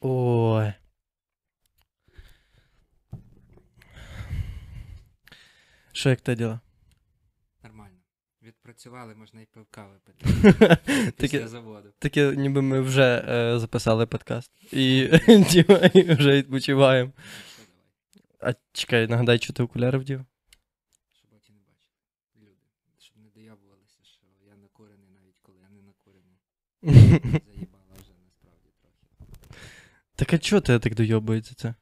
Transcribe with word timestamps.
Ой. 0.00 0.72
Що 5.92 6.10
як 6.10 6.20
те 6.20 6.34
діло? 6.34 6.60
Нормально. 7.64 7.96
Відпрацювали, 8.42 9.14
можна 9.14 9.40
і 9.40 9.46
пивка 9.46 9.86
випити 9.86 10.24
після 10.86 11.10
Таке, 11.10 11.48
заводу. 11.48 11.92
таке, 11.98 12.36
ніби 12.36 12.62
ми 12.62 12.80
вже 12.80 13.24
е, 13.28 13.58
записали 13.58 14.06
подкаст. 14.06 14.50
І, 14.72 14.98
і 15.94 16.02
вже 16.14 16.32
відпочиваємо. 16.32 17.12
А 18.40 18.52
чекай, 18.72 19.06
нагадай, 19.06 19.38
що 19.38 19.52
ти 19.52 19.62
окуляри 19.62 19.98
вдів? 19.98 20.24
щоб 21.12 21.30
очі 21.36 21.52
не 21.52 21.58
бачили. 21.60 21.92
Люди. 22.36 22.62
Щоб 22.98 23.16
не 23.18 23.28
доябувалися, 23.30 23.98
що 24.02 24.20
я 24.48 24.56
накурений, 24.56 25.08
навіть 25.10 25.38
коли 25.42 25.58
я 25.60 25.68
не 25.70 25.82
накурений. 25.82 26.38
Заїбала 27.46 27.94
вже 28.02 28.12
насправді 28.24 28.70
трохи. 28.80 29.58
Так 30.16 30.32
а 30.32 30.38
чого 30.38 30.60
ти 30.60 30.78
так 30.78 30.94
дойобується 30.94 31.54
це? 31.54 31.74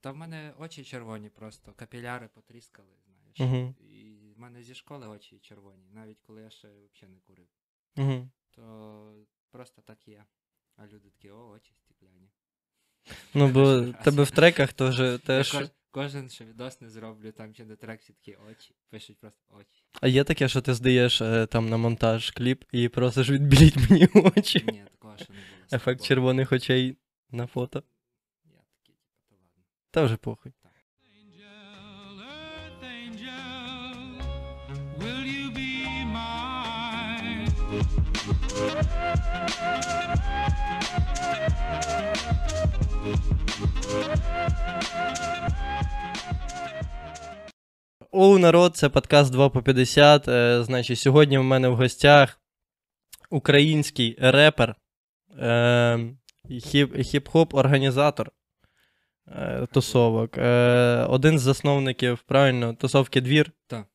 Та 0.00 0.12
в 0.12 0.16
мене 0.16 0.52
очі 0.58 0.84
червоні 0.84 1.28
просто, 1.28 1.72
капіляри 1.76 2.28
потріскали, 2.34 2.88
знаєш. 3.06 3.40
Угу. 3.40 3.74
І 3.80 4.32
в 4.36 4.38
мене 4.38 4.62
зі 4.62 4.74
школи 4.74 5.08
очі 5.08 5.38
червоні, 5.38 5.88
навіть 5.92 6.20
коли 6.26 6.42
я 6.42 6.50
ще 6.50 6.68
взагалі 6.68 7.14
не 7.14 7.20
курив. 7.20 7.46
Угу. 7.96 8.28
То 8.50 9.12
просто 9.50 9.82
так 9.82 10.08
є. 10.08 10.24
А 10.76 10.86
люди 10.86 11.10
такі, 11.10 11.30
о, 11.30 11.48
очі 11.48 11.72
стікляні. 11.74 12.28
Ну, 13.34 13.48
бо 13.48 13.92
тебе 14.04 14.22
в 14.22 14.30
треках 14.30 14.72
теж 14.72 15.20
теж. 15.20 15.52
кож- 15.54 15.70
кожен 15.90 16.30
ще 16.30 16.44
відос 16.44 16.80
не 16.80 16.90
зроблю, 16.90 17.32
там 17.32 17.54
чи 17.54 17.64
на 17.64 17.76
трек 17.76 18.00
всі 18.00 18.12
такі 18.12 18.36
очі. 18.50 18.74
Пишуть 18.90 19.18
просто 19.18 19.54
очі. 19.60 19.84
А 20.00 20.08
є 20.08 20.24
таке, 20.24 20.48
що 20.48 20.60
ти 20.60 20.74
здаєш 20.74 21.20
е, 21.20 21.46
там 21.46 21.68
на 21.68 21.76
монтаж 21.76 22.30
кліп 22.30 22.64
і 22.72 22.88
просиш 22.88 23.30
відбіліть 23.30 23.90
мені 23.90 24.08
очі. 24.14 24.64
Ні, 24.72 24.84
такого 24.90 25.16
ще 25.16 25.32
не 25.32 25.38
було. 25.38 25.66
Ефект 25.72 26.04
червоних 26.04 26.52
очей 26.52 26.96
на 27.30 27.46
фото. 27.46 27.82
Я 28.44 28.60
такий, 28.70 28.94
типу, 28.94 29.22
то 29.28 29.34
ладно. 29.34 29.64
Та 29.90 30.02
вже 30.02 30.16
похуй. 30.16 30.52
Оу, 48.10 48.38
народ, 48.38 48.76
це 48.76 48.88
подкаст 48.88 49.32
2 49.32 49.48
по 49.48 49.62
50. 49.62 50.28
Е, 50.28 50.62
значить, 50.62 50.98
сьогодні 50.98 51.38
в 51.38 51.42
мене 51.42 51.68
в 51.68 51.76
гостях 51.76 52.40
український 53.30 54.16
репер, 54.20 54.76
е, 55.38 55.98
хіп, 55.98 56.27
хіп-хоп 56.50 57.56
організатор 57.56 58.30
е, 59.28 59.66
тусовок. 59.66 60.38
Е, 60.38 61.06
один 61.08 61.38
з 61.38 61.42
засновників, 61.42 62.18
правильно, 62.18 62.74
тусовки 62.74 63.20
двір. 63.20 63.52
Так. 63.66 63.86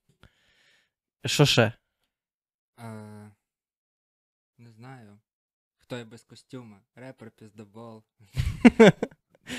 Що 1.26 1.46
ще? 1.46 1.74
А, 2.78 2.84
не 4.58 4.72
знаю. 4.72 5.20
Хто 5.78 5.98
є 5.98 6.04
без 6.04 6.24
костюма? 6.24 6.78
Репер, 6.96 7.32
піздобол. 7.32 8.04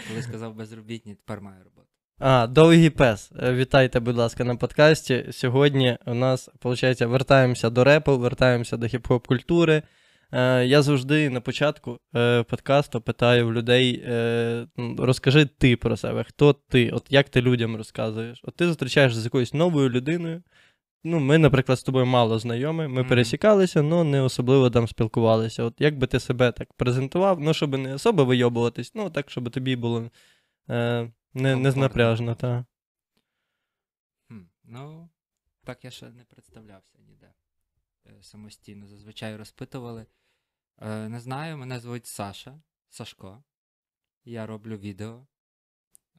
Коли 0.09 0.23
сказав 0.23 0.55
безробітні, 0.55 1.15
тепер 1.15 1.41
маю 1.41 1.65
роботу. 1.65 1.89
А, 2.19 2.47
довгий 2.47 2.91
пес. 2.91 3.33
Е, 3.43 3.55
Вітайте, 3.55 4.01
будь 4.01 4.17
ласка, 4.17 4.45
на 4.45 4.57
подкасті. 4.57 5.27
Сьогодні 5.33 5.99
у 6.07 6.15
нас, 6.15 6.51
виходить, 6.63 7.01
вертаємося 7.01 7.71
до 7.71 7.85
репу, 7.85 8.19
вертаємося 8.19 8.77
до 8.77 8.87
хіп-хоп 8.87 9.27
культури. 9.27 9.83
Е, 10.35 10.67
я 10.67 10.83
завжди 10.83 11.31
на 11.31 11.41
початку 11.41 11.99
е, 12.15 12.43
подкасту 12.43 13.01
питаю 13.01 13.47
в 13.47 13.53
людей: 13.53 14.03
е, 14.07 14.67
розкажи 14.99 15.47
ти 15.47 15.77
про 15.77 15.97
себе, 15.97 16.25
хто 16.25 16.53
ти, 16.53 16.91
от 16.91 17.07
як 17.11 17.29
ти 17.29 17.43
людям 17.43 17.77
розказуєш? 17.77 18.41
От 18.45 18.57
ти 18.57 18.67
зустрічаєшся 18.67 19.21
з 19.21 19.25
якоюсь 19.25 19.55
новою 19.55 19.91
людиною. 19.91 20.43
Ну, 21.05 21.21
ми, 21.21 21.39
наприклад, 21.39 21.79
з 21.79 21.83
тобою 21.83 22.07
мало 22.07 22.39
знайомі, 22.39 22.83
ми 22.83 23.01
Мгм. 23.01 23.09
пересікалися, 23.09 23.81
але 23.81 24.05
не 24.05 24.23
особливо 24.23 24.71
там 24.71 24.89
спілкувалися. 24.89 25.63
От 25.63 25.75
як 25.79 25.99
би 25.99 26.07
ти 26.07 26.21
себе 26.21 26.53
так 26.53 26.73
презентував, 26.73 27.41
ну, 27.41 27.55
щоб 27.55 27.79
не 27.79 27.95
особо 27.95 28.25
вийобуватись, 28.25 28.95
ну 28.95 29.11
так, 29.11 29.31
щоб 29.31 29.51
тобі 29.51 29.77
було 29.77 30.11
е, 30.71 31.11
не, 31.35 31.57
не 31.57 31.71
знапряжно, 31.71 32.35
та. 32.35 32.65
Хм, 34.29 34.41
ну, 34.65 35.09
так 35.65 35.85
я 35.85 35.91
ще 35.91 36.07
не 36.11 36.25
представлявся 36.25 36.99
ніде. 37.09 37.33
Самостійно. 38.21 38.87
Зазвичай 38.87 39.37
розпитували. 39.37 40.07
Е, 40.81 41.09
не 41.09 41.21
знаю, 41.21 41.59
мене 41.59 41.81
звуть 41.81 42.07
Саша, 42.07 42.63
Сашко. 42.91 43.45
Я 44.25 44.47
роблю 44.47 44.77
відео. 44.77 45.27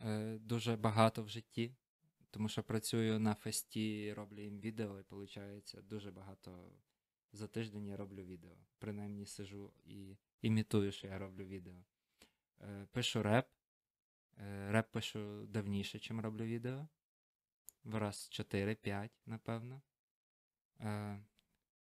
Е, 0.02 0.38
дуже 0.38 0.76
багато 0.76 1.24
в 1.24 1.30
житті. 1.30 1.76
Тому 2.32 2.50
що 2.50 2.64
працюю 2.64 3.20
на 3.20 3.36
фесті, 3.36 4.14
роблю 4.14 4.42
їм 4.42 4.60
відео, 4.60 5.00
і 5.00 5.04
виходить, 5.10 5.76
дуже 5.84 6.12
багато 6.12 6.72
за 7.32 7.48
тиждень 7.48 7.88
я 7.88 7.98
роблю 7.98 8.24
відео. 8.24 8.58
Принаймні 8.80 9.26
сижу 9.26 9.74
і 9.86 10.18
імітую, 10.42 10.92
що 10.92 11.08
я 11.08 11.18
роблю 11.18 11.46
відео. 11.46 11.84
Е, 12.62 12.88
пишу 12.92 13.24
реп. 13.24 13.48
Реп 14.68 14.92
пишу 14.92 15.46
давніше, 15.46 16.00
чим 16.00 16.22
роблю 16.22 16.44
відео. 16.44 16.88
В 17.84 17.96
раз 17.96 18.30
4-5, 18.32 19.10
напевно. 19.26 19.82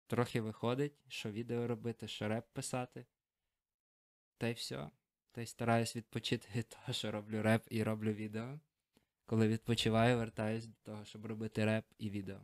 Трохи 0.06 0.40
виходить, 0.40 0.92
що 1.08 1.30
відео 1.30 1.66
робити, 1.66 2.08
що 2.08 2.28
реп 2.28 2.44
писати. 2.52 3.06
Та 4.38 4.48
й 4.48 4.52
все. 4.52 4.90
Та 5.32 5.40
й 5.40 5.46
стараюсь 5.46 5.96
відпочити 5.96 6.48
від 6.56 6.68
того, 6.68 6.92
що 6.92 7.10
роблю 7.10 7.42
реп 7.42 7.62
і 7.70 7.82
роблю 7.82 8.12
відео. 8.12 8.58
Коли 9.26 9.48
відпочиваю, 9.48 10.16
вертаюсь 10.16 10.66
до 10.66 10.74
того, 10.84 11.04
щоб 11.04 11.26
робити 11.26 11.64
реп 11.64 11.84
і 11.98 12.10
відео. 12.10 12.38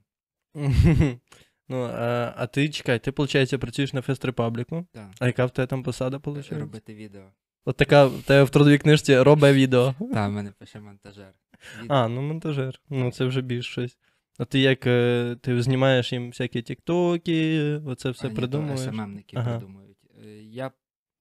Ну, 1.68 1.82
а, 1.82 2.34
а 2.36 2.46
ти 2.46 2.68
чекай, 2.68 2.98
ти, 2.98 3.10
виходить, 3.10 3.60
працюєш 3.60 3.92
на 3.92 4.02
Fest 4.02 4.24
Republic 4.24 4.74
у. 4.74 4.86
Так. 4.92 5.10
А 5.18 5.26
яка 5.26 5.46
в 5.46 5.50
тебе 5.50 5.66
там 5.66 5.82
посада, 5.82 6.16
виходить? 6.16 6.52
Робити 6.52 6.94
відео. 6.94 7.32
От 7.64 7.76
така 7.76 8.06
в 8.06 8.22
тебе 8.22 8.42
в 8.42 8.50
трудовій 8.50 8.78
книжці 8.78 9.18
робить 9.18 9.54
відео. 9.54 9.94
Та, 10.12 10.28
в 10.28 10.32
мене 10.32 10.52
пише 10.58 10.80
монтажер. 10.80 11.34
Відео. 11.82 11.96
А, 11.96 12.08
ну 12.08 12.22
монтажер. 12.22 12.80
Ну, 12.88 13.12
це 13.12 13.24
вже 13.24 13.40
більш 13.40 13.66
щось. 13.66 13.98
А 14.38 14.44
ти 14.44 14.58
як 14.58 14.86
е, 14.86 15.36
ти 15.42 15.62
знімаєш 15.62 16.12
їм 16.12 16.28
всякі 16.28 16.62
тіктоки, 16.62 17.62
оце 17.86 18.10
все 18.10 18.26
А, 18.26 18.28
ні, 18.28 18.34
то 18.34 18.40
придумуєш? 18.40 18.80
СММники 18.80 19.36
Ага. 19.36 19.50
придумують. 19.50 19.98
Е, 20.24 20.26
Я 20.42 20.72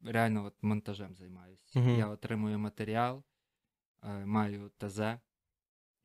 реально 0.06 0.46
от 0.46 0.54
монтажем 0.62 1.16
займаюся. 1.16 1.80
Мгм. 1.80 1.98
Я 1.98 2.08
отримую 2.08 2.60
матеріал, 2.60 3.24
е, 4.04 4.26
маю 4.26 4.72
ТЗ 4.78 5.00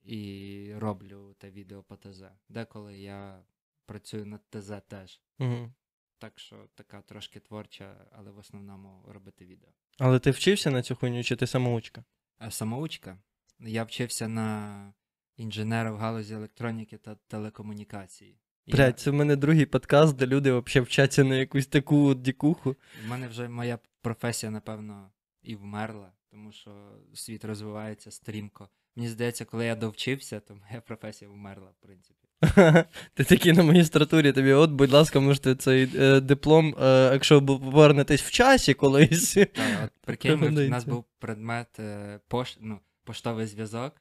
і 0.03 0.72
роблю 0.78 1.34
те 1.39 1.50
відео 1.50 1.83
по 1.83 1.97
ТЗ. 1.97 2.22
Деколи 2.49 2.99
я 2.99 3.45
працюю 3.87 4.27
над 4.27 4.41
ТЗ 4.50 4.72
теж. 4.89 5.21
Угу. 5.39 5.72
Так 6.19 6.39
що 6.39 6.69
така 6.75 7.03
трошки 7.03 7.41
творча, 7.41 8.06
але 8.12 8.31
в 8.31 8.39
основному 8.39 9.05
робити 9.09 9.45
відео. 9.47 9.69
Але 9.99 10.19
ти 10.19 10.31
вчився 10.31 10.71
на 10.71 10.83
цю 10.83 10.95
хуйню, 10.97 11.22
чи 11.22 11.37
ти 11.37 11.47
самоучка? 11.47 12.05
А 12.39 12.50
самоучка. 12.50 13.19
Я 13.61 13.84
вчився 13.84 14.28
на 14.28 14.93
інженера 15.36 15.91
в 15.92 15.97
галузі 15.97 16.34
електроніки 16.34 16.97
та 16.97 17.16
телекомунікації. 17.28 18.38
Я- 18.66 18.76
Блять, 18.76 18.98
це 18.98 19.10
в 19.10 19.14
мене 19.14 19.36
другий 19.36 19.66
подкаст, 19.66 20.16
де 20.16 20.26
люди 20.26 20.52
взагалі 20.52 20.84
вчаться 20.86 21.24
на 21.24 21.36
якусь 21.36 21.66
таку 21.66 22.14
дікуху. 22.14 22.76
В 23.06 23.08
мене 23.10 23.28
вже 23.28 23.48
моя 23.48 23.78
професія, 24.02 24.52
напевно, 24.52 25.10
і 25.42 25.56
вмерла, 25.56 26.12
тому 26.30 26.52
що 26.52 26.70
світ 27.14 27.44
розвивається 27.44 28.10
стрімко. 28.10 28.69
Мені 28.97 29.08
здається, 29.08 29.44
коли 29.44 29.66
я 29.66 29.74
довчився, 29.74 30.41
то 30.41 30.54
моя 30.54 30.80
професія 30.80 31.30
вмерла, 31.30 31.68
в 31.71 31.86
принципі. 31.86 32.28
Ти 33.15 33.24
такий 33.24 33.53
на 33.53 33.62
магістратурі, 33.62 34.32
тобі, 34.32 34.53
от, 34.53 34.71
будь 34.71 34.91
ласка, 34.92 35.21
можете 35.21 35.54
цей 35.54 35.91
е, 35.97 36.21
диплом, 36.21 36.74
е, 36.80 37.10
якщо 37.12 37.47
повернетесь 37.47 38.22
в 38.22 38.30
часі 38.30 38.74
колись. 38.74 39.34
Та, 39.34 39.84
от, 39.84 39.91
прикинь, 40.00 40.42
у 40.59 40.68
нас 40.68 40.84
був 40.84 41.04
предмет 41.18 41.80
е, 41.80 42.21
пош... 42.28 42.56
ну, 42.60 42.80
поштовий 43.04 43.47
зв'язок, 43.47 43.92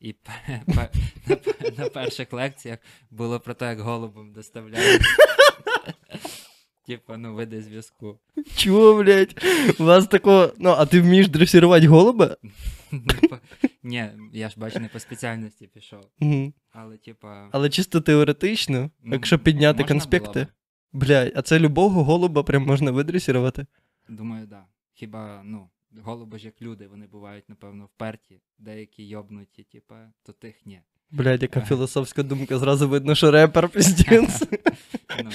і 0.00 0.14
на, 0.66 0.76
пе- 1.36 1.70
на 1.78 1.88
перших 1.88 2.32
лекціях 2.32 2.78
було 3.10 3.40
про 3.40 3.54
те, 3.54 3.66
як 3.66 3.80
голубом 3.80 4.32
доставляють. 4.32 5.02
Типа, 6.86 7.16
ну, 7.16 7.34
види 7.34 7.62
зв'язку. 7.62 8.18
Чого, 8.56 9.02
блядь? 9.02 9.44
У 9.78 9.84
вас 9.84 10.06
такого. 10.06 10.52
Ну, 10.58 10.70
а 10.70 10.86
ти 10.86 11.00
вмієш 11.00 11.28
дресирувати 11.28 11.86
голуба? 11.88 12.36
Ну, 12.92 13.00
Ні, 13.82 14.08
я 14.32 14.48
ж 14.48 14.54
бачу, 14.60 14.80
не 14.80 14.88
по 14.88 14.98
спеціальності 14.98 15.66
пішов. 15.66 16.00
Але, 16.72 16.96
типа, 16.96 17.48
Але 17.52 17.70
чисто 17.70 18.00
теоретично, 18.00 18.90
якщо 19.04 19.38
підняти 19.38 19.84
конспекти. 19.84 20.46
Блядь, 20.92 21.32
а 21.36 21.42
це 21.42 21.58
любого 21.58 22.04
голуба 22.04 22.42
прям 22.42 22.62
можна 22.66 22.90
видресірувати? 22.90 23.66
Думаю, 24.08 24.46
да. 24.46 24.64
Хіба, 24.94 25.42
ну, 25.44 25.68
голуби 26.04 26.38
ж 26.38 26.46
як 26.46 26.62
люди, 26.62 26.86
вони 26.88 27.06
бувають, 27.06 27.48
напевно, 27.48 27.84
вперті, 27.84 28.40
деякі 28.58 29.08
йобнуті, 29.08 29.64
типа, 29.64 30.12
то 30.22 30.32
тих 30.32 30.66
ні. 30.66 30.80
Блядь, 31.10 31.42
яка 31.42 31.60
філософська 31.60 32.22
думка, 32.22 32.58
зразу 32.58 32.88
видно, 32.88 33.14
що 33.14 33.30
репер 33.30 33.68
піздець. 33.72 34.42
Ну, 35.24 35.30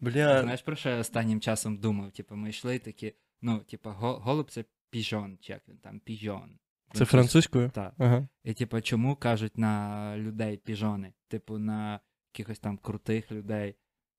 Бля. 0.00 0.42
знаєш, 0.42 0.62
про 0.62 0.76
що 0.76 0.88
я 0.88 0.98
останнім 0.98 1.40
часом 1.40 1.76
думав? 1.76 2.12
Типа, 2.12 2.34
ми 2.34 2.50
йшли 2.50 2.78
такі, 2.78 3.12
ну, 3.42 3.58
типа, 3.58 3.92
голуб 3.92 4.50
це 4.50 4.64
піжон, 4.90 5.38
чи 5.40 5.52
як 5.52 5.62
він 5.68 5.76
там, 5.76 6.00
піжон. 6.00 6.58
Це 6.92 7.04
французькою? 7.04 7.70
Так. 7.70 7.94
Ага. 7.98 8.28
І 8.44 8.54
типу, 8.54 8.80
чому 8.80 9.16
кажуть 9.16 9.58
на 9.58 10.14
людей 10.16 10.56
піжони? 10.56 11.12
Типу, 11.28 11.58
на 11.58 12.00
якихось 12.32 12.58
там 12.58 12.78
крутих 12.78 13.32
людей. 13.32 13.74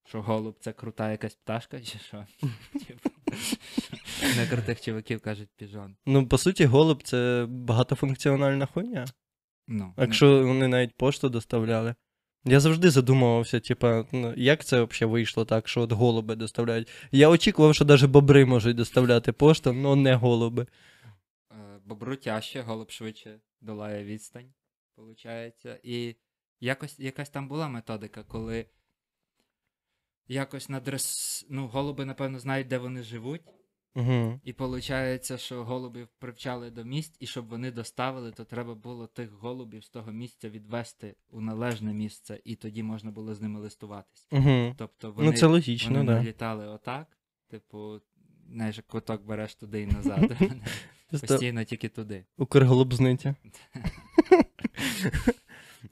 Що 0.08 0.22
голуб 0.22 0.58
це 0.60 0.74
крута 0.74 1.12
якась 1.12 1.36
пташка, 1.36 1.82
чи 1.82 2.00
що? 2.00 2.26
На 4.38 4.48
крутих 4.48 4.82
чуваків 4.82 5.22
кажуть 5.22 5.50
піжон. 5.56 5.96
Ну, 6.06 6.28
по 6.28 6.38
суті, 6.38 6.66
голуб 6.66 7.04
це 7.04 7.46
багатофункціональна 7.50 8.66
хуйня. 8.66 9.06
Ну, 9.68 9.94
Якщо 9.98 10.48
вони 10.48 10.68
навіть 10.68 10.96
пошту 10.98 11.30
доставляли. 11.30 11.96
Я 12.48 12.60
завжди 12.60 12.90
задумувався, 12.90 13.60
типа, 13.60 14.06
ну, 14.12 14.34
як 14.38 14.66
це 14.66 14.84
взагалі 14.84 15.12
вийшло 15.12 15.46
так, 15.46 15.68
що 15.68 15.82
от 15.82 15.92
голуби 15.92 16.36
доставляють. 16.36 16.90
Я 17.12 17.30
очікував, 17.30 17.76
що 17.76 17.86
навіть 17.86 18.06
бобри 18.06 18.46
можуть 18.46 18.78
доставляти 18.78 19.32
пошту, 19.32 19.70
але 19.70 19.96
не 19.96 20.16
голуби. 20.16 20.68
Е, 21.52 21.80
Бобру 21.86 22.16
тяжче, 22.16 22.62
голуб 22.62 22.92
швидше 22.92 23.40
долає 23.62 24.04
відстань, 24.06 24.54
виходить. 24.98 25.66
І 25.84 26.16
якось, 26.60 27.00
якась 27.00 27.30
там 27.30 27.48
була 27.48 27.68
методика, 27.68 28.24
коли 28.24 28.66
якось 30.28 30.70
на 30.70 30.80
дрес... 30.80 31.46
ну, 31.50 31.68
голуби, 31.68 32.06
напевно, 32.06 32.40
знають, 32.40 32.68
де 32.68 32.78
вони 32.78 33.04
живуть. 33.04 33.42
Угу. 33.96 34.40
І 34.44 34.52
виходить, 34.60 35.40
що 35.40 35.64
голубів 35.64 36.08
привчали 36.20 36.70
до 36.70 36.84
місць, 36.84 37.16
і 37.20 37.28
щоб 37.28 37.48
вони 37.48 37.72
доставили, 37.72 38.32
то 38.32 38.44
треба 38.44 38.76
було 38.76 39.08
тих 39.08 39.32
голубів 39.32 39.84
з 39.84 39.90
того 39.90 40.12
місця 40.12 40.50
відвести 40.50 41.16
у 41.30 41.42
належне 41.42 41.94
місце, 41.94 42.40
і 42.44 42.56
тоді 42.56 42.84
можна 42.84 43.12
було 43.12 43.36
з 43.36 43.42
ними 43.42 43.60
листуватись. 43.60 44.28
Угу. 44.32 44.76
Тобто 44.78 45.12
вони, 45.12 45.32
Ну, 45.32 45.38
це 45.38 45.46
логічно, 45.46 45.98
вони 45.98 46.14
не 46.14 46.24
літали 46.24 46.68
отак, 46.68 47.08
типу, 47.48 48.02
знаєш, 48.52 48.78
як 48.78 48.88
квиток 48.88 49.26
береш 49.26 49.56
туди 49.56 49.82
і 49.82 49.88
назад. 49.88 50.38
Постійно 51.12 51.64
тільки 51.64 51.90
туди. 51.90 52.26
Укрголубзниця. 52.38 53.36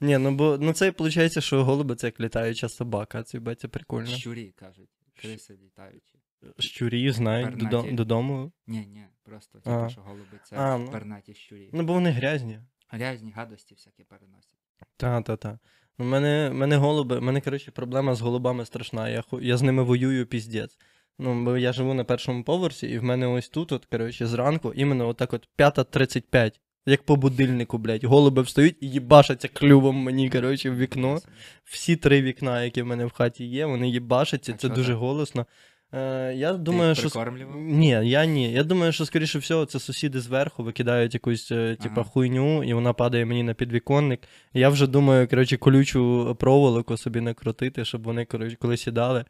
Ні, 0.00 0.18
ну 0.18 0.34
бо 0.34 0.58
ну 0.60 0.72
це 0.72 0.90
виходить, 0.90 1.42
що 1.42 1.64
голуби 1.64 1.96
це 1.96 2.06
як 2.06 2.20
літаюча 2.20 2.68
собака, 2.68 3.22
це 3.22 3.40
прикольно. 3.68 4.06
Щурі, 4.06 4.52
кажуть. 4.56 4.88
Криси 5.14 5.58
літаючі. 5.64 6.18
Щурі 6.58 7.10
знають 7.10 7.58
Пернаті. 7.58 7.92
додому. 7.92 8.52
Ні, 8.66 8.78
ні, 8.86 9.04
просто 9.22 9.58
А. 9.64 9.78
типу, 9.78 9.90
що 9.90 10.00
голуби 10.00 10.40
це 10.44 10.56
А, 10.56 10.78
ну. 10.78 10.90
пернаті 10.90 11.34
щурі. 11.34 11.70
Ну, 11.72 11.82
бо 11.82 11.92
вони 11.92 12.10
грязні. 12.10 12.60
Грязні 12.88 13.30
гадості 13.30 13.74
всякі 13.74 14.04
переносять. 14.04 14.58
Та, 14.96 15.22
та, 15.22 15.36
та. 15.36 15.58
У 15.98 16.04
мене, 16.04 16.50
мене 16.54 16.76
голуби, 16.76 17.20
мене, 17.20 17.40
коротше, 17.40 17.70
проблема 17.70 18.14
з 18.14 18.20
голубами 18.20 18.64
страшна. 18.64 19.08
Я, 19.08 19.22
я 19.32 19.56
з 19.56 19.62
ними 19.62 19.82
воюю 19.82 20.26
піздець. 20.26 20.78
Ну, 21.18 21.44
бо 21.44 21.56
я 21.56 21.72
живу 21.72 21.94
на 21.94 22.04
першому 22.04 22.44
поверсі, 22.44 22.86
і 22.88 22.98
в 22.98 23.02
мене 23.04 23.26
ось 23.26 23.48
тут, 23.48 23.72
от, 23.72 23.86
коротше, 23.86 24.26
зранку, 24.26 24.72
іменно 24.72 25.08
отак 25.08 25.32
от 25.32 25.48
5.35, 25.58 26.60
як 26.86 27.02
по 27.02 27.16
будильнику, 27.16 27.78
блядь, 27.78 28.04
голуби 28.04 28.42
встають 28.42 28.76
і 28.80 28.90
їбашаться 28.90 29.48
клювом 29.48 29.96
мені, 29.96 30.30
коротше, 30.30 30.70
в 30.70 30.78
вікно. 30.78 31.18
Всі 31.64 31.96
три 31.96 32.22
вікна, 32.22 32.64
які 32.64 32.82
в 32.82 32.86
мене 32.86 33.06
в 33.06 33.10
хаті 33.12 33.44
є, 33.44 33.66
вони 33.66 33.88
їбашаться, 33.88 34.52
це 34.52 34.68
дуже 34.68 34.92
так? 34.92 34.98
голосно. 34.98 35.46
Е, 35.92 36.34
я 36.36 36.52
Ти 36.52 36.58
думаю, 36.58 36.88
їх 36.88 37.08
що. 37.08 37.34
Ні, 37.54 37.88
я 37.88 38.24
ні. 38.24 38.52
Я 38.52 38.64
думаю, 38.64 38.92
що, 38.92 39.06
скоріше 39.06 39.38
всього, 39.38 39.66
це 39.66 39.78
сусіди 39.80 40.20
зверху 40.20 40.62
викидають 40.62 41.14
якусь, 41.14 41.52
е, 41.52 41.76
типа, 41.82 42.00
Ага. 42.00 42.10
хуйню, 42.10 42.64
і 42.64 42.74
вона 42.74 42.92
падає 42.92 43.24
мені 43.24 43.42
на 43.42 43.54
підвіконник. 43.54 44.20
Я 44.52 44.68
вже 44.68 44.86
думаю, 44.86 45.28
коротше, 45.28 45.56
колючу 45.56 46.36
проволоку 46.40 46.96
собі 46.96 47.20
накрутити, 47.20 47.84
щоб 47.84 48.02
вони, 48.02 48.24
коротше, 48.24 48.56
коли 48.60 48.76
сідали. 48.76 49.24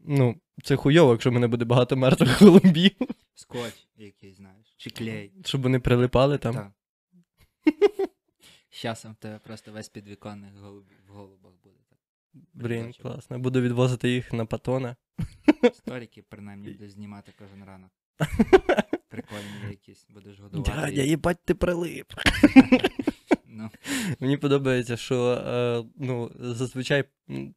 Ну, 0.00 0.36
це 0.64 0.76
хуйово, 0.76 1.12
якщо 1.12 1.30
в 1.30 1.32
мене 1.32 1.48
буде 1.48 1.64
багато 1.64 1.96
мертвих 1.96 2.42
голубів, 2.42 2.90
Скотч 3.34 3.74
який, 3.96 4.34
знаєш. 4.34 4.74
Чи 4.76 4.90
клей. 4.90 5.32
щоб 5.44 5.62
вони 5.62 5.78
прилипали 5.78 6.38
там. 6.38 6.54
Так. 6.54 6.70
З 8.70 8.76
часом 8.76 9.12
в 9.12 9.16
тебе 9.16 9.38
просто 9.38 9.72
весь 9.72 9.88
підвіконник 9.88 10.54
в 10.54 11.12
голубах 11.12 11.52
буде. 11.62 11.76
Так. 11.88 11.98
Блін, 12.54 12.92
класно. 12.92 13.38
Буду 13.38 13.60
відвозити 13.60 14.10
їх 14.10 14.32
на 14.32 14.46
патони. 14.46 14.96
Сторіки, 15.72 16.22
принаймні, 16.28 16.70
будеш 16.70 16.90
знімати 16.90 17.32
кожен 17.38 17.64
ранок. 17.64 17.90
Прикольні 19.08 19.70
якісь, 19.70 20.06
будеш 20.10 20.40
годувати. 20.40 20.70
Дядя, 20.70 21.02
їбать, 21.02 21.44
ти 21.44 21.54
прилип. 21.54 22.12
Ну, 23.52 23.70
Мені 24.20 24.36
подобається, 24.36 24.96
що 24.96 25.30
е, 25.30 25.82
ну, 25.98 26.30
зазвичай 26.40 27.04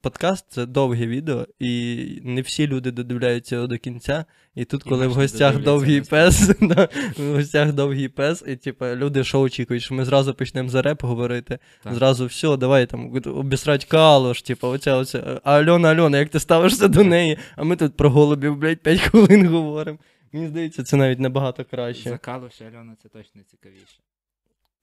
подкаст 0.02 0.46
це 0.50 0.66
довге 0.66 1.08
відео, 1.08 1.48
і 1.60 2.06
не 2.24 2.42
всі 2.42 2.68
люди 2.68 2.92
додивляються 2.92 3.56
його 3.56 3.68
до 3.68 3.78
кінця. 3.78 4.26
І 4.56 4.66
тут, 4.66 4.84
І 4.86 4.90
коли 4.90 5.08
в 5.08 5.14
гостях 5.14 5.64
довгий 5.64 6.02
пес, 6.02 6.50
в 7.18 7.36
гостях 7.36 7.74
довгий 7.74 8.08
пес, 8.08 8.44
і 8.48 8.56
типу, 8.56 8.86
люди 8.86 9.24
що 9.24 9.40
очікують, 9.42 9.84
що 9.84 9.96
ми 9.96 10.06
зразу 10.06 10.34
почнемо 10.34 10.70
за 10.70 10.82
реп 10.82 11.04
говорити. 11.04 11.60
Так. 11.84 11.94
Зразу 11.94 12.26
все, 12.26 12.58
давай 12.58 12.86
там 12.86 13.22
обісрать 13.26 13.86
калош, 13.86 14.42
типу, 14.42 14.68
оця, 14.68 14.96
оця. 14.96 15.42
А 15.44 15.60
Альона, 15.60 15.92
Альона, 15.92 16.18
як 16.18 16.30
ти 16.30 16.40
ставишся 16.40 16.88
до 16.88 17.04
неї? 17.04 17.38
А 17.56 17.64
ми 17.64 17.76
тут 17.76 17.98
про 17.98 18.10
голубів, 18.10 18.58
блядь, 18.58 18.80
5 18.80 19.00
хвилин 19.00 19.48
говоримо. 19.48 19.98
Мені 20.32 20.48
здається, 20.48 20.84
це 20.84 20.98
навіть 20.98 21.20
набагато 21.20 21.66
краще. 21.66 22.10
за 22.10 22.18
Калуш 22.18 22.62
і 22.62 22.64
Альона 22.64 22.96
це 23.04 23.10
точно 23.10 23.42
цікавіше. 23.52 24.00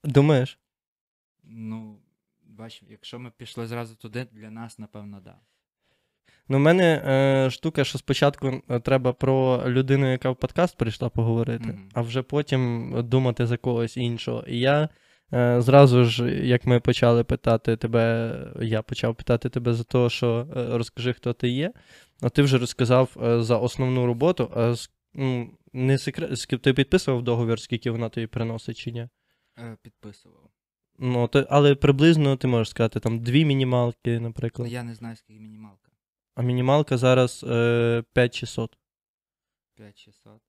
Думаєш? 0.03 0.57
Ну, 1.43 1.99
бач, 2.43 2.83
якщо 2.89 3.19
ми 3.19 3.31
пішли 3.37 3.67
зразу 3.67 3.95
туди, 3.95 4.27
для 4.31 4.51
нас, 4.51 4.79
напевно, 4.79 5.21
да. 5.25 5.35
Ну, 6.49 6.57
в 6.57 6.59
мене 6.59 7.03
е, 7.05 7.49
штука, 7.49 7.83
що 7.83 7.97
спочатку 7.97 8.61
е, 8.69 8.79
треба 8.79 9.13
про 9.13 9.63
людину, 9.67 10.11
яка 10.11 10.29
в 10.29 10.35
подкаст 10.35 10.77
прийшла 10.77 11.09
поговорити, 11.09 11.67
Мгм. 11.67 11.89
а 11.93 12.01
вже 12.01 12.21
потім 12.21 12.93
думати 13.09 13.45
за 13.47 13.57
когось 13.57 13.97
іншого. 13.97 14.43
І 14.47 14.59
я 14.59 14.89
е, 15.33 15.61
зразу 15.61 16.05
ж, 16.05 16.45
як 16.45 16.65
ми 16.65 16.79
почали 16.79 17.23
питати 17.23 17.77
тебе, 17.77 18.37
я 18.61 18.81
почав 18.81 19.15
питати 19.15 19.49
тебе 19.49 19.73
за 19.73 19.83
те, 19.83 20.09
що 20.09 20.47
е, 20.55 20.77
розкажи, 20.77 21.13
хто 21.13 21.33
ти 21.33 21.49
є. 21.49 21.73
А 22.21 22.29
ти 22.29 22.41
вже 22.41 22.57
розказав 22.57 23.17
е, 23.23 23.41
за 23.43 23.57
основну 23.57 24.05
роботу. 24.05 24.51
А, 24.55 24.75
ну, 25.13 25.51
не 25.73 25.97
секрет, 25.97 26.61
ти 26.61 26.73
підписував 26.73 27.23
договір, 27.23 27.59
скільки 27.59 27.91
вона 27.91 28.09
тобі 28.09 28.27
приносить 28.27 28.77
чи 28.77 28.91
ні? 28.91 29.07
Е, 29.59 29.77
підписував. 29.81 30.50
Ну, 30.97 31.27
то, 31.27 31.47
але 31.49 31.75
приблизно 31.75 32.37
ти 32.37 32.47
можеш 32.47 32.69
сказати, 32.69 32.99
там 32.99 33.19
дві 33.19 33.45
мінімалки, 33.45 34.19
Ну, 34.19 34.27
наприклад. 34.27 34.71
я 34.71 34.83
не 34.83 34.95
знаю, 34.95 35.15
скільки 35.15 35.39
мінімалка. 35.39 35.91
А 36.35 36.41
мінімалка 36.41 36.97
зараз 36.97 37.43
е, 37.47 38.03
5600. 38.13 38.77
5600. 39.75 40.41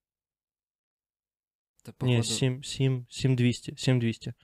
Та 1.82 1.90
Ні, 1.90 2.16
походу 2.16 2.22
7, 2.22 2.64
7, 2.64 3.06
7200. 3.10 3.76
7200. 3.76 4.34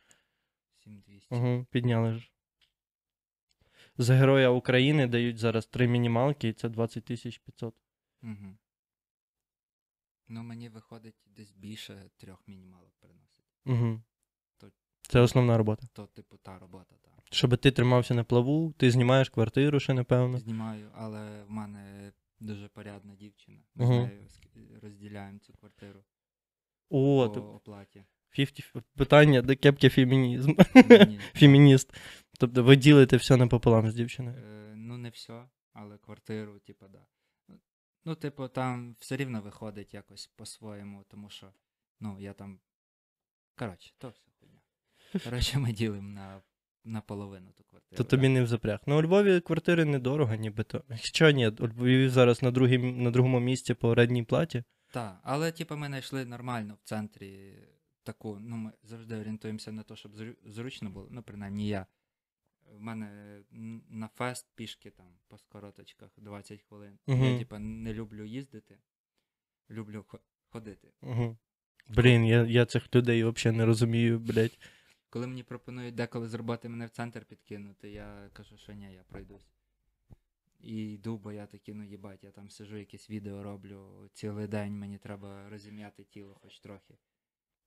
7200. 0.85 1.35
Угу, 1.35 1.67
підняли 1.71 2.19
ж. 2.19 2.33
За 3.99 4.15
Героя 4.15 4.51
України 4.51 5.07
дають 5.07 5.39
зараз 5.39 5.67
три 5.67 5.89
мінімалки, 5.89 6.49
і 6.49 6.53
це 6.53 6.69
20 6.69 7.05
тисяч 7.05 7.39
500. 7.39 7.75
Угу. 8.23 8.59
Ну, 10.29 10.43
мені 10.43 10.69
виходить 10.69 11.15
десь 11.27 11.53
більше 11.53 12.11
трьох 12.17 12.49
мінімалок 12.49 12.93
приносить. 13.01 13.45
Угу. 13.67 14.03
Це 15.09 15.21
основна 15.21 15.59
робота. 15.59 15.87
То, 15.93 16.07
типу, 16.07 16.37
та 16.37 16.59
робота, 16.59 16.95
так. 17.03 17.25
Щоб 17.31 17.59
ти 17.59 17.71
тримався 17.71 18.15
на 18.15 18.25
плаву, 18.25 18.75
ти 18.77 18.91
знімаєш 18.91 19.29
квартиру 19.29 19.81
ще, 19.81 19.95
напевно. 19.95 20.39
Знімаю, 20.39 20.91
але 20.95 21.43
в 21.43 21.51
мене 21.51 22.13
дуже 22.41 22.69
порядна 22.69 23.15
дівчина. 23.15 23.59
Ми 23.75 23.87
з 23.87 23.89
нею 23.89 24.81
розділяємо 24.83 25.39
цю 25.39 25.53
квартиру 25.53 26.01
О, 26.91 27.31
по 27.31 27.41
оплаті. 27.41 28.05
50... 28.31 28.85
питання 28.97 29.43
до 29.43 29.57
кепки 29.57 29.89
фемінізм. 29.89 30.55
Фемініст. 31.35 31.95
Тобто 32.39 32.63
ви 32.65 32.77
ділите 32.77 33.17
все 33.17 33.37
напополам 33.37 33.91
з 33.91 33.95
дівчиною. 33.95 34.37
Е, 34.37 34.75
ну, 34.77 34.99
не 34.99 35.11
все, 35.11 35.49
але 35.73 35.99
квартиру, 35.99 36.59
типу, 36.59 36.87
да. 36.89 37.07
Ну, 38.05 38.15
типу, 38.15 38.49
там 38.49 38.97
все 38.99 39.17
рівно 39.17 39.41
виходить 39.41 39.95
якось 39.95 40.27
по-своєму, 40.27 41.05
тому 41.09 41.31
що, 41.31 41.53
ну, 42.01 42.21
я 42.21 42.33
там. 42.33 42.61
Коротше, 43.57 43.93
то 43.99 44.09
все. 44.09 44.28
Коротше, 45.25 45.59
ми 45.59 45.73
ділимо 45.73 46.09
на, 46.13 46.43
на 46.85 47.01
половину 47.01 47.51
ту 47.57 47.65
квартиру. 47.65 47.97
То 47.97 48.05
тобі 48.05 48.29
не 48.29 48.43
в 48.43 48.47
запряг. 48.47 48.81
Ну, 48.87 48.99
у 48.99 49.03
Львові 49.03 49.41
квартири 49.41 49.85
недорого, 49.85 50.35
нібито. 50.35 50.85
Хоча 50.89 51.33
ні, 51.33 51.49
у 51.49 51.67
Львові 51.69 52.09
зараз 52.09 52.43
на, 52.43 52.51
другій, 52.51 52.79
на 52.79 53.11
другому 53.11 53.41
місці 53.41 53.75
по 53.75 53.89
орендній 53.89 54.23
платі. 54.23 54.65
Так, 54.93 55.21
але 55.23 55.53
типу 55.53 55.77
ми 55.77 55.87
знайшли 55.87 56.25
нормально 56.25 56.75
в 56.85 56.89
центрі 56.89 57.55
таку, 58.03 58.39
ну 58.41 58.57
ми 58.57 58.73
завжди 58.83 59.17
орієнтуємося 59.17 59.73
на 59.73 59.83
те, 59.83 59.97
щоб 59.97 60.15
зру- 60.15 60.37
зручно 60.47 60.91
було, 60.91 61.09
ну 61.11 61.23
принаймні 61.23 61.69
я. 61.69 61.87
В 62.77 62.81
мене 62.81 63.39
на 63.91 64.09
фест 64.09 64.47
пішки 64.55 64.91
там 64.91 65.07
по 65.29 65.39
скороточках 65.39 66.11
20 66.17 66.63
хвилин. 66.63 66.99
Мгм. 67.07 67.25
Я 67.25 67.39
типу 67.39 67.59
не 67.59 67.95
люблю 67.95 68.25
їздити, 68.25 68.79
люблю 69.71 70.05
хо- 70.09 70.21
ходити. 70.49 70.89
Угу. 71.03 71.37
Блін, 71.89 72.25
я, 72.27 72.43
я 72.45 72.67
цих 72.67 72.95
людей 72.95 73.25
взагалі 73.25 73.59
не 73.59 73.67
розумію, 73.67 74.19
блядь. 74.19 74.59
Коли 75.11 75.27
мені 75.27 75.43
пропонують 75.43 75.95
деколи 75.95 76.29
з 76.29 76.35
роботи 76.35 76.69
мене 76.69 76.87
в 76.87 76.91
центр 76.91 77.25
підкинути, 77.25 77.91
я 77.91 78.31
кажу, 78.33 78.59
що 78.59 78.73
ні, 78.73 78.93
я 78.95 79.03
пройдусь. 79.03 79.53
І 80.61 80.93
йду, 80.93 81.19
бо 81.19 81.33
я 81.33 81.47
такий, 81.47 81.75
ну 81.75 81.85
їбать, 81.85 82.25
я 82.25 82.31
там 82.31 82.51
сижу, 82.51 82.77
якесь 82.77 83.11
відео 83.11 83.43
роблю 83.43 84.11
цілий 84.13 84.47
день, 84.47 84.79
мені 84.79 84.99
треба 84.99 85.49
розім'яти 85.49 86.05
тіло 86.05 86.35
хоч 86.35 86.61
трохи. 86.61 86.95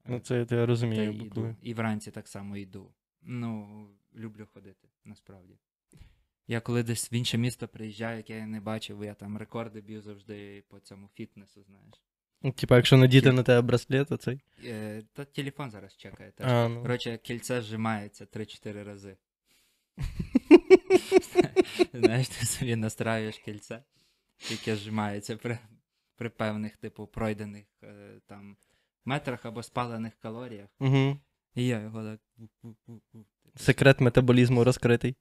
Ну, 0.06 0.20
це 0.20 0.38
я 0.38 0.46
Та 0.46 0.66
розумію. 0.66 1.12
й 1.12 1.26
йду. 1.26 1.56
І 1.62 1.74
вранці 1.74 2.12
так 2.12 2.28
само 2.28 2.58
йду. 2.58 2.94
Ну, 3.22 3.88
люблю 4.16 4.48
ходити, 4.54 4.88
насправді. 5.06 5.58
Я 6.48 6.62
коли 6.62 6.84
десь 6.84 7.12
в 7.12 7.14
інше 7.14 7.38
місто 7.38 7.68
приїжджаю, 7.68 8.18
яке 8.18 8.38
я 8.38 8.46
не 8.48 8.62
бачив, 8.62 9.04
я 9.04 9.14
там 9.14 9.38
рекорди 9.38 9.82
б'ю 9.82 10.02
завжди 10.02 10.64
по 10.68 10.80
цьому 10.80 11.08
фітнесу, 11.08 11.64
знаєш. 11.64 12.02
Ну, 12.44 12.52
Типа, 12.52 12.76
якщо 12.76 12.98
надіти 12.98 13.32
на 13.32 13.44
тебе 13.44 13.62
браслет, 13.62 14.08
то 14.08 14.18
цей. 14.18 14.42
Е, 14.66 15.04
та 15.14 15.26
телефон 15.26 15.72
зараз 15.72 15.96
чекає 15.98 16.32
теж. 16.32 16.48
А, 16.48 16.68
ну. 16.68 16.82
Коротше, 16.82 17.18
кільце 17.18 17.62
зжимається 17.62 18.26
3-4 18.26 18.84
рази. 18.84 19.18
Знаєш, 21.94 22.30
ти 22.30 22.46
собі 22.46 22.76
настраюєш 22.76 23.38
кільце, 23.38 23.84
яке 24.52 24.76
зжимається 24.76 25.38
при, 25.38 25.60
при 26.16 26.30
певних, 26.30 26.78
типу, 26.78 27.08
пройдених 27.08 27.66
е, 27.84 28.22
там 28.28 28.58
метрах 29.06 29.46
або 29.46 29.64
спалених 29.64 30.16
калоріях. 30.16 30.70
Угу. 30.80 31.20
І 31.56 31.68
я 31.68 31.80
його 31.80 32.04
так. 32.04 32.20
Секрет 33.56 34.02
метаболізму 34.02 34.64
розкритий. 34.64 35.16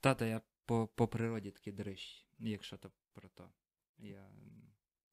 Тата, 0.00 0.26
я 0.26 0.40
по, 0.66 0.86
по 0.86 1.08
природі 1.08 1.50
такий 1.50 1.72
дрищ, 1.72 2.26
якщо 2.38 2.76
то 2.76 2.90
про 3.14 3.28
то. 3.28 3.48
Я 3.98 4.26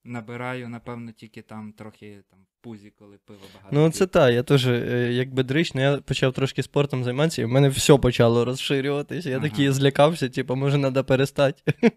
набираю, 0.03 0.69
напевно, 0.69 1.11
тільки 1.11 1.41
там 1.41 1.73
трохи 1.73 2.23
там 2.29 2.39
в 2.39 2.63
пузі, 2.63 2.93
коли 2.99 3.17
пиво 3.25 3.39
багато. 3.55 3.75
Ну, 3.75 3.91
це 3.91 4.07
так, 4.07 4.33
я 4.33 4.43
теж, 4.43 4.67
е, 4.67 5.13
якби 5.13 5.43
дрищ, 5.43 5.73
ну 5.73 5.81
я 5.81 5.97
почав 5.97 6.33
трошки 6.33 6.63
спортом 6.63 7.03
займатися, 7.03 7.41
і 7.41 7.45
в 7.45 7.49
мене 7.49 7.69
все 7.69 7.97
почало 7.97 8.45
розширюватися. 8.45 9.29
Я 9.29 9.37
Ага. 9.37 9.49
такий 9.49 9.71
злякався, 9.71 10.29
типу, 10.29 10.55
може, 10.55 10.79
треба 10.79 11.03
перестати. 11.03 11.73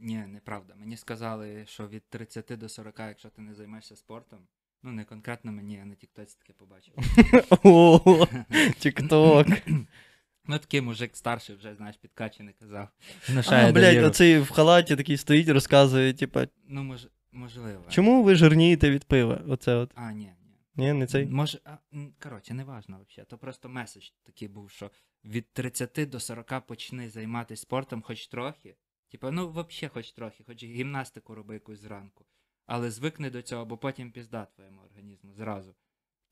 Ні, 0.00 0.16
неправда. 0.28 0.74
Мені 0.76 0.96
сказали, 0.96 1.64
що 1.66 1.88
від 1.88 2.02
30 2.08 2.58
до 2.58 2.68
40, 2.68 2.94
якщо 2.98 3.28
ти 3.28 3.42
не 3.42 3.54
займаєшся 3.54 3.96
спортом, 3.96 4.38
ну 4.82 4.92
не 4.92 5.04
конкретно 5.04 5.52
мені, 5.52 5.74
я 5.74 5.84
на 5.84 5.94
Тіктоці 5.94 6.36
таке 6.38 6.52
побачив. 6.52 6.94
О, 7.62 8.26
тікток. 8.78 9.46
Ну 10.46 10.58
такий 10.58 10.80
мужик 10.80 11.16
старший, 11.16 11.56
вже, 11.56 11.74
знаєш, 11.74 11.96
підкачений 11.96 12.54
казав. 12.60 12.88
А, 13.46 13.72
блядь, 13.72 14.04
оцей 14.04 14.38
в 14.38 14.50
халаті 14.50 14.96
такий 14.96 15.16
стоїть, 15.16 15.48
розказує, 15.48 16.12
типа, 16.12 16.46
Ну, 16.68 16.82
мож, 16.82 17.06
можливо. 17.32 17.84
чому 17.88 18.22
ви 18.22 18.34
жирнієте 18.34 18.90
від 18.90 19.04
пива? 19.04 19.44
Оце 19.48 19.74
от. 19.74 19.92
А, 19.94 20.12
ні, 20.12 20.34
ні. 20.76 20.92
Не 20.92 21.06
цей. 21.06 21.26
Може, 21.26 21.58
а, 21.64 21.76
коротше, 22.22 22.54
не 22.54 22.64
важно 22.64 23.00
взагалі. 23.08 23.26
То 23.30 23.38
просто 23.38 23.68
меседж 23.68 24.10
такий 24.22 24.48
був, 24.48 24.70
що 24.70 24.90
від 25.24 25.52
30 25.52 26.08
до 26.10 26.20
40 26.20 26.66
почни 26.66 27.10
займатися 27.10 27.62
спортом 27.62 28.02
хоч 28.02 28.26
трохи. 28.26 28.76
Типа, 29.10 29.30
ну 29.30 29.50
взагалі 29.50 29.90
хоч 29.94 30.12
трохи, 30.12 30.44
хоч 30.44 30.64
гімнастику 30.64 31.34
роби 31.34 31.54
якусь 31.54 31.78
зранку. 31.78 32.26
Але 32.66 32.90
звикни 32.90 33.30
до 33.30 33.42
цього, 33.42 33.64
бо 33.64 33.78
потім 33.78 34.12
пізда 34.12 34.44
твоєму 34.44 34.82
організму 34.82 35.34
зразу. 35.34 35.74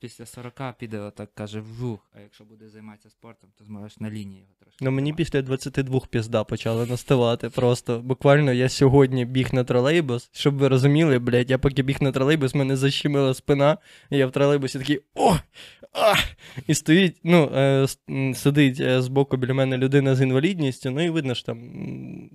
Після 0.01 0.27
40 0.27 0.55
піде 0.79 0.99
отак 0.99 1.35
каже 1.35 1.61
вжух, 1.61 2.01
а 2.17 2.21
якщо 2.21 2.45
буде 2.45 2.69
займатися 2.69 3.11
спортом, 3.11 3.51
то 3.59 3.65
зможеш 3.65 4.01
на 4.01 4.11
лінії 4.11 4.41
його 4.41 4.53
трошки. 4.61 4.85
Ну 4.85 4.91
мені 4.91 5.13
після 5.13 5.43
22 5.43 6.01
пізда 6.11 6.45
почала 6.45 6.87
наставати 6.87 7.51
просто. 7.51 8.01
Буквально 8.01 8.53
я 8.53 8.69
сьогодні 8.69 9.25
біг 9.25 9.49
на 9.55 9.65
тролейбус, 9.65 10.31
щоб 10.33 10.55
ви 10.55 10.69
розуміли, 10.69 11.19
блядь, 11.19 11.51
я 11.51 11.59
поки 11.59 11.83
біг 11.83 11.97
на 12.01 12.13
тролейбус, 12.13 12.55
мене 12.55 12.77
защемила 12.77 13.35
спина, 13.35 13.79
і 14.11 14.17
я 14.17 14.27
в 14.27 14.33
тролейбусі 14.33 14.79
такий 14.79 15.01
о! 15.15 15.37
А! 15.93 16.15
І 16.67 16.75
стоїть, 16.75 17.17
ну, 17.25 17.45
е, 17.55 17.87
сидить 18.35 18.81
е, 18.81 19.03
збоку 19.03 19.37
біля 19.37 19.55
мене 19.55 19.77
людина 19.79 20.15
з 20.15 20.21
інвалідністю, 20.23 20.91
ну 20.91 21.05
і 21.05 21.11
видно 21.11 21.35
ж 21.35 21.47
там, 21.47 21.59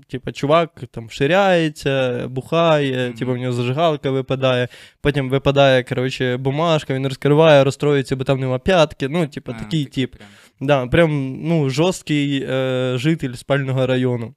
типа, 0.09 0.31
чувак 0.31 0.83
там 0.91 1.09
ширяється, 1.09 2.27
бухає, 2.27 3.05
Мгм. 3.07 3.17
типа 3.17 3.33
в 3.33 3.37
нього 3.37 3.53
зажигалка 3.53 4.11
випадає, 4.11 4.67
потім 5.01 5.29
випадає, 5.29 5.83
коротше, 5.83 6.37
бумажка, 6.37 6.93
він 6.93 7.07
розкриває, 7.07 7.52
розстроюється, 7.61 8.15
бо 8.15 8.23
там 8.23 8.39
нема 8.39 8.59
п'ятки. 8.59 9.07
Ну, 9.09 9.27
типа, 9.27 9.55
А, 9.57 9.63
такий 9.63 9.85
тип. 9.85 10.15
прям. 10.15 10.29
Да, 10.61 10.87
прям 10.87 11.41
ну, 11.43 11.69
жорсткий 11.69 12.45
е, 12.49 12.93
житель 12.97 13.33
спального 13.33 13.87
району. 13.87 14.35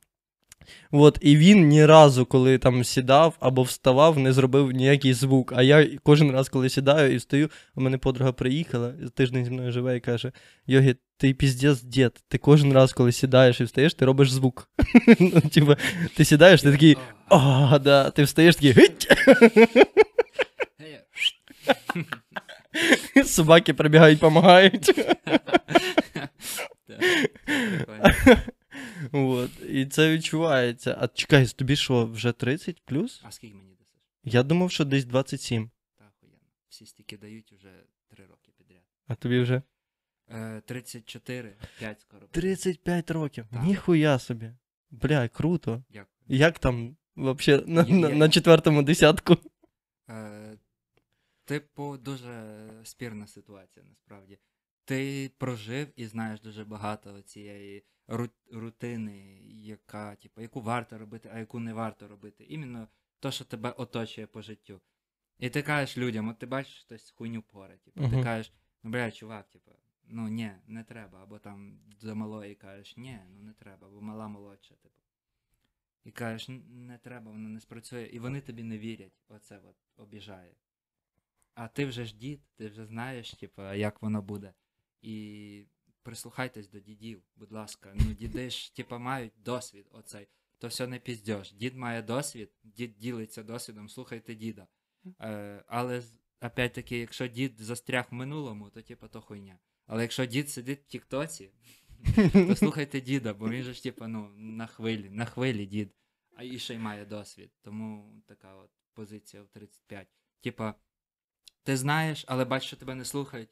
От, 0.90 1.18
і 1.20 1.36
він 1.36 1.68
ні 1.68 1.86
разу, 1.86 2.26
коли 2.26 2.58
там 2.58 2.84
сідав 2.84 3.36
або 3.40 3.62
вставав, 3.62 4.18
не 4.18 4.32
зробив 4.32 4.70
ніякий 4.70 5.14
звук. 5.14 5.52
А 5.56 5.62
я 5.62 5.86
кожен 6.02 6.30
раз, 6.30 6.48
коли 6.48 6.68
сідаю 6.68 7.12
і 7.12 7.16
встаю, 7.16 7.50
у 7.74 7.80
мене 7.80 7.98
подруга 7.98 8.32
приїхала, 8.32 8.92
тиждень 9.14 9.44
зі 9.44 9.50
мною 9.50 9.72
живе 9.72 9.96
і 9.96 10.00
каже: 10.00 10.32
Йогі, 10.66 10.94
ти 11.18 11.34
піздець 11.34 11.82
дід, 11.82 12.12
ти 12.28 12.38
кожен 12.38 12.72
раз, 12.72 12.92
коли 12.92 13.12
сідаєш 13.12 13.60
і 13.60 13.64
встаєш, 13.64 13.94
ти 13.94 14.04
робиш 14.04 14.30
звук. 14.30 14.68
ну, 15.20 15.30
типа, 15.40 15.76
ти 16.16 16.24
сідаєш, 16.24 16.62
ти 16.62 16.72
такий, 16.72 16.96
О, 17.30 17.78
да, 17.78 18.10
ти 18.10 18.22
встаєш 18.22 18.56
такий 18.56 18.74
Собаки 23.24 23.74
прибігають, 23.74 24.18
допомагають. 24.18 24.90
От, 29.12 29.50
і 29.68 29.86
це 29.86 30.12
відчувається. 30.12 30.96
А 31.00 31.08
чекай, 31.08 31.46
тобі 31.46 31.76
що, 31.76 32.06
вже 32.06 32.32
30 32.32 32.82
плюс? 32.84 33.22
А 33.24 33.30
скільки 33.32 33.54
мені 33.54 33.74
дасиш? 33.74 34.00
Я 34.24 34.42
думав, 34.42 34.70
що 34.70 34.84
десь 34.84 35.04
27, 35.04 35.70
Та 35.98 36.04
охуєнно. 36.04 36.38
Всі 36.68 36.86
стільки 36.86 37.16
дають 37.16 37.52
уже 37.52 37.70
3 38.08 38.24
роки 38.26 38.50
підряд. 38.58 38.82
а 39.06 39.14
тобі 39.14 39.40
вже. 39.40 39.62
Е, 40.30 40.62
34, 40.66 41.56
5 41.78 42.00
скоро. 42.00 42.26
35 42.30 43.10
років. 43.10 43.44
Так. 43.52 43.62
Ніхуя 43.62 44.18
собі. 44.18 44.50
Бля, 44.90 45.28
круто. 45.28 45.82
Дякую. 45.90 46.06
Як 46.28 46.58
там 46.58 46.96
вообще 47.16 47.62
на, 47.66 47.82
Я- 47.82 47.94
на, 47.94 48.08
я- 48.08 48.14
на 48.14 48.28
четвертому 48.28 48.82
десятку? 48.82 49.36
Е, 50.10 50.56
типу, 51.46 51.96
дуже 51.96 52.68
спірна 52.84 53.26
ситуація, 53.26 53.86
насправді. 53.88 54.38
Ти 54.84 55.30
прожив 55.38 55.88
і 55.96 56.06
знаєш 56.06 56.40
дуже 56.40 56.64
багато 56.64 57.22
цієї 57.22 57.84
рутини, 58.52 59.40
яка, 59.48 60.14
типу, 60.16 60.40
яку 60.40 60.60
варто 60.60 60.98
робити, 60.98 61.30
а 61.32 61.38
яку 61.38 61.60
не 61.60 61.72
варто 61.72 62.08
робити. 62.08 62.44
Іменно 62.44 62.88
то, 63.20 63.30
що 63.30 63.44
тебе 63.44 63.70
оточує 63.70 64.26
по 64.26 64.42
життю. 64.42 64.80
І 65.38 65.50
ти 65.50 65.62
кажеш 65.62 65.98
людям, 65.98 66.28
от 66.28 66.38
ти 66.38 66.46
бачиш 66.46 66.80
хтось 66.84 67.10
хуйню 67.10 67.42
поре, 67.42 67.76
типу, 67.78 68.00
ти 68.10 68.22
кажеш, 68.22 68.52
ну 68.82 68.90
бля, 68.90 69.10
чувак, 69.10 69.50
типу, 69.50 69.72
ну 70.04 70.28
ні, 70.28 70.52
не 70.66 70.84
треба. 70.84 71.22
Або 71.22 71.38
там 71.38 71.78
до 72.00 72.14
малої 72.14 72.54
кажеш, 72.54 72.96
ні, 72.96 73.18
ну 73.30 73.42
не 73.42 73.52
треба, 73.52 73.88
бо 73.88 74.00
мала 74.00 74.28
молодша, 74.28 74.74
типу. 74.74 75.00
І 76.04 76.10
кажеш, 76.10 76.48
не 76.68 76.98
треба, 76.98 77.30
воно 77.30 77.48
не 77.48 77.60
спрацює. 77.60 78.02
І 78.12 78.18
вони 78.18 78.40
тобі 78.40 78.62
не 78.62 78.78
вірять. 78.78 79.22
Оце 79.28 79.58
от 79.58 79.76
обіжає. 79.96 80.54
А 81.56 81.68
ти 81.68 81.86
вже 81.86 82.04
ж 82.04 82.16
дід, 82.16 82.40
ти 82.56 82.68
вже 82.68 82.86
знаєш, 82.86 83.32
типу, 83.32 83.62
як 83.62 84.02
воно 84.02 84.22
буде. 84.22 84.54
І 85.02 85.64
прислухайтесь 86.02 86.68
до 86.68 86.80
дідів, 86.80 87.22
будь 87.36 87.52
ласка. 87.52 87.92
Ну, 87.94 88.12
діди 88.12 88.50
ж, 88.50 88.76
типу, 88.76 88.98
мають 88.98 89.32
досвід 89.36 89.86
оцей. 89.90 90.28
То 90.58 90.68
все 90.68 90.86
не 90.86 90.98
піздьош. 90.98 91.52
Дід 91.52 91.76
має 91.76 92.02
досвід, 92.02 92.50
дід 92.62 92.98
ділиться 92.98 93.42
досвідом, 93.42 93.88
слухайте 93.88 94.34
діда. 94.34 94.66
Е, 95.20 95.64
але 95.66 96.02
опять-таки, 96.42 96.98
якщо 96.98 97.26
дід 97.26 97.58
застряг 97.58 98.06
в 98.10 98.14
минулому, 98.14 98.70
то 98.70 98.82
типу 98.82 99.08
то 99.08 99.20
хуйня. 99.20 99.58
Але 99.86 100.02
якщо 100.02 100.26
дід 100.26 100.50
сидить 100.50 100.82
в 100.82 100.86
Тіктоці, 100.86 101.50
то 102.32 102.56
слухайте 102.56 103.00
діда, 103.00 103.34
бо 103.34 103.50
він 103.50 103.62
же 103.62 103.72
ж, 103.72 103.82
типу, 103.82 104.06
ну, 104.06 104.28
на 104.36 104.66
хвилі, 104.66 105.10
на 105.10 105.24
хвилі 105.24 105.66
дід, 105.66 105.94
а 106.34 106.42
і 106.42 106.58
ще 106.58 106.74
й 106.74 106.78
має 106.78 107.04
досвід. 107.04 107.50
Тому 107.62 108.22
така 108.26 108.54
от 108.54 108.70
позиція 108.94 109.42
в 109.42 109.48
35. 109.48 110.08
Типа, 110.40 110.74
ти 111.66 111.76
знаєш, 111.76 112.24
але 112.28 112.44
бачиш, 112.44 112.66
що 112.66 112.76
тебе 112.76 112.94
не 112.94 113.04
слухають, 113.04 113.48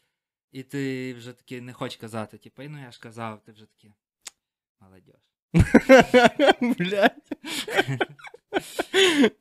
і 0.53 0.63
ти 0.63 1.15
вже 1.15 1.33
таки 1.33 1.61
не 1.61 1.73
хочеш 1.73 1.97
казати, 1.97 2.39
типу, 2.39 2.63
ну 2.63 2.81
я 2.81 2.91
ж 2.91 3.01
казав, 3.01 3.43
ти 3.45 3.53
вже 3.53 3.67
такий, 3.67 3.93
молодіж. 4.81 5.15
Блядь. 6.79 7.31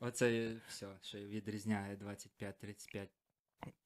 Оце 0.00 0.56
все, 0.68 0.86
що 1.02 1.18
відрізняє 1.18 1.96
25-35. 1.96 3.06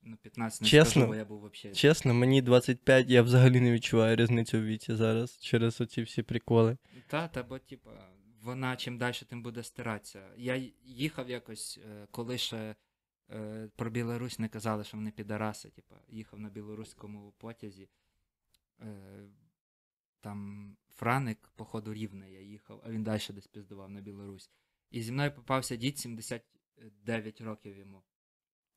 Ну, 0.02 0.16
15 0.16 0.62
не 0.62 0.68
Чесно? 0.68 0.90
скажу, 0.90 1.06
бо 1.06 1.14
я 1.14 1.24
був 1.24 1.50
взагалі. 1.50 1.76
Чесно, 1.76 2.14
мені 2.14 2.42
25, 2.42 3.10
я 3.10 3.22
взагалі 3.22 3.60
не 3.60 3.72
відчуваю 3.72 4.16
різницю 4.16 4.58
в 4.58 4.64
віці 4.64 4.94
зараз 4.94 5.38
через 5.38 5.80
оці 5.80 6.02
всі 6.02 6.22
приколи. 6.22 6.76
Та, 7.06 7.28
та, 7.28 7.42
бо, 7.42 7.58
типа, 7.58 7.90
вона 8.42 8.76
чим 8.76 8.98
далі, 8.98 9.14
тим 9.28 9.42
буде 9.42 9.62
стиратися. 9.62 10.22
Я 10.36 10.62
їхав 10.84 11.30
якось, 11.30 11.78
е, 11.78 12.06
коли 12.10 12.38
ще 12.38 12.74
е, 13.30 13.68
про 13.76 13.90
Білорусь 13.90 14.38
не 14.38 14.48
казали, 14.48 14.84
що 14.84 14.96
вони 14.96 15.10
підараси, 15.10 15.70
типа, 15.70 15.96
їхав 16.08 16.40
на 16.40 16.48
білоруському 16.48 17.32
потязі. 17.38 17.88
Е, 18.80 19.28
там 20.20 20.76
Франик, 20.88 21.50
походу, 21.56 21.94
рівне 21.94 22.32
я 22.32 22.40
їхав, 22.40 22.82
а 22.84 22.90
він 22.90 23.02
далі 23.02 23.20
десь 23.30 23.46
піздував 23.46 23.90
на 23.90 24.00
Білорусь. 24.00 24.50
І 24.90 25.02
зі 25.02 25.12
мною 25.12 25.32
попався 25.32 25.76
дід 25.76 25.98
79 25.98 27.40
років 27.40 27.76
йому. 27.76 28.02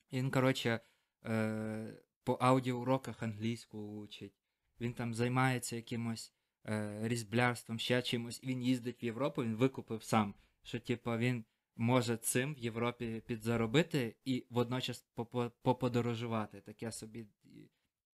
І 0.10 0.18
він, 0.18 0.32
коротше, 0.32 0.80
е, 1.26 2.04
по 2.24 2.34
аудіоуроках 2.34 3.24
англійську 3.24 3.80
учить. 3.80 4.34
Він 4.80 4.94
там 4.94 5.14
займається 5.14 5.76
якимось 5.76 6.34
е, 6.66 7.00
різблярством, 7.08 7.80
ще 7.80 8.02
чимось. 8.02 8.44
Він 8.44 8.64
їздить 8.64 9.04
в 9.04 9.06
Європу, 9.06 9.44
він 9.44 9.56
викупив 9.56 10.04
сам, 10.04 10.36
що 10.64 10.80
типу, 10.80 11.18
він 11.18 11.46
може 11.76 12.18
цим 12.18 12.56
в 12.56 12.58
Європі 12.58 13.22
підзаробити 13.28 14.16
і 14.26 14.46
водночас 14.50 15.06
попо- 15.16 15.52
поподорожувати. 15.62 16.62
Таке 16.62 16.92
собі 16.92 17.26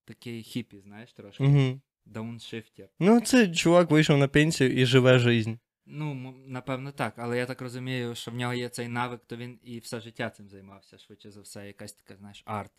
такий 0.06 0.44
хіпі, 0.44 0.80
знаєш, 0.80 1.14
трошки. 1.14 1.44
Угу. 1.44 1.82
Дауншифтер. 2.06 2.90
Ну, 3.00 3.22
це 3.22 3.56
чувак 3.56 3.92
вийшов 3.92 4.18
на 4.18 4.28
пенсію 4.28 4.74
і 4.74 4.86
живе 4.86 5.20
жизнь. 5.20 5.54
Ну, 5.86 6.34
напевно, 6.46 6.92
так, 6.92 7.14
але 7.18 7.38
я 7.38 7.46
так 7.46 7.62
розумію, 7.62 8.16
що 8.16 8.32
в 8.32 8.36
нього 8.36 8.54
є 8.54 8.70
цей 8.70 8.88
навик, 8.88 9.22
то 9.26 9.38
він 9.38 9.60
і 9.64 9.80
все 9.80 10.00
життя 10.00 10.30
цим 10.30 10.50
займався, 10.50 10.98
швидше 10.98 11.32
за 11.32 11.42
все, 11.42 11.68
якась 11.68 11.94
така, 11.94 12.16
знаєш, 12.16 12.44
арт. 12.46 12.72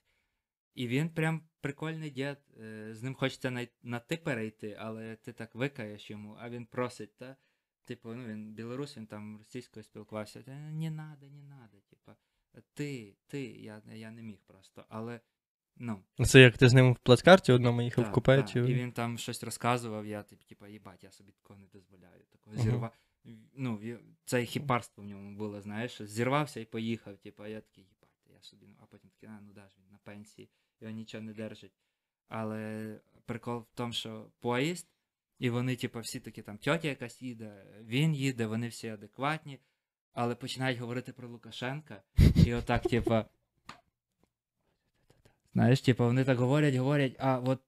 І 0.75 0.89
він 0.89 1.09
прям 1.09 1.43
прикольний 1.61 2.11
дід, 2.11 2.37
е, 2.61 2.95
з 2.95 3.03
ним 3.03 3.15
хочеться 3.15 3.51
на, 3.51 3.67
на 3.83 3.99
ти 3.99 4.17
перейти, 4.17 4.77
але 4.81 5.17
ти 5.17 5.33
так 5.33 5.55
викаєш 5.55 6.11
йому, 6.11 6.37
а 6.41 6.51
він 6.51 6.67
просить, 6.67 7.17
та, 7.17 7.37
типу, 7.89 8.15
ну 8.15 8.27
він 8.27 8.53
білорус, 8.53 8.97
він 8.97 9.07
там 9.07 9.39
російською 9.39 9.85
спілкувався, 9.85 10.43
не 10.73 10.91
надо, 10.91 11.27
не 11.31 11.43
надо, 11.43 11.77
типу, 11.91 12.13
ти, 12.75 13.17
ти, 13.27 13.43
я, 13.43 13.83
я 13.93 14.11
не 14.11 14.23
міг 14.23 14.39
просто, 14.47 14.85
але, 14.89 15.21
ну, 15.77 16.03
Це 16.25 16.41
як 16.41 16.59
ти 16.59 16.69
з 16.69 16.75
ним 16.75 16.93
в 16.93 16.99
плацкарті 16.99 17.53
одному 17.53 17.83
їхав 17.83 18.05
так, 18.05 18.13
в 18.13 18.15
купе, 18.15 18.37
так. 18.37 18.49
чи... 18.49 18.61
І 18.61 18.75
він 18.75 18.93
там 18.93 19.19
щось 19.19 19.45
розказував, 19.45 20.07
я 20.07 20.23
типу, 20.23 20.67
їбать, 20.67 21.05
я 21.05 21.11
собі 21.11 21.33
такого 21.33 21.61
не 21.61 21.67
дозволяю. 21.67 22.25
Такого 22.31 22.57
Ага. 22.57 22.65
зірва... 22.65 22.93
Ну, 23.55 23.99
це 24.25 24.45
хіпарство 24.45 25.05
в 25.05 25.07
ньому 25.07 25.37
було, 25.37 25.61
знаєш, 25.61 25.93
що 25.93 26.07
зірвався 26.07 26.61
і 26.61 26.65
поїхав, 26.65 27.19
типу, 27.19 27.43
а 27.43 27.49
я 27.49 27.61
такий, 27.61 27.85
їбать, 27.85 28.27
я 28.27 28.43
собі, 28.43 28.67
ну, 28.67 28.77
а 28.83 28.87
потім 28.87 29.11
такий, 29.11 29.29
а, 29.29 29.41
ну 29.41 29.53
да 29.53 29.69
ж 29.69 29.77
він 29.79 29.91
на 29.91 29.99
пенсії, 29.99 30.51
його 30.81 30.93
нічого 30.93 31.25
не 31.25 31.35
держить. 31.35 31.73
Але 32.29 33.01
прикол 33.27 33.59
в 33.59 33.75
тому, 33.75 33.93
що 33.93 34.31
поїзд, 34.41 34.89
і 35.39 35.51
вони, 35.51 35.77
типу, 35.77 36.01
всі 36.01 36.21
такі 36.21 36.43
там 36.43 36.59
тьотя 36.59 36.89
якась 36.89 37.23
їде, 37.23 37.65
він 37.85 38.15
їде, 38.15 38.47
вони 38.47 38.69
всі 38.69 38.89
адекватні, 38.89 39.59
але 40.13 40.35
починають 40.35 40.79
говорити 40.79 41.13
про 41.13 41.29
Лукашенка, 41.29 42.03
і 42.47 42.55
отак, 42.55 42.83
типу. 42.83 43.25
Знаєш, 45.55 45.81
типу, 45.81 46.05
вони 46.05 46.25
так 46.25 46.39
говорять, 46.39 46.75
говорять, 46.75 47.17
а 47.19 47.39
от 47.39 47.61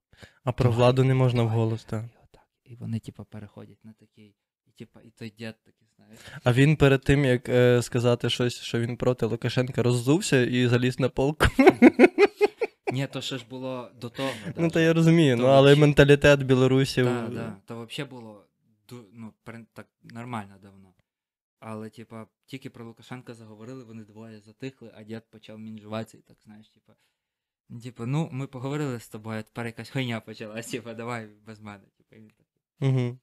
А 0.45 0.53
про 0.53 0.71
владу 0.71 1.05
не 1.05 1.15
можна 1.15 1.43
вголос, 1.43 1.85
так. 1.85 2.05
і 2.05 2.17
отак. 2.25 2.47
І 2.65 2.77
вони, 2.77 2.99
типу, 2.99 3.25
переходять 3.25 3.85
на 3.85 3.93
такий. 3.93 4.35
І, 4.67 4.71
типу, 4.71 5.01
і 5.01 5.11
той 5.11 5.31
дід 5.31 5.55
такий, 5.65 5.89
знаєш. 5.97 6.19
А 6.45 6.53
він 6.53 6.77
перед 6.77 7.01
тим, 7.01 7.25
як 7.25 7.49
е, 7.49 7.83
сказати 7.83 8.31
щось, 8.31 8.61
що 8.61 8.81
він 8.81 8.97
проти 8.97 9.27
Лукашенка, 9.27 9.83
роззувся 9.83 10.41
і 10.41 10.67
заліз 10.67 10.99
на 10.99 11.09
полку. 11.09 11.47
Ні, 12.93 13.07
то 13.07 13.21
ще 13.21 13.39
ж 13.39 13.45
було 13.51 13.91
до 14.01 14.09
того. 14.09 14.31
Ну, 14.57 14.71
то 14.71 14.81
я 14.81 14.93
розумію, 14.93 15.37
ну 15.37 15.47
але 15.47 15.77
менталітет 15.77 16.43
білорусів. 16.43 17.07
Так, 17.07 17.35
так. 17.35 17.59
То 17.67 17.87
взагалі 17.87 18.11
було 18.11 18.45
ну, 19.13 19.33
так 19.73 19.87
нормально 20.03 20.59
давно. 20.63 20.95
Але, 21.61 21.91
типа, 21.91 22.27
тільки 22.47 22.71
про 22.71 22.85
Лукашенка 22.85 23.35
заговорили, 23.35 23.85
вони 23.85 24.05
двоє 24.05 24.41
затихли, 24.41 24.93
а 24.97 25.03
дід 25.03 25.23
почав 25.31 25.59
мінжуватися 25.59 26.19
і 26.19 26.21
так, 26.21 26.37
знаєш, 26.45 26.69
типа. 26.69 26.93
Типу, 27.83 28.07
ну, 28.07 28.29
ми 28.33 28.47
поговорили 28.47 29.01
з 29.01 29.09
тобою, 29.09 29.41
а 29.41 29.43
тепер 29.43 29.67
якась 29.67 29.91
хуйня 29.91 30.21
почалась, 30.21 30.67
типа, 30.67 30.95
давай 30.95 31.27
без 31.47 31.61
мене. 31.61 31.85
Він 32.13 32.31
такий. 32.31 32.63
Угу. 32.81 33.19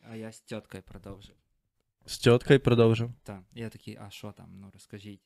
А 0.00 0.16
я 0.16 0.32
з 0.32 0.40
тіткою 0.40 0.82
продовжив. 0.82 1.36
З 2.06 2.18
тіткою 2.18 2.60
продовжив. 2.60 3.12
Так. 3.22 3.42
Я 3.52 3.68
такий, 3.68 3.98
а 4.00 4.10
що 4.10 4.32
там? 4.32 4.60
Ну 4.60 4.70
розкажіть. 4.72 5.20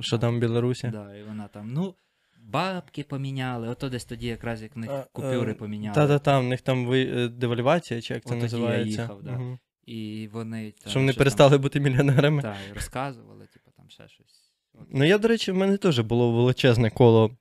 Що 0.00 0.18
там 0.18 0.36
в 0.36 0.38
Білорусі? 0.38 0.88
Да, 0.88 1.16
і 1.16 1.22
вона 1.22 1.48
там, 1.48 1.72
ну, 1.72 1.94
бабки 2.40 3.02
поміняли, 3.02 3.68
ото 3.68 3.88
десь 3.88 4.04
тоді 4.04 4.26
якраз 4.26 4.62
як 4.62 4.76
в 4.76 4.78
них 4.78 4.90
купюри 5.12 5.52
е, 5.52 5.54
поміняли. 5.54 5.94
Та-та-та, 5.94 6.38
в 6.38 6.44
них 6.44 6.60
там 6.60 6.86
ви... 6.86 7.02
е, 7.02 7.28
девальвація, 7.28 8.00
чи 8.00 8.14
як 8.14 8.24
це 8.24 8.34
я 8.34 8.42
називається. 8.42 9.02
їхав, 9.02 9.22
да. 9.22 9.30
Мгм. 9.30 9.58
І 9.86 10.28
вони 10.32 10.70
там, 10.70 10.90
Що 10.90 11.00
вони 11.00 11.12
перестали 11.12 11.58
бути 11.58 11.80
міліонерами. 11.80 12.42
Там, 12.42 12.52
та, 12.52 12.70
і 12.70 12.72
розказували, 12.74 13.46
типу, 13.46 13.70
там 13.76 13.90
ще 13.90 14.08
щось. 14.08 14.52
От. 14.74 14.86
Ну, 14.90 15.04
я, 15.04 15.18
до 15.18 15.28
речі, 15.28 15.52
в 15.52 15.54
мене 15.54 15.76
теж 15.76 16.00
було 16.00 16.32
величезне 16.32 16.90
коло 16.90 17.36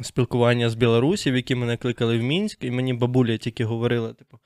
спілкування 0.00 0.70
з 0.70 0.74
білорусів, 0.74 1.36
які 1.36 1.54
мене 1.54 1.76
кликали 1.76 2.18
в 2.18 2.22
Мінськ, 2.22 2.64
і 2.64 2.70
мені 2.70 2.94
бабуля 2.94 3.36
тільки 3.36 3.64
говорила, 3.64 4.12
типу, 4.12 4.38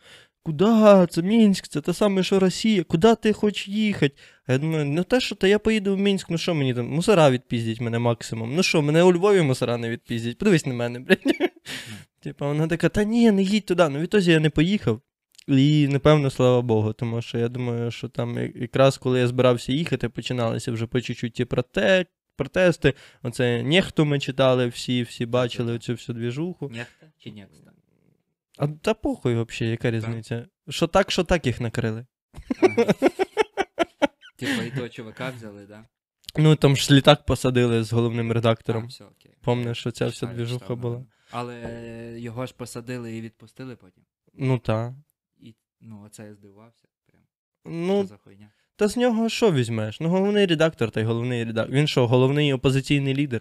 куди? 0.48 1.06
Це 1.10 1.22
Мінськ, 1.22 1.68
це 1.68 1.80
те 1.80 1.94
саме, 1.94 2.22
що 2.22 2.38
Росія, 2.38 2.84
куди 2.84 3.14
ти 3.14 3.32
хочеш 3.32 3.68
їхати? 3.68 4.14
А 4.46 4.52
я 4.52 4.58
думаю, 4.58 4.84
ну 4.84 5.04
те, 5.04 5.20
що 5.20 5.34
то 5.34 5.46
я 5.46 5.58
поїду 5.58 5.96
в 5.96 5.98
Мінськ, 5.98 6.30
ну 6.30 6.38
що 6.38 6.54
мені 6.54 6.74
там, 6.74 6.86
мусора 6.86 7.30
відпіздять 7.30 7.80
мене 7.80 7.98
максимум. 7.98 8.54
Ну 8.54 8.62
що, 8.62 8.82
мене 8.82 9.02
у 9.02 9.12
Львові 9.12 9.42
мусора 9.42 9.76
не 9.76 9.90
відпіздять. 9.90 10.38
Подивись 10.38 10.66
на 10.66 10.74
мене, 10.74 11.00
блядь. 11.00 11.18
Типа 12.20 12.46
вона 12.46 12.66
така, 12.66 12.88
та 12.88 13.04
ні, 13.04 13.30
не 13.30 13.42
їдь 13.42 13.66
туди. 13.66 13.88
Ну 13.88 13.98
відтоді 13.98 14.30
я 14.30 14.40
не 14.40 14.50
поїхав. 14.50 15.00
І 15.48 15.88
напевно, 15.88 16.30
слава 16.30 16.62
Богу, 16.62 16.92
тому 16.92 17.22
що 17.22 17.38
я 17.38 17.48
думаю, 17.48 17.90
що 17.90 18.08
там 18.08 18.38
якраз 18.54 18.98
коли 18.98 19.20
я 19.20 19.26
збирався 19.26 19.72
їхати, 19.72 20.08
починалися 20.08 20.72
вже 20.72 20.86
по 20.86 21.00
чуть-чуть 21.00 21.32
ті 21.32 21.44
проте... 21.44 22.06
протести. 22.36 22.94
Оце 23.22 23.62
нехту 23.62 24.04
ми 24.04 24.18
читали 24.18 24.66
всі, 24.66 25.02
всі 25.02 25.26
бачили 25.26 25.78
цю 25.78 25.92
всю 25.92 26.18
двіжуху. 26.18 26.68
Нехта 26.68 27.06
чи 27.18 27.32
некста? 27.32 27.72
А 28.58 28.68
та 28.68 28.94
похуй 28.94 29.34
взагалі, 29.34 29.70
яка 29.70 29.90
різниця? 29.90 30.46
Що 30.68 30.86
так, 30.86 31.10
що 31.10 31.24
так 31.24 31.46
їх 31.46 31.60
накрили. 31.60 32.06
Типу, 34.36 34.62
і 34.62 34.70
того 34.70 34.88
чувака 34.88 35.30
взяли, 35.36 35.66
да? 35.66 35.84
Ну 36.36 36.56
там 36.56 36.76
ж 36.76 36.94
літак 36.94 37.24
посадили 37.26 37.84
з 37.84 37.92
головним 37.92 38.30
А, 38.30 38.34
редактором. 38.34 38.86
все, 38.86 39.04
окей. 39.04 39.32
Помниш, 39.42 39.78
що 39.78 39.90
ця 39.90 40.06
вся 40.06 40.26
двіжуха 40.26 40.74
була. 40.74 41.04
Але 41.30 42.14
його 42.18 42.46
ж 42.46 42.54
посадили 42.56 43.16
і 43.16 43.20
відпустили 43.20 43.76
потім. 43.76 44.02
Ну 44.34 44.58
так. 44.58 44.92
І, 45.40 45.54
ну, 45.80 46.02
оце 46.06 46.24
я 46.26 46.34
здивувався. 46.34 46.84
Прям. 47.06 47.22
Ну, 47.64 47.98
Що 47.98 48.06
за 48.06 48.16
хуйня? 48.16 48.50
Та 48.76 48.88
з 48.88 48.96
нього 48.96 49.28
що 49.28 49.52
візьмеш? 49.52 50.00
Ну, 50.00 50.08
головний 50.08 50.46
редактор 50.46 50.90
та 50.90 51.00
й 51.00 51.04
головний 51.04 51.44
редактор. 51.44 51.74
Він 51.76 51.86
що, 51.86 52.06
головний 52.06 52.52
опозиційний 52.52 53.14
лідер? 53.14 53.40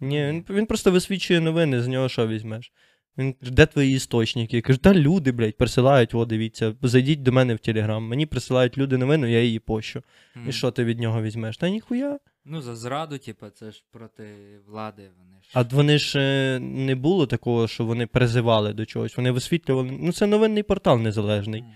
Ні, 0.00 0.26
він, 0.26 0.44
він 0.50 0.66
просто 0.66 0.90
висвічує 0.92 1.40
новини, 1.40 1.82
з 1.82 1.86
нього 1.88 2.08
що 2.08 2.26
візьмеш? 2.28 2.72
Він 3.18 3.32
каже, 3.32 3.52
де 3.52 3.66
твої 3.66 3.94
істочники? 3.96 4.60
Каже, 4.60 4.78
та 4.78 4.94
люди, 4.94 5.32
блядь, 5.32 5.56
присилають, 5.56 6.14
о, 6.14 6.24
дивіться, 6.24 6.74
зайдіть 6.82 7.22
до 7.22 7.32
мене 7.32 7.54
в 7.54 7.58
Телеграм. 7.58 8.04
Мені 8.08 8.26
присилають 8.26 8.78
люди 8.78 8.96
новину, 8.96 9.26
я 9.26 9.42
її 9.42 9.58
пощу. 9.58 10.02
М. 10.36 10.48
І 10.48 10.52
що 10.52 10.70
ти 10.70 10.84
від 10.84 11.00
нього 11.00 11.22
візьмеш? 11.22 11.56
Та 11.56 11.68
ніхуя. 11.68 12.18
Ну, 12.44 12.62
за 12.62 12.76
зраду, 12.76 13.18
типу, 13.18 13.46
це 13.48 13.70
ж 13.70 13.84
проти 13.90 14.24
влади 14.66 15.10
вони 15.18 15.42
ж. 15.42 15.50
А 15.52 15.62
вони 15.62 15.98
ж 15.98 16.18
е, 16.18 16.58
не 16.60 16.94
було 16.94 17.26
такого, 17.26 17.68
що 17.68 17.84
вони 17.84 18.06
призивали 18.06 18.72
до 18.72 18.86
чогось. 18.86 19.16
Вони 19.16 19.30
висвітлювали. 19.30 19.98
Ну, 20.00 20.12
це 20.12 20.26
новинний 20.26 20.62
портал 20.62 20.98
незалежний. 21.00 21.62
Мгм. 21.62 21.72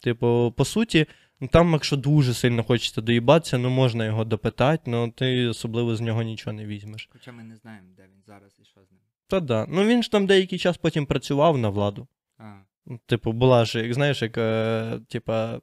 Типу, 0.00 0.54
по 0.56 0.64
суті, 0.64 1.06
ну, 1.40 1.48
там, 1.48 1.72
якщо 1.72 1.96
дуже 1.96 2.34
сильно 2.34 2.62
хочеться 2.62 3.00
доїбатися, 3.00 3.58
ну 3.58 3.70
можна 3.70 4.04
його 4.04 4.24
допитати, 4.24 4.90
але 4.90 5.10
ти 5.10 5.46
особливо 5.46 5.96
з 5.96 6.00
нього 6.00 6.22
нічого 6.22 6.56
не 6.56 6.66
візьмеш. 6.66 7.08
Хоча 7.12 7.32
ми 7.32 7.42
не 7.42 7.56
знаємо, 7.56 7.88
де 7.96 8.02
він 8.02 8.22
зараз 8.26 8.56
і 8.62 8.64
що 8.64 8.80
з 8.84 8.90
ним. 8.90 9.00
Та 9.32 9.40
да. 9.40 9.66
Ну 9.68 9.84
він 9.84 10.02
ж 10.02 10.10
там 10.10 10.26
деякий 10.26 10.58
час 10.58 10.76
потім 10.76 11.06
працював 11.06 11.58
на 11.58 11.68
владу. 11.68 12.06
А, 12.38 12.52
Ну, 12.86 13.00
Типу, 13.06 13.32
була 13.32 13.64
ж, 13.64 13.82
як 13.82 13.94
знаєш, 13.94 14.22
як 14.22 14.38
е, 14.38 15.00
типа, 15.08 15.60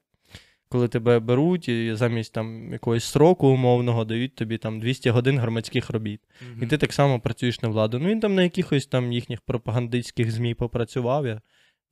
коли 0.70 0.88
тебе 0.88 1.20
беруть 1.20 1.70
і 1.70 1.96
замість 1.96 2.34
там 2.34 2.74
якогось 2.74 3.04
сроку 3.04 3.48
умовного 3.48 4.06
дають 4.06 4.36
тобі 4.36 4.58
там 4.58 4.80
200 4.80 5.10
годин 5.10 5.40
громадських 5.40 5.90
робіт. 5.90 6.22
І 6.62 6.68
ти 6.68 6.78
так 6.78 6.94
само 6.94 7.20
працюєш 7.20 7.62
на 7.62 7.70
владу. 7.70 8.00
Ну 8.00 8.10
він 8.10 8.20
там 8.20 8.36
на 8.36 8.44
якихось 8.44 8.88
там 8.88 9.14
їхніх 9.14 9.42
пропагандистських 9.42 10.32
ЗМІ 10.32 10.54
попрацював 10.54 11.28
я, 11.28 11.42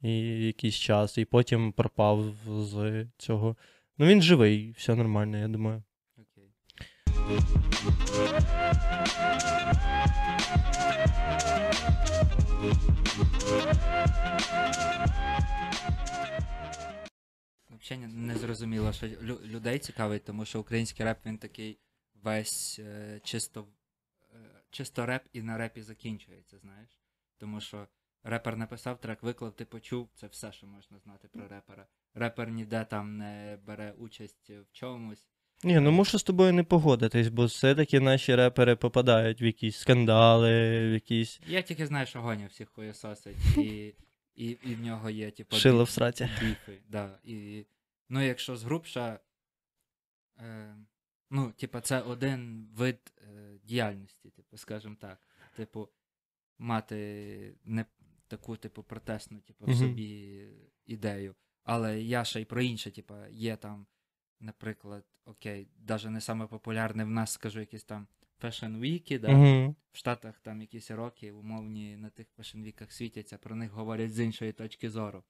і 0.02 0.12
якийсь 0.46 0.76
час, 0.76 1.18
і 1.18 1.26
потім 1.26 1.72
пропав 1.72 2.26
з 2.48 3.06
цього. 3.18 3.56
Ну 3.98 4.06
він 4.06 4.22
живий, 4.22 4.74
все 4.78 4.96
нормально, 4.96 5.38
я 5.38 5.48
думаю. 5.48 5.84
Окей. 6.18 6.52
Взагалі 17.82 18.08
не 18.14 18.36
зрозуміло, 18.38 18.94
що 18.94 19.08
лю- 19.08 19.42
людей 19.46 19.80
цікавить, 19.80 20.24
тому 20.26 20.46
що 20.46 20.60
український 20.60 21.06
реп 21.06 21.18
він 21.26 21.38
такий 21.38 21.80
весь 22.14 22.80
е, 22.80 23.20
чисто, 23.24 23.68
е, 24.36 24.62
чисто 24.70 25.06
реп 25.06 25.24
і 25.34 25.42
на 25.42 25.58
репі 25.58 25.82
закінчується, 25.82 26.58
знаєш. 26.58 27.00
Тому 27.38 27.62
що 27.62 27.88
репер 28.24 28.58
написав 28.58 29.00
трек, 29.00 29.24
виклав, 29.24 29.54
ти 29.56 29.66
почув, 29.66 30.10
це 30.16 30.28
все, 30.28 30.52
що 30.52 30.68
можна 30.68 31.00
знати 31.00 31.28
про 31.28 31.48
репера. 31.48 31.88
Репер 32.14 32.52
ніде 32.52 32.86
там 32.86 33.18
не 33.18 33.60
бере 33.66 33.92
участь 33.92 34.50
в 34.50 34.66
чомусь. 34.72 35.28
Ні, 35.64 35.80
ну 35.80 35.92
мушу 35.92 36.20
з 36.20 36.24
тобою 36.24 36.54
не 36.54 36.64
погодитись, 36.64 37.28
бо 37.28 37.46
все-таки 37.46 38.00
наші 38.00 38.36
репери 38.36 38.76
попадають 38.76 39.42
в 39.42 39.44
якісь 39.44 39.78
скандали, 39.78 40.80
в 40.90 40.94
якісь 40.94 41.42
Я 41.48 41.62
тільки 41.62 41.88
знаю, 41.88 42.06
що 42.06 42.22
Гоня 42.22 42.48
всіх 42.48 42.70
хуєсосить, 42.70 43.38
і, 43.58 43.94
і, 44.36 44.50
і 44.50 44.76
в 44.76 44.82
нього 44.82 45.10
є, 45.10 45.32
типу, 45.32 45.56
шило 45.56 45.84
в 45.84 45.90
сраті. 45.90 46.30
біфи. 46.42 46.82
Да. 46.90 47.20
І, 47.24 47.66
ну, 48.10 48.26
якщо 48.26 48.58
згрубша, 48.58 49.20
е, 50.40 50.76
ну, 51.30 51.52
типу, 51.52 51.80
це 51.80 52.02
один 52.02 52.70
вид 52.74 53.14
е, 53.22 53.60
діяльності, 53.64 54.30
типу, 54.30 54.58
скажімо 54.58 54.96
так. 55.02 55.20
Типу, 55.56 55.90
мати 56.58 57.56
не 57.66 57.86
таку, 58.28 58.58
типу, 58.58 58.84
протестну, 58.84 59.40
типу, 59.40 59.66
в 59.66 59.76
собі 59.76 60.42
ідею. 60.86 61.36
Але 61.64 62.02
я 62.02 62.26
ще 62.26 62.42
й 62.42 62.46
про 62.46 62.62
інше, 62.62 62.92
типу, 62.92 63.16
є 63.30 63.56
там, 63.56 63.88
наприклад, 64.40 65.04
окей, 65.28 65.68
навіть 65.88 66.06
не 66.06 66.22
саме 66.22 66.48
популярне 66.48 67.04
в 67.04 67.10
нас, 67.10 67.32
скажу, 67.32 67.60
якийсь 67.60 67.84
там 67.84 68.08
Fashion 68.42 68.80
Week, 68.80 69.20
да. 69.20 69.32
Угу. 69.32 69.76
в 69.92 69.98
Штатах 69.98 70.40
там 70.40 70.62
якісь 70.62 70.92
роки 70.92 71.32
умовні 71.32 71.98
на 71.98 72.10
тих 72.10 72.28
фешн-віках 72.38 72.92
світяться, 72.92 73.38
про 73.38 73.56
них 73.56 73.72
говорять 73.72 74.14
з 74.14 74.20
іншої 74.20 74.54
точки 74.54 74.90
зору. 74.90 75.24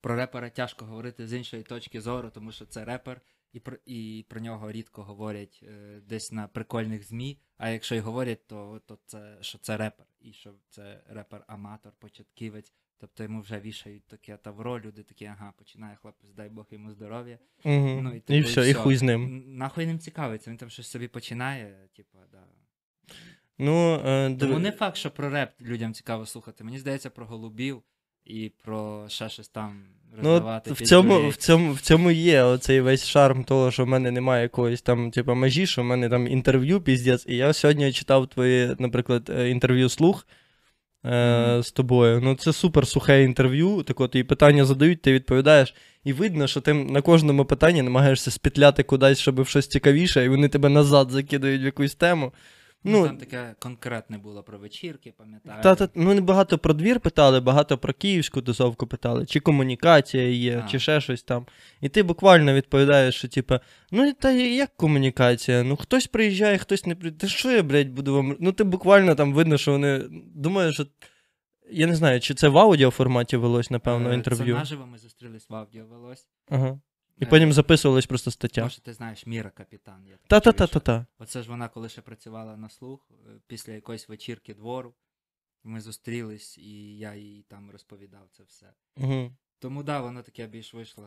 Про 0.00 0.16
репера 0.16 0.50
тяжко 0.50 0.84
говорити 0.84 1.26
з 1.26 1.32
іншої 1.32 1.62
точки 1.62 2.00
зору, 2.00 2.30
тому 2.30 2.52
що 2.52 2.66
це 2.66 2.84
репер, 2.84 3.20
і 3.52 3.60
про, 3.60 3.76
і 3.86 4.26
про 4.28 4.40
нього 4.40 4.72
рідко 4.72 5.04
говорять 5.04 5.60
е, 5.62 6.00
десь 6.06 6.32
на 6.32 6.48
прикольних 6.48 7.06
ЗМІ. 7.06 7.40
А 7.56 7.68
якщо 7.68 7.94
й 7.94 7.98
говорять, 7.98 8.46
то, 8.46 8.82
то 8.86 8.98
це 9.06 9.38
що 9.40 9.58
це 9.58 9.76
репер, 9.76 10.06
і 10.20 10.32
що 10.32 10.54
це 10.68 11.04
репер-аматор, 11.08 11.92
початківець. 11.98 12.72
Тобто 13.00 13.22
йому 13.22 13.40
вже 13.40 13.60
вішають 13.60 14.06
таке 14.06 14.36
тавро, 14.36 14.80
люди 14.80 15.02
такі, 15.02 15.24
ага, 15.24 15.52
починає 15.58 15.96
хлопець, 16.02 16.30
дай 16.36 16.48
Бог 16.48 16.66
йому 16.70 16.90
здоров'я. 16.90 17.38
Угу. 17.64 18.00
Ну, 18.02 18.14
і, 18.14 18.20
типу, 18.20 18.38
і 18.38 18.40
все, 18.40 18.70
і 18.70 18.74
хуй 18.74 18.96
з 18.96 19.02
ним. 19.02 19.44
Нахуй 19.46 19.86
ним 19.86 19.98
цікавиться, 19.98 20.50
він 20.50 20.56
там 20.56 20.70
щось 20.70 20.86
собі 20.86 21.08
починає, 21.08 21.88
типу, 21.96 22.18
да. 22.32 22.44
Ну, 23.58 23.94
е, 23.94 24.36
Тому 24.40 24.58
не 24.58 24.72
факт, 24.72 24.96
що 24.96 25.10
про 25.10 25.30
реп 25.30 25.50
людям 25.60 25.94
цікаво 25.94 26.26
слухати. 26.26 26.64
Мені 26.64 26.78
здається, 26.78 27.10
про 27.10 27.26
голубів 27.26 27.82
і 28.24 28.52
про 28.64 29.08
ще 29.08 29.28
щось 29.28 29.48
там 29.48 29.84
Ну, 30.22 30.28
роздавати. 30.28 30.72
в 30.72 30.80
цьому, 30.80 31.28
в, 31.28 31.36
цьому, 31.36 31.72
в 31.72 31.80
цьому 31.80 32.10
є 32.10 32.42
оцей 32.42 32.80
весь 32.80 33.06
шарм 33.06 33.44
того, 33.44 33.70
що 33.70 33.84
в 33.84 33.88
мене 33.88 34.10
немає 34.10 34.42
якоїсь 34.42 34.82
там, 34.82 35.10
типу, 35.10 35.34
межі, 35.34 35.66
що 35.66 35.82
в 35.82 35.84
мене 35.84 36.08
там 36.08 36.26
інтерв'ю 36.26 36.80
піздець. 36.80 37.26
І 37.28 37.36
я 37.36 37.52
сьогодні 37.52 37.92
читав 37.92 38.26
твоє, 38.26 38.76
наприклад, 38.78 39.30
е, 39.30 39.50
інтерв'ю 39.50 39.88
слух 39.88 40.26
е, 41.06 41.60
з 41.62 41.72
тобою. 41.72 42.20
Ну, 42.22 42.34
це 42.34 42.52
супер 42.52 42.86
сухе 42.86 43.22
інтерв'ю. 43.22 43.82
Так 43.82 44.00
от, 44.00 44.14
і 44.14 44.24
питання 44.24 44.64
задають, 44.64 45.02
ти 45.02 45.12
відповідаєш. 45.12 45.74
І 46.04 46.12
видно, 46.12 46.46
що 46.46 46.60
ти 46.60 46.74
на 46.74 47.00
кожному 47.00 47.44
питанні 47.44 47.82
намагаєшся 47.82 48.30
спітляти 48.30 48.82
кудись, 48.82 49.18
щоб 49.18 49.46
щось 49.46 49.68
цікавіше, 49.68 50.24
і 50.24 50.28
вони 50.28 50.48
тебе 50.48 50.68
назад 50.68 51.10
закидають 51.10 51.62
в 51.62 51.64
якусь 51.64 51.94
тему. 51.94 52.32
Ну, 52.84 53.00
Ну, 53.00 53.06
там 53.06 53.16
таке 53.18 53.54
конкретне 53.58 54.18
було 54.18 54.42
про 54.42 54.58
вечірки, 54.58 55.14
пам'ятаю. 55.18 55.62
Та, 55.62 55.74
та, 55.74 55.88
ну, 55.94 56.14
не 56.14 56.20
багато 56.20 56.58
про 56.58 56.74
двір 56.74 57.00
питали, 57.00 57.40
багато 57.40 57.78
про 57.78 57.92
київську 57.92 58.42
тусовку 58.42 58.86
питали, 58.86 59.26
чи 59.26 59.40
комунікація 59.40 60.28
є, 60.28 60.62
А. 60.64 60.68
чи 60.68 60.78
ще 60.78 61.00
щось 61.00 61.22
там. 61.22 61.46
І 61.80 61.88
ти 61.88 62.02
буквально 62.02 62.54
відповідаєш, 62.54 63.14
що 63.14 63.28
типа, 63.28 63.60
ну 63.90 64.12
та 64.12 64.30
як 64.30 64.76
комунікація? 64.76 65.62
Ну 65.62 65.76
хтось 65.76 66.06
приїжджає, 66.06 66.58
хтось 66.58 66.86
не 66.86 66.94
приїжджає. 66.94 67.18
Та 67.20 67.28
що 67.28 67.50
я, 67.50 67.62
блядь, 67.62 67.90
буду 67.90 68.14
вам. 68.14 68.36
Ну 68.40 68.52
ти 68.52 68.64
буквально 68.64 69.14
там 69.14 69.32
видно, 69.34 69.58
що 69.58 69.72
вони. 69.72 70.04
Думаю, 70.34 70.72
що. 70.72 70.86
Я 71.70 71.86
не 71.86 71.94
знаю, 71.94 72.20
чи 72.20 72.34
це 72.34 72.48
в 72.48 72.58
аудіоформаті 72.58 73.36
велось, 73.36 73.70
напевно, 73.70 74.10
Е, 74.10 74.14
інтерв'ю. 74.14 74.54
Це 74.54 74.58
наживо 74.58 74.86
ми 74.86 74.98
зустрілись 74.98 75.50
в 75.50 75.54
аудіо 75.54 75.84
велось. 75.86 76.26
Ага. 76.50 76.80
І 77.20 77.24
Е, 77.24 77.28
потім 77.28 77.52
записувалась 77.52 78.06
просто 78.06 78.30
стаття. 78.30 78.62
Може, 78.62 78.80
ти 78.80 78.92
знаєш 78.92 79.26
Міра 79.26 79.50
Капітан. 79.50 80.06
Та-та-та-та-та. 80.26 81.06
Оце 81.18 81.42
ж 81.42 81.48
вона, 81.48 81.68
коли 81.68 81.88
ще 81.88 82.02
працювала 82.02 82.56
на 82.56 82.68
слух, 82.68 83.10
е, 83.10 83.40
після 83.46 83.72
якоїсь 83.72 84.08
вечірки 84.08 84.54
двору. 84.54 84.94
Ми 85.64 85.80
зустрілись, 85.80 86.58
і 86.58 86.98
я 86.98 87.14
їй 87.14 87.42
там 87.48 87.70
розповідав 87.70 88.28
це 88.30 88.42
все. 88.42 88.74
Угу. 88.96 89.32
Тому 89.60 89.82
да, 89.82 90.00
воно 90.00 90.22
таке 90.22 90.46
більш 90.46 90.74
вийшло. 90.74 91.04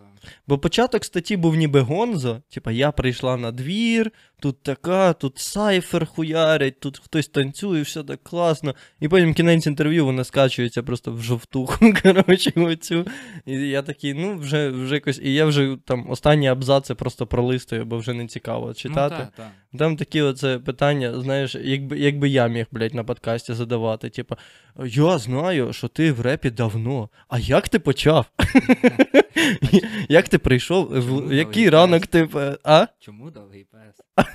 Бо 0.48 0.58
початок 0.58 1.06
статті 1.06 1.38
був 1.38 1.56
ніби 1.56 1.80
гонзо. 1.80 2.42
Типа, 2.50 2.72
я 2.72 2.92
прийшла 2.92 3.38
на 3.38 3.52
двір, 3.52 4.12
тут 4.40 4.64
така, 4.64 5.14
тут 5.14 5.38
сайфер 5.38 6.06
хуярить, 6.06 6.80
тут 6.80 7.00
хтось 7.00 7.28
танцює, 7.28 7.82
все 7.82 8.04
так 8.04 8.24
класно. 8.24 8.76
І 9.00 9.08
потім 9.08 9.34
кінець 9.34 9.68
інтерв'ю 9.68 10.06
вона 10.06 10.24
скачується 10.24 10.84
просто 10.84 11.14
в 11.14 11.22
жовтуху. 11.22 11.94
Коротше, 12.04 12.54
оцю. 12.56 13.08
І 13.46 13.54
я 13.54 13.82
такий, 13.82 14.14
ну, 14.14 14.38
вже, 14.38 14.70
вже 14.70 14.96
якось. 14.96 15.20
І 15.24 15.34
я 15.34 15.46
вже 15.46 15.78
там 15.86 16.10
останні 16.10 16.48
абзаци 16.48 16.96
просто 16.96 17.28
пролистую, 17.28 17.86
бо 17.86 17.98
вже 17.98 18.14
не 18.14 18.28
цікаво 18.28 18.74
читати. 18.74 19.16
Ну, 19.20 19.28
та, 19.38 19.44
та. 19.44 19.78
Там 19.78 19.98
такі 19.98 20.22
оце 20.22 20.60
питання, 20.60 21.22
знаєш, 21.22 21.56
якби, 21.56 22.00
якби 22.00 22.30
я 22.30 22.48
міг, 22.48 22.66
блядь, 22.72 22.94
на 22.94 23.04
подкасті 23.04 23.54
задавати. 23.54 24.10
Типа, 24.10 24.38
я 24.86 25.18
знаю, 25.18 25.74
що 25.74 25.88
ти 25.88 26.12
в 26.12 26.22
репі 26.22 26.50
давно. 26.50 27.10
А 27.28 27.40
як 27.40 27.70
ти 27.70 27.80
почав? 27.80 28.26
як 30.10 30.30
ти 30.30 30.38
прийшов? 30.38 31.34
Який 31.34 31.70
ранок 31.70 32.08
ти. 32.08 32.30
А? 32.64 32.88
Чому 33.00 33.32
довгий 33.32 33.64
пес? 33.64 34.02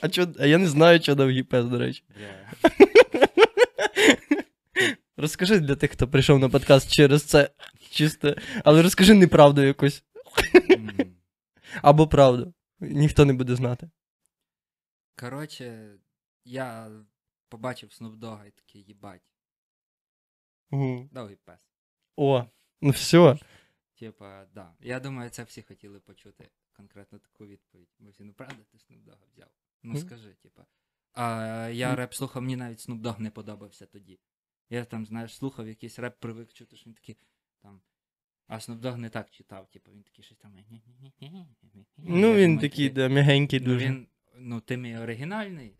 А, 0.00 0.08
чо, 0.08 0.28
а 0.38 0.46
я 0.46 0.58
не 0.58 0.66
знаю, 0.66 1.02
що 1.02 1.14
довгий 1.14 1.42
пес, 1.42 1.64
до 1.64 1.78
речі. 1.78 2.02
Розкажи 5.16 5.60
для 5.60 5.76
тих, 5.76 5.90
хто 5.90 6.08
прийшов 6.08 6.38
на 6.38 6.48
подкаст 6.48 6.92
через 6.92 7.22
це. 7.24 7.50
Чисто. 7.90 8.36
Але 8.64 8.82
розкажи 8.82 9.14
неправду 9.14 9.62
якусь. 9.62 10.04
Або 11.82 12.08
правду. 12.08 12.54
Ніхто 12.80 13.24
не 13.24 13.32
буде 13.32 13.56
знати. 13.56 13.90
Коротше, 15.16 15.94
я 16.44 16.90
побачив 17.48 17.90
Dogg 18.00 18.46
і 18.46 18.50
такий, 18.50 18.82
їбать, 18.82 19.22
довгий 21.12 21.36
пес. 21.36 21.60
О, 22.16 22.44
ну 22.80 22.90
все. 22.90 23.38
Типа, 23.98 24.46
да. 24.54 24.74
Я 24.80 25.00
думаю, 25.00 25.30
це 25.30 25.42
всі 25.42 25.62
хотіли 25.62 26.00
почути 26.00 26.50
конкретно 26.72 27.18
таку 27.18 27.46
відповідь. 27.46 27.88
Бо 27.98 28.10
всі, 28.10 28.24
ну 28.24 28.32
правда, 28.32 28.56
ти 28.70 28.78
Snoop 28.78 29.04
Dogg 29.04 29.18
взяв? 29.32 29.48
Ну 29.82 29.96
скажи, 29.96 30.34
типа. 30.42 30.66
А 31.12 31.68
я 31.72 31.96
реп 31.96 32.14
слухав, 32.14 32.42
мені 32.42 32.56
навіть 32.56 32.78
Snoop 32.78 33.00
Dogg 33.00 33.20
не 33.20 33.30
подобався 33.30 33.86
тоді. 33.86 34.18
Я 34.70 34.84
там, 34.84 35.06
знаєш, 35.06 35.34
слухав 35.34 35.68
якийсь 35.68 35.98
реп, 35.98 36.20
привик 36.20 36.52
чути, 36.52 36.76
що 36.76 36.90
він 36.90 36.94
такий 36.94 37.16
там. 37.62 37.80
А 38.46 38.56
Snoop 38.56 38.80
Dogg 38.80 38.96
не 38.96 39.10
так 39.10 39.30
читав, 39.30 39.70
типу, 39.70 39.90
він 39.90 40.02
такий 40.02 40.24
щось 40.24 40.38
там. 40.38 40.52
Ну, 41.96 42.34
він 42.34 42.58
такий, 42.58 42.90
да, 42.90 43.08
м'ягенький 43.08 43.60
дуже. 43.60 43.86
він, 43.86 44.06
ну, 44.34 44.60
тим 44.60 44.86
і 44.86 44.98
оригінальний. 44.98 45.76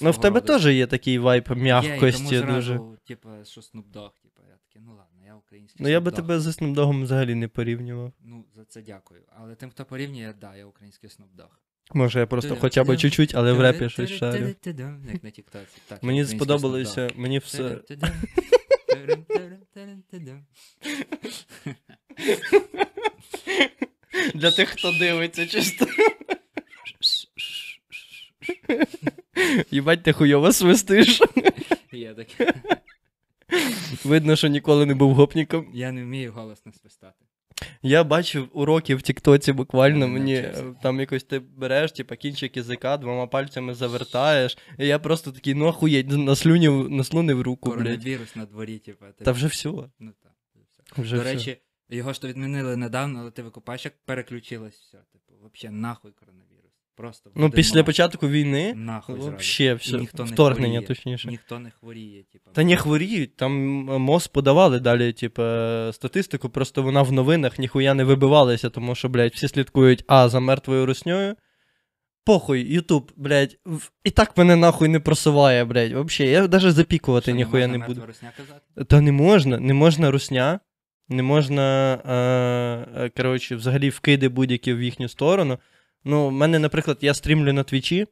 Ну, 0.00 0.10
в 0.10 0.20
тебе 0.20 0.40
теж 0.40 0.66
є 0.66 0.86
такий 0.86 1.14
і 1.14 1.18
м'якості 1.54 2.40
дуже. 2.40 2.80
Типу, 3.04 3.28
що 3.44 3.60
Snoop 3.60 3.90
Dogg, 3.92 4.20
типу, 4.22 4.42
я 4.48 4.56
такий, 4.56 4.82
ну 4.82 4.94
ладно, 4.96 5.17
я 5.28 5.34
український. 5.34 5.82
Ну, 5.82 5.88
я 5.88 6.00
би 6.00 6.10
тебе 6.10 6.40
за 6.40 6.50
Snoop 6.50 6.74
Doggом 6.74 7.02
взагалі 7.02 7.34
не 7.34 7.48
порівнював. 7.48 8.12
Ну, 8.20 8.44
за 8.56 8.64
це 8.64 8.82
дякую. 8.82 9.22
Але 9.28 9.54
тим, 9.54 9.70
хто 9.70 9.84
порівнює, 9.84 10.34
да, 10.40 10.56
я 10.56 10.66
український 10.66 11.10
Dogg. 11.10 11.48
Може, 11.94 12.20
я 12.20 12.26
просто 12.26 12.56
хоча 12.56 12.84
б 12.84 12.96
чуть-чуть, 12.96 13.34
але 13.34 13.52
в 13.52 13.60
репі 13.60 13.88
щось 13.88 14.10
шарю. 14.10 14.54
Як 15.12 15.24
на 15.24 15.30
тіктоці. 15.30 15.78
Мені 16.02 16.24
сподобалося, 16.24 17.10
мені 17.16 17.38
все. 17.38 17.80
Для 24.34 24.50
тих, 24.50 24.68
хто 24.68 24.92
дивиться, 24.92 25.46
чисто. 25.46 25.86
Їбать, 29.70 30.02
ти 30.02 30.12
хуйово 30.12 30.52
свистиш. 30.52 31.22
Я 31.92 32.14
такий, 32.14 32.46
Видно, 34.04 34.36
що 34.36 34.48
ніколи 34.48 34.86
не 34.86 34.94
був 34.94 35.14
гопніком. 35.14 35.70
Я 35.74 35.92
не 35.92 36.02
вмію 36.04 36.32
голосно 36.32 36.72
свистати. 36.72 37.24
Я 37.82 38.04
бачив 38.04 38.48
уроки 38.52 38.94
в 38.94 39.02
Тіктоці 39.02 39.52
буквально. 39.52 39.98
Я 39.98 40.06
не 40.06 40.18
Мені 40.18 40.34
е, 40.34 40.64
там 40.82 41.00
якось 41.00 41.24
ти 41.24 41.38
береш, 41.38 41.92
типа 41.92 42.16
кінчик 42.16 42.56
язика, 42.56 42.96
двома 42.96 43.26
пальцями 43.26 43.74
завертаєш. 43.74 44.58
І 44.78 44.86
я 44.86 44.98
просто 44.98 45.32
такий, 45.32 45.54
ну 45.54 45.66
охуєть, 45.66 46.08
наслюнив, 46.08 46.90
наслунив 46.90 47.42
руку, 47.42 47.70
блядь. 47.70 47.78
Коронавірус 47.78 48.36
на 48.36 48.46
дворі, 48.46 48.78
типу. 48.78 49.04
ти- 49.18 49.24
Та 49.24 49.32
вже 49.32 49.46
все. 49.46 49.68
Ну 49.68 50.12
так. 50.22 50.32
все. 50.70 51.02
Вже 51.02 51.16
До 51.16 51.22
все. 51.22 51.32
речі, 51.34 51.56
його 51.88 52.12
ж 52.12 52.20
то 52.22 52.28
відмінили 52.28 52.76
недавно, 52.76 53.20
але 53.20 53.30
ти 53.30 53.42
викупаєш, 53.42 53.84
як 53.84 53.94
переключилось 54.04 54.74
все. 54.74 54.98
Типу, 55.12 55.32
взагалі 55.54 55.76
нахуй 55.80 56.12
коронавірус. 56.12 56.47
Просто 56.98 57.30
Ну, 57.34 57.50
після 57.50 57.84
початку 57.84 58.28
війни, 58.28 58.72
Нахуй 58.76 59.14
вообще 59.16 59.74
все, 59.74 59.96
І 59.96 60.00
ніхто 60.00 60.24
не 60.24 60.30
вторгнення, 60.30 60.68
хворіє. 60.80 60.86
точніше. 60.88 61.28
Ніхто 61.28 61.58
не 61.58 61.70
хворіє, 61.70 62.22
типу. 62.32 62.50
Та 62.52 62.64
не 62.64 62.76
хворіють, 62.76 63.36
там 63.36 63.52
МОЗ 64.02 64.26
подавали 64.26 64.80
далі, 64.80 65.12
типу, 65.12 65.42
статистику, 65.92 66.48
просто 66.48 66.82
вона 66.82 67.02
в 67.02 67.12
новинах 67.12 67.58
ніхуя 67.58 67.94
не 67.94 68.04
вибивалася, 68.04 68.70
тому 68.70 68.94
що, 68.94 69.08
блядь, 69.08 69.32
всі 69.32 69.48
слідкують 69.48 70.04
а 70.06 70.28
за 70.28 70.40
мертвою 70.40 70.86
русньою. 70.86 71.34
Похуй, 72.24 72.72
Ютуб, 72.74 73.12
блядь, 73.16 73.56
в- 73.66 73.90
і 74.04 74.10
так 74.10 74.36
мене 74.36 74.56
нахуй 74.56 74.88
не 74.88 75.00
просуває, 75.00 75.64
блядь. 75.64 75.92
Вообще, 75.92 76.26
я 76.26 76.48
навіть 76.48 76.72
запікувати 76.72 77.24
Що, 77.30 77.36
ніхуя 77.36 77.68
можна 77.68 77.78
не 77.78 77.86
буду. 77.94 78.06
русня 78.06 78.32
казати? 78.36 78.84
Та 78.84 79.00
не 79.00 79.12
можна, 79.12 79.58
не 79.60 79.74
можна 79.74 80.10
русня, 80.10 80.60
не 81.08 81.22
можна, 81.22 81.94
е, 81.94 83.04
е, 83.04 83.10
коротше, 83.16 83.56
взагалі 83.56 83.90
вкиди 83.90 84.28
будь-які 84.28 84.74
в 84.74 84.82
їхню 84.82 85.08
сторону. 85.08 85.58
Ну, 86.04 86.28
в 86.28 86.32
мене, 86.32 86.58
наприклад, 86.58 86.98
я 87.00 87.14
стрімлю 87.14 87.52
на 87.52 87.62
твічі, 87.62 88.06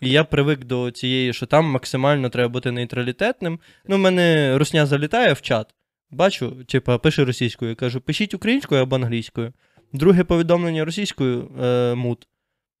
і 0.00 0.10
я 0.10 0.24
привик 0.24 0.64
до 0.64 0.90
цієї, 0.90 1.32
що 1.32 1.46
там 1.46 1.64
максимально 1.64 2.28
треба 2.28 2.48
бути 2.48 2.70
нейтралітетним. 2.70 3.60
Ну, 3.86 3.96
в 3.96 3.98
мене 3.98 4.58
русня 4.58 4.86
залітає 4.86 5.32
в 5.32 5.40
чат. 5.40 5.74
Бачу, 6.10 6.64
типа, 6.64 6.98
пише 6.98 7.24
російською. 7.24 7.68
Я 7.68 7.74
кажу, 7.74 8.00
пишіть 8.00 8.34
українською 8.34 8.82
або 8.82 8.96
англійською. 8.96 9.52
Друге 9.92 10.24
повідомлення 10.24 10.84
російською 10.84 11.50
е, 11.62 11.94
мут. 11.94 12.28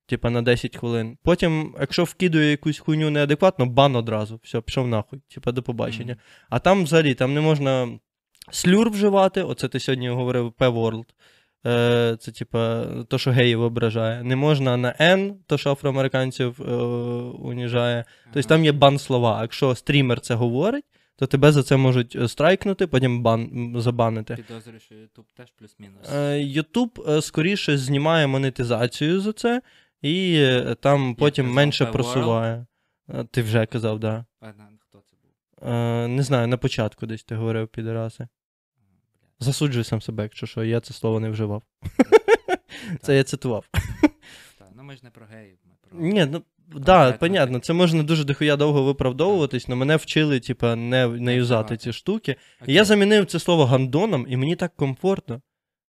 Типа 0.06 0.30
на 0.30 0.42
10 0.42 0.76
хвилин. 0.76 1.18
Потім, 1.22 1.74
якщо 1.80 2.04
вкидує 2.04 2.50
якусь 2.50 2.78
хуйню 2.78 3.10
неадекватно, 3.10 3.66
бан 3.66 3.96
одразу. 3.96 4.40
Все, 4.42 4.60
пішов 4.60 4.88
нахуй. 4.88 5.20
Типа 5.34 5.52
до 5.52 5.62
побачення. 5.62 6.12
Мгм. 6.12 6.22
А 6.50 6.58
там 6.58 6.84
взагалі 6.84 7.14
там 7.14 7.34
не 7.34 7.40
можна 7.40 7.98
слюр 8.50 8.90
вживати. 8.90 9.42
Оце 9.42 9.68
ти 9.68 9.80
сьогодні 9.80 10.08
говорив 10.08 10.52
P-World. 10.58 11.04
Е, 11.66 12.16
це, 12.20 12.32
типа, 12.32 12.84
то, 13.08 13.18
що 13.18 13.30
геїв 13.30 13.60
ображає. 13.62 14.22
Не 14.22 14.36
можна 14.36 14.76
на 14.76 14.94
N, 15.00 15.34
то, 15.46 15.58
що 15.58 15.72
афроамериканців 15.72 16.62
е, 16.62 16.74
уніжає. 17.42 18.04
Тобто 18.32 18.48
там 18.48 18.64
є 18.64 18.72
бан 18.72 18.98
слова. 18.98 19.42
Якщо 19.42 19.74
стрімер 19.74 20.20
це 20.20 20.34
говорить, 20.34 20.84
то 21.16 21.26
тебе 21.26 21.52
за 21.52 21.62
це 21.62 21.76
можуть 21.76 22.16
е, 22.16 22.28
страйкнути, 22.28 22.86
потім 22.86 23.22
бан, 23.22 23.72
забанити. 23.76 24.36
Підозрюю, 24.36 24.80
що 24.80 24.94
YouTube 24.94 25.24
теж 25.36 25.52
плюс-мінус. 25.58 26.08
Е, 26.12 26.64
е, 27.08 27.22
скоріше 27.22 27.78
знімає 27.78 28.26
монетизацію 28.26 29.20
за 29.20 29.32
це, 29.32 29.62
і 30.02 30.34
е, 30.38 30.76
там 30.80 31.14
потім 31.14 31.44
казав, 31.44 31.56
менше 31.56 31.86
просуває. 31.86 32.66
Е, 33.08 33.24
Ти 33.24 33.42
вже 33.42 33.66
казав, 33.66 34.00
так. 34.00 34.00
Да. 34.00 34.24
А, 34.40 34.46
на- 34.46 34.68
хто 34.78 34.98
це 35.10 35.16
був? 35.22 35.70
Е, 35.72 36.08
не 36.08 36.22
знаю, 36.22 36.46
на 36.48 36.56
початку 36.56 37.06
десь 37.06 37.24
ти 37.24 37.34
говорив 37.34 37.68
підараси. 37.68 38.28
Засуджуй 39.40 39.84
сам 39.84 40.00
себе, 40.00 40.22
якщо 40.22 40.46
що, 40.46 40.64
я 40.64 40.80
це 40.80 40.94
слово 40.94 41.20
не 41.20 41.30
вживав. 41.30 41.62
Це 43.00 43.16
я 43.16 43.24
цитував. 43.24 43.68
Та, 44.58 44.70
ну 44.76 44.82
ми 44.82 44.96
ж 44.96 45.00
не 45.04 45.10
про 45.10 45.26
геїв, 45.26 45.58
ми 45.64 45.74
про. 45.80 46.00
Ні, 46.00 46.26
ну 46.26 46.42
да, 46.68 47.12
понятно, 47.12 47.58
це 47.58 47.72
можна 47.72 48.02
дуже 48.02 48.24
дохуя 48.24 48.56
довго 48.56 48.82
виправдовуватись, 48.82 49.64
але 49.68 49.76
мене 49.76 49.96
вчили, 49.96 50.40
типа, 50.40 50.76
не, 50.76 51.08
не 51.08 51.34
юзати 51.34 51.76
ці 51.76 51.92
штуки. 51.92 52.36
І 52.66 52.72
я 52.72 52.84
замінив 52.84 53.26
це 53.26 53.38
слово 53.38 53.64
гандоном, 53.64 54.26
і 54.28 54.36
мені 54.36 54.56
так 54.56 54.76
комфортно. 54.76 55.42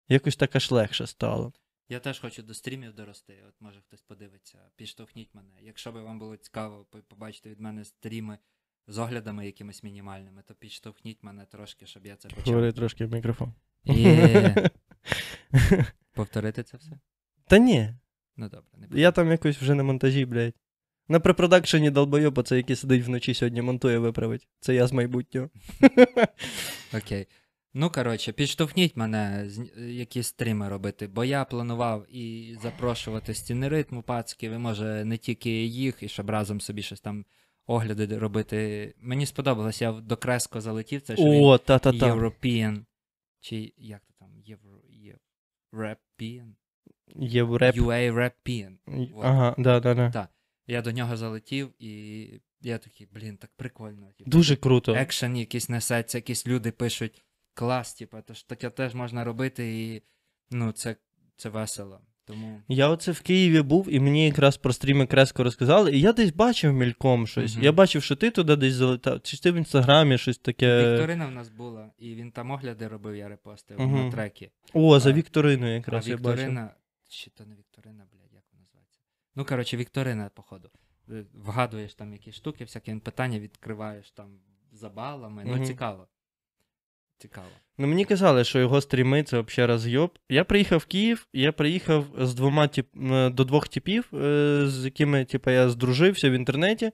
Якось 0.09 0.35
так 0.35 0.55
аж 0.55 0.71
легше 0.71 1.07
стало. 1.07 1.53
Я 1.89 1.99
теж 1.99 2.19
хочу 2.19 2.43
до 2.43 2.53
стрімів 2.53 2.93
дорости. 2.93 3.43
От 3.49 3.53
може 3.59 3.81
хтось 3.81 4.01
подивиться, 4.01 4.57
підштовхніть 4.75 5.35
мене. 5.35 5.53
Якщо 5.61 5.91
би 5.91 6.01
вам 6.01 6.19
було 6.19 6.37
цікаво 6.37 6.85
побачити 7.07 7.49
від 7.49 7.59
мене 7.59 7.85
стріми 7.85 8.37
з 8.91 8.97
оглядами 8.97 9.45
якимись 9.45 9.83
мінімальними, 9.83 10.41
то 10.47 10.53
підштовхніть 10.53 11.23
мене 11.23 11.45
трошки, 11.45 11.85
щоб 11.85 12.05
я 12.05 12.15
це 12.15 12.29
почав. 12.29 12.45
Говори 12.53 12.71
трошки 12.71 13.05
в 13.05 13.11
мікрофон. 13.13 13.53
Повторити 16.13 16.63
це 16.63 16.77
все? 16.77 16.91
Та 17.47 17.57
ні, 17.57 17.93
Ну 18.37 18.49
добре, 18.49 18.69
не 18.77 18.87
буду. 18.87 18.99
я 18.99 19.11
там 19.11 19.31
якось 19.31 19.57
вже 19.57 19.75
на 19.75 19.83
монтажі, 19.83 20.25
блядь. 20.25 20.53
На 21.07 21.19
препродакшені 21.19 21.89
долбойоба, 21.91 22.43
це 22.43 22.57
який 22.57 22.75
сидить 22.75 23.03
вночі 23.05 23.33
сьогодні 23.33 23.61
монтує 23.61 23.97
виправить. 23.99 24.47
Це 24.59 24.75
я 24.75 24.87
з 24.87 24.91
майбутнього. 24.91 25.49
Окей. 26.97 27.27
Ну, 27.73 27.89
коротше, 27.89 28.31
підштовхніть 28.31 28.97
мене 28.97 29.43
з- 29.49 29.69
якісь 29.91 30.27
стріми 30.27 30.69
робити, 30.69 31.07
бо 31.07 31.25
я 31.25 31.45
планував 31.45 32.05
і 32.15 32.57
запрошувати 32.61 33.33
стіни 33.33 33.67
ритму 33.67 34.01
пацки, 34.03 34.49
ви 34.49 34.57
може 34.59 35.05
не 35.05 35.17
тільки 35.17 35.49
їх, 35.65 36.03
і 36.03 36.07
щоб 36.07 36.29
разом 36.29 36.61
собі 36.61 36.81
щось 36.81 37.01
там 37.01 37.25
огляди 37.71 38.17
робити. 38.17 38.93
Мені 38.97 39.25
сподобалось, 39.25 39.81
я 39.81 39.91
до 39.91 40.17
Креско 40.17 40.61
залетів, 40.61 41.01
це 41.01 41.15
що 41.15 41.25
він 41.25 41.43
О, 41.43 41.57
та-та-та. 41.57 42.13
European, 42.13 42.85
чи 43.39 43.73
як 43.77 44.01
то 44.05 44.13
там, 44.19 44.29
Євро, 44.37 44.81
European? 45.73 46.53
Євреп. 47.15 47.75
UA. 48.87 49.19
Ага, 49.23 49.55
да, 49.57 49.79
да, 49.79 49.93
да. 49.93 50.11
Так. 50.11 50.29
Я 50.67 50.81
до 50.81 50.91
нього 50.91 51.17
залетів, 51.17 51.73
і 51.79 52.41
я 52.61 52.77
такий, 52.77 53.07
блін, 53.11 53.37
так 53.37 53.51
прикольно. 53.55 54.11
типу. 54.17 54.29
Дуже 54.31 54.55
круто. 54.55 54.93
екшен 54.93 55.37
якийсь 55.37 55.69
несеться, 55.69 56.17
якісь 56.17 56.47
люди 56.47 56.71
пишуть 56.71 57.23
клас, 57.53 57.93
типу, 57.93 58.17
то 58.27 58.33
ж 58.33 58.47
таке 58.47 58.69
теж 58.69 58.95
можна 58.95 59.23
робити, 59.23 59.81
і 59.81 60.01
ну, 60.51 60.71
це, 60.71 60.95
це 61.35 61.49
весело. 61.49 62.01
Тому 62.25 62.61
Я 62.67 62.89
оце 62.89 63.11
в 63.11 63.21
Києві 63.21 63.61
був, 63.61 63.87
і 63.93 63.99
мені 63.99 64.25
якраз 64.25 64.57
про 64.57 64.73
стріми 64.73 65.05
Креско 65.07 65.43
розказали, 65.43 65.91
і 65.91 66.01
я 66.01 66.13
десь 66.13 66.33
бачив 66.33 66.73
мільком 66.73 67.27
щось. 67.27 67.55
Мгм. 67.55 67.63
Я 67.63 67.71
бачив, 67.71 68.03
що 68.03 68.15
ти 68.15 68.31
туди 68.31 68.55
десь 68.55 68.73
залетав. 68.73 69.21
Чи 69.21 69.37
ти 69.37 69.51
в 69.51 69.55
інстаграмі 69.55 70.17
щось 70.17 70.37
таке. 70.37 70.91
Вікторина 70.93 71.27
в 71.27 71.31
нас 71.31 71.49
була, 71.49 71.91
і 71.97 72.15
він 72.15 72.31
там 72.31 72.51
огляди 72.51 72.87
робив, 72.87 73.15
я 73.15 73.27
репостив 73.29 73.79
Мгм. 73.81 74.05
на 74.05 74.11
трекі. 74.11 74.49
О, 74.73 74.99
за 74.99 75.09
А- 75.09 75.13
Вікториною 75.13 75.71
А 75.71 75.75
якраз 75.75 76.07
я 76.07 76.17
бачив. 76.17 76.31
Вікторина, 76.31 76.73
чи 77.09 77.29
то 77.29 77.45
не 77.45 77.55
Вікторина, 77.55 78.03
блядь, 78.11 78.33
як 78.33 78.43
вона 78.51 78.63
називається? 78.63 78.99
Ну, 79.35 79.45
коротше, 79.45 79.77
Вікторина, 79.77 80.29
походу. 80.35 80.69
Е, 81.09 81.23
Вгадуєш 81.33 81.93
там 81.93 82.13
якісь 82.13 82.35
штуки, 82.35 82.63
всякі 82.63 82.95
питання 82.95 83.39
відкриваєш 83.39 84.11
там 84.11 84.39
за 84.71 84.89
балами. 84.89 85.43
Мгм. 85.45 85.59
Ну, 85.59 85.65
цікаво. 85.65 86.07
Цікаво. 87.21 87.47
Ну 87.77 87.87
мені 87.87 88.05
казали, 88.05 88.43
що 88.43 88.59
його 88.59 88.81
стріми 88.81 89.23
це 89.23 89.41
взагалі 89.41 89.71
розйоб. 89.71 90.11
Я 90.29 90.43
приїхав 90.43 90.79
в 90.79 90.85
Київ, 90.85 91.27
я 91.33 91.51
приїхав 91.51 92.05
з 92.19 92.33
двома 92.33 92.67
тип, 92.67 92.87
е, 93.11 93.29
до 93.29 93.43
двох 93.43 93.67
типів, 93.67 94.05
е, 94.13 94.63
з 94.67 94.85
якими 94.85 95.25
типу, 95.25 95.51
я 95.51 95.69
здружився 95.69 96.29
в 96.29 96.33
інтернеті. 96.33 96.91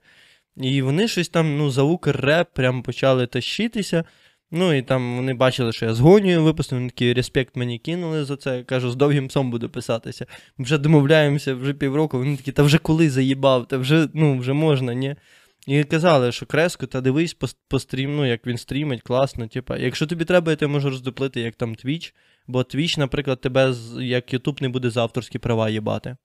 І 0.58 0.82
вони 0.82 1.08
щось 1.08 1.30
там, 1.30 1.58
ну, 1.58 1.70
за 1.70 1.84
укр-реп 1.84 2.46
прям 2.54 2.84
почали 2.84 3.28
тащитися. 3.28 4.04
Ну 4.52 4.74
і 4.74 4.82
там 4.82 5.16
вони 5.16 5.34
бачили, 5.34 5.74
що 5.74 5.86
я 5.86 5.94
з 5.94 6.00
гонію 6.00 6.44
випустив, 6.44 6.80
вони 6.80 6.90
такі 6.90 7.14
респект 7.14 7.56
мені 7.56 7.80
кинули 7.80 8.26
за 8.26 8.38
це. 8.38 8.64
Кажу, 8.64 8.92
з 8.92 8.96
довгим 8.96 9.28
псом 9.28 9.52
буду 9.52 9.70
писатися. 9.70 10.26
Ми 10.58 10.66
вже 10.66 10.78
домовляємося 10.78 11.54
вже 11.54 11.74
півроку. 11.74 12.18
Вони 12.18 12.38
такі, 12.38 12.52
та 12.52 12.64
вже 12.64 12.78
коли 12.78 13.10
заїбав, 13.10 13.68
та 13.68 13.78
вже, 13.78 14.08
ну, 14.14 14.38
вже 14.38 14.54
можна, 14.54 14.94
ні. 14.94 15.16
І 15.68 15.84
казали, 15.84 16.32
що 16.32 16.46
Креско, 16.46 16.86
та 16.86 17.02
дивись 17.02 17.34
по, 17.34 17.48
по 17.68 17.80
стрім, 17.80 18.16
ну, 18.16 18.26
як 18.26 18.48
він 18.48 18.58
стрімить, 18.58 19.02
класно. 19.02 19.48
Типа, 19.48 19.78
якщо 19.78 20.08
тобі 20.08 20.26
треба, 20.26 20.52
я 20.52 20.56
тебе 20.56 20.72
можу 20.72 20.90
роздоплити, 20.90 21.42
як 21.42 21.56
там 21.56 21.76
Twitch, 21.76 22.14
бо 22.48 22.60
Twitch, 22.60 23.00
наприклад, 23.00 23.42
тебе 23.42 23.74
з- 23.74 24.04
як 24.04 24.34
YouTube 24.34 24.62
не 24.62 24.70
буде 24.70 24.90
за 24.90 25.02
авторські 25.02 25.40
права 25.40 25.70
їбати. 25.70 26.18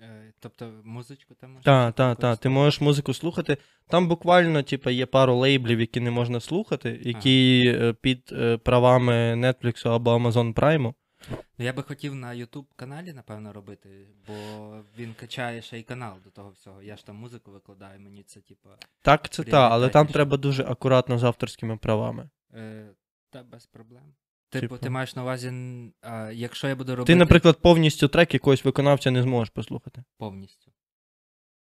Е, 0.00 0.32
тобто 0.40 0.70
музичку 0.84 1.34
там 1.40 1.50
можна. 1.50 1.62
Так, 1.64 1.94
так, 1.94 2.18
так. 2.18 2.38
Ти 2.38 2.48
можеш 2.48 2.80
музику 2.80 3.14
слухати. 3.14 3.56
Там 3.88 4.08
буквально, 4.08 4.62
типа, 4.62 4.90
є 4.90 5.06
пару 5.06 5.34
лейблів, 5.36 5.80
які 5.80 6.00
не 6.00 6.10
можна 6.10 6.40
слухати, 6.40 7.00
які 7.04 7.64
е, 7.80 7.92
під 7.92 8.30
е, 8.32 8.56
правами 8.56 9.12
Netflix 9.36 9.88
або 9.88 10.10
Amazon 10.16 10.54
Prime. 10.54 10.92
Ну, 11.30 11.64
я 11.64 11.72
би 11.72 11.82
хотів 11.82 12.14
на 12.14 12.28
YouTube 12.28 12.66
каналі, 12.76 13.12
напевно, 13.12 13.52
робити, 13.52 14.08
бо 14.26 14.34
він 14.98 15.14
качає 15.14 15.62
ще 15.62 15.78
й 15.78 15.82
канал 15.82 16.18
до 16.24 16.30
того 16.30 16.50
всього. 16.50 16.82
Я 16.82 16.96
ж 16.96 17.06
там 17.06 17.16
музику 17.16 17.50
викладаю, 17.50 18.00
мені 18.00 18.22
це, 18.22 18.40
типу, 18.40 18.68
Так, 19.02 19.28
це 19.28 19.44
та, 19.44 19.68
але 19.70 19.88
там 19.88 20.06
треба 20.06 20.36
дуже 20.36 20.64
акуратно 20.64 21.18
з 21.18 21.24
авторськими 21.24 21.76
правами. 21.76 22.30
е, 22.54 22.88
та 23.30 23.42
без 23.42 23.66
проблем. 23.66 24.14
Типу, 24.50 24.60
Типу. 24.66 24.78
ти 24.78 24.90
маєш 24.90 25.16
на 25.16 25.22
увазі, 25.22 25.52
а, 26.00 26.30
якщо 26.32 26.68
я 26.68 26.76
буду 26.76 26.96
робити 26.96 27.12
Ти, 27.12 27.16
наприклад, 27.18 27.58
повністю 27.62 28.08
трек 28.08 28.34
якогось 28.34 28.64
виконавця 28.64 29.10
не 29.10 29.22
зможеш 29.22 29.50
послухати. 29.50 30.04
повністю. 30.16 30.72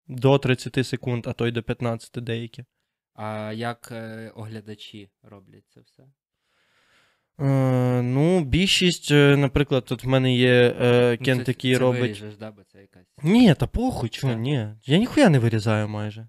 До 0.08 0.38
30 0.38 0.84
секунд, 0.88 1.28
а 1.28 1.34
то 1.34 1.48
й 1.48 1.52
до 1.52 1.64
15 1.64 2.24
деякі. 2.24 2.66
А 3.14 3.52
як 3.56 3.90
е, 3.92 4.30
оглядачі 4.36 5.10
роблять 5.22 5.64
це 5.70 5.82
все? 5.82 6.04
Е, 7.42 8.02
ну, 8.02 8.44
більшість, 8.44 9.12
е, 9.12 9.38
наприклад, 9.38 9.86
тут 9.86 10.04
в 10.04 10.08
мене 10.08 10.36
є 10.36 10.76
е, 10.82 11.18
Ну, 11.20 11.26
Кент, 11.26 11.48
який 11.48 11.78
робить. 11.78 12.24
Ні, 13.24 13.54
та 13.54 13.68
похуй, 13.68 14.10
чого, 14.10 14.34
Так. 14.34 14.42
ні. 14.42 14.68
Я 14.84 14.98
ніхуя 14.98 15.30
не 15.30 15.40
вирізаю 15.40 15.88
майже. 15.88 16.28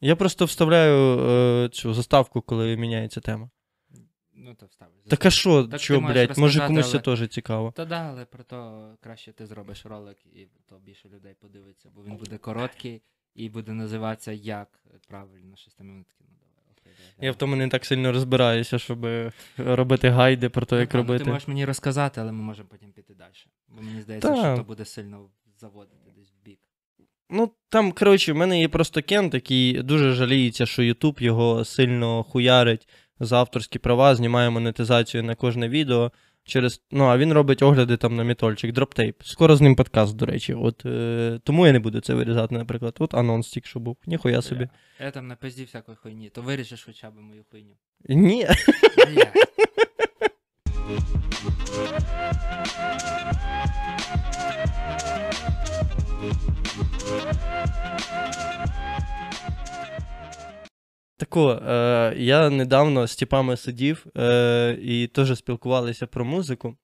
Я 0.00 0.16
просто 0.16 0.44
вставляю 0.44 1.20
е, 1.20 1.68
цю 1.68 1.94
заставку, 1.94 2.40
коли 2.42 2.76
міняється 2.76 3.20
тема. 3.20 3.50
Ну, 4.34 4.54
то 4.54 4.66
вставиш. 4.66 4.94
Так 5.08 5.26
а 5.26 5.30
що, 5.30 5.62
Так 5.62 5.72
ти 5.72 5.78
що, 5.78 6.00
можеш 6.00 6.14
блядь, 6.14 6.38
може 6.38 6.58
розказати, 6.58 6.66
комусь 6.68 6.90
це 6.90 7.00
але- 7.06 7.16
теж 7.16 7.28
цікаво. 7.28 7.72
Та 7.76 7.84
да, 7.84 7.96
але 8.00 8.24
про 8.24 8.44
то 8.44 8.90
краще 9.00 9.32
ти 9.32 9.46
зробиш 9.46 9.86
ролик, 9.86 10.16
і 10.26 10.48
то 10.68 10.78
більше 10.78 11.08
людей 11.08 11.34
подивиться, 11.40 11.90
бо 11.94 12.04
він 12.04 12.16
буде 12.16 12.38
короткий 12.38 13.02
і 13.34 13.48
буде 13.48 13.72
називатися 13.72 14.32
як 14.32 14.68
правильно 15.08 15.56
щось 15.56 15.74
там. 15.74 15.90
і 15.90 15.92
ну. 15.92 16.04
Я 17.20 17.32
в 17.32 17.36
тому 17.36 17.56
не 17.56 17.68
так 17.68 17.84
сильно 17.84 18.12
розбираюся, 18.12 18.78
щоб 18.78 19.06
робити 19.56 20.08
гайди 20.08 20.48
про 20.48 20.66
те, 20.66 20.80
як 20.80 20.94
ну, 20.94 21.00
робити. 21.00 21.24
Ти 21.24 21.30
можеш 21.30 21.48
мені 21.48 21.64
розказати, 21.64 22.20
але 22.20 22.32
ми 22.32 22.42
можемо 22.42 22.68
потім 22.68 22.92
піти 22.92 23.14
далі. 23.14 23.30
Бо 23.68 23.82
мені 23.82 24.02
здається, 24.02 24.28
Та. 24.28 24.36
що 24.36 24.56
то 24.56 24.64
буде 24.64 24.84
сильно 24.84 25.28
заводити 25.60 26.10
десь 26.16 26.32
в 26.32 26.44
бік. 26.44 26.58
Ну, 27.30 27.50
там, 27.68 27.92
коротше, 27.92 28.32
в 28.32 28.36
мене 28.36 28.60
є 28.60 28.68
просто 28.68 29.02
Кент, 29.02 29.34
який 29.34 29.82
дуже 29.82 30.12
жаліється, 30.12 30.66
що 30.66 30.82
Ютуб 30.82 31.20
його 31.20 31.64
сильно 31.64 32.22
хуярить 32.22 32.88
за 33.20 33.36
авторські 33.36 33.78
права, 33.78 34.14
знімає 34.14 34.50
монетизацію 34.50 35.22
на 35.22 35.34
кожне 35.34 35.68
відео. 35.68 36.12
Через... 36.50 36.82
Ну, 36.90 37.04
а 37.04 37.18
він 37.18 37.32
робить 37.32 37.62
огляди 37.62 37.96
там 37.96 38.16
на 38.16 38.24
мітольчик, 38.24 38.72
дроптейп. 38.72 39.22
Скоро 39.22 39.56
з 39.56 39.60
ним 39.60 39.74
подкаст, 39.76 40.16
до 40.16 40.26
речі. 40.26 40.54
От, 40.54 40.86
е... 40.86 41.40
Тому 41.44 41.66
я 41.66 41.72
не 41.72 41.78
буду 41.78 42.00
це 42.00 42.14
вирізати, 42.14 42.54
наприклад. 42.54 42.96
От 42.98 43.14
анонс 43.14 43.50
тільки 43.50 43.68
що 43.68 43.80
був. 43.80 43.96
Ніхуя 44.06 44.42
собі. 44.42 44.68
Я 45.00 45.10
там 45.10 45.26
на 45.26 45.36
пизді 45.36 45.64
всякої 45.64 45.96
хуйні, 45.96 46.28
то 46.28 46.42
вирішиш 46.42 46.84
хоча 46.84 47.10
б 47.10 47.14
мою 47.20 47.44
хуйню. 47.50 47.74
Ні. 48.08 48.46
Бля. 48.96 49.32
Тако, 61.20 61.52
е, 61.52 62.14
я 62.16 62.50
недавно 62.50 63.06
з 63.06 63.16
тіпами 63.16 63.56
сидів 63.56 64.06
е, 64.16 64.78
і 64.82 65.06
теж 65.06 65.38
спілкувалися 65.38 66.06
про 66.06 66.24
музику. 66.24 66.76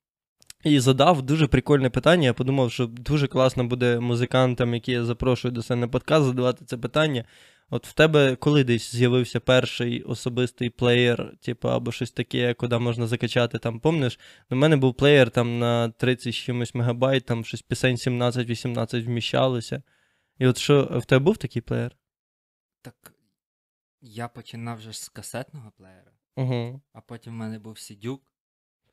І 0.64 0.80
задав 0.80 1.22
дуже 1.22 1.46
прикольне 1.46 1.90
питання. 1.90 2.24
Я 2.24 2.34
подумав, 2.34 2.72
що 2.72 2.86
дуже 2.86 3.26
класно 3.26 3.64
буде 3.64 4.00
музикантам, 4.00 4.74
які 4.74 4.92
я 4.92 5.04
запрошую 5.04 5.52
до 5.52 5.62
себе 5.62 5.80
на 5.80 5.88
подкаст, 5.88 6.26
задавати 6.26 6.64
це 6.64 6.76
питання. 6.76 7.24
От 7.70 7.86
в 7.86 7.92
тебе 7.92 8.36
коли 8.36 8.64
десь 8.64 8.92
з'явився 8.94 9.40
перший 9.40 10.02
особистий 10.02 10.70
плеєр, 10.70 11.32
типу, 11.40 11.68
або 11.68 11.92
щось 11.92 12.10
таке, 12.10 12.54
куди 12.54 12.78
можна 12.78 13.06
закачати, 13.06 13.58
там, 13.58 13.80
помниш? 13.80 14.18
У 14.50 14.56
мене 14.56 14.76
був 14.76 14.94
плеєр 14.94 15.30
там 15.30 15.58
на 15.58 15.88
30 15.88 16.34
чимось 16.34 16.74
мегабайт, 16.74 17.26
там 17.26 17.44
щось 17.44 17.62
пісень 17.62 17.96
17-18 17.96 19.04
вміщалося. 19.04 19.82
І 20.38 20.46
от 20.46 20.58
що, 20.58 20.88
в 20.94 21.04
тебе 21.04 21.24
був 21.24 21.36
такий 21.36 21.62
плеєр? 21.62 21.96
Так 22.82 23.15
я 24.14 24.28
починав 24.28 24.76
вже 24.78 24.92
з 24.92 25.08
касетного 25.08 25.70
плеєра, 25.76 26.12
Угу. 26.36 26.80
а 26.92 27.00
потім 27.00 27.32
в 27.32 27.36
мене 27.36 27.58
був 27.58 27.78
сідюк, 27.78 28.32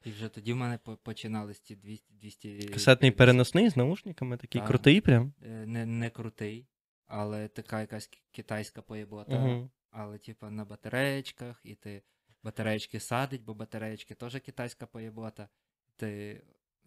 і 0.03 0.11
вже 0.11 0.29
тоді 0.29 0.53
в 0.53 0.55
мене 0.55 0.77
по- 0.77 0.97
починались 0.97 1.59
ті 1.59 1.75
200... 1.75 2.13
200 2.13 2.69
Касетний 2.69 3.11
переносний 3.11 3.69
з 3.69 3.75
наушниками, 3.75 4.37
такий 4.37 4.61
Так. 4.61 4.67
крутий 4.69 5.01
прям. 5.01 5.33
Е, 5.45 5.65
Не, 5.65 5.85
не 5.85 6.09
крутий, 6.09 6.67
але 7.05 7.47
така 7.47 7.81
якась 7.81 8.09
китайська 8.31 8.81
поєбота. 8.81 9.35
Угу. 9.45 9.69
Але, 9.91 10.17
типа, 10.17 10.49
на 10.49 10.65
батареєчках, 10.65 11.61
і 11.63 11.75
ти 11.75 12.01
батареєчки 12.43 12.99
садить, 12.99 13.43
бо 13.43 13.53
батареєчки 13.53 14.15
теж 14.15 14.39
китайська 14.39 14.85
поєбота. 14.85 15.49
Ти 15.95 16.41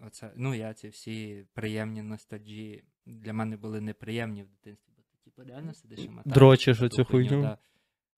оце, 0.07 0.33
ну, 0.37 0.55
я 0.55 0.75
ці 0.75 0.89
всі 0.89 1.45
приємні 1.53 2.03
ностальджі 2.03 2.85
для 3.07 3.33
мене 3.33 3.57
були 3.57 3.81
неприємні 3.81 4.43
в 4.43 4.49
дитинстві, 4.49 4.93
бо 4.97 5.03
ти 5.03 5.17
типу 5.25 5.43
реально 5.45 5.75
сидиш 5.75 5.99
і 5.99 6.09
мотаєш 6.09 6.35
Дрочиш 6.35 6.83
оцю 6.83 7.05
хуйню. 7.05 7.43
Да. 7.43 7.59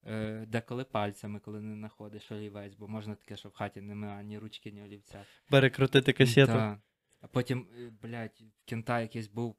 Е, 0.06 0.46
деколи 0.46 0.84
пальцями, 0.84 1.40
коли 1.40 1.60
не 1.60 1.76
знаходиш 1.76 2.32
олівець, 2.32 2.74
бо 2.74 2.88
можна 2.88 3.14
таке, 3.14 3.36
що 3.36 3.48
в 3.48 3.52
хаті 3.52 3.80
немає 3.80 4.24
ні 4.24 4.38
ручки, 4.38 4.72
ні 4.72 4.82
олівця. 4.82 5.24
Перекрутити 5.50 6.12
касету. 6.12 6.52
Да. 6.52 6.80
А 7.20 7.26
потім, 7.26 7.68
е, 7.78 7.90
блядь, 8.02 8.40
в 8.40 8.68
кента 8.68 9.00
якийсь 9.00 9.28
був 9.28 9.56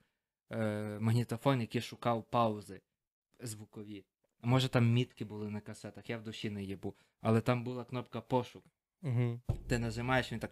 е, 0.52 1.00
магнітофон, 1.00 1.62
який 1.62 1.82
шукав 1.82 2.24
паузи 2.30 2.82
звукові. 3.40 4.06
А 4.42 4.48
може 4.48 4.70
там 4.70 4.94
мітки 4.94 5.26
були 5.26 5.50
на 5.50 5.62
касетах, 5.62 6.10
я 6.10 6.18
в 6.18 6.24
душі 6.24 6.50
не 6.50 6.64
їбу. 6.64 6.96
Але 7.22 7.42
там 7.42 7.64
була 7.64 7.86
кнопка 7.86 8.22
пошук. 8.22 8.64
Угу. 9.02 9.40
Ти 9.68 9.80
нажимаєш, 9.80 10.32
він 10.32 10.40
так. 10.40 10.52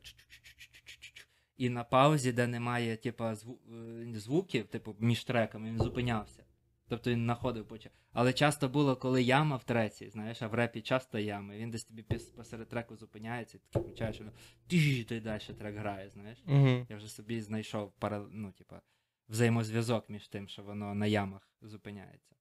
І 1.57 1.69
на 1.69 1.83
паузі, 1.83 2.31
де 2.31 2.47
немає 2.47 2.97
типа, 2.97 3.35
зву... 3.35 3.59
е, 3.71 4.19
звуків, 4.19 4.67
типу, 4.67 4.95
між 4.99 5.23
треками, 5.23 5.69
він 5.69 5.77
зупинявся. 5.77 6.43
Тобто 6.89 7.11
він 7.11 7.23
знаходив 7.23 7.67
почав. 7.67 7.91
Але 8.13 8.33
часто 8.33 8.69
було, 8.69 8.95
коли 8.95 9.23
яма 9.23 9.55
в 9.55 9.63
треці, 9.63 10.09
знаєш, 10.09 10.41
а 10.41 10.47
в 10.47 10.53
репі 10.53 10.81
часто 10.81 11.19
ями. 11.19 11.57
Він 11.57 11.71
десь 11.71 11.83
тобі 11.83 12.05
посеред 12.35 12.69
треку 12.69 12.95
зупиняється, 12.95 13.57
і 13.57 13.59
таки 13.59 13.85
включаєш, 13.85 14.19
воно 14.19 14.31
тіж, 14.67 15.05
то 15.05 15.15
й 15.15 15.19
далі 15.19 15.41
трек 15.57 15.75
грає, 15.77 16.09
знаєш. 16.09 16.43
Угу. 16.47 16.85
Я 16.89 16.95
вже 16.95 17.07
собі 17.07 17.41
знайшов 17.41 17.91
пара... 17.99 18.25
ну, 18.31 18.51
типа, 18.51 18.81
взаємозв'язок 19.29 20.09
між 20.09 20.27
тим, 20.27 20.47
що 20.47 20.63
воно 20.63 20.95
на 20.95 21.05
ямах 21.05 21.49
зупиняється. 21.61 22.35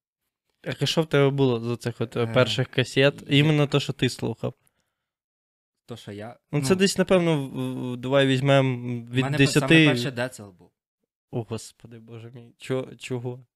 А 0.81 0.87
що 0.87 1.03
в 1.03 1.07
тебе 1.07 1.31
було 1.31 1.61
з 1.61 1.67
оцих 1.67 2.01
от 2.01 2.17
е, 2.17 2.23
Е, 2.23 2.27
перших 2.27 2.69
касет? 2.69 3.25
Іменно 3.29 3.67
те, 3.67 3.81
що 3.81 3.93
ти 3.93 4.09
слухав. 4.09 4.55
То, 5.87 5.97
що 5.97 6.13
я. 6.13 6.37
Ну, 6.53 6.63
це 6.63 6.75
десь, 6.75 6.99
напевно, 6.99 7.97
давай 7.97 8.27
візьмемо 8.27 9.01
від 9.01 9.25
мене 9.25 9.39
10. 9.39 9.53
саме 9.53 9.87
перший 9.87 10.11
децел 10.11 10.51
був. 10.51 10.71
О, 11.31 11.43
господи, 11.43 11.99
боже 11.99 12.31
мій. 12.31 12.55
Чого? 12.99 13.47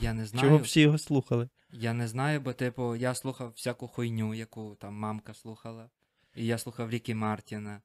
Я 0.00 0.12
не 0.12 0.26
знаю. 0.26 0.48
Чого 0.48 0.58
всі 0.58 0.80
його 0.80 0.98
слухали? 0.98 1.48
Я 1.70 1.92
не 1.92 2.08
знаю, 2.08 2.40
бо, 2.40 2.52
типу, 2.52 2.96
я 2.96 3.14
слухав 3.14 3.52
всяку 3.56 3.88
хуйню, 3.88 4.34
яку 4.34 4.74
там 4.74 4.94
мамка 4.94 5.34
слухала. 5.34 5.90
І 6.34 6.46
я 6.46 6.58
слухав 6.58 6.90
Рікі 6.90 7.14
Мартіна, 7.14 7.82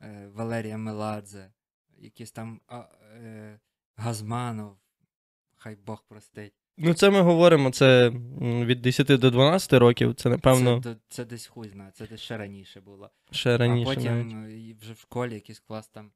е, 0.00 0.28
Валерія 0.34 0.78
Меладзе, 0.78 1.52
якийсь 1.98 2.32
там 2.32 2.60
а, 2.66 2.78
е, 3.14 3.60
Газманов, 3.96 4.76
хай 5.56 5.76
Бог 5.76 6.04
простить. 6.08 6.54
Ну, 6.78 6.94
це 6.94 7.10
ми 7.10 7.20
говоримо, 7.20 7.70
це 7.70 8.08
від 8.40 8.82
10 8.82 9.06
до 9.06 9.30
12 9.30 9.72
років, 9.72 10.14
це, 10.14 10.28
напевно, 10.28 10.82
Це, 10.82 10.94
це, 10.94 11.00
це 11.08 11.24
десь 11.24 11.46
хуй 11.46 11.68
знає, 11.68 11.90
це 11.94 12.06
десь 12.06 12.20
ще 12.20 12.36
раніше 12.36 12.80
було. 12.80 13.10
ще 13.30 13.56
раніше. 13.56 13.90
а 13.90 13.94
потім 13.94 14.28
навіть. 14.28 14.70
е, 14.70 14.76
вже 14.80 14.92
в 14.92 14.98
школі 14.98 15.34
якийсь 15.34 15.60
клас 15.60 15.88
там 15.88 16.12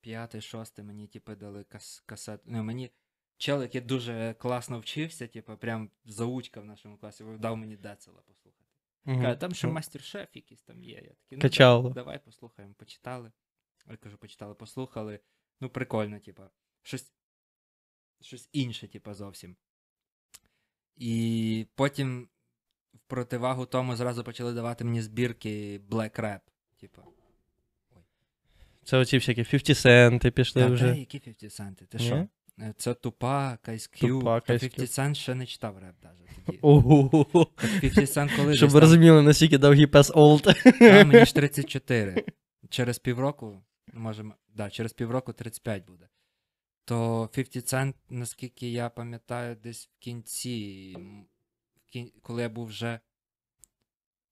п'ятий, 0.00 0.40
шостий, 0.40 0.84
мені 0.84 1.06
типу 1.06 1.34
дали 1.34 1.60
кас- 1.62 2.02
касет. 2.06 2.40
Ну, 2.44 2.62
мені 2.62 2.90
чел, 3.40 3.62
який 3.62 3.80
дуже 3.80 4.34
класно 4.38 4.78
вчився, 4.80 5.26
типу, 5.26 5.56
прям 5.56 5.90
заучка 6.04 6.60
в 6.60 6.64
нашому 6.64 6.96
класі, 6.98 7.24
дав 7.38 7.56
мені 7.56 7.76
Децела 7.76 8.22
послухати. 8.26 8.64
Мгм. 9.04 9.22
Каже, 9.22 9.36
там 9.36 9.54
ще 9.54 9.66
мастер-шеф 9.66 10.28
якийсь 10.36 10.62
там 10.62 10.82
є. 10.82 10.94
Я 10.94 11.00
такий, 11.00 11.16
ну, 11.30 11.40
Качало. 11.40 11.88
да- 11.88 11.94
Давай 11.94 12.18
послухаємо, 12.24 12.74
почитали. 12.74 13.32
Я 13.90 13.96
кажу, 13.96 14.18
почитали, 14.18 14.54
послухали. 14.54 15.20
Ну, 15.60 15.70
прикольно, 15.70 16.18
типа. 16.18 16.50
Щось, 16.82 17.12
щось 18.20 18.48
інше, 18.52 18.88
типа, 18.88 19.14
зовсім. 19.14 19.56
І 20.96 21.66
потім, 21.74 22.28
в 22.94 22.98
противагу 23.06 23.66
тому, 23.66 23.96
зразу 23.96 24.24
почали 24.24 24.52
давати 24.52 24.84
мені 24.84 25.02
збірки 25.02 25.78
Black 25.78 26.20
Rap. 26.20 26.40
Типа. 26.76 27.02
Це 28.84 28.96
оці 28.98 29.18
всякі 29.18 29.44
50 29.44 29.78
центи 29.78 30.30
пішли 30.30 30.62
Та, 30.62 30.68
вже. 30.68 30.92
де, 30.92 30.98
які 30.98 31.18
50 31.18 31.52
центи? 31.52 31.86
Ти 31.86 31.98
що? 31.98 32.28
Е, 32.60 32.74
Це 32.76 32.90
Cube. 32.90 34.22
Tupac, 34.22 34.46
Та 34.46 34.58
50 34.58 34.80
Cent 34.80 35.14
ще 35.14 35.34
не 35.34 35.46
читав 35.46 35.78
реп 35.78 35.94
навіть 36.02 36.44
тоді. 36.46 36.58
Ого. 36.62 37.26
50 37.80 38.04
Cent 38.04 38.36
коли 38.36 38.56
Щоб 38.56 38.70
ви 38.70 38.80
розуміли, 38.80 39.22
наскільки 39.22 39.58
довгий 39.58 39.86
пес 39.86 40.10
олд. 40.14 40.46
А, 40.80 41.04
мені 41.04 41.24
ж 41.24 41.34
34. 41.34 42.24
Через 42.68 42.98
півроку, 42.98 43.62
ну, 43.92 44.00
може, 44.00 44.24
да, 44.54 44.70
через 44.70 44.92
півроку 44.92 45.32
35 45.32 45.86
буде. 45.86 46.08
То 46.84 47.28
50 47.32 47.64
Cent, 47.64 47.94
наскільки 48.10 48.70
я 48.70 48.88
пам'ятаю, 48.88 49.56
десь 49.62 49.86
в 49.86 49.98
кінці, 49.98 50.96
коли 52.22 52.42
я 52.42 52.48
був 52.48 52.66
вже 52.66 53.00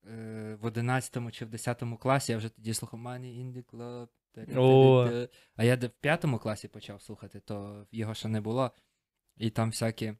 е, 0.07 0.59
в 0.61 0.64
11 0.64 1.33
чи 1.33 1.45
в 1.45 1.49
10 1.49 1.83
класі, 2.01 2.33
я 2.33 2.38
вже 2.38 2.49
тоді 2.49 2.75
слухав 2.75 3.01
Money 3.01 3.45
in 3.45 3.53
the 3.53 3.64
Club. 3.64 4.09
О. 4.57 5.27
А 5.57 5.64
я 5.64 5.77
в 5.77 5.88
п'ятому 6.01 6.38
класі 6.38 6.68
почав 6.68 7.03
слухати, 7.03 7.40
то 7.40 7.87
його 7.92 8.14
ще 8.14 8.29
не 8.29 8.40
було. 8.40 8.70
І 9.37 9.51
там 9.51 9.70
всякі 9.70 10.14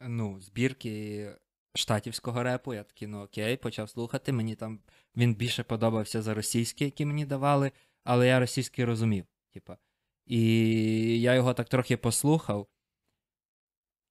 ну, 0.00 0.40
збірки 0.40 1.28
штатівського 1.74 2.42
репу. 2.42 2.74
Я 2.74 2.82
такий, 2.82 3.08
ну 3.08 3.22
окей, 3.22 3.56
почав 3.56 3.90
слухати. 3.90 4.32
Мені 4.32 4.54
там 4.54 4.80
він 5.16 5.34
більше 5.34 5.62
подобався 5.62 6.22
за 6.22 6.34
російські, 6.34 6.84
які 6.84 7.04
мені 7.04 7.26
давали, 7.26 7.72
але 8.04 8.28
я 8.28 8.40
російський 8.40 8.84
розумів. 8.84 9.26
Типа. 9.50 9.78
І 10.26 11.20
я 11.20 11.34
його 11.34 11.54
так 11.54 11.68
трохи 11.68 11.96
послухав. 11.96 12.66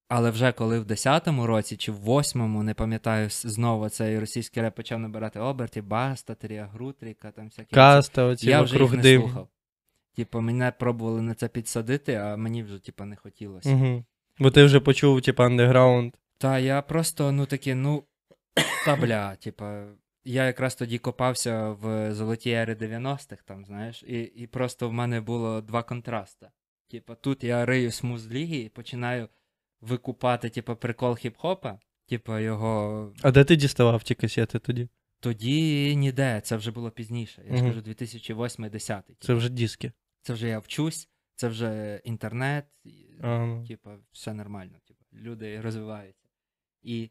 Але 0.08 0.32
вже 0.32 0.52
коли 0.52 0.80
в 0.80 0.84
10-му 0.84 1.48
році 1.48 1.78
чи 1.78 1.92
в 1.92 2.10
8-му, 2.10 2.64
не 2.64 2.74
пам'ятаю, 2.74 3.30
знову 3.30 3.90
цей 3.90 4.20
російський 4.20 4.64
реп 4.64 4.76
почав 4.76 5.00
набирати 5.00 5.40
оберти, 5.40 5.82
Баста, 5.82 6.36
Трія 6.36 6.66
Грутріка, 6.66 7.32
там 7.32 7.46
всякі. 7.46 7.76
Каста, 7.76 8.24
оці 8.24 8.50
я 8.50 8.62
вже 8.62 8.78
їх 8.78 8.92
не 8.92 9.04
слухав. 9.04 9.48
Типу, 10.16 10.42
мене 10.42 10.72
пробували 10.72 11.22
на 11.22 11.34
це 11.34 11.48
підсадити, 11.48 12.14
а 12.14 12.38
мені 12.38 12.64
вже, 12.64 12.80
типу, 12.80 13.06
не 13.06 13.16
хотілося. 13.16 13.70
Угу. 13.70 14.04
Бо 14.40 14.52
ти 14.52 14.64
вже 14.64 14.80
почув, 14.80 15.22
типа, 15.22 15.46
андеграунд. 15.46 16.14
Та 16.38 16.60
я 16.60 16.82
просто, 16.82 17.32
ну 17.32 17.46
такі, 17.46 17.74
ну. 17.74 18.04
Та 18.86 18.96
бля, 18.96 19.36
типа. 19.36 19.86
Я 20.26 20.46
якраз 20.46 20.76
тоді 20.76 20.98
копався 20.98 21.70
в 21.70 22.14
золотій 22.14 22.52
ері 22.52 22.74
90-х, 22.74 23.44
там, 23.46 23.66
знаєш, 23.66 24.04
і, 24.04 24.22
і 24.22 24.48
просто 24.48 24.90
в 24.90 24.94
мене 24.94 25.22
було 25.22 25.62
два 25.62 25.84
контраста. 25.84 26.52
Типа, 26.92 27.16
тут 27.16 27.44
я 27.44 27.66
рию 27.66 27.92
смуз-ліги 27.92 28.58
і 28.58 28.70
починаю 28.70 29.30
викупати, 29.88 30.50
типа, 30.50 30.76
прикол 30.76 31.12
хіп-хопа, 31.12 31.78
типа 32.08 32.40
його. 32.40 33.14
А 33.22 33.32
де 33.32 33.44
ти 33.44 33.56
діставав 33.56 34.04
ті 34.04 34.16
касети 34.16 34.60
тоді? 34.60 34.90
Тоді 35.20 35.96
ніде, 35.96 36.42
це 36.44 36.56
вже 36.58 36.72
було 36.72 36.92
пізніше. 36.92 37.42
Я 37.50 37.58
ж 37.58 37.64
Мгм. 37.64 37.72
кажу, 37.72 37.82
2008-10. 37.82 39.04
Це 39.20 39.34
вже 39.34 39.50
диски. 39.50 39.92
Це 40.22 40.34
вже 40.34 40.48
я 40.48 40.60
вчусь, 40.60 41.10
це 41.36 41.48
вже 41.48 42.02
інтернет, 42.04 42.66
і, 42.84 43.06
А, 43.22 43.46
ну. 43.46 43.66
типа, 43.68 43.98
все 44.12 44.34
нормально, 44.34 44.74
типа, 44.88 45.06
люди 45.14 45.62
розвиваються. 45.62 46.28
І 46.82 47.10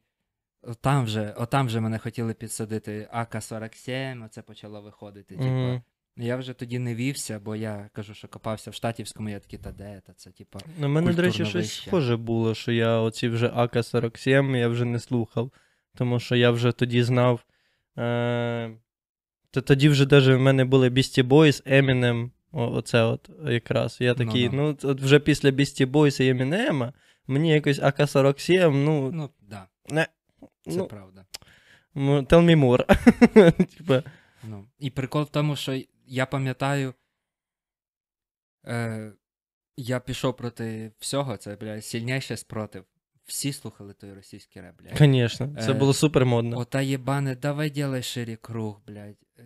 там 0.80 1.04
вже, 1.04 1.32
отам 1.32 1.66
вже 1.66 1.80
мене 1.80 1.98
хотіли 1.98 2.34
підсадити 2.34 3.08
АК-47, 3.12 4.24
оце 4.24 4.42
почало 4.42 4.82
виходити. 4.82 5.36
Типа. 5.36 5.82
Я 6.16 6.36
вже 6.36 6.52
тоді 6.52 6.78
не 6.78 6.94
вівся, 6.94 7.40
бо 7.44 7.56
я 7.56 7.90
кажу, 7.92 8.14
що 8.14 8.28
копався 8.28 8.70
в 8.70 8.74
штатівському, 8.74 9.28
я 9.28 9.40
такий, 9.40 9.58
та 9.58 9.72
де 9.72 10.02
та 10.06 10.12
це, 10.12 10.30
типа. 10.30 10.58
На 10.78 10.88
мене, 10.88 11.12
до 11.12 11.22
речі, 11.22 11.44
щось 11.44 11.74
схоже 11.74 12.16
було, 12.16 12.54
що 12.54 12.72
я 12.72 12.98
оці 12.98 13.28
вже 13.28 13.48
АК-47 13.48 14.56
я 14.56 14.68
вже 14.68 14.84
не 14.84 14.98
слухав. 14.98 15.50
Тому 15.94 16.20
що 16.20 16.36
я 16.36 16.50
вже 16.50 16.72
тоді 16.72 17.02
знав. 17.02 17.44
Е... 17.98 18.70
Та 19.50 19.60
тоді 19.60 19.88
вже 19.88 20.06
даже 20.06 20.36
в 20.36 20.40
мене 20.40 20.64
були 20.64 20.88
Beastie 20.90 21.28
Boys, 21.28 21.72
Eminem, 21.72 22.30
о, 22.52 22.72
оце 22.72 23.02
от 23.02 23.30
якраз. 23.44 23.96
Я 24.00 24.14
такий, 24.14 24.48
Ну-ну. 24.48 24.76
ну, 24.82 24.90
от 24.90 25.00
вже 25.00 25.20
після 25.20 25.50
Beastie 25.50 25.86
Boys 25.86 26.22
і 26.22 26.32
Eminem, 26.32 26.92
мені 27.26 27.50
якось 27.50 27.78
АК-47, 27.78 28.70
ну, 28.70 29.10
Ну, 29.12 29.30
да, 29.40 29.66
не, 29.88 30.06
це 30.64 30.76
ну, 30.76 30.86
правда. 30.86 31.26
tell 31.96 32.26
me 32.44 32.56
more. 32.56 32.84
Типа, 33.76 34.02
Ну, 34.48 34.64
і 34.78 34.90
прикол 34.90 35.22
в 35.22 35.28
тому, 35.28 35.56
що 35.56 35.80
я 36.06 36.26
пам'ятаю, 36.26 36.94
е, 38.66 39.12
я 39.76 40.00
пішов 40.00 40.36
проти 40.36 40.92
всього, 40.98 41.36
це, 41.36 41.56
бля, 41.56 41.80
сильніший 41.82 42.36
спротив. 42.36 42.84
всі 43.24 43.52
слухали 43.52 43.92
той 43.94 44.12
російський 44.12 44.62
реп, 44.62 44.78
блядь. 44.82 44.96
Звісно, 44.98 45.54
це 45.60 45.70
Е, 45.70 45.74
було 45.74 45.94
супер 45.94 46.26
модно. 46.26 46.58
Ота 46.58 46.80
єбане, 46.80 47.36
давай 47.36 47.70
ділай 47.70 48.02
ширі 48.02 48.36
круг, 48.36 48.80
блядь. 48.86 49.16
Е, 49.38 49.44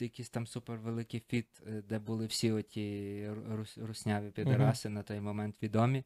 Якийсь 0.00 0.28
там 0.30 0.46
супер 0.46 0.78
великий 0.78 1.20
фіт, 1.20 1.46
е, 1.66 1.82
де 1.88 1.98
були 1.98 2.26
всі 2.26 2.52
оті 2.52 2.80
ру- 3.30 3.56
рус- 3.56 3.86
русняві 3.86 4.30
підараси 4.30 4.88
на 4.88 5.02
той 5.02 5.20
момент 5.20 5.56
відомі. 5.62 6.04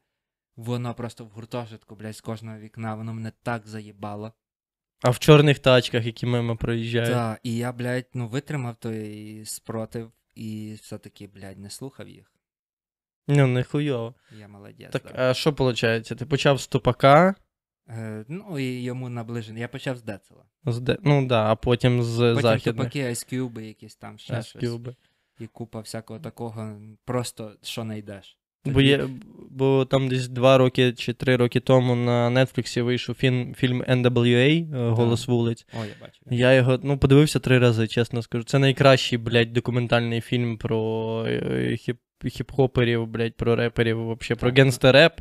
Воно 0.57 0.95
просто 0.95 1.25
в 1.25 1.29
гуртожитку, 1.29 1.97
блядь, 1.97 2.17
з 2.17 2.21
кожного 2.21 2.59
вікна, 2.59 2.95
воно 2.95 3.15
мене 3.15 3.33
так 3.43 3.67
заїбало. 3.67 4.33
А 5.03 5.11
в 5.11 5.19
чорних 5.19 5.59
тачках, 5.59 6.07
які 6.07 6.27
мимо 6.27 6.57
проїжджають. 6.57 7.11
Так, 7.11 7.41
і 7.43 7.57
я, 7.57 7.73
блядь, 7.73 8.09
ну 8.15 8.29
витримав 8.29 8.77
той 8.77 9.43
спротив 9.45 10.13
і 10.35 10.75
все-таки, 10.83 11.27
блядь, 11.27 11.59
не 11.59 11.71
слухав 11.71 12.09
їх. 12.09 12.33
Ну, 13.29 13.47
не 13.47 13.65
хуйово. 13.65 14.15
Я 14.39 14.49
молодець. 14.49 14.91
Так, 14.93 15.03
да. 15.05 15.31
а 15.31 15.35
що 15.35 15.51
виходить? 15.51 16.13
Ти 16.19 16.27
почав 16.27 16.61
з 16.61 16.67
тупака, 16.67 17.35
Е, 17.91 18.25
ну 18.29 18.59
і 18.59 18.83
йому 18.83 19.09
наближений. 19.09 19.61
Я 19.61 19.69
почав 19.69 19.97
з 19.97 20.03
Децела. 20.03 20.45
з 20.67 20.81
де... 20.81 20.99
ну 21.03 21.27
да, 21.27 21.53
а 21.53 21.57
потім 21.57 22.03
з 22.03 22.17
Потім 22.19 22.43
західних. 22.43 22.77
тупаки, 22.77 23.05
Ice 23.05 23.35
Cube, 23.35 23.61
якісь 23.61 23.97
там 23.97 24.19
ще 24.19 24.43
щось. 24.43 24.79
І 25.39 25.47
купа 25.47 25.81
всякого 25.81 26.21
такого, 26.21 26.81
просто 27.05 27.57
що 27.63 27.85
не 27.85 27.99
йдеш. 27.99 28.39
Бо, 28.65 28.81
є, 28.81 29.09
бо 29.51 29.85
там 29.85 30.09
десь 30.09 30.29
два 30.29 30.59
роки 30.59 30.93
чи 30.93 31.13
три 31.13 31.37
роки 31.37 31.61
тому 31.61 31.95
на 31.95 32.45
Нетфліксі 32.45 32.81
вийшов 32.81 33.15
фільм, 33.15 33.55
фільм 33.55 33.83
NWA 33.83 34.71
Голос 34.71 34.99
Голос 34.99 35.29
вулиць. 35.29 35.67
О, 35.73 35.85
я 35.85 35.93
бачу. 36.01 36.21
Я 36.31 36.55
його 36.55 36.81
ну, 36.83 36.99
подивився 36.99 37.39
три 37.39 37.59
рази, 37.59 37.87
чесно 37.87 38.23
скажу. 38.23 38.45
Це 38.45 38.59
найкращий, 38.59 39.19
блядь, 39.19 39.53
документальний 39.53 40.21
фільм 40.21 40.59
про 40.59 41.25
е, 41.29 41.77
хіп, 41.77 41.97
хіп-хоперів, 42.25 43.07
блядь, 43.07 43.37
про 43.37 43.57
реперів, 43.57 43.99
вообще, 43.99 44.35
про 44.35 44.51
генстер 44.51 44.65
генстереп. 44.95 45.21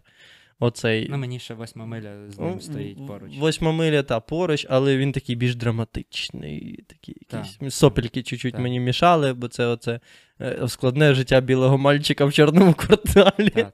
Оцей. 0.61 1.07
Ну, 1.09 1.17
мені 1.17 1.39
ще 1.39 1.53
восьма 1.53 1.85
миля 1.85 2.31
з 2.31 2.39
ним 2.39 2.61
стоїть 2.61 3.07
поруч. 3.07 3.37
Восьма 3.37 3.71
миля, 3.71 4.03
та 4.03 4.19
поруч, 4.19 4.67
але 4.69 4.97
він 4.97 5.11
такий 5.11 5.35
більш 5.35 5.55
драматичний. 5.55 6.83
Такий 6.87 7.15
Так. 7.27 7.45
та. 7.59 7.69
Сопельки 7.71 8.23
чуть-чуть 8.23 8.53
та. 8.53 8.59
мені 8.61 8.79
мішали, 8.79 9.33
бо 9.33 9.47
це 9.47 9.65
оце 9.65 9.99
е, 10.41 10.67
складне 10.67 11.13
життя 11.13 11.41
білого 11.41 11.77
мальчика 11.77 12.25
в 12.25 12.33
чорному 12.33 12.73
кварталі. 12.77 13.49
Так, 13.49 13.73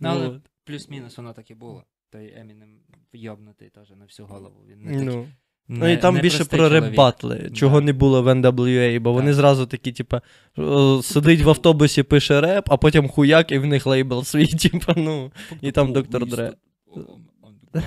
Ну, 0.00 0.08
але 0.08 0.40
плюс-мінус 0.64 1.16
воно 1.16 1.32
так 1.32 1.50
і 1.50 1.54
було. 1.54 1.84
Той 2.10 2.34
Емінем 2.36 2.78
йобнутий 3.12 3.68
теж 3.68 3.90
на 3.90 4.04
всю 4.04 4.26
голову. 4.26 4.56
Він 4.70 4.82
не 4.82 4.90
Ну. 4.92 4.98
такий- 4.98 5.16
Ну 5.16 5.28
не- 5.68 5.92
і 5.92 5.96
там 5.96 6.18
більше 6.20 6.44
про 6.44 6.68
реп-батли, 6.68 7.50
чого 7.54 7.80
Да. 7.80 7.86
не 7.86 7.92
було 7.92 8.22
в 8.22 8.28
NWA, 8.28 9.00
бо 9.00 9.12
вони 9.12 9.34
зразу 9.34 9.66
такі, 9.66 9.92
типа, 9.92 10.22
сидить 11.02 11.40
в 11.40 11.48
автобусі, 11.48 12.02
пише 12.02 12.40
реп, 12.40 12.64
а 12.72 12.76
потім 12.76 13.08
хуяк, 13.08 13.52
і 13.52 13.58
в 13.58 13.66
них 13.66 13.86
лейбл 13.86 14.24
свій, 14.24 14.46
типа, 14.68 14.94
ну. 14.96 15.32
І 15.60 15.70
там 15.72 15.92
доктор 15.92 16.26
Дре. 16.26 16.52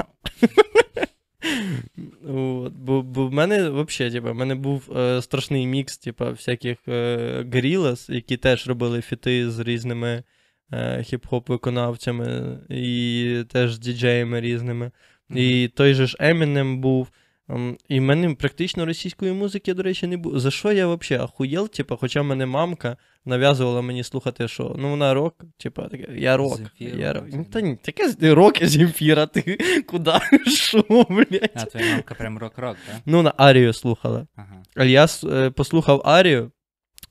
От, 2.27 2.73
бо, 2.73 3.01
бо 3.01 3.27
в 3.27 3.33
мене 3.33 3.69
взагалі, 3.69 4.13
типа, 4.13 4.31
в 4.31 4.35
мене 4.35 4.55
був 4.55 4.97
е, 4.97 5.21
страшний 5.21 5.67
мікс, 5.67 5.97
типа, 5.97 6.29
всяких 6.31 6.77
е, 6.87 7.45
горілас, 7.53 8.09
які 8.09 8.37
теж 8.37 8.67
робили 8.67 9.01
фіти 9.01 9.51
з 9.51 9.59
різними 9.59 10.23
е, 10.71 10.97
хіп-хоп 10.99 11.43
виконавцями 11.47 12.57
і 12.69 13.43
теж 13.51 13.73
з 13.73 13.79
діджеями 13.79 14.41
різними. 14.41 14.91
І 15.35 15.69
той 15.75 15.93
же 15.93 16.07
ж 16.07 16.17
Eminem 16.19 16.75
був. 16.77 17.07
Ем, 17.49 17.77
І 17.87 17.99
в 17.99 18.03
мене 18.03 18.35
практично 18.35 18.85
російської 18.85 19.31
музики, 19.31 19.73
до 19.73 19.83
речі, 19.83 20.07
не 20.07 20.17
було. 20.17 20.39
За 20.39 20.51
що 20.51 20.71
я 20.71 20.87
взагалі 20.87 21.23
ахуєл? 21.23 21.69
Типа, 21.69 21.95
хоча 21.95 22.23
мене 22.23 22.45
мамка 22.45 22.97
нав'язувала 23.25 23.81
мені 23.81 24.03
слухати, 24.03 24.47
що 24.47 24.75
ну 24.77 24.89
вона 24.89 25.13
рок, 25.13 25.43
типа, 25.57 25.89
я 26.15 26.37
рок. 26.37 26.59
Я 26.79 27.13
рок. 27.13 27.23
Ну, 27.33 27.45
та 27.45 27.61
ні, 27.61 27.75
таке 27.75 28.33
рок 28.33 28.61
і 28.61 28.65
Земфіра, 28.65 29.25
ти 29.25 29.57
куди? 29.87 30.11
Що, 30.47 31.05
блядь? 31.09 31.51
А, 31.53 31.65
твоя 31.65 31.91
мамка 31.91 32.15
прям 32.15 32.37
рок-рок, 32.37 32.77
так? 32.87 33.01
Ну, 33.05 33.21
на 33.21 33.33
Арію 33.37 33.73
слухала. 33.73 34.27
Ага. 34.35 34.63
А 34.75 34.83
я 34.85 35.07
е, 35.23 35.49
послухав 35.49 36.01
Арію, 36.05 36.51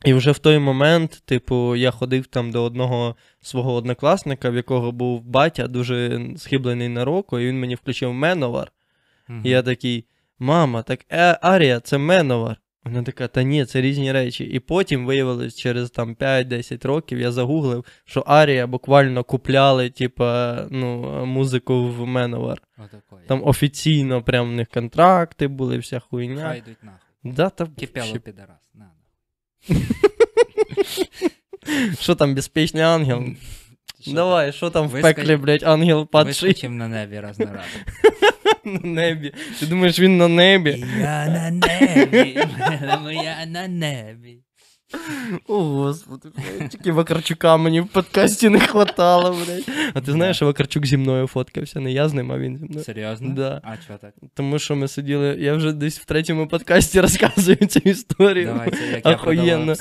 і 0.05 0.14
вже 0.14 0.30
в 0.30 0.39
той 0.39 0.59
момент, 0.59 1.22
типу, 1.24 1.76
я 1.76 1.91
ходив 1.91 2.26
там 2.26 2.51
до 2.51 2.62
одного 2.62 3.16
свого 3.41 3.74
однокласника, 3.74 4.51
в 4.51 4.55
якого 4.55 4.93
був 4.93 5.22
батя, 5.22 5.66
дуже 5.66 6.26
схиблений 6.37 6.89
на 6.89 7.05
року, 7.05 7.39
і 7.39 7.47
він 7.47 7.61
мені 7.61 7.74
включив 7.74 8.12
Меновар. 8.12 8.72
Мгм. 9.28 9.41
І 9.45 9.51
я 9.51 9.62
такий, 9.62 10.05
мама, 10.39 10.82
так 10.82 11.01
е, 11.11 11.39
Арія, 11.43 11.80
це 11.80 11.99
Меновар. 11.99 12.61
Вона 12.85 13.03
така, 13.03 13.28
та 13.28 13.43
ні, 13.43 13.64
це 13.64 13.80
різні 13.80 14.12
речі. 14.12 14.45
І 14.45 14.61
потім 14.61 15.07
виявилось, 15.07 15.57
через 15.57 15.91
там 15.91 16.14
5-10 16.14 16.87
років 16.87 17.20
я 17.20 17.32
загуглив, 17.32 17.85
що 18.05 18.20
Арія 18.20 18.66
буквально 18.66 19.24
купляли, 19.24 19.91
типа, 19.91 20.59
ну, 20.70 21.01
музику 21.26 21.89
в 21.89 22.07
Меновар. 22.07 22.62
Там 23.28 23.43
офіційно 23.45 24.22
прям 24.22 24.49
в 24.49 24.53
них 24.53 24.68
контракти 24.68 25.49
були, 25.49 25.78
вся 25.78 26.01
хуйня. 26.01 26.43
Хай 26.43 26.59
йдуть 26.59 26.82
нахуй. 26.82 26.99
Да, 27.24 27.51
та 27.51 27.66
Кипело 27.66 28.18
підарас. 28.18 28.70
Що 32.01 32.14
там, 32.14 32.35
безпечний 32.35 32.82
ангел? 32.82 33.24
Давай, 34.07 34.53
що 34.53 34.70
там 34.70 34.89
в 34.89 35.03
пеклі, 35.03 35.37
блядь, 35.37 35.62
ангел 35.62 36.07
падший 36.07 36.49
Вискочив 36.49 36.70
на 36.70 36.89
небі 36.89 37.20
раз 37.20 37.39
на 37.39 37.53
раз. 37.53 37.64
на 38.64 38.80
небі. 38.90 39.32
Ти 39.60 39.66
думаєш, 39.66 40.00
він 40.00 40.16
на 40.16 40.28
небі? 40.28 40.84
Я 41.00 41.26
на 41.26 41.50
небі, 41.50 42.38
Я 43.24 43.46
на 43.46 43.68
небі. 43.68 44.43
О, 45.49 45.64
господи, 45.64 46.28
блядь, 46.36 46.70
тільки 46.70 46.92
Вакарчука 46.92 47.57
мені 47.57 47.80
в 47.80 47.86
подкасті 47.86 48.49
не 48.49 48.61
хватало, 48.61 49.30
блядь. 49.47 49.64
А 49.95 50.01
ти 50.01 50.12
знаєш, 50.12 50.36
що 50.36 50.47
Вакарчук 50.47 50.86
зі 50.86 50.97
мною 50.97 51.26
фоткався? 51.26 51.80
Не 51.80 51.92
я 51.92 52.09
з 52.09 52.12
ним, 52.12 52.32
а 52.32 52.38
він 52.38 52.59
зі 52.59 52.64
мною. 52.64 52.84
Серйозно? 52.84 53.28
Да. 53.34 53.61
А 53.64 53.76
чого 53.86 53.99
так? 53.99 54.14
Тому 54.34 54.59
що 54.59 54.76
ми 54.76 54.88
сиділи, 54.88 55.36
я 55.40 55.55
вже 55.55 55.72
десь 55.72 55.99
в 56.01 56.05
третьому 56.05 56.49
подкасті 56.49 57.01
розказую 57.01 57.57
цю 57.57 57.78
історію. 57.84 58.47
Давай, 58.47 58.70
це 58.70 58.86
як 58.86 59.07
я 59.07 59.16
продавав. 59.16 59.76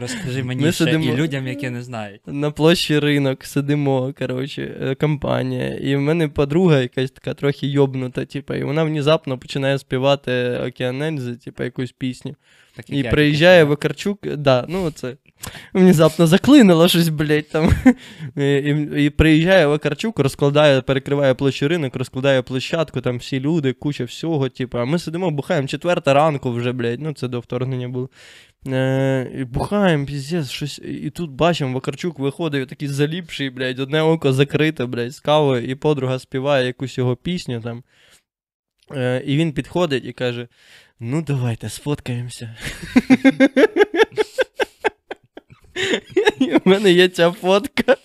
Розкажи 0.00 0.42
мені 0.44 0.62
Ми 0.62 0.72
ще 0.72 0.84
сидимо- 0.84 1.04
і 1.04 1.16
людям, 1.16 1.46
які 1.46 1.70
не 1.70 1.82
знають. 1.82 2.20
На 2.26 2.50
площі 2.50 2.98
ринок 2.98 3.44
сидимо, 3.44 4.14
коротше, 4.18 4.76
е, 4.82 4.94
компанія. 4.94 5.74
І 5.74 5.96
в 5.96 6.00
мене 6.00 6.28
подруга 6.28 6.80
якась 6.80 7.10
така 7.10 7.34
трохи 7.34 7.66
йобнута, 7.66 8.24
типу, 8.24 8.54
і 8.54 8.62
вона 8.64 8.84
внезапно 8.84 9.38
починає 9.38 9.78
співати 9.78 10.60
Океанельзи, 10.68 11.36
типу, 11.36 11.64
якусь 11.64 11.92
пісню. 11.92 12.34
Так, 12.78 12.90
І 12.90 12.98
я 12.98 13.10
приїжджає 13.10 13.64
Вакарчук, 13.64 14.36
да, 14.36 14.64
ну 14.68 14.90
це 14.90 15.16
внезапно 15.74 16.26
заклинило 16.26 16.88
щось, 16.88 17.08
блядь, 17.08 17.48
там. 17.48 17.70
І, 18.36 18.42
і, 18.42 19.04
і 19.04 19.10
приїжджає 19.10 19.66
Вакарчук, 19.66 20.18
розкладає, 20.18 20.80
перекриває 20.80 21.34
площу 21.34 21.68
ринок, 21.68 21.96
розкладає 21.96 22.42
площадку, 22.42 23.00
там 23.00 23.18
всі 23.18 23.40
люди, 23.40 23.72
куча 23.72 24.04
всього, 24.04 24.48
типу, 24.48 24.78
а 24.78 24.84
ми 24.84 24.98
сидимо, 24.98 25.30
бухаємо 25.30 25.68
четверта 25.68 26.14
ранку 26.14 26.52
вже, 26.52 26.72
блядь, 26.72 27.00
ну 27.00 27.12
це 27.12 27.28
до 27.28 27.40
вторгнення 27.40 27.88
було. 27.88 28.10
Е, 28.68 29.30
і 29.34 29.44
бухаємо, 29.44 30.06
піздець, 30.06 30.50
щось. 30.50 30.78
І 30.78 31.10
тут 31.10 31.30
бачимо, 31.30 31.74
Вакарчук 31.74 32.18
виходить 32.18 32.68
такий 32.68 32.88
заліпший, 32.88 33.50
блядь, 33.50 33.78
одне 33.78 34.02
око 34.02 34.32
закрите, 34.32 34.86
блядь, 34.86 35.12
з 35.12 35.20
кавою, 35.20 35.64
і 35.70 35.74
подруга 35.74 36.18
співає 36.18 36.66
якусь 36.66 36.98
його 36.98 37.16
пісню 37.16 37.60
там. 37.60 37.82
Е, 38.96 39.22
і 39.26 39.36
він 39.36 39.52
підходить 39.52 40.04
і 40.04 40.12
каже: 40.12 40.48
Ну, 41.00 41.22
давайте 41.22 41.68
сфоткаємося. 41.68 42.56
В 46.64 46.68
мене 46.68 46.92
є 46.92 47.08
ця 47.08 47.30
фотка. 47.30 47.96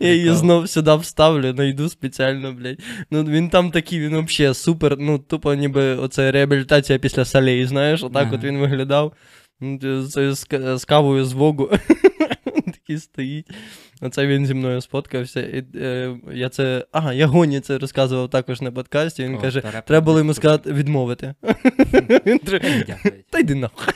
Я 0.00 0.14
її 0.14 0.34
знов 0.34 0.68
сюди 0.68 0.94
вставлю, 0.96 1.52
знайду 1.52 1.88
спеціально, 1.88 2.52
блядь. 2.52 2.78
Ну 3.10 3.24
він 3.24 3.48
там 3.48 3.70
такий, 3.70 4.00
він 4.00 4.26
взагалі 4.26 4.54
супер, 4.54 4.96
ну, 4.98 5.18
тупо 5.18 5.54
ніби 5.54 5.96
оце 5.96 6.32
реабілітація 6.32 6.98
після 6.98 7.24
солей, 7.24 7.66
знаєш, 7.66 8.02
отак 8.02 8.26
Ага. 8.26 8.36
от 8.36 8.44
він 8.44 8.58
виглядав. 8.58 9.12
Ну, 9.60 9.78
З, 10.02 10.34
з, 10.34 10.46
з 10.78 10.84
кавою 10.84 11.24
з 11.24 11.32
вогу. 11.32 11.70
Такий 12.90 13.00
стоїть. 13.00 13.46
Оце 14.00 14.26
він 14.26 14.46
зі 14.46 14.54
мною 14.54 14.80
споткався. 14.80 15.40
І, 15.40 15.64
е, 15.74 16.16
я 16.32 16.48
це. 16.48 16.86
Ага, 16.92 17.12
я 17.12 17.26
гоні 17.26 17.60
це 17.60 17.78
розказував 17.78 18.30
також 18.30 18.60
на 18.60 18.72
подкасті. 18.72 19.24
Він 19.24 19.34
О, 19.34 19.40
каже: 19.40 19.60
та 19.60 19.80
треба 19.80 20.04
було 20.04 20.18
йому 20.18 20.34
сказати 20.34 20.72
відмовити. 20.72 21.34
Та 23.30 23.38
йди 23.38 23.54
нахуй. 23.54 23.94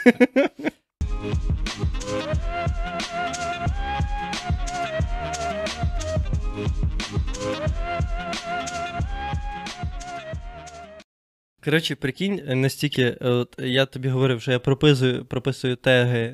Коротше, 11.65 11.95
прикинь, 11.95 12.61
настільки, 12.61 13.03
е, 13.03 13.29
от, 13.29 13.55
я 13.59 13.87
тобі 13.87 14.09
говорив, 14.09 14.43
що 14.43 14.53
я 14.53 14.59
прописую, 14.59 15.25
прописую 15.25 15.77
теги 15.77 16.33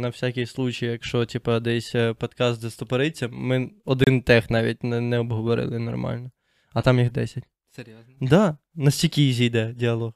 на 0.00 0.08
всякий 0.08 0.46
случай, 0.46 0.88
якщо 0.88 1.26
типа, 1.26 1.60
десь 1.60 1.94
е, 1.94 2.14
подкаст 2.14 2.60
застопориться. 2.60 3.28
Ми 3.28 3.70
один 3.84 4.22
тег 4.22 4.46
навіть 4.50 4.84
не, 4.84 5.00
не 5.00 5.18
обговорили 5.18 5.78
нормально. 5.78 6.30
А 6.72 6.82
там 6.82 6.98
їх 6.98 7.12
10. 7.12 7.44
Серйозно? 7.70 8.14
Да, 8.20 8.56
настільки 8.74 9.28
easy 9.28 9.44
йде 9.44 9.72
діалог. 9.72 10.12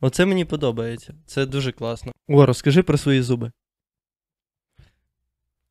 Оце 0.00 0.26
мені 0.26 0.44
подобається. 0.44 1.14
Це 1.26 1.46
дуже 1.46 1.72
класно. 1.72 2.12
О, 2.28 2.46
розкажи 2.46 2.82
про 2.82 2.98
свої 2.98 3.22
зуби. 3.22 3.52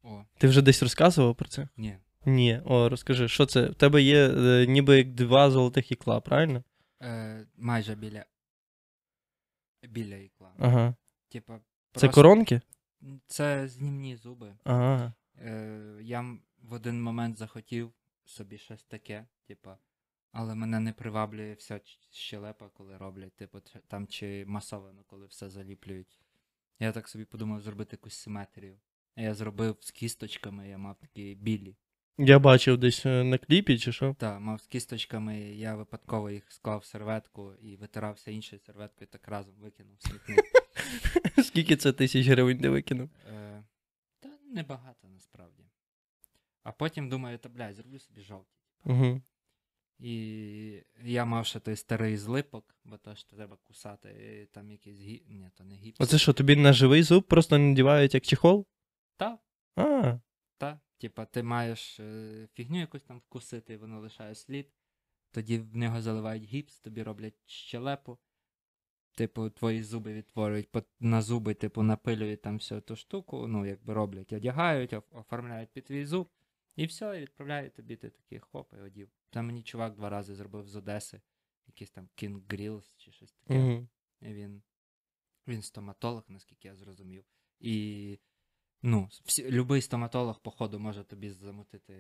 О, 0.04 0.24
Ти 0.38 0.48
вже 0.48 0.62
десь 0.62 0.84
розказував 0.84 1.36
про 1.36 1.48
це? 1.48 1.68
ні. 1.78 1.96
Ні. 2.26 2.62
О, 2.66 2.90
розкажи, 2.90 3.28
що 3.28 3.46
це? 3.46 3.66
В 3.66 3.76
тебе 3.76 4.02
є 4.02 4.28
е, 4.28 4.66
ніби 4.68 4.98
як 4.98 5.14
два 5.14 5.52
золотих 5.52 5.92
ікла, 5.92 6.20
правильно? 6.20 6.64
Е, 7.02 7.46
майже 7.58 7.96
біля. 7.96 8.26
Біля 9.84 10.16
ікла. 10.16 10.54
Ага. 10.60 10.96
Типа, 11.30 11.60
Це 11.94 12.10
коронки? 12.10 12.62
Це 13.28 13.68
знімні 13.68 14.16
зуби. 14.16 14.56
Ага. 14.64 15.14
Е, 15.38 16.00
я 16.02 16.38
в 16.62 16.74
один 16.74 17.04
момент 17.04 17.38
захотів 17.38 17.94
собі 18.26 18.58
щось 18.58 18.84
таке, 18.84 19.28
типа, 19.44 19.78
але 20.32 20.56
мене 20.56 20.80
не 20.80 20.94
приваблює 20.94 21.54
вся 21.54 21.80
щелепа, 22.12 22.70
коли 22.70 22.98
роблять, 22.98 23.36
типу, 23.36 23.60
там 23.88 24.08
чи 24.08 24.46
масовано, 24.48 25.04
коли 25.08 25.26
все 25.26 25.50
заліплюють. 25.50 26.20
Я 26.80 26.92
так 26.92 27.10
собі 27.10 27.26
подумав 27.26 27.62
зробити 27.62 27.90
якусь 27.94 28.16
симетрію. 28.16 28.80
Я 29.16 29.34
зробив 29.34 29.78
з 29.80 29.92
кісточками, 29.92 30.70
я 30.70 30.78
мав 30.78 30.96
такі 30.96 31.36
білі. 31.36 31.76
Я 32.18 32.40
бачив 32.40 32.78
десь 32.78 33.06
е, 33.06 33.24
на 33.24 33.38
кліпі, 33.38 33.80
чи 33.80 33.92
що? 33.92 34.16
Так, 34.20 34.40
мав 34.42 34.62
з 34.62 34.68
кісточками, 34.68 35.40
я 35.40 35.76
випадково 35.76 36.30
їх 36.30 36.52
склав 36.52 36.80
в 36.80 36.86
серветку 36.86 37.54
і 37.54 37.76
витирався 37.76 38.32
іншою 38.32 38.60
серветкою, 38.60 39.08
так 39.12 39.28
разом 39.28 39.54
викинув 39.60 39.96
смітник. 40.00 40.40
Скільки 41.44 41.76
це 41.76 41.94
тисяч 41.94 42.28
гривень 42.28 42.60
ти 42.60 42.70
викинув? 42.70 43.10
Е, 43.34 43.64
Та 44.20 44.30
небагато 44.54 45.08
насправді. 45.08 45.64
А 46.64 46.72
потім 46.72 47.10
думаю, 47.10 47.38
та 47.38 47.50
блядь, 47.50 47.76
зроблю 47.76 48.00
собі 48.00 48.22
жовті. 48.22 48.58
Угу. 48.86 49.22
І 50.00 50.84
я 51.04 51.26
мав 51.26 51.46
ще 51.46 51.60
той 51.60 51.76
старий 51.76 52.18
злипок, 52.18 52.76
бо 52.84 52.98
то 52.98 53.16
ж 53.16 53.30
треба 53.30 53.58
кусати, 53.64 54.10
і 54.44 54.46
там 54.46 54.72
якийсь 54.72 55.00
гі... 55.00 55.24
Ні, 55.28 55.50
то 55.58 55.64
не 55.64 55.76
гіпс. 55.76 56.02
Оце 56.02 56.18
що, 56.18 56.34
тобі 56.34 56.56
на 56.56 56.74
живий 56.74 57.04
зуб 57.04 57.24
просто 57.28 57.58
надівають 57.58 58.14
як 58.14 58.24
чехол? 58.26 58.68
Та, 59.18 59.38
А, 59.76 60.20
та. 60.60 60.80
Типа, 60.98 61.26
ти 61.26 61.44
маєш 61.44 62.00
е, 62.00 62.48
фігню 62.54 62.80
якусь 62.80 63.04
там 63.04 63.18
вкусити, 63.20 63.74
і 63.74 63.78
воно 63.78 64.00
лишає 64.00 64.36
слід. 64.36 64.74
Тоді 65.32 65.60
в 65.60 65.76
нього 65.76 66.02
заливають 66.02 66.44
гіпс, 66.44 66.80
тобі 66.80 67.04
роблять 67.04 67.36
щелепу. 67.46 68.18
Типу, 69.12 69.50
твої 69.50 69.84
зуби 69.84 70.14
відтворюють 70.14 70.70
на 71.00 71.22
зуби, 71.22 71.54
типу, 71.54 71.84
напилюють 71.84 72.42
там 72.42 72.58
всю 72.58 72.82
ту 72.82 72.96
штуку, 72.96 73.48
ну, 73.48 73.66
якби 73.66 73.94
роблять, 73.94 74.34
одягають, 74.34 74.94
оформляють 75.12 75.70
під 75.70 75.86
твій 75.86 76.06
зуб, 76.06 76.30
і 76.76 76.86
все, 76.86 77.18
і 77.18 77.22
відправляють 77.22 77.74
тобі, 77.74 77.96
ти 77.96 78.10
такий 78.10 78.40
хоп, 78.40 78.74
і 78.74 78.82
одів. 78.82 79.10
Там 79.30 79.46
мені 79.46 79.64
чувак 79.64 79.96
два 79.96 80.10
рази 80.10 80.36
зробив 80.36 80.68
з 80.68 80.76
Одеси, 80.76 81.22
якийсь 81.68 81.92
там 81.92 82.10
King 82.18 82.42
Grills 82.48 82.94
чи 82.98 83.12
щось 83.12 83.32
таке. 83.32 83.60
угу. 83.60 83.88
І 84.22 84.34
Він, 84.34 84.62
він 85.48 85.62
стоматолог, 85.62 86.24
наскільки 86.28 86.68
я 86.68 86.76
зрозумів. 86.76 87.26
І 87.60 88.20
ну, 88.84 89.10
всі, 89.26 89.52
любий 89.52 89.82
стоматолог, 89.82 90.42
походу, 90.42 90.80
може 90.80 91.04
тобі 91.04 91.30
замутити 91.30 91.94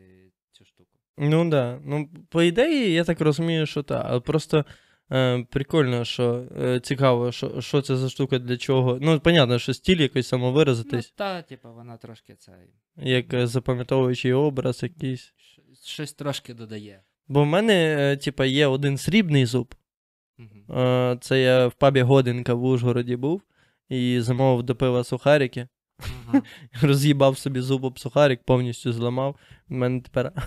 цю 0.51 0.65
штуку. 0.65 0.89
Ну 1.17 1.49
да. 1.49 1.80
Ну, 1.86 2.09
по 2.30 2.43
ідеї, 2.43 2.93
я 2.93 3.03
так 3.03 3.21
розумію, 3.21 3.65
що 3.65 3.84
так. 3.84 4.05
Але 4.09 4.19
просто 4.19 4.65
е, 5.11 5.43
прикольно, 5.51 6.05
що 6.05 6.47
е, 6.61 6.80
цікаво, 6.80 7.32
що, 7.32 7.61
що 7.61 7.82
це 7.82 7.97
за 7.97 8.09
штука 8.09 8.39
для 8.39 8.57
чого. 8.57 8.97
Ну, 9.01 9.19
понятно, 9.19 9.59
що 9.59 9.73
стиль 9.73 9.97
якось 9.97 10.15
Ну, 10.15 10.23
самовиразитись, 10.23 11.11
та, 11.11 11.41
типу, 11.41 11.73
вона 11.73 11.97
трошки 11.97 12.36
цей. 12.36 12.73
як 12.97 13.34
е, 13.34 13.47
запам'ятовуючий 13.47 14.34
образ 14.34 14.84
якийсь. 14.84 15.21
щ- 15.38 15.86
Щось 15.86 16.13
трошки 16.13 16.53
додає. 16.53 17.03
Бо 17.27 17.43
в 17.43 17.45
мене, 17.45 17.95
е, 17.99 18.17
типа, 18.17 18.45
є 18.45 18.67
один 18.67 18.97
срібний 18.97 19.45
зуб. 19.45 19.75
Е, 20.69 21.17
Це 21.21 21.41
я 21.41 21.67
в 21.67 21.73
пабі 21.73 22.01
Годинка 22.01 22.53
в 22.53 22.63
Ужгороді 22.63 23.15
був 23.15 23.41
і 23.89 24.21
замовив 24.21 24.63
до 24.63 24.75
пива 24.75 25.03
сухарики. 25.03 25.67
Мгм. 26.27 26.43
Роз'їбав 26.81 27.37
собі 27.37 27.61
зуб 27.61 27.83
об 27.83 27.99
сухарик, 27.99 28.43
повністю 28.43 28.93
зламав. 28.93 29.35
У 29.69 29.75
мене 29.75 30.01
тепер. 30.01 30.31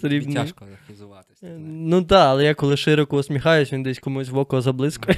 Срібний. 0.00 0.34
Тяжко 0.34 0.66
захизуватись. 0.70 1.38
Ну 1.58 2.02
так, 2.02 2.26
але 2.26 2.44
я 2.44 2.54
коли 2.54 2.76
широко 2.76 3.16
усміхаюсь, 3.16 3.72
він 3.72 3.82
десь 3.82 3.98
комусь 3.98 4.28
в 4.28 4.38
око 4.38 4.60
заблискує. 4.60 5.16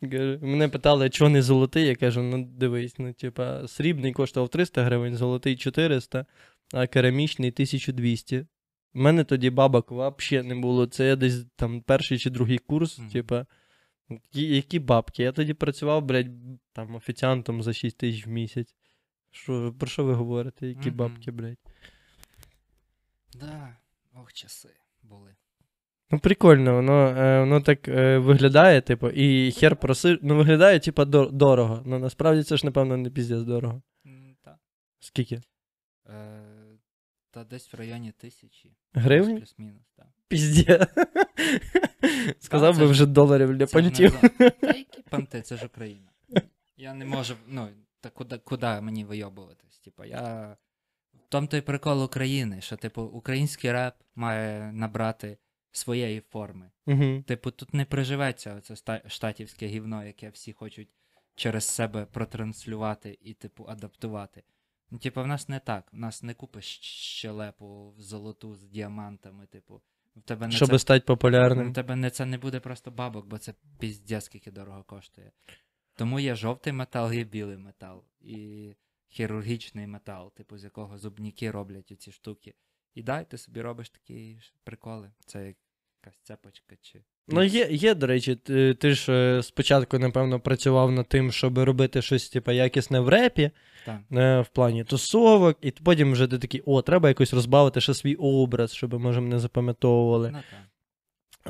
Мене 0.40 0.68
питали, 0.68 1.10
чого 1.10 1.30
не 1.30 1.42
золотий. 1.42 1.86
Я 1.86 1.96
кажу, 1.96 2.22
ну 2.22 2.44
дивись, 2.44 2.98
ну, 2.98 3.12
типа, 3.12 3.68
срібний 3.68 4.12
коштував 4.12 4.48
300 4.48 4.82
гривень, 4.82 5.16
золотий 5.16 5.56
400, 5.56 6.26
а 6.72 6.86
керамічний 6.86 7.50
1200. 7.50 8.46
У 8.94 9.00
мене 9.00 9.24
тоді 9.24 9.50
бабок 9.50 9.92
взагалі 9.92 10.48
не 10.48 10.54
було. 10.54 10.86
Це 10.86 11.06
я 11.06 11.16
десь 11.16 11.46
там 11.56 11.80
перший 11.80 12.18
чи 12.18 12.30
другий 12.30 12.58
курс, 12.58 13.00
типа. 13.12 13.46
Які, 14.10 14.54
які 14.56 14.78
бабки? 14.78 15.22
Я 15.22 15.32
тоді 15.32 15.54
працював, 15.54 16.04
блядь, 16.04 16.30
там 16.72 16.94
офіціантом 16.94 17.62
за 17.62 17.72
6 17.72 17.98
тисяч 17.98 18.26
в 18.26 18.30
місяць. 18.30 18.76
Що, 19.30 19.74
про 19.78 19.88
що 19.88 20.04
ви 20.04 20.14
говорите? 20.14 20.66
Які 20.68 20.88
Мгм. 20.88 20.96
бабки, 20.96 21.30
блядь? 21.30 21.58
Да. 23.34 23.76
Ох, 24.14 24.32
часи 24.32 24.68
були. 25.02 25.36
Ну, 26.10 26.18
прикольно, 26.18 26.74
воно, 26.74 27.08
е, 27.08 27.40
воно 27.40 27.60
так 27.60 27.88
е, 27.88 28.18
виглядає, 28.18 28.80
типу, 28.80 29.08
і 29.10 29.52
хер 29.52 29.76
проси. 29.76 30.18
Ну, 30.22 30.36
виглядає, 30.36 30.80
типу, 30.80 31.02
дор- 31.02 31.32
дорого. 31.32 31.82
Ну, 31.86 31.98
насправді 31.98 32.42
це 32.42 32.56
ж, 32.56 32.66
напевно, 32.66 32.96
не 32.96 33.10
піздець 33.10 33.42
дорого. 33.42 33.82
М, 34.06 34.36
Та. 34.42 34.58
Скільки? 35.00 35.40
Е, 36.08 36.42
та 37.30 37.44
десь 37.44 37.72
в 37.72 37.76
районі 37.76 38.12
тисячі. 38.12 38.76
Гривень? 38.92 39.36
Плюс-мінус, 39.38 39.84
так. 39.96 40.06
Пізде. 40.28 40.86
Сказав 42.38 42.78
би 42.78 42.86
вже 42.86 43.06
доларів 43.06 43.56
для 43.56 43.66
Це 43.66 43.72
понтів. 43.72 44.18
які 44.62 45.02
понти, 45.10 45.42
це 45.42 45.56
ж 45.56 45.66
Україна. 45.66 46.10
Я 46.76 46.94
не 46.94 47.04
можу, 47.04 47.34
ну, 47.46 47.68
та 48.00 48.10
куди, 48.10 48.38
куди 48.38 48.80
мені 48.80 49.04
вийобуватись? 49.04 49.78
Типа, 49.78 50.06
я. 50.06 50.56
В 51.14 51.28
тому 51.28 51.46
той 51.46 51.60
прикол 51.60 52.04
України, 52.04 52.60
що, 52.60 52.76
типу, 52.76 53.02
український 53.02 53.72
реп 53.72 53.94
має 54.14 54.72
набрати 54.72 55.38
своєї 55.72 56.20
форми. 56.20 56.70
Угу. 56.86 57.22
Типу, 57.26 57.50
тут 57.50 57.74
не 57.74 57.84
приживеться 57.84 58.54
оце 58.54 59.02
штатівське 59.06 59.66
гівно, 59.66 60.04
яке 60.04 60.30
всі 60.30 60.52
хочуть 60.52 60.88
через 61.34 61.64
себе 61.64 62.04
протранслювати 62.06 63.18
і, 63.20 63.34
типу, 63.34 63.66
адаптувати. 63.68 64.42
Ну, 64.90 64.98
типу, 64.98 65.22
в 65.22 65.26
нас 65.26 65.48
не 65.48 65.60
так. 65.60 65.92
В 65.92 65.96
нас 65.96 66.22
не 66.22 66.34
купиш 66.34 66.78
щелепу 66.82 67.90
в 67.90 68.02
золоту 68.02 68.54
з 68.54 68.64
діамантами, 68.64 69.46
типу. 69.46 69.82
Тебе 70.24 70.46
не 70.46 70.52
Щоб 70.52 70.68
це 70.68 70.78
стати 70.78 71.02
у 71.04 71.06
популярним. 71.06 71.72
тебе 71.72 71.96
не, 71.96 72.10
це 72.10 72.26
не 72.26 72.38
буде 72.38 72.60
просто 72.60 72.90
бабок, 72.90 73.26
бо 73.26 73.38
це 73.38 73.54
піздець, 73.78 74.24
скільки 74.24 74.50
дорого 74.50 74.84
коштує. 74.84 75.32
Тому 75.94 76.20
є 76.20 76.34
жовтий 76.34 76.72
метал, 76.72 77.12
є 77.12 77.24
білий 77.24 77.56
метал. 77.56 78.04
І 78.20 78.72
хірургічний 79.08 79.86
метал, 79.86 80.32
типу, 80.32 80.58
з 80.58 80.64
якого 80.64 80.98
зубніки 80.98 81.50
роблять 81.50 81.92
ці 81.98 82.12
штуки. 82.12 82.54
І 82.94 83.02
дай 83.02 83.30
ти 83.30 83.38
собі 83.38 83.60
робиш 83.60 83.90
такі 83.90 84.38
приколи. 84.64 85.12
Це 85.26 85.54
якась 86.06 86.20
цепочка 86.22 86.74
чи. 86.80 87.00
Ну, 87.28 87.42
є, 87.42 87.68
є, 87.70 87.94
до 87.94 88.06
речі, 88.06 88.34
ти, 88.36 88.74
ти 88.74 88.94
ж 88.94 89.12
е, 89.12 89.42
спочатку, 89.42 89.98
напевно, 89.98 90.40
працював 90.40 90.92
над 90.92 91.08
тим, 91.08 91.32
щоб 91.32 91.58
робити 91.58 92.02
щось, 92.02 92.28
типу, 92.28 92.50
якісне 92.52 93.00
в 93.00 93.08
репі, 93.08 93.50
Так. 93.86 94.00
е, 94.12 94.40
в 94.40 94.48
плані 94.48 94.84
тусовок, 94.84 95.58
і 95.60 95.70
потім 95.70 96.12
вже 96.12 96.26
ти 96.26 96.38
такий, 96.38 96.62
о, 96.66 96.82
треба 96.82 97.08
якось 97.08 97.34
розбавити 97.34 97.80
ще 97.80 97.94
свій 97.94 98.14
образ, 98.14 98.72
щоб, 98.72 99.00
може, 99.00 99.20
мене 99.20 99.38
запам'ятовували. 99.38 100.30
Ну, 100.32 100.38
так. 100.50 100.60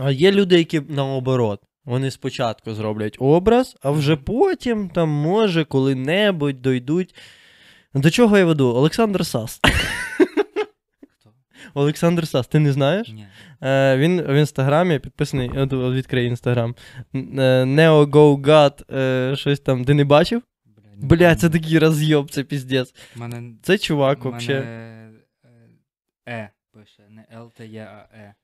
А 0.04 0.10
є 0.10 0.32
люди, 0.32 0.58
які 0.58 0.80
наоборот. 0.80 1.60
Вони 1.84 2.10
спочатку 2.10 2.74
зроблять 2.74 3.16
образ, 3.20 3.76
а 3.82 3.90
вже 3.90 4.16
потім, 4.16 4.88
там, 4.88 5.08
може, 5.08 5.64
коли-небудь 5.64 6.62
дойдуть. 6.62 7.14
До 7.94 8.10
чого 8.10 8.38
я 8.38 8.44
веду? 8.44 8.66
Олександр 8.66 9.26
Сас. 9.26 9.60
Олександр 11.74 12.28
Сас, 12.28 12.46
ти 12.46 12.58
не 12.58 12.72
знаєш? 12.72 13.08
Ні. 13.08 13.26
Е, 13.62 13.96
він 13.96 14.22
в 14.22 14.34
інстаграмі 14.34 14.98
підписаний, 14.98 15.50
от, 15.50 15.72
відкрий 15.72 16.26
інстаграм. 16.26 16.74
NeoGoGod, 17.14 18.94
е, 18.96 19.36
щось 19.36 19.60
там. 19.60 19.84
Ти 19.84 19.94
не 19.94 20.04
бачив? 20.04 20.42
Бля, 20.96 21.36
це 21.36 21.50
такий 21.50 21.78
розйоб, 21.78 22.30
це 22.30 22.44
піздець. 22.44 22.94
Мене, 23.16 23.52
Це 23.62 23.78
чувак, 23.78 24.24
вообще. 24.24 24.52
е, 24.52 25.10
Е 26.28 26.50
пише, 26.72 27.02
не 27.10 27.40
ЛТЄ, 27.40 27.88
а 27.90 28.16
Е. 28.16 28.34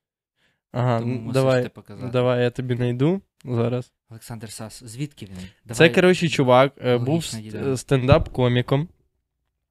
Ага, 0.73 1.01
Тому 1.01 1.33
давай, 1.33 1.70
давай, 2.12 2.43
я 2.43 2.51
тобі 2.51 2.77
знайду 2.77 3.20
зараз. 3.45 3.93
Олександр 4.11 4.51
Сас, 4.51 4.83
звідки 4.85 5.27
він? 5.27 5.37
Це, 5.37 5.49
Давай- 5.64 5.95
коротше, 5.95 6.29
чувак 6.29 6.73
е, 6.85 6.99
був 6.99 7.20
ст- 7.20 7.77
стендап-коміком. 7.77 8.89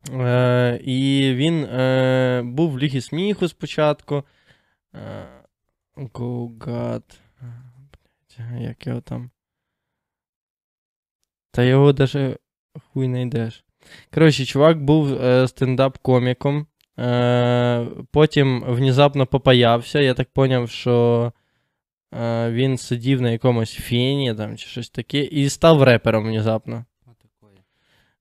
Е, 0.10 0.80
і 0.84 1.32
він 1.36 1.64
е, 1.64 2.41
був 2.45 2.72
в 2.72 2.80
Лігі 2.80 3.02
сміху 3.02 3.47
спочатку. 3.47 4.24
Е, 4.93 5.28
Go 5.97 6.58
God. 6.58 7.04
Як 8.60 8.88
його 8.88 9.02
там. 9.02 9.32
Та 11.52 11.64
його 11.64 11.93
даже 11.93 12.38
хуй 12.93 13.06
знайдеш. 13.06 13.64
Коротше, 14.14 14.45
чувак 14.45 14.84
був 14.84 15.14
е, 15.14 15.47
стендап-коміком. 15.47 16.66
Е, 16.99 17.88
потім 18.12 18.64
внезапно 18.68 19.26
попаявся. 19.26 19.99
Я 19.99 20.14
так 20.14 20.30
поняв, 20.34 20.70
що 20.70 21.34
е, 22.14 22.52
він 22.52 22.78
сидів 22.78 23.22
на 23.22 23.32
якомусь 23.32 23.74
фені 23.74 24.36
там, 24.36 24.58
чи 24.58 24.68
щось 24.68 24.89
таке, 24.89 25.20
і 25.20 25.49
став 25.49 25.84
репером 25.84 26.24
внезапно. 26.24 26.86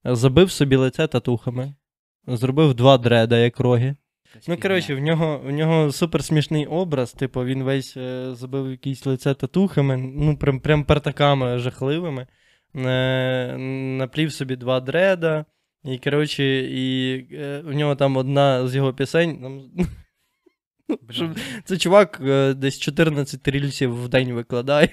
Забив 0.04 0.50
собі 0.50 0.76
лице 0.76 1.06
татухами. 1.06 1.74
зробив 2.26 2.74
два 2.74 2.98
дреда, 2.98 3.38
як 3.38 3.60
роги. 3.60 3.96
Ну, 4.48 4.56
коротше, 4.56 4.94
в 4.94 4.98
нього, 4.98 5.38
в 5.44 5.50
нього 5.50 5.92
супер 5.92 6.24
смішний 6.24 6.66
образ, 6.66 7.12
типу, 7.12 7.44
він 7.44 7.62
весь 7.62 7.96
е, 7.96 8.34
забив 8.34 8.70
якісь 8.70 9.06
лице 9.06 9.34
татухами, 9.34 9.96
ну, 9.96 10.36
прям, 10.36 10.60
прям 10.60 10.84
партаками 10.84 11.58
жахливими. 11.58 12.26
Е, 12.76 13.56
наплів 13.98 14.32
собі 14.32 14.56
два 14.56 14.80
дреда. 14.80 15.44
І, 15.84 15.98
коротше, 15.98 16.44
і 16.58 17.14
е, 17.32 17.60
в 17.64 17.72
нього 17.72 17.96
там 17.96 18.16
одна 18.16 18.68
з 18.68 18.76
його 18.76 18.94
пісень. 18.94 19.42
Там, 19.42 19.70
це 21.64 21.76
чувак 21.76 22.20
е, 22.24 22.54
десь 22.54 22.78
14 22.78 23.48
рільсів 23.48 24.02
в 24.04 24.08
день 24.08 24.32
викладає. 24.32 24.88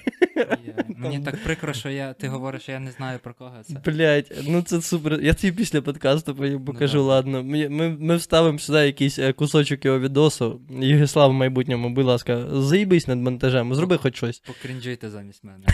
Мені 0.96 1.20
так 1.20 1.44
прикро, 1.44 1.72
що 1.72 1.88
я, 1.88 2.12
ти 2.12 2.28
говориш, 2.28 2.62
що 2.62 2.72
я 2.72 2.78
не 2.78 2.90
знаю 2.90 3.18
про 3.22 3.34
кого 3.34 3.56
це. 3.62 3.74
Блять, 3.84 4.32
ну 4.48 4.62
це 4.62 4.82
супер. 4.82 5.20
Я 5.22 5.34
тобі 5.34 5.52
після 5.52 5.82
подкасту 5.82 6.34
покажу, 6.66 6.98
Ну, 6.98 7.04
ладно. 7.04 7.44
Ми, 7.44 7.68
ми, 7.68 7.96
ми 8.00 8.16
вставимо 8.16 8.58
сюди 8.58 8.78
якийсь 8.78 9.18
е, 9.18 9.32
кусочок 9.32 9.84
його 9.84 9.98
відосу. 10.00 10.60
Єгислав 10.80 11.30
в 11.30 11.32
майбутньому, 11.32 11.90
будь 11.90 12.04
ласка, 12.04 12.60
заїбись 12.60 13.08
над 13.08 13.18
монтажем, 13.18 13.74
зроби 13.74 13.96
хоч 13.96 14.16
щось. 14.16 14.38
Покрінжуйте 14.38 15.10
замість 15.10 15.44
мене. 15.44 15.66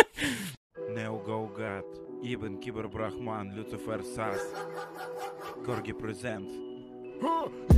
Нео 0.94 1.18
Гаугат, 1.26 1.84
Ібн 2.24 2.58
Кібербрахман, 2.58 3.52
Люцифер 3.58 4.04
Сас, 4.04 4.54
Коргі 5.66 5.92
Презент. 5.92 6.48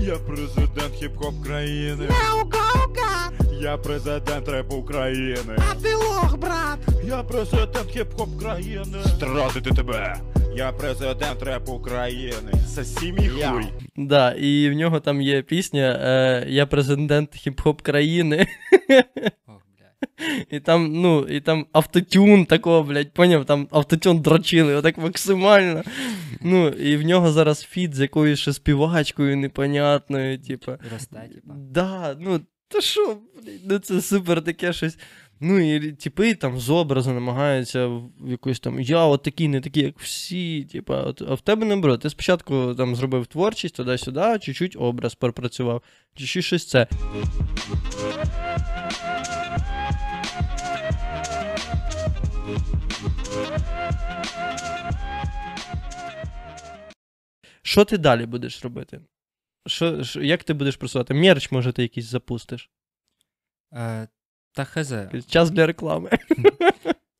Я 0.02 0.16
президент 0.26 0.94
хіп-хоп 1.02 1.42
країни. 1.44 2.08
Я 3.60 3.76
президент 3.76 4.48
реп 4.48 4.72
України. 4.72 5.56
А 5.70 5.74
ти 5.82 5.94
лох, 5.94 6.38
брат! 6.38 6.78
Я 7.04 7.22
президент 7.22 7.96
хіп-хоп 7.96 8.38
країни. 8.40 8.98
Стратити 9.06 9.70
тебе! 9.70 10.16
Я 10.56 10.72
президент 10.72 11.42
реп 11.42 11.68
України. 11.68 12.52
Сосі 12.74 13.12
мій 13.12 13.28
хуй. 13.28 13.64
Да, 13.96 14.32
і 14.32 14.70
в 14.70 14.72
нього 14.72 15.00
там 15.00 15.20
є 15.22 15.42
пісня 15.42 15.98
е, 16.02 16.44
Я 16.48 16.66
президент 16.66 17.30
хіп-хоп 17.46 17.82
країни. 17.82 18.46
І 20.50 20.60
там, 20.60 20.92
ну, 20.92 21.26
і 21.28 21.40
там 21.40 21.66
автотюн 21.72 22.44
такого, 22.44 22.82
блядь, 22.82 23.12
поняв, 23.12 23.44
там 23.44 23.68
автотюн 23.70 24.20
дрочили, 24.20 24.74
отак 24.74 24.98
максимально. 24.98 25.82
Ну, 26.40 26.68
і 26.68 26.96
в 26.96 27.02
нього 27.02 27.32
зараз 27.32 27.62
фіт 27.62 27.94
з 27.94 28.00
якоюсь 28.00 28.38
ще 28.38 28.52
співачкою 28.52 29.36
непонятною, 29.36 30.38
типу. 30.38 30.72
Росте, 30.92 31.28
типа. 31.34 31.54
Да, 31.56 32.16
ну, 32.20 32.40
та 32.68 32.80
що, 32.80 33.16
блядь, 33.44 33.60
ну 33.64 33.78
це 33.78 34.00
супер 34.00 34.44
таке 34.44 34.72
щось. 34.72 34.98
Ну, 35.42 35.74
і 35.74 35.92
типи 35.92 36.34
там 36.34 36.58
з 36.58 36.70
образу 36.70 37.12
намагаються 37.12 37.86
в 37.86 38.10
якось 38.26 38.60
там, 38.60 38.80
я 38.80 39.04
от 39.04 39.22
такий, 39.22 39.48
не 39.48 39.60
такий, 39.60 39.82
як 39.82 39.98
всі. 39.98 40.64
Типа, 40.64 41.02
от, 41.02 41.22
а 41.28 41.34
в 41.34 41.40
тебе 41.40 41.66
не 41.66 41.76
бере. 41.76 41.98
Ти 41.98 42.10
спочатку 42.10 42.74
там 42.74 42.96
зробив 42.96 43.26
творчість 43.26 43.76
туди-сюди, 43.76 44.38
чуть-чуть 44.40 44.76
образ 44.78 45.14
пропрацював, 45.14 45.82
чуть-чуть 46.14 46.44
щось 46.44 46.66
це. 46.66 46.86
Що 57.62 57.84
ти 57.84 57.98
далі 57.98 58.26
будеш 58.26 58.64
робити? 58.64 59.00
Що, 59.66 60.04
що, 60.04 60.22
як 60.22 60.44
ти 60.44 60.54
будеш 60.54 60.76
просувати? 60.76 61.14
Мерч, 61.14 61.50
може, 61.52 61.72
ти 61.72 61.82
якийсь 61.82 62.06
запустиш? 62.06 62.70
Е, 63.74 64.08
Та 64.52 64.64
хз. 64.64 64.92
Час 65.28 65.50
для 65.50 65.66
реклами. 65.66 66.10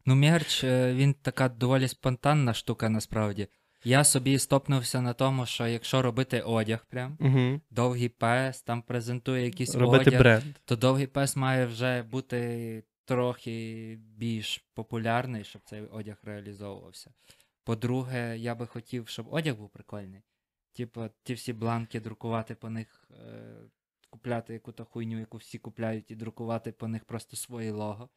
Ну, 0.07 0.15
мерч, 0.17 0.65
е, 0.65 0.95
він 0.95 1.15
така 1.15 1.49
доволі 1.49 1.89
спонтанна 1.89 2.55
штука 2.55 2.89
насправді. 2.89 3.49
Я 3.85 4.05
собі 4.05 4.39
стопнувся 4.39 5.01
на 5.01 5.13
тому, 5.13 5.47
що 5.47 5.67
якщо 5.67 6.03
робити 6.03 6.41
одяг, 6.41 6.87
прям 6.91 7.17
Угу. 7.21 7.61
довгий 7.71 8.09
пес, 8.09 8.63
там 8.63 8.83
презентує 8.83 9.45
якийсь 9.45 9.75
Робити 9.75 10.05
одяг, 10.11 10.21
бренд. 10.21 10.43
то 10.65 10.77
довгий 10.77 11.07
пес 11.07 11.37
має 11.37 11.67
вже 11.67 12.03
бути 12.03 12.83
трохи 13.15 13.99
більш 14.17 14.65
популярний, 14.75 15.45
щоб 15.45 15.63
цей 15.65 15.83
одяг 15.83 16.17
реалізовувався. 16.23 17.13
По-друге, 17.65 18.39
я 18.39 18.55
би 18.55 18.67
хотів, 18.67 19.09
щоб 19.09 19.27
одяг 19.31 19.57
був 19.57 19.71
прикольний. 19.71 20.23
Типу, 20.73 21.09
ті 21.23 21.35
всі 21.35 21.53
бланки 21.53 22.01
друкувати 22.01 22.55
по 22.55 22.71
них, 22.71 23.11
е, 23.11 23.55
купляти 24.11 24.53
яку-то 24.53 24.85
хуйню, 24.85 25.19
яку 25.19 25.37
всі 25.37 25.59
купляють, 25.59 26.11
і 26.11 26.15
друкувати 26.15 26.73
по 26.73 26.89
них 26.89 27.05
просто 27.05 27.37
своє 27.37 27.73
лого. 27.73 28.09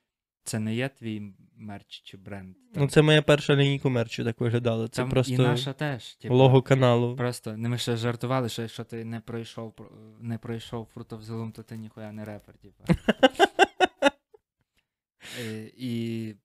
Це 0.44 0.60
не 0.60 0.76
є 0.76 0.90
твій 0.90 1.34
мерч 1.56 2.02
чи 2.02 2.18
бренд. 2.18 2.56
Ну, 2.76 2.88
це 2.88 3.02
моя 3.02 3.22
перша 3.22 3.56
лінійка 3.56 3.90
мерчу 3.90 4.24
так 4.24 4.40
виглядала. 4.40 4.88
Це 4.88 5.02
Там 5.02 5.10
просто 5.10 5.34
і 5.34 5.38
наша 5.38 5.74
теж. 5.74 6.16
Типу, 6.16 6.36
лого 6.36 6.62
каналу. 6.62 7.16
Просто 7.16 7.58
не 7.58 7.70
ми 7.70 7.78
ще 7.78 7.98
жартували, 7.98 8.50
що 8.50 8.62
якщо 8.62 8.84
ти 8.84 9.06
не 9.06 9.20
пройшов 9.20 9.74
про- 9.76 9.92
не 10.20 10.38
пройшов 10.38 10.88
фрутовзилум, 10.94 11.52
то 11.52 11.64
ти 11.64 11.78
ніхуя 11.78 12.12
не 12.12 12.26
репер, 12.26 12.58
типу. 12.58 12.84
І 15.78 16.36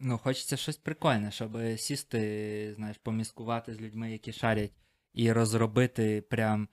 ну, 0.00 0.18
хочеться 0.18 0.56
щось 0.56 0.76
прикольне, 0.76 1.30
щоб 1.30 1.58
сісти, 1.76 2.72
знаєш, 2.76 2.98
поміскувати 2.98 3.74
з 3.74 3.80
людьми, 3.80 4.12
які 4.12 4.32
шарять, 4.32 4.72
і 5.12 5.32
розробити 5.32 6.20
прям. 6.30 6.68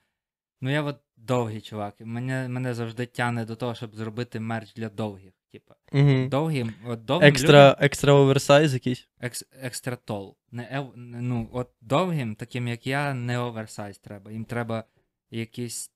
Ну, 0.62 0.72
я 0.72 0.84
от 0.84 1.00
довгий 1.18 1.62
чувак. 1.62 1.96
Мене, 2.00 2.48
мене 2.50 2.74
завжди 2.74 3.06
тягне 3.06 3.46
до 3.46 3.56
того, 3.56 3.76
щоб 3.76 3.96
зробити 3.96 4.40
мерч 4.40 4.74
для 4.74 4.90
довгих. 4.90 5.34
Типу. 5.52 5.74
Угу. 5.92 6.28
Довгим, 6.30 6.74
от 6.86 7.06
довгим 7.06 7.30
Екстра, 7.30 7.70
людям, 7.70 7.86
екстра 7.86 8.14
оверсайз 8.14 8.74
якийсь. 8.74 9.10
екс, 9.20 9.46
екстра 9.52 9.96
тол. 9.96 10.38
Не, 10.52 10.64
ев- 10.64 10.96
не- 10.96 11.22
ну, 11.22 11.50
от 11.54 11.72
довгим, 11.82 12.36
таким 12.36 12.68
як 12.68 12.88
я, 12.88 13.14
не 13.14 13.38
оверсайз 13.40 13.98
треба. 13.98 14.32
Їм 14.32 14.46
треба 14.46 14.84
якийсь 15.32 15.92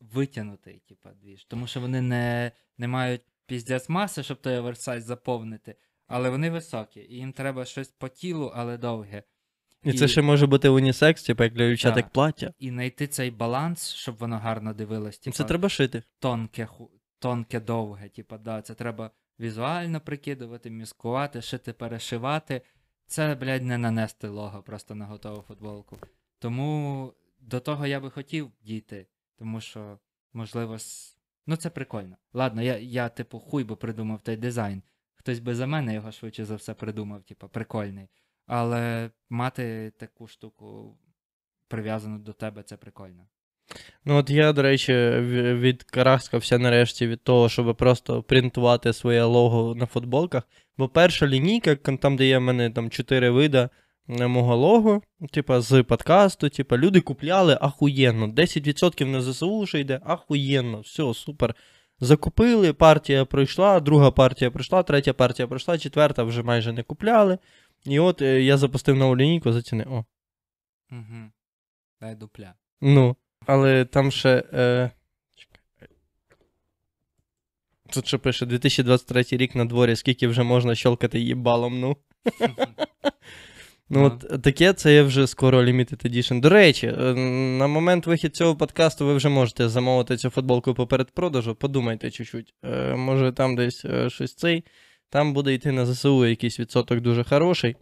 витягнутий, 0.00 0.82
типа, 0.88 1.12
двіж. 1.12 1.44
Тому 1.44 1.66
що 1.66 1.80
вони 1.80 2.00
не, 2.00 2.52
не 2.78 2.88
мають 2.88 3.22
піздець 3.50 3.88
маси, 3.88 4.22
щоб 4.22 4.40
той 4.40 4.56
оверсайз 4.56 5.04
заповнити, 5.04 5.74
але 6.06 6.30
вони 6.30 6.50
високі, 6.50 7.00
і 7.00 7.14
їм 7.14 7.32
треба 7.32 7.64
щось 7.64 7.88
по 7.88 8.08
тілу, 8.08 8.52
але 8.54 8.78
довге. 8.78 9.22
І, 9.84 9.90
І- 9.90 9.92
це 9.92 10.08
ще 10.08 10.22
може 10.22 10.46
бути 10.46 10.68
унісекс, 10.68 11.22
типу 11.22 11.44
як 11.44 11.52
для 11.52 11.68
дівчат, 11.68 11.96
як 11.96 12.08
плаття. 12.08 12.54
І 12.58 12.68
знайти 12.68 13.06
цей 13.06 13.30
баланс, 13.30 13.94
щоб 13.94 14.16
воно 14.16 14.38
гарно 14.38 14.74
дивилось. 14.74 15.18
Типа, 15.18 15.36
Це 15.36 15.44
треба 15.44 15.68
шити. 15.68 16.02
Тонке, 16.18 16.68
тонке 17.18 17.60
довге, 17.60 18.08
Типа, 18.08 18.38
да, 18.38 18.62
це 18.62 18.74
треба 18.74 19.10
візуально 19.40 20.00
прикидувати, 20.00 20.70
міскувати, 20.70 21.42
шити, 21.42 21.72
перешивати. 21.72 22.62
Це, 23.06 23.34
блядь, 23.34 23.64
не 23.64 23.78
нанести 23.78 24.28
лого 24.28 24.62
просто 24.62 24.94
на 24.94 25.06
готову 25.06 25.42
футболку. 25.48 25.98
Тому 26.38 27.12
до 27.40 27.60
того 27.60 27.86
я 27.86 28.00
би 28.00 28.10
хотів 28.10 28.50
дійти, 28.62 29.06
тому 29.38 29.60
що, 29.60 29.98
можливо. 30.32 30.78
Ну 31.46 31.56
це 31.56 31.70
прикольно. 31.70 32.16
Ладно, 32.32 32.62
я, 32.62 32.78
я 32.78 33.08
типу, 33.08 33.38
хуй 33.38 33.64
би 33.64 33.76
придумав 33.76 34.20
той 34.20 34.36
дизайн. 34.36 34.82
Хтось 35.14 35.38
би 35.38 35.54
за 35.54 35.66
мене 35.66 35.94
його 35.94 36.12
швидше 36.12 36.44
за 36.44 36.54
все 36.54 36.74
придумав, 36.74 37.22
типу, 37.22 37.48
прикольний. 37.48 38.08
Але 38.46 39.10
мати 39.30 39.92
таку 39.96 40.26
штуку 40.26 40.98
прив'язану 41.68 42.18
до 42.18 42.32
тебе, 42.32 42.62
це 42.62 42.76
прикольно. 42.76 43.26
Ну 44.04 44.16
от 44.16 44.30
я, 44.30 44.52
до 44.52 44.62
речі, 44.62 44.92
відкараскався 45.54 46.58
нарешті 46.58 47.06
від 47.06 47.22
того, 47.22 47.48
щоб 47.48 47.76
просто 47.76 48.22
принтувати 48.22 48.92
своє 48.92 49.22
лого 49.22 49.74
на 49.74 49.86
футболках. 49.86 50.42
Бо 50.78 50.88
перша 50.88 51.26
лінійка, 51.26 51.76
там, 51.76 52.16
де 52.16 52.26
є 52.26 52.38
в 52.38 52.40
мене 52.40 52.70
там 52.70 52.90
чотири 52.90 53.30
вида 53.30 53.70
мого 54.10 54.56
лого, 54.56 55.02
типа 55.30 55.60
з 55.60 55.82
подкасту, 55.82 56.48
типа 56.48 56.76
люди 56.76 57.00
купляли 57.00 57.58
ахуєнно. 57.60 58.26
10% 58.26 59.04
на 59.04 59.22
ЗСУ 59.22 59.66
ще 59.66 59.80
йде, 59.80 60.00
ахуєнно, 60.04 60.80
все, 60.80 61.14
супер. 61.14 61.54
Закупили, 62.00 62.72
партія 62.72 63.24
пройшла, 63.24 63.80
друга 63.80 64.10
партія 64.10 64.50
пройшла, 64.50 64.82
третя 64.82 65.12
партія 65.12 65.48
пройшла, 65.48 65.78
четверта 65.78 66.22
вже 66.22 66.42
майже 66.42 66.72
не 66.72 66.82
купляли. 66.82 67.38
І 67.84 67.98
от 67.98 68.22
е, 68.22 68.42
я 68.42 68.56
запустив 68.56 68.96
нову 68.96 69.16
лінійку, 69.16 69.52
зацінив. 69.52 69.92
О, 69.92 70.04
Угу. 70.92 71.30
Дай 72.00 72.14
дупля. 72.14 72.54
Ну, 72.80 73.16
але 73.46 73.84
там 73.84 74.10
ще. 74.10 74.44
Е... 74.52 74.90
чекай. 75.34 75.88
Тут 77.92 78.06
ще 78.06 78.18
пише 78.18 78.46
2023 78.46 79.24
рік 79.30 79.54
на 79.54 79.64
дворі, 79.64 79.96
скільки 79.96 80.28
вже 80.28 80.42
можна 80.42 80.74
щелкати 80.74 81.20
їбалом, 81.20 81.80
ну. 81.80 81.96
Ну, 83.92 84.04
от 84.04 84.42
таке 84.42 84.72
це 84.72 84.94
є 84.94 85.02
вже 85.02 85.26
скоро 85.26 85.62
Limited 85.62 86.06
Edition. 86.06 86.40
До 86.40 86.48
речі, 86.48 86.86
е, 86.86 87.14
на 87.58 87.66
момент 87.66 88.06
вихід 88.06 88.36
цього 88.36 88.56
подкасту 88.56 89.06
ви 89.06 89.14
вже 89.14 89.28
можете 89.28 89.68
замовити 89.68 90.16
цю 90.16 90.30
футболку 90.30 90.74
по 90.74 90.86
передпродажу. 90.86 91.54
Подумайте 91.54 92.10
чуть-чуть. 92.10 92.54
Е, 92.64 92.94
може, 92.94 93.32
там 93.32 93.56
десь 93.56 93.84
е, 93.84 94.10
щось 94.10 94.34
цей. 94.34 94.64
Там 95.08 95.32
буде 95.32 95.54
йти 95.54 95.72
на 95.72 95.86
ЗСУ 95.86 96.26
якийсь 96.26 96.60
відсоток 96.60 97.00
дуже 97.00 97.24
хороший. 97.24 97.76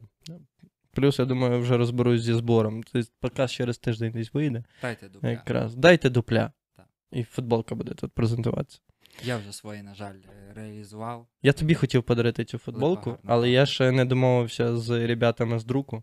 Плюс, 0.92 1.18
я 1.18 1.24
думаю, 1.24 1.60
вже 1.60 1.76
розберусь 1.76 2.22
зі 2.22 2.34
збором. 2.34 2.82
Тобто 2.82 3.08
подкаст 3.20 3.54
через 3.54 3.78
тиждень 3.78 4.12
десь 4.12 4.34
вийде. 4.34 4.64
Дайте 4.82 5.08
дупля. 5.08 5.30
Якраз. 5.30 5.74
Дайте 5.74 6.10
дупля. 6.10 6.52
Так. 6.76 6.86
І 7.12 7.22
футболка 7.22 7.74
буде 7.74 7.94
тут 7.94 8.12
презентуватися. 8.12 8.80
Я 9.24 9.36
вже 9.36 9.52
свої, 9.52 9.82
на 9.82 9.94
жаль, 9.94 10.14
е, 10.14 10.52
реалізував. 10.54 11.26
Я 11.42 11.52
тобі 11.52 11.74
хотів 11.74 12.02
подарити 12.02 12.44
цю 12.44 12.58
футболку, 12.58 13.10
гарно. 13.10 13.24
але 13.26 13.50
я 13.50 13.66
ще 13.66 13.90
не 13.92 14.04
домовився 14.04 14.76
з 14.76 15.06
ребятами 15.06 15.58
з 15.58 15.64
друку. 15.64 16.02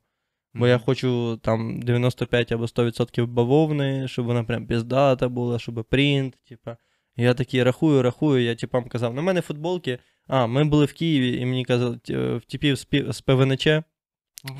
Бо 0.54 0.68
я 0.68 0.78
хочу 0.78 1.38
там 1.38 1.82
95 1.82 2.52
або 2.52 2.66
100% 2.66 3.26
бавовни, 3.28 4.08
щоб 4.08 4.26
вона 4.26 4.44
прям 4.44 4.68
піздата 4.68 5.30
була, 5.30 5.60
щоб 5.60 5.86
принт, 5.90 6.38
типа. 6.50 6.78
Я 7.18 7.34
такий 7.34 7.64
рахую, 7.64 8.02
рахую, 8.02 8.44
я 8.44 8.56
типам 8.56 8.88
казав, 8.88 9.14
на 9.14 9.22
мене 9.22 9.42
футболки. 9.42 10.00
А, 10.28 10.48
ми 10.48 10.64
були 10.64 10.86
в 10.86 10.94
Києві, 10.94 11.38
і 11.42 11.46
мені 11.46 11.66
казали, 11.66 12.00
е, 12.10 12.18
в 12.36 12.42
пі- 12.42 13.12
з 13.12 13.22
ПВНЧ 13.22 13.68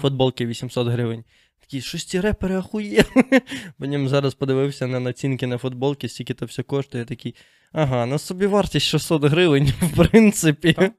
футболки 0.02 0.46
800 0.46 0.88
гривень. 0.88 1.24
Такі, 1.66 1.82
щось 1.82 2.06
ці 2.06 2.20
репери 2.20 2.56
ахуєли. 2.56 3.06
Потім 3.78 4.08
зараз 4.08 4.34
подивився 4.34 4.88
на 4.88 5.00
націнки 5.00 5.48
на 5.48 5.58
футболки, 5.58 6.10
скільки 6.10 6.34
то 6.34 6.46
все 6.46 6.64
коштує. 6.64 7.02
Я 7.02 7.06
такий, 7.06 7.36
ага, 7.72 8.06
на 8.06 8.18
собі 8.18 8.48
вартість 8.48 8.86
600 8.86 9.24
гривень, 9.24 9.66
в 9.82 9.96
принципі. 9.96 10.74
Так. 10.74 10.94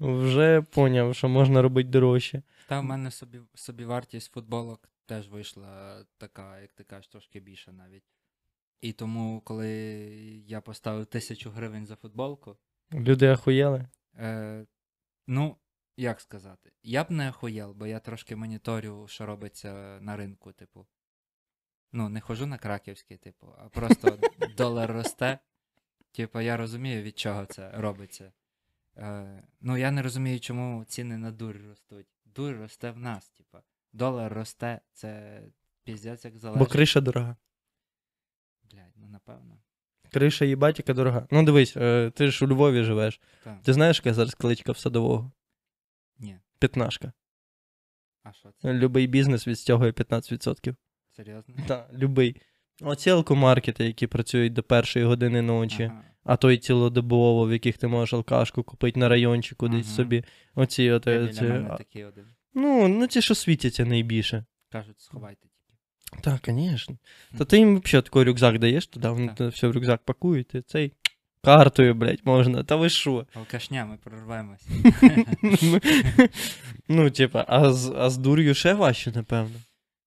Вже 0.00 0.62
поняв, 0.62 1.14
що 1.16 1.28
можна 1.28 1.62
робити 1.62 1.88
дорожче. 1.88 2.42
Та 2.68 2.80
в 2.80 2.84
мене 2.84 3.10
собі, 3.10 3.38
собі 3.54 3.84
вартість 3.84 4.32
футболок 4.32 4.88
теж 5.06 5.28
вийшла 5.28 5.96
така, 6.18 6.60
як 6.60 6.72
ти 6.72 6.84
кажеш, 6.84 7.08
трошки 7.08 7.40
більше 7.40 7.72
навіть. 7.72 8.04
І 8.80 8.92
тому, 8.92 9.40
коли 9.44 9.68
я 10.46 10.60
поставив 10.60 11.06
тисячу 11.06 11.50
гривень 11.50 11.86
за 11.86 11.96
футболку, 11.96 12.56
Люди 12.94 13.26
ахуєли. 13.26 13.86
е, 14.18 14.64
ну, 15.26 15.56
як 16.02 16.20
сказати, 16.20 16.72
я 16.82 17.04
б 17.04 17.10
не 17.10 17.28
охуєл, 17.28 17.72
бо 17.72 17.86
я 17.86 17.98
трошки 17.98 18.36
моніторю, 18.36 19.06
що 19.08 19.26
робиться 19.26 19.98
на 20.00 20.16
ринку, 20.16 20.52
типу. 20.52 20.86
Ну, 21.92 22.08
не 22.08 22.20
хожу 22.20 22.46
на 22.46 22.58
краківський, 22.58 23.16
типу, 23.16 23.54
а 23.58 23.68
просто 23.68 24.18
долар 24.56 24.92
росте. 24.92 25.38
Типу, 26.12 26.40
я 26.40 26.56
розумію, 26.56 27.02
від 27.02 27.18
чого 27.18 27.46
це 27.46 27.70
робиться. 27.70 28.32
Е, 28.96 29.42
ну, 29.60 29.76
я 29.76 29.90
не 29.90 30.02
розумію, 30.02 30.40
чому 30.40 30.84
ціни 30.84 31.18
на 31.18 31.30
дурь 31.30 31.68
ростуть. 31.68 32.06
Дурь 32.24 32.56
росте 32.56 32.90
в 32.90 32.98
нас, 32.98 33.28
типу. 33.28 33.58
Долар 33.92 34.32
росте, 34.32 34.80
це 34.92 35.42
піздець 35.84 36.24
як 36.24 36.38
залежить. 36.38 36.68
Бо 36.68 36.72
криша 36.72 37.00
дорога. 37.00 37.36
Блядь, 38.70 38.96
ну 38.96 39.08
напевно. 39.08 39.58
Криша 40.10 40.44
їбатіка 40.44 40.94
дорога. 40.94 41.26
Ну 41.30 41.42
дивись, 41.42 41.76
е, 41.76 42.12
ти 42.14 42.30
ж 42.30 42.44
у 42.44 42.48
Львові 42.48 42.82
живеш. 42.82 43.20
Так. 43.44 43.62
Ти 43.62 43.72
знаєш, 43.72 43.98
яка 43.98 44.14
зараз 44.14 44.34
кличка 44.34 44.72
в 44.72 44.78
садового? 44.78 45.32
Ні. 46.22 46.38
П'ятнашка. 46.58 47.12
А 48.22 48.32
що 48.32 48.48
це? 48.62 48.72
Любий 48.72 49.06
бізнес 49.06 49.48
відстягує 49.48 49.90
15%. 49.92 50.74
Серйозно? 51.16 51.54
Так, 51.68 51.90
любий. 51.92 52.36
Оці 52.80 53.10
алкомаркети, 53.10 53.84
які 53.84 54.06
працюють 54.06 54.52
до 54.52 54.62
першої 54.62 55.04
години 55.04 55.42
ночі, 55.42 55.82
Ага. 55.82 56.04
а 56.24 56.36
то 56.36 56.50
й 56.50 56.58
цілодобово, 56.58 57.46
в 57.46 57.52
яких 57.52 57.78
ти 57.78 57.86
можеш 57.88 58.12
алкашку 58.14 58.62
купити 58.62 59.00
на 59.00 59.08
райончику 59.08 59.68
десь 59.68 59.86
Мгм. 59.86 59.96
собі. 59.96 60.24
Оці 60.54 60.90
от, 60.90 61.06
Я 61.06 61.12
е, 61.12 61.18
біля 61.18 61.32
ці, 61.32 61.42
мене 61.42 61.68
а, 61.70 61.76
такий 61.76 62.04
один. 62.04 62.24
ну, 62.54 62.88
ну, 62.88 63.06
ті, 63.06 63.22
що 63.22 63.34
світяться 63.34 63.84
найбільше. 63.84 64.44
Кажуть, 64.68 65.00
сховайте 65.00 65.48
тільки. 65.48 66.22
Так, 66.22 66.40
звісно. 66.46 66.98
Та 67.38 67.44
ти 67.44 67.58
їм 67.58 67.80
взагалі 67.80 68.02
такий 68.04 68.24
рюкзак 68.24 68.58
даєш 68.58 68.86
туди, 68.86 69.08
вони 69.08 69.28
Так. 69.36 69.52
все 69.52 69.68
в 69.68 69.72
рюкзак 69.72 70.04
пакують, 70.04 70.54
і 70.54 70.60
цей 70.62 70.92
картою, 71.44 71.94
блядь, 71.94 72.20
можна. 72.24 72.62
Та 72.62 72.76
ви 72.76 72.88
що? 72.88 73.26
Алкашня, 73.34 73.84
ми 73.84 73.98
прорвемося. 74.04 74.68
ну, 76.88 77.10
типа, 77.10 77.44
а 77.48 77.72
з, 77.72 77.94
а 77.96 78.10
з 78.10 78.16
дур'ю 78.16 78.54
ще 78.54 78.74
важче, 78.74 79.12
напевно. 79.14 79.56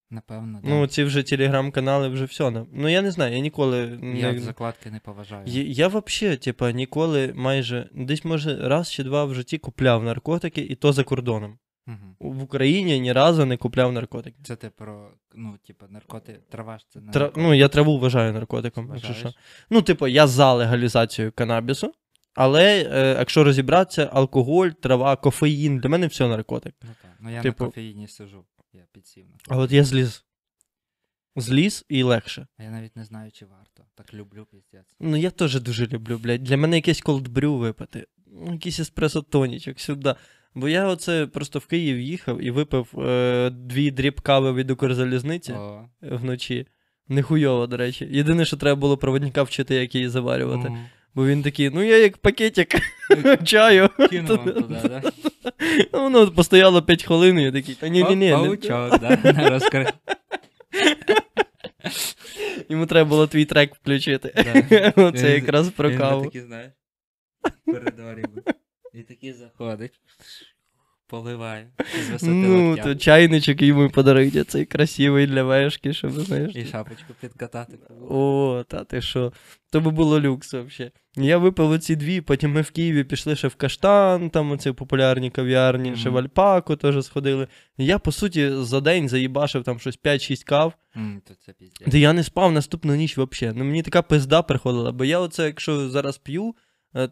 Напевно, 0.10 0.60
да. 0.64 0.70
Ну, 0.70 0.88
ці 0.88 1.04
вже 1.04 1.24
телеграм-канали, 1.24 2.08
вже 2.08 2.26
все. 2.26 2.66
Ну, 2.74 2.88
я 2.88 3.02
не 3.02 3.12
знаю, 3.12 3.34
я 3.34 3.40
ніколи. 3.40 4.00
Я 4.16 4.32
не... 4.32 4.40
закладки 4.40 4.92
не 4.92 5.00
поважаю. 5.00 5.44
Я, 5.46 5.64
я 5.64 5.88
взагалі, 5.88 6.38
типа, 6.38 6.72
ніколи 6.72 7.34
майже 7.36 7.90
десь, 7.94 8.26
може, 8.26 8.68
раз 8.68 8.92
чи 8.92 9.04
два 9.04 9.26
в 9.26 9.34
житті 9.34 9.58
купляв 9.58 10.04
наркотики, 10.04 10.62
і 10.62 10.76
то 10.76 10.94
за 10.94 11.04
кордоном. 11.04 11.58
Мгм. 11.88 12.16
В 12.20 12.44
Україні 12.44 13.00
ні 13.00 13.14
разу 13.14 13.46
не 13.46 13.58
купляв 13.58 13.94
наркотики. 13.94 14.38
Це 14.44 14.56
ти 14.56 14.70
про, 14.70 15.12
ну, 15.36 15.58
типу, 15.68 15.86
наркоти, 15.90 16.40
трава 16.50 16.78
ж 16.78 16.86
це 16.90 17.02
не 17.02 17.12
Тра... 17.12 17.32
Ну, 17.36 17.54
я 17.54 17.68
траву 17.68 18.00
вважаю 18.00 18.34
наркотиком. 18.34 18.92
якщо 18.94 19.14
що. 19.14 19.34
Ну, 19.70 19.82
типу, 19.82 20.08
я 20.08 20.28
за 20.28 20.54
легалізацію 20.54 21.32
канабісу, 21.32 21.94
але 22.34 22.90
е, 22.92 23.16
якщо 23.20 23.44
розібратися, 23.44 24.10
алкоголь, 24.14 24.70
трава, 24.70 25.16
кофеїн, 25.16 25.80
для 25.80 25.90
мене 25.90 26.08
все 26.08 26.28
наркотик. 26.28 26.76
Ну, 26.84 26.90
так. 27.02 27.12
ну 27.20 27.30
я 27.30 27.42
типу- 27.42 27.64
на 27.64 27.70
кофеїні 27.70 28.08
сижу. 28.08 28.46
Я 28.74 28.86
підсів 28.92 29.26
на 29.26 29.56
А 29.56 29.58
от 29.58 29.72
я 29.72 29.84
зліз. 29.84 30.26
Зліз 31.36 31.86
і 31.90 32.04
легше. 32.04 32.48
А 32.58 32.64
Я 32.64 32.70
навіть 32.70 32.96
не 32.96 33.06
знаю, 33.06 33.32
чи 33.32 33.46
варто. 33.46 33.84
Так 33.96 34.14
люблю 34.14 34.48
піздець. 34.52 34.96
Ну, 35.00 35.18
я 35.18 35.32
теж 35.32 35.62
дуже 35.62 35.88
люблю, 35.88 36.18
блядь. 36.18 36.44
Для 36.44 36.58
мене 36.58 36.76
якесь 36.76 37.02
колдбрю 37.02 37.58
випити. 37.58 38.08
Ну, 38.28 38.54
Якийсь 38.54 38.80
еспресо 38.80 39.22
тонічок 39.22 39.80
сюди. 39.80 40.16
Бо 40.56 40.70
я 40.70 40.88
оце 40.88 41.28
просто 41.28 41.60
в 41.60 41.66
Київ 41.66 42.00
їхав 42.00 42.44
і 42.44 42.52
випив 42.52 43.00
е, 43.00 43.50
дві 43.50 43.92
дріб 43.92 44.22
кави 44.22 44.54
від 44.54 44.72
Укрзалізниці 44.72 45.54
О, 45.54 45.90
вночі. 46.02 46.68
Нехуйово, 47.08 47.68
до 47.68 47.78
речі. 47.78 48.08
Єдине, 48.12 48.46
що 48.46 48.58
треба 48.58 48.82
було 48.82 48.98
проводника 48.98 49.44
вчити, 49.44 49.76
як 49.76 49.96
її 49.96 50.10
заварювати. 50.10 50.72
Бо 51.16 51.28
він 51.28 51.44
такий, 51.44 51.70
ну 51.70 51.84
я 51.84 51.98
як 51.98 52.18
пакетик 52.18 52.76
чаю. 53.44 53.90
Кинув 54.10 54.38
вам 54.38 54.52
туди, 54.52 54.76
да? 54.84 55.02
Воно 56.00 56.32
постояло 56.32 56.82
5 56.82 57.04
хвилин, 57.04 57.40
і 57.40 57.44
я 57.44 57.52
такий, 57.52 57.76
та 57.76 57.88
ні, 57.88 58.04
ні, 58.04 58.16
ні. 58.16 58.32
Паучок, 58.32 59.00
да? 59.00 59.34
Не 59.34 59.50
розкри... 59.50 59.88
Йому 62.70 62.86
треба 62.86 63.10
було 63.10 63.28
твій 63.28 63.46
трек 63.46 63.76
включити. 63.76 64.34
Оце 64.96 65.34
якраз 65.34 65.70
про 65.70 65.90
Він 65.90 65.98
каву. 65.98 66.26
такий, 66.26 66.42
І 68.96 69.02
такий 69.04 69.34
заходить, 69.34 70.00
поливає. 71.08 71.68
З 72.08 72.10
висоти 72.10 72.32
Ну, 72.32 72.70
локтя. 72.70 72.84
то 72.84 72.96
чайничок 72.96 73.62
йому 73.62 73.90
подаруйте, 73.90 74.44
цей 74.44 74.66
красивий 74.66 75.28
для 75.28 75.44
вешки, 75.44 75.94
щоб 75.94 76.12
знаєш. 76.12 76.56
І 76.56 76.66
шапочку 76.66 77.14
підкатати. 77.22 77.78
О, 78.10 78.64
та 78.68 78.84
ти 78.84 79.02
що? 79.02 79.34
То 79.72 79.82
би 79.82 79.92
було 79.92 80.22
люкс 80.22 80.54
взагалі. 80.54 80.92
Я 81.18 81.38
випив 81.38 81.70
оці 81.72 81.96
дві, 81.96 82.22
потім 82.22 82.52
ми 82.52 82.62
в 82.62 82.72
Києві 82.72 83.04
пішли 83.04 83.36
ще 83.36 83.48
в 83.48 83.56
Каштан, 83.56 84.30
там 84.30 84.52
оці 84.52 84.72
популярні 84.72 85.30
кав'ярні, 85.32 85.96
ще 85.96 86.10
в 86.10 86.18
Альпаку 86.18 86.76
теж 86.76 87.06
сходили. 87.06 87.48
Я, 87.78 88.00
по 88.00 88.12
суті, 88.12 88.50
за 88.52 88.82
день 88.82 89.10
заїбашив 89.10 89.64
там 89.64 89.80
щось 89.80 90.00
5-6 90.04 90.44
кав, 90.44 90.74
М, 90.98 91.22
То 91.28 91.34
це 91.46 91.54
піздець. 91.54 91.88
де 91.88 92.00
я 92.00 92.14
не 92.14 92.24
спав 92.24 92.52
наступну 92.52 92.96
ніч 92.96 93.18
взагалі. 93.18 93.58
Ну 93.58 93.66
мені 93.66 93.84
така 93.84 94.02
пизда 94.02 94.42
приходила, 94.42 94.92
бо 94.92 95.06
я 95.06 95.20
оце, 95.20 95.46
якщо 95.46 95.90
зараз 95.90 96.18
п'ю, 96.18 96.56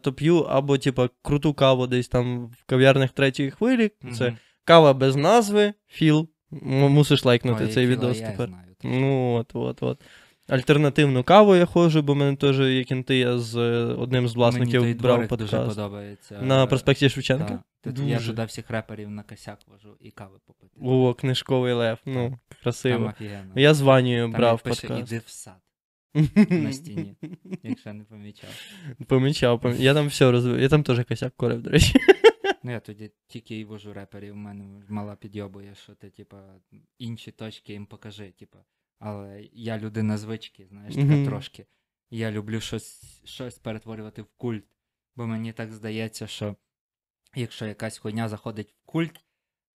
то 0.02 0.12
п'ю 0.12 0.38
або, 0.38 0.78
типа, 0.78 1.08
круту 1.22 1.54
каву 1.54 1.86
десь 1.86 2.08
там 2.08 2.46
в 2.46 2.64
кав'ярнях 2.66 3.10
третьої 3.10 3.50
хвилі. 3.50 3.90
Це 4.18 4.26
Мгм. 4.26 4.36
кава 4.64 4.92
без 4.94 5.16
назви, 5.16 5.72
філ. 5.88 6.28
Мусиш 6.62 7.24
лайкнути 7.24 7.64
Ой, 7.64 7.72
цей 7.72 7.86
відос 7.86 8.20
я 8.20 8.30
тепер. 8.30 8.48
знаю. 8.48 8.64
Ну, 8.84 9.34
от, 9.34 9.50
от, 9.54 9.82
от. 9.82 10.00
Альтернативну 10.48 11.24
каву 11.24 11.54
я 11.56 11.64
ходжу, 11.66 12.02
бо 12.02 12.14
мене 12.14 12.36
теж 12.36 12.58
є 12.60 12.84
кінти, 12.84 13.16
я 13.18 13.38
з 13.38 13.56
е, 13.56 13.84
одним 13.94 14.28
з 14.28 14.34
власників 14.34 14.80
Мені 14.82 14.94
брав 14.94 15.14
дворик 15.16 15.30
дуже 15.30 15.56
подкаст. 15.56 15.76
подобається. 15.76 16.38
На 16.42 16.66
проспекті 16.66 17.08
Шевченка? 17.08 17.62
Тут 17.84 17.98
Я 17.98 18.16
Дуже. 18.16 18.30
туди 18.30 18.44
всіх 18.44 18.70
реперів 18.70 19.10
на 19.10 19.22
косяк 19.22 19.58
вожу 19.66 19.96
і 20.00 20.10
кави 20.10 20.38
попити. 20.46 20.72
О, 20.82 21.14
книжковий 21.14 21.72
лев. 21.72 21.98
Ну, 22.06 22.38
красиво. 22.62 23.06
офігенно. 23.18 23.52
Я 23.56 23.74
з 23.74 23.80
Ванією 23.80 24.24
Там 24.24 24.32
брав 24.32 24.52
як 24.52 24.62
пише, 24.62 24.88
подкаст. 24.88 25.12
іди 25.12 25.22
в 25.26 25.30
сад, 25.30 25.54
на 26.50 26.72
стіні. 26.72 27.16
якщо 27.62 27.92
не 27.92 28.04
помічав. 28.04 28.50
Помічав, 29.06 29.60
пом... 29.60 29.74
я 29.78 29.94
там 29.94 30.06
все 30.06 30.30
розвив. 30.30 30.60
Я 30.60 30.68
там 30.68 30.82
теж 30.82 31.04
косяк 31.04 31.36
корив, 31.36 31.62
до 31.62 31.70
речі. 31.70 31.98
Ну, 32.62 32.70
я 32.72 32.80
тоді 32.80 33.10
тільки 33.26 33.58
і 33.58 33.64
вожу 33.64 33.92
реперів, 33.92 34.32
у 34.34 34.36
мене 34.36 34.82
мала 34.88 35.16
підйобує, 35.16 35.74
що 35.74 35.94
ти, 35.94 36.10
типа, 36.10 36.42
інші 36.98 37.30
точки 37.30 37.72
їм 37.72 37.86
покажи, 37.86 38.30
типа. 38.30 38.58
Але 38.98 39.48
я 39.52 39.78
людина 39.78 40.18
звички, 40.18 40.66
знаєш, 40.66 40.94
така 40.94 41.06
Мгм. 41.06 41.26
трошки. 41.26 41.66
Я 42.10 42.30
люблю 42.30 42.60
щось, 42.60 43.20
щось 43.24 43.58
перетворювати 43.58 44.22
в 44.22 44.26
культ. 44.36 44.64
Бо 45.16 45.26
мені 45.26 45.52
так 45.52 45.72
здається, 45.72 46.26
що 46.26 46.56
якщо 47.34 47.66
якась 47.66 47.98
хуйня 47.98 48.28
заходить 48.28 48.72
в 48.72 48.86
культ, 48.86 49.23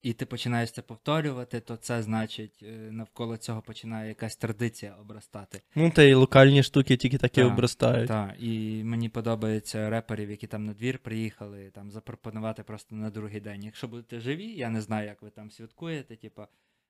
і 0.05 0.13
ти 0.13 0.25
починаєш 0.25 0.71
це 0.71 0.81
повторювати, 0.81 1.59
то 1.59 1.77
це 1.77 2.03
значить 2.03 2.63
е, 2.63 2.91
навколо 2.91 3.37
цього 3.37 3.61
починає 3.61 4.07
якась 4.07 4.35
традиція 4.35 4.95
обростати. 5.01 5.61
Ну, 5.75 5.91
та 5.91 6.03
й 6.03 6.13
локальні 6.13 6.63
штуки 6.63 6.97
тільки 6.97 7.17
такі 7.17 7.41
Так, 7.41 7.51
обростають. 7.51 8.07
Так, 8.07 8.35
і 8.39 8.83
мені 8.83 9.09
подобається 9.09 9.89
реперів, 9.89 10.29
які 10.31 10.47
там 10.47 10.65
на 10.65 10.73
двір 10.73 10.99
приїхали, 10.99 11.69
там 11.69 11.91
запропонувати 11.91 12.63
просто 12.63 12.95
на 12.95 13.09
другий 13.09 13.39
день. 13.39 13.63
Якщо 13.63 13.87
будете 13.87 14.19
живі, 14.19 14.47
я 14.47 14.69
не 14.69 14.81
знаю, 14.81 15.07
як 15.07 15.21
ви 15.21 15.29
там 15.29 15.51
святкуєте, 15.51 16.15
типа, 16.15 16.47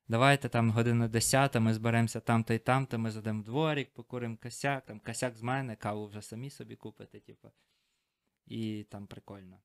давайте 0.07 0.49
там 0.49 0.72
година 0.72 1.07
10, 1.07 1.55
ми 1.55 1.74
зберемося 1.74 2.20
там-то 2.20 2.53
і 2.53 2.59
там-то, 2.59 2.99
ми 2.99 3.11
зайдемо 3.11 3.41
в 3.41 3.43
дворик, 3.43 3.93
покуримо 3.93 4.38
косяк, 4.43 4.86
там 4.86 4.99
косяк 4.99 5.38
з 5.38 5.41
мене, 5.41 5.76
каву 5.76 6.07
вже 6.07 6.22
самі 6.22 6.49
собі 6.49 6.76
купите, 6.76 7.20
типа. 7.20 7.51
І 8.47 8.86
там 8.89 9.07
прикольно. 9.07 9.57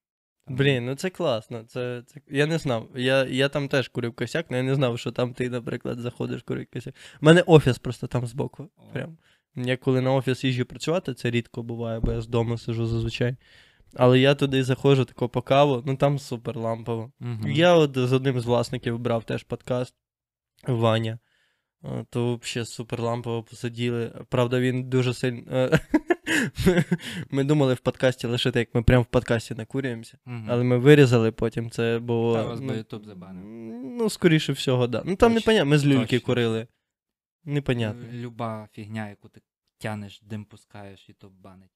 Блін, 0.49 0.87
ну 0.87 0.95
це 0.95 1.11
класно. 1.11 1.63
Це, 1.63 2.03
це... 2.07 2.21
Я 2.29 2.47
не 2.47 2.59
знав. 2.59 2.89
Я, 2.97 3.25
я 3.25 3.49
там 3.49 3.69
теж 3.69 3.89
курив 3.89 4.15
косяк, 4.15 4.47
але 4.49 4.57
я 4.59 4.63
не 4.63 4.75
знав, 4.75 4.99
що 4.99 5.11
там 5.11 5.35
ти, 5.35 5.51
наприклад, 5.51 5.99
заходиш 5.99 6.43
курити 6.43 6.69
косяк. 6.73 6.95
У 7.23 7.27
мене 7.27 7.43
офіс 7.47 7.79
просто 7.79 8.07
там 8.07 8.27
збоку. 8.27 8.69
Прям. 8.93 9.17
Я 9.57 9.77
коли 9.77 10.01
на 10.01 10.15
офіс 10.15 10.45
їжджу 10.45 10.65
працювати, 10.65 11.15
це 11.15 11.31
рідко 11.31 11.63
буває, 11.63 12.01
бо 12.01 12.13
я 12.13 12.21
з 12.21 12.27
дому 12.27 12.59
сижу 12.59 12.87
зазвичай. 12.87 13.37
Але 13.95 14.19
я 14.19 14.35
туди 14.35 14.65
заходжу 14.65 15.05
тако 15.05 15.29
по 15.29 15.43
каву, 15.43 15.83
ну 15.87 15.97
там 15.97 16.19
супер 16.19 16.57
лампово. 16.57 17.13
Мгм. 17.21 17.51
Я 17.51 17.75
от 17.75 17.99
з 17.99 18.13
одним 18.13 18.41
з 18.41 18.45
власників 18.45 18.99
брав 18.99 19.25
теж 19.25 19.43
подкаст. 19.43 19.95
Ваня. 20.67 21.19
Е, 21.85 22.05
То 22.11 22.37
взагалі 22.43 22.67
супер 22.67 23.01
лампово 23.01 23.43
посиділи. 23.43 24.13
Правда, 24.29 24.61
він 24.61 24.89
дуже 24.89 25.15
сильно. 25.15 25.71
Ми 27.31 27.45
думали 27.45 27.75
в 27.75 27.79
подкасті 27.79 28.27
лишити, 28.27 28.59
як 28.59 28.75
ми 28.75 28.83
прямо 28.83 29.03
в 29.03 29.07
подкасті 29.07 29.55
накурюємося. 29.55 30.19
Але 30.49 30.65
ми 30.65 30.79
вирізали 30.79 31.33
потім, 31.33 31.71
це 31.71 31.99
було. 31.99 32.35
Та 32.35 32.43
вас 32.43 32.61
би 32.61 32.67
ну, 32.67 32.75
Ютуб 32.75 33.07
забанив. 33.07 33.45
Ну, 33.99 34.11
скоріше 34.11 34.53
всього, 34.53 34.87
да. 34.87 35.03
Ну 35.07 35.17
там 35.17 35.35
непонятно, 35.35 35.71
ми 35.71 35.79
з 35.79 35.87
люльки 35.87 36.17
точно. 36.17 36.27
курили. 36.27 36.67
Непонятно. 37.45 38.13
Люба 38.13 38.69
фігня, 38.73 39.09
яку 39.09 39.29
ти 39.29 39.41
тянеш, 39.79 40.21
дим 40.23 40.45
пускаєш, 40.45 41.09
Ютуб 41.09 41.33
банить. 41.33 41.71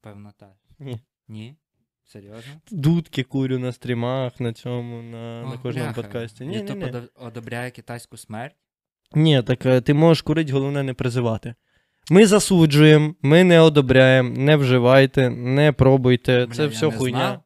Певно, 0.00 0.32
так. 0.38 0.56
Ні. 0.78 1.00
Ні? 1.28 1.56
Серйозно? 2.04 2.60
Дудки 2.70 3.22
курю 3.22 3.58
на 3.58 3.72
стрімах, 3.72 4.40
на 4.40 4.52
цьому, 4.52 5.02
на, 5.02 5.42
на 5.42 5.58
кожному 5.58 5.86
бляха. 5.86 6.02
подкасті. 6.02 6.46
Ні, 6.46 6.56
Ютуб 6.56 7.10
одобряє 7.14 7.70
китайську 7.70 8.16
смерть. 8.16 8.56
ні, 9.14 9.42
так 9.42 9.66
е, 9.66 9.80
ти 9.80 9.94
можеш 9.94 10.22
курити, 10.22 10.52
головне 10.52 10.82
не 10.82 10.94
призивати. 10.94 11.54
Ми 12.12 12.26
засуджуємо, 12.26 13.14
ми 13.22 13.44
не 13.44 13.60
одобряємо, 13.60 14.30
не 14.36 14.56
вживайте, 14.56 15.30
не 15.30 15.72
пробуйте. 15.72 16.46
Бля, 16.46 16.54
це 16.54 16.62
я 16.62 16.68
все 16.68 16.86
не 16.86 16.92
хуйня. 16.96 17.18
знав. 17.18 17.42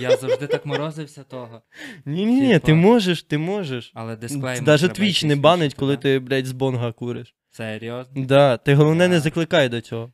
Я 0.00 0.16
завжди 0.16 0.46
так 0.46 0.66
морозився 0.66 1.22
того. 1.24 1.62
Ні, 2.04 2.26
ні, 2.26 2.40
ні, 2.40 2.58
ти 2.58 2.74
можеш, 2.74 3.22
ти 3.22 3.38
можеш. 3.38 3.92
Але 3.94 4.16
дисклеймер. 4.16 4.64
Даже 4.64 4.86
треба 4.86 4.94
твіч 4.94 5.22
не 5.22 5.28
якийсь 5.28 5.42
банить, 5.42 5.74
коли 5.74 5.96
ти, 5.96 6.18
блядь, 6.18 6.46
з 6.46 6.52
бонга 6.52 6.92
куриш. 6.92 7.34
Серйозно? 7.50 8.24
Да, 8.26 8.56
ти 8.56 8.74
головне 8.74 9.08
не 9.08 9.20
закликай 9.20 9.68
до 9.68 9.80
цього. 9.80 10.12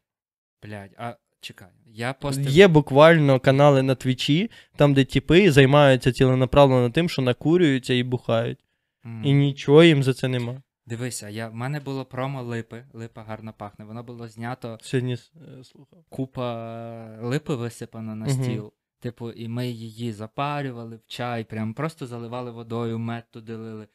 Блядь, 0.63 0.95
а 0.99 1.15
чекай. 1.41 1.69
Я 1.87 2.13
постив... 2.13 2.49
Є 2.49 2.69
буквально 2.69 3.41
канали 3.41 3.83
на 3.83 3.95
твічі, 3.95 4.51
там, 4.77 4.95
де 4.95 5.05
тіпи 5.05 5.51
займаються 5.53 6.13
ціленаправлено 6.13 6.91
тим, 6.91 7.09
що 7.09 7.23
накурюються 7.23 7.95
і 7.95 8.03
бухають. 8.03 8.59
М. 9.07 9.23
І 9.25 9.33
нічого 9.33 9.85
їм 9.85 10.03
за 10.03 10.15
це 10.15 10.29
нема. 10.29 10.63
Дивися, 10.89 11.29
я... 11.29 11.49
в 11.49 11.55
мене 11.55 11.81
було 11.81 12.05
промо 12.05 12.43
липи. 12.43 12.85
Липа 12.93 13.23
гарно 13.23 13.53
пахне. 13.53 13.85
Воно 13.85 14.03
було 14.03 14.29
знято 14.29 14.79
Сьогодні 14.83 15.13
е, 15.15 15.65
слухав. 15.65 16.05
купа 16.09 17.19
липи 17.21 17.55
висипано 17.55 18.17
на 18.17 18.29
стіл. 18.29 18.73
Типу, 19.01 19.31
і 19.31 19.49
ми 19.49 19.69
її 19.69 20.13
запарювали 20.13 20.97
в 20.97 21.07
чай, 21.07 21.45
прям 21.45 21.75
просто 21.75 22.07
заливали 22.07 22.51
водою, 22.51 22.99
мед 22.99 23.25
туди 23.31 23.57
лили. 23.57 23.89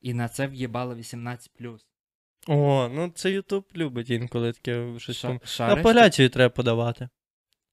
І 0.00 0.14
на 0.14 0.28
це 0.28 0.46
в'їбало 0.46 0.94
18 0.94 1.52
О, 2.46 2.88
ну 2.92 3.12
це 3.14 3.30
Ютуб 3.30 3.64
любить 3.76 4.10
інколи 4.10 4.52
таке 4.52 4.98
щось. 4.98 5.16
Ша- 5.24 5.28
там. 5.28 5.40
шариш 5.44 5.80
Апеляцію 5.80 6.28
треба 6.28 6.54
подавати. 6.54 7.08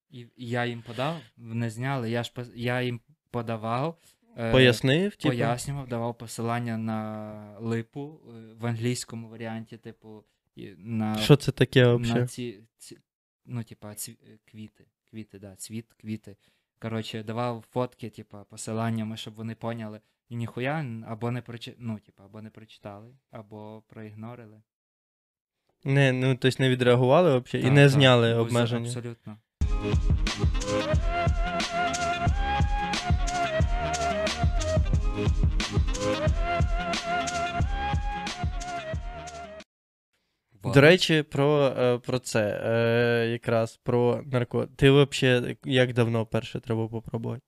І, 0.10 0.20
і 0.20 0.50
я 0.50 0.66
їм 0.66 0.82
подав, 0.82 1.18
не 1.38 1.70
зняли. 1.70 2.12
Я 2.12 2.24
ж 2.24 2.32
я 2.56 2.82
їм 2.82 3.02
подавав. 3.32 3.98
Е, 4.38 4.52
Пояснив, 4.52 5.16
типу. 5.16 5.30
Пояснював, 5.30 5.88
давав 5.88 6.18
посилання 6.18 6.78
на 6.78 7.58
липу 7.60 8.20
е, 8.28 8.54
в 8.60 8.66
англійському 8.66 9.30
варіанті, 9.30 9.78
типу, 9.78 10.24
на, 10.78 11.18
Що 11.18 11.36
це 11.36 11.52
таке 11.52 11.98
на 11.98 12.28
ці, 12.28 12.64
ці, 12.78 12.98
ну, 13.46 13.64
типа, 13.64 13.96
ці, 13.96 14.12
е, 14.12 14.38
квіти. 14.46 14.86
Квіти, 15.10 15.40
да, 15.40 15.56
цвіт, 15.56 15.86
квіти. 16.02 16.36
Коротше, 16.80 17.24
давав 17.24 17.66
фотки, 17.72 18.10
типа, 18.10 18.44
посиланнями, 18.44 19.18
щоб 19.18 19.34
вони 19.34 19.56
поняли. 19.56 20.02
І 20.30 20.36
ніхуя 20.36 20.86
або 21.08 21.32
не 21.32 21.42
прочи... 21.42 21.76
ну, 21.78 22.00
типа, 22.00 22.26
або 22.26 22.42
не 22.42 22.50
прочитали, 22.50 23.16
або 23.32 23.84
проігнорили. 23.88 24.62
Не, 25.84 26.12
ну, 26.12 26.36
тобто 26.36 26.64
не 26.64 26.70
відреагували 26.70 27.40
взагалі 27.40 27.68
і 27.68 27.72
не 27.72 27.90
зняли 27.90 28.36
обмеження. 28.36 28.88
Абсолютно. 28.88 29.38
До 40.74 40.82
речі, 40.82 41.24
про, 41.24 41.68
е, 41.68 42.00
про 42.00 42.20
це. 42.20 42.62
Е, 42.64 43.28
якраз 43.32 43.78
про 43.78 44.24
нарко. 44.26 44.68
Ти 44.68 44.92
взагалі 44.92 45.58
як 45.64 45.94
давно 45.94 46.26
перше 46.26 46.60
треба 46.60 46.88
попробувати? 46.88 47.42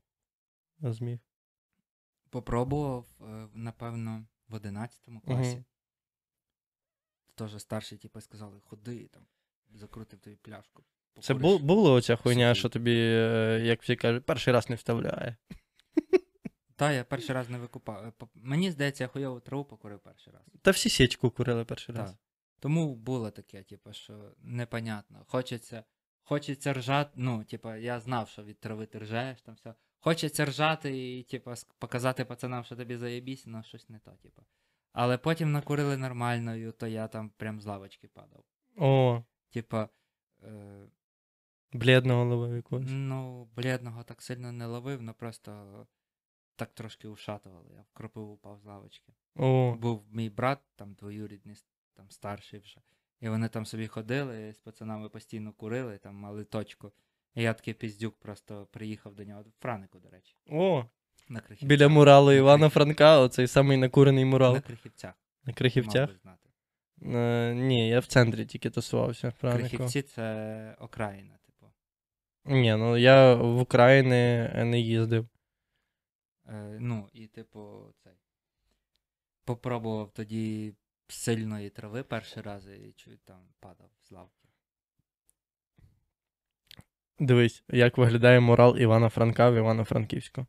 Зміг. 0.80 1.19
Попробував, 2.30 3.05
е, 3.21 3.47
напевно, 3.53 4.25
в 4.47 4.53
11 4.53 5.21
класі. 5.25 5.55
Мгм. 5.55 5.65
Теж 7.36 7.61
старші, 7.61 7.97
типу, 7.97 8.21
сказали, 8.21 8.59
ходи 8.59 9.07
там, 9.07 9.23
закрутив 9.73 10.19
тобі 10.19 10.36
пляшку. 10.36 10.84
Це 11.22 11.34
покуриш». 11.34 11.60
бу- 11.62 11.66
було 11.68 11.93
оця 11.93 12.16
хуйня, 12.16 12.55
що 12.55 12.70
тобі, 12.70 12.95
е, 12.97 13.62
як 13.64 13.82
всі 13.84 13.95
кажуть, 13.95 14.26
перший 14.26 14.53
раз 14.53 14.70
не 14.70 14.76
вставляє. 14.76 15.36
Та, 16.76 16.91
я 16.91 17.03
перший 17.03 17.36
раз 17.36 17.49
не 17.49 17.57
викупав. 17.57 18.05
Е, 18.05 18.12
по- 18.18 18.30
Мені 18.36 18.72
здається, 18.72 19.03
я 19.03 19.07
хуйову 19.07 19.39
траву 19.39 19.66
покурив 19.66 19.99
перший 19.99 20.34
раз. 20.34 20.41
Та 20.62 20.72
всі 20.72 20.89
січку 20.89 21.30
курили 21.32 21.66
перший 21.66 21.95
раз. 21.95 22.12
Так. 22.12 22.20
Тому 22.60 22.95
було 22.95 23.32
таке, 23.32 23.64
типу, 23.64 23.93
що 23.93 24.32
непонятно. 24.43 25.24
Хочеться, 25.28 25.84
хочеться 26.24 26.74
ржати. 26.74 27.12
Ну, 27.16 27.43
типу, 27.43 27.74
я 27.76 27.99
знав, 27.99 28.30
що 28.30 28.43
від 28.43 28.60
трави 28.60 28.86
ти 28.86 28.99
ржаєш, 28.99 29.41
там 29.41 29.55
все. 29.55 29.74
Хочеться 29.99 30.45
ржати 30.45 31.18
і, 31.20 31.24
типу, 31.24 31.49
ск- 31.49 31.68
показати 31.80 32.26
пацанам, 32.26 32.64
що 32.64 32.76
тобі 32.76 32.97
заєбісь, 32.97 33.47
але 33.47 33.64
щось 33.64 33.89
не 33.89 33.99
то, 33.99 34.12
типу. 34.12 34.41
Але 34.93 35.18
потім 35.18 35.51
накурили 35.51 35.97
нормально, 35.97 36.55
і 36.55 36.72
то 36.72 36.88
я 36.88 37.07
там 37.07 37.30
прям 37.38 37.62
з 37.62 37.66
лавочки 37.66 38.07
падав. 38.07 38.43
О, 38.78 39.24
Типа, 39.49 39.89
е, 40.43 40.88
бледного 41.74 42.26
ловив 42.26 42.55
якогось. 42.55 42.86
ну, 42.89 43.47
бледного 43.55 44.03
так 44.03 44.22
сильно 44.22 44.51
не 44.51 44.65
ловив, 44.65 44.99
але 45.03 45.13
просто 45.13 45.88
так 46.55 46.74
трошки 46.74 47.07
ушатували. 47.07 47.70
Я 47.76 47.82
в 47.82 47.91
кропиву 47.93 48.34
упав 48.34 48.59
з 48.59 48.65
лавочки. 48.65 49.13
О, 49.36 49.76
Був 49.76 50.05
мій 50.11 50.30
брат, 50.30 50.59
там 50.76 50.93
двоюрідний, 50.93 51.55
там 51.95 52.11
старший 52.11 52.59
вже. 52.59 52.82
І 53.22 53.30
вони 53.30 53.49
там 53.49 53.65
собі 53.65 53.88
ходили, 53.88 54.53
з 54.53 54.57
пацанами 54.57 55.09
постійно 55.09 55.53
курили, 55.53 55.97
там 55.97 56.15
мали 56.15 56.43
точку. 56.43 56.91
І 57.36 57.43
я 57.43 57.53
такий 57.53 57.74
піздюк 57.74 58.20
просто 58.20 58.67
приїхав 58.72 59.15
до 59.15 59.24
нього, 59.24 59.41
в 59.41 59.61
Франику, 59.61 59.99
до 59.99 60.09
речі, 60.09 60.36
о, 60.49 60.86
на 61.30 61.39
Крихівцях. 61.39 61.70
біля 61.70 61.88
муралу 61.88 62.32
Івана 62.32 62.70
Франка, 62.70 63.20
оцей 63.20 63.47
самий 63.47 63.78
накурений 63.78 64.26
мурал. 64.26 64.53
На 64.53 64.61
Крихівцях. 64.61 65.13
На 65.45 65.53
Крихівцях? 65.53 66.09
знати. 66.22 66.49
Е, 67.17 67.53
ні, 67.55 67.89
я 67.89 67.99
в 67.99 68.05
центрі 68.05 68.45
тільки 68.45 68.70
тусувався. 68.70 69.32
Франику. 69.32 69.70
Крихівці 69.70 70.01
це 70.01 70.76
окраїна. 70.80 71.38
Ні, 72.49 72.75
ну 72.75 72.97
я 72.97 73.35
в 73.35 73.59
Україні 73.59 74.49
не 74.65 74.79
їздив. 74.79 75.27
Е, 76.47 76.77
ну, 76.79 77.09
і 77.13 77.27
типу, 77.27 77.93
цей. 78.03 78.13
Попробував 79.45 80.11
тоді 80.11 80.73
сильної 81.07 81.69
трави 81.69 82.03
перший 82.03 82.43
раз 82.43 82.67
і 82.67 82.93
чуть 82.95 83.21
там 83.25 83.39
падав 83.59 83.89
з 84.03 84.11
лавки. 84.11 84.47
Дивись, 87.19 87.63
як 87.69 87.97
виглядає 87.97 88.39
мурал 88.39 88.77
Івана 88.77 89.09
Франка 89.09 89.49
в 89.49 89.55
Івано-Франківську. 89.55 90.45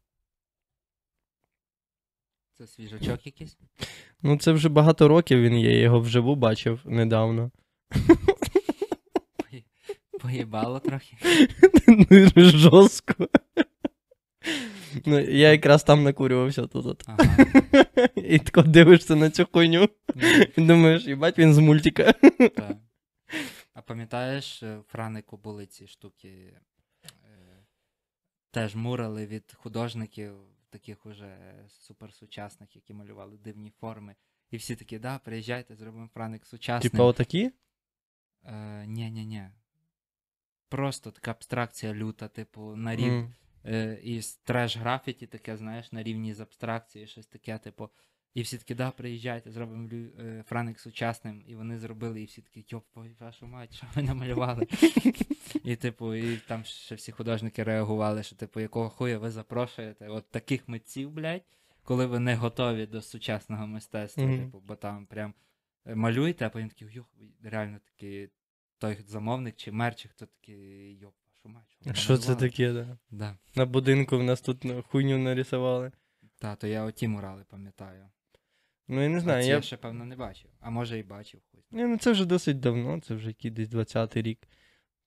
Це 2.53 2.67
свіжачок 2.67 3.27
якийсь? 3.27 3.59
Ну, 4.23 4.39
це 4.39 4.53
вже 4.53 4.69
багато 4.69 5.09
років 5.09 5.43
він 5.43 5.59
є, 5.59 5.73
я 5.73 5.81
його 5.81 6.01
вживу 6.01 6.37
бачив 6.37 6.81
недавно. 6.85 7.51
Пої- 10.23 10.33
Поїбало 10.37 10.81
трохи. 10.81 11.17
Ну, 12.37 12.45
Жорстко. 12.45 13.29
Ну, 15.07 15.19
я 15.21 15.53
якраз 15.53 15.85
там 15.85 16.03
накурювався 16.03 16.67
тут. 16.67 17.03
Ага. 17.07 17.47
І 18.17 18.39
тако 18.39 18.63
дивишся 18.63 19.17
на 19.17 19.31
цю 19.31 19.49
хуйню. 19.53 19.89
І 20.57 20.61
думаєш, 20.67 21.07
їбать, 21.07 21.39
він 21.39 21.55
з 21.55 21.59
мультика. 21.59 22.13
так. 22.39 22.77
А 23.75 23.83
пам'ятаєш, 23.83 24.63
е, 24.63 24.79
в 24.79 24.83
Франику 24.83 25.37
були 25.37 25.67
ці 25.67 25.87
штуки. 25.87 26.29
е, 27.05 27.65
Теж 28.51 28.75
мурали 28.75 29.27
від 29.27 29.53
художників, 29.57 30.33
таких 30.71 31.07
уже 31.07 31.37
суперсучасних, 31.69 32.77
які 32.77 32.95
малювали 32.95 33.37
дивні 33.39 33.73
форми. 33.81 34.15
І 34.51 34.57
всі 34.57 34.77
такі, 34.77 34.99
да, 34.99 35.19
приїжджайте, 35.19 35.77
зробимо 35.77 36.09
Франик 36.15 36.47
сучасним. 36.47 36.91
Типа 36.91 37.05
отакі? 37.05 37.51
Е, 38.45 38.85
ні, 38.87 39.11
ні, 39.11 39.27
ні. 39.27 39.43
Просто 40.71 41.11
така 41.11 41.31
абстракція 41.31 41.95
люта, 41.95 42.29
типу, 42.29 42.77
на 42.77 42.97
рівні. 42.97 43.09
М. 43.19 43.35
Е, 43.65 43.99
і 44.03 44.21
треш 44.45 44.77
графіті 44.77 45.27
таке, 45.27 45.57
знаєш, 45.57 45.93
на 45.93 46.03
рівні 46.03 46.35
з 46.35 46.41
абстракції, 46.41 47.07
щось 47.07 47.27
таке, 47.27 47.59
типу. 47.59 47.89
І 48.35 48.43
всі 48.43 48.59
такі, 48.59 48.75
да, 48.75 48.91
приїжджайте, 48.91 49.51
зробимо 49.51 49.89
лю- 49.89 50.21
е, 50.21 50.45
Франик 50.49 50.81
сучасним. 50.81 51.43
І 51.47 51.55
вони 51.55 51.79
зробили, 51.79 52.23
і 52.23 52.25
всі 52.25 52.43
такі, 52.43 52.65
йоп, 52.69 52.85
вашу 53.21 53.47
мать, 53.47 53.75
що 53.75 53.87
ви 53.95 54.03
намалювали? 54.03 54.67
і, 55.65 55.77
типу, 55.77 56.15
і 56.15 56.37
там 56.37 56.65
ще 56.65 56.95
всі 56.95 57.13
художники 57.13 57.63
реагували, 57.63 58.23
що, 58.23 58.37
типу, 58.37 58.61
якого 58.61 58.91
хуя 58.91 59.19
ви 59.19 59.31
запрошуєте? 59.31 60.09
От 60.09 60.31
таких 60.31 60.69
митців, 60.69 61.11
блядь, 61.11 61.43
коли 61.83 62.07
ви 62.07 62.19
не 62.19 62.35
готові 62.35 62.87
до 62.87 63.03
сучасного 63.03 63.67
мистецтва, 63.67 64.25
типу, 64.39 64.61
бо 64.61 64.77
там 64.77 65.07
прям 65.07 65.35
е, 65.87 65.95
малюєте, 65.95 66.47
а 66.47 66.51
потім 66.51 66.69
такі, 66.69 66.85
йох, 66.91 67.07
реально 67.43 67.79
такий 67.85 68.29
той 68.81 68.99
замовник 69.07 69.57
чи 69.57 69.73
мер, 69.73 69.95
чи 69.95 70.09
хто 70.09 70.27
такий, 70.27 70.99
йоп, 70.99 71.15
вашу 71.29 71.55
мать. 71.55 71.97
Що 71.99 72.19
це 72.19 72.35
таке, 72.35 72.73
да? 72.73 72.99
Да. 73.11 73.37
На 73.55 73.67
будинку 73.67 74.19
в 74.19 74.23
нас 74.23 74.41
тут 74.41 74.67
хуйню 74.89 75.19
нарисували. 75.19 75.93
Та, 76.39 76.57
то 76.57 76.67
я 76.67 76.85
оті 76.85 77.09
мурали 77.09 77.45
пам'ятаю. 77.51 78.11
Ну, 78.89 79.03
я 79.03 79.09
не 79.09 79.21
знаю, 79.21 79.43
ці 79.43 79.49
я... 79.49 79.55
я 79.55 79.63
ще, 79.63 79.77
певно, 79.77 80.05
не 80.05 80.17
бачив. 80.17 80.51
А 80.61 80.71
може 80.71 80.99
і 80.99 81.03
бачив. 81.03 81.41
хуй. 81.53 81.61
Ні, 81.71 81.85
ну 81.85 81.99
це 81.99 82.13
вже 82.13 82.25
досить 82.25 82.61
давно, 82.61 83.01
це 83.01 83.15
вже 83.15 83.29
який 83.29 83.51
десь 83.51 83.69
20-й 83.69 84.23
рік. 84.23 84.39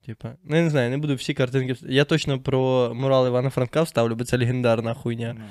Типа, 0.05 0.35
ну 0.43 0.55
я 0.55 0.61
не 0.61 0.69
знаю, 0.69 0.89
не 0.89 0.97
буду 0.97 1.15
всі 1.15 1.33
картинки. 1.33 1.75
Я 1.81 2.05
точно 2.05 2.41
про 2.41 2.91
мурал 2.95 3.27
Івана 3.27 3.49
Франка 3.49 3.81
вставлю, 3.81 4.15
бо 4.15 4.23
це 4.23 4.37
легендарна 4.37 4.93
хуйня. 4.93 5.35
Ну, 5.39 5.45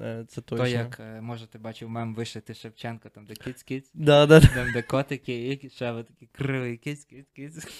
Е, 0.00 0.24
Це 0.28 0.40
то, 0.40 0.66
як, 0.66 1.00
е, 1.00 1.20
може, 1.20 1.46
ти 1.46 1.58
бачив 1.58 1.88
мем 1.90 2.14
вишити 2.14 2.54
Шевченко, 2.54 3.08
там 3.08 3.26
де 3.26 3.34
кіць-кіць, 3.34 3.90
Да, 3.94 4.26
да, 4.26 4.40
там 4.40 4.72
де 4.72 4.82
котики, 4.82 5.60
і 5.64 5.70
ще 5.70 5.92
ви 5.92 6.02
такі 6.02 6.26
кривий 6.32 6.76
кіць-кіць-кіць. 6.76 7.66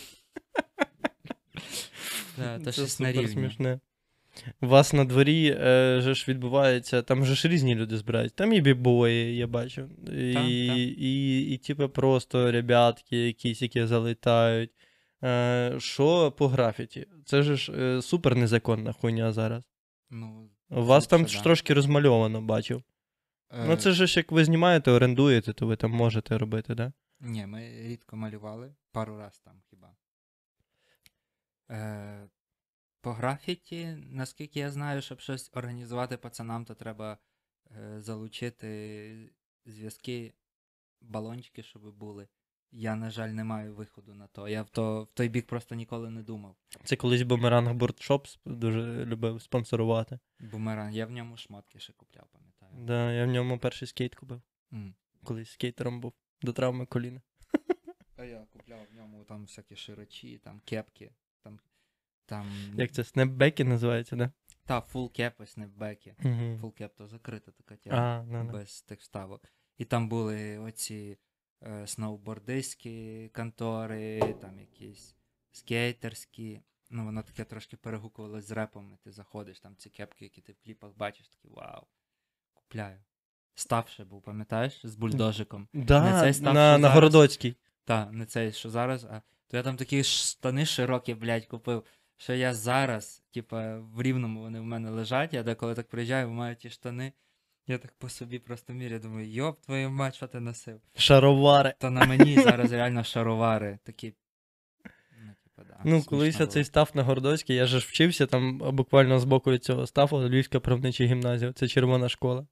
Да, 2.39 2.59
То 2.59 2.65
Це 2.65 2.73
щось 2.73 3.01
на 3.01 3.13
рівні. 3.13 3.29
смішне. 3.29 3.81
У 4.61 4.67
вас 4.67 4.93
на 4.93 5.05
дворі 5.05 5.57
е, 5.61 6.01
же 6.01 6.15
ж 6.15 6.25
відбувається, 6.29 7.03
там 7.03 7.25
же 7.25 7.35
ж 7.35 7.49
різні 7.49 7.75
люди 7.75 7.97
збирають. 7.97 8.35
Там 8.35 8.53
і 8.53 8.61
бібої, 8.61 9.37
я 9.37 9.47
бачу. 9.47 9.89
І, 10.13 10.35
Так, 10.35 10.43
так. 10.43 10.49
і, 10.49 11.41
і, 11.41 11.59
типу, 11.59 11.89
просто 11.89 12.53
ребятки 12.53 13.17
якісь, 13.27 13.63
які 13.63 13.87
залітають. 13.87 14.71
Е, 15.25 15.75
що 15.79 16.33
по 16.33 16.49
графіті? 16.49 17.07
Це 17.25 17.43
же 17.43 17.57
ж 17.57 17.73
е, 17.73 18.03
супер 18.03 18.37
незаконна 18.37 18.93
хуйня 18.93 19.33
зараз. 19.33 19.65
Ну, 20.11 20.51
У 20.69 20.85
вас 20.85 21.07
там 21.07 21.23
Це 21.23 21.29
ж 21.29 21.37
да. 21.37 21.43
трошки 21.43 21.75
розмальовано, 21.75 22.43
бачив. 22.43 22.83
Ну, 23.53 23.73
е, 23.73 23.77
це 23.77 23.93
ж 23.93 24.19
як 24.19 24.33
ви 24.33 24.45
знімаєте, 24.45 24.91
орендуєте, 24.91 25.53
то 25.53 25.67
ви 25.67 25.77
там 25.77 25.91
можете 25.91 26.39
робити, 26.39 26.75
да? 26.75 26.93
Ні, 27.21 27.47
ми 27.47 27.83
рідко 27.83 28.17
малювали, 28.17 28.75
пару 28.93 29.19
раз 29.19 29.39
там 29.39 29.63
хіба. 29.71 29.97
Е, 31.71 32.29
по 33.01 33.13
графіті, 33.13 33.87
наскільки 34.11 34.61
я 34.61 34.71
знаю, 34.71 35.03
щоб 35.03 35.21
щось 35.21 35.51
організувати 35.55 36.17
пацанам, 36.17 36.65
то 36.65 36.75
треба 36.75 37.19
е, 37.71 38.01
залучити 38.01 39.31
зв'язки, 39.67 40.35
балончики, 41.01 41.63
щоб 41.63 41.83
були. 41.97 42.29
Я, 42.79 42.95
на 42.95 43.11
жаль, 43.11 43.31
не 43.31 43.45
маю 43.45 43.75
виходу 43.75 44.15
на 44.15 44.27
то. 44.27 44.49
Я 44.49 44.63
в, 44.63 44.69
то, 44.71 45.05
в 45.05 45.13
той 45.15 45.29
бік 45.29 45.47
просто 45.47 45.75
ніколи 45.75 46.11
не 46.11 46.23
думав. 46.23 46.57
Це 46.85 46.97
колись 46.97 47.23
Boomerang 47.23 47.75
Boardshop 47.75 48.27
дуже 48.45 49.05
любив 49.05 49.43
спонсорувати. 49.43 50.19
Boomerang, 50.41 50.95
я 50.95 51.07
в 51.07 51.11
ньому 51.11 51.37
шмотки 51.37 51.79
ще 51.79 51.93
купляв, 51.93 52.27
пам'ятаю. 52.33 52.87
Да, 52.87 53.13
я 53.13 53.25
в 53.25 53.29
ньому 53.29 53.59
перший 53.59 53.89
скейт 53.89 54.15
купив. 54.15 54.43
М. 54.73 54.95
Колись 55.25 55.51
скейтером 55.51 56.01
був. 56.01 56.13
До 56.43 56.53
травми 56.53 56.87
коліна. 56.87 57.23
А 58.17 58.25
я 58.25 58.47
купляв 58.53 58.87
в 58.93 58.95
ньому 58.95 59.25
там 59.25 59.43
всякі 59.43 59.77
широчі, 59.77 60.39
там 60.39 60.61
кепки, 60.65 61.13
там. 61.43 61.61
там... 62.27 62.47
Як 62.77 62.93
це, 62.93 63.05
снепбеки 63.05 63.65
називається, 63.65 64.17
да? 64.17 64.33
Та, 64.65 64.81
full 64.81 65.13
кепи, 65.13 65.47
снепбеки. 65.47 66.15
Угу. 66.25 66.59
Full 66.61 66.75
cap 66.75 66.95
то 66.95 67.07
закрита 67.07 67.51
така 67.51 67.77
тема. 67.77 67.97
А, 67.97 68.23
ну. 68.23 68.53
без 68.53 68.83
тих 68.83 69.01
вставок. 69.01 69.43
І 69.79 69.85
там 69.85 70.09
були 70.09 70.59
оці 70.59 71.19
сноубордистські 71.87 73.29
контори, 73.35 74.35
там 74.41 74.61
якісь 74.61 75.17
скейтерські. 75.53 76.61
Ну, 76.91 77.05
воно 77.05 77.23
таке 77.23 77.45
трошки 77.45 77.77
перегукувалось 77.77 78.45
з 78.45 78.51
репом, 78.51 78.93
і 78.95 79.05
ти 79.05 79.13
заходиш, 79.13 79.61
там 79.61 79.77
ці 79.77 79.91
кепки, 79.91 80.25
які 80.25 80.41
ти 80.41 80.53
в 80.53 80.57
кліпах 80.65 80.97
бачиш, 80.97 81.29
такі 81.29 81.49
вау. 81.49 81.87
Купляю. 82.55 82.99
Став 83.55 83.89
ще 83.89 84.05
був, 84.05 84.23
пам'ятаєш, 84.23 84.87
з 84.87 84.95
бульдожиком. 84.95 85.69
Да, 85.73 86.13
Не 86.13 86.21
цей 86.21 86.35
став, 86.35 86.55
на, 86.55 86.79
на 86.79 86.79
зараз. 86.79 86.95
Городоцькій. 86.95 87.57
Та, 87.85 88.11
не 88.11 88.27
цей, 88.27 88.53
що 88.53 88.71
зараз, 88.71 89.05
а 89.05 89.23
то 89.49 89.57
я 89.57 89.63
там 89.63 89.77
такі 89.77 90.05
штани 90.05 90.67
широкі, 90.67 91.15
блядь, 91.15 91.47
купив. 91.47 91.85
Що 92.17 92.35
я 92.35 92.55
зараз, 92.55 93.23
типа, 93.31 93.79
в 93.79 94.03
рівному 94.03 94.41
вони 94.41 94.61
в 94.61 94.65
мене 94.65 94.91
лежать, 94.91 95.35
я 95.35 95.43
деколи 95.43 95.75
так 95.75 95.89
приїжджаю, 95.89 96.31
маю 96.31 96.57
ті 96.57 96.71
штани. 96.71 97.13
Я 97.69 97.79
так 97.79 97.93
по 97.99 98.09
собі 98.09 98.39
просто 98.39 98.73
міряю, 98.73 99.01
думаю, 99.01 99.31
йоп, 99.31 99.61
твою 99.61 99.91
мать, 99.91 100.15
що 100.15 100.27
ти 100.27 100.41
носив? 100.41 100.81
Шаровари. 100.97 101.75
То 101.79 101.91
на 101.91 102.07
мені 102.07 102.35
зараз 102.35 102.73
реально 102.73 103.05
шаровари 103.05 103.79
такі. 103.85 104.15
Ну, 105.25 105.33
типа, 105.45 105.69
да. 105.69 105.81
Ну, 105.85 106.03
колись 106.03 106.37
було. 106.37 106.47
цей 106.47 106.65
став 106.65 106.91
на 106.95 107.03
Городоцькій, 107.03 107.55
я 107.55 107.67
же 107.67 107.81
ж 107.81 107.87
вчився 107.89 108.27
там 108.27 108.59
буквально 108.59 109.19
з 109.19 109.25
боку 109.25 109.51
від 109.53 109.65
цього 109.65 109.87
ставу, 109.87 110.19
Львівська 110.19 110.61
правнича 110.61 111.05
гімназія, 111.05 111.53
це 111.53 111.69
червона 111.69 112.09
школа. 112.09 112.47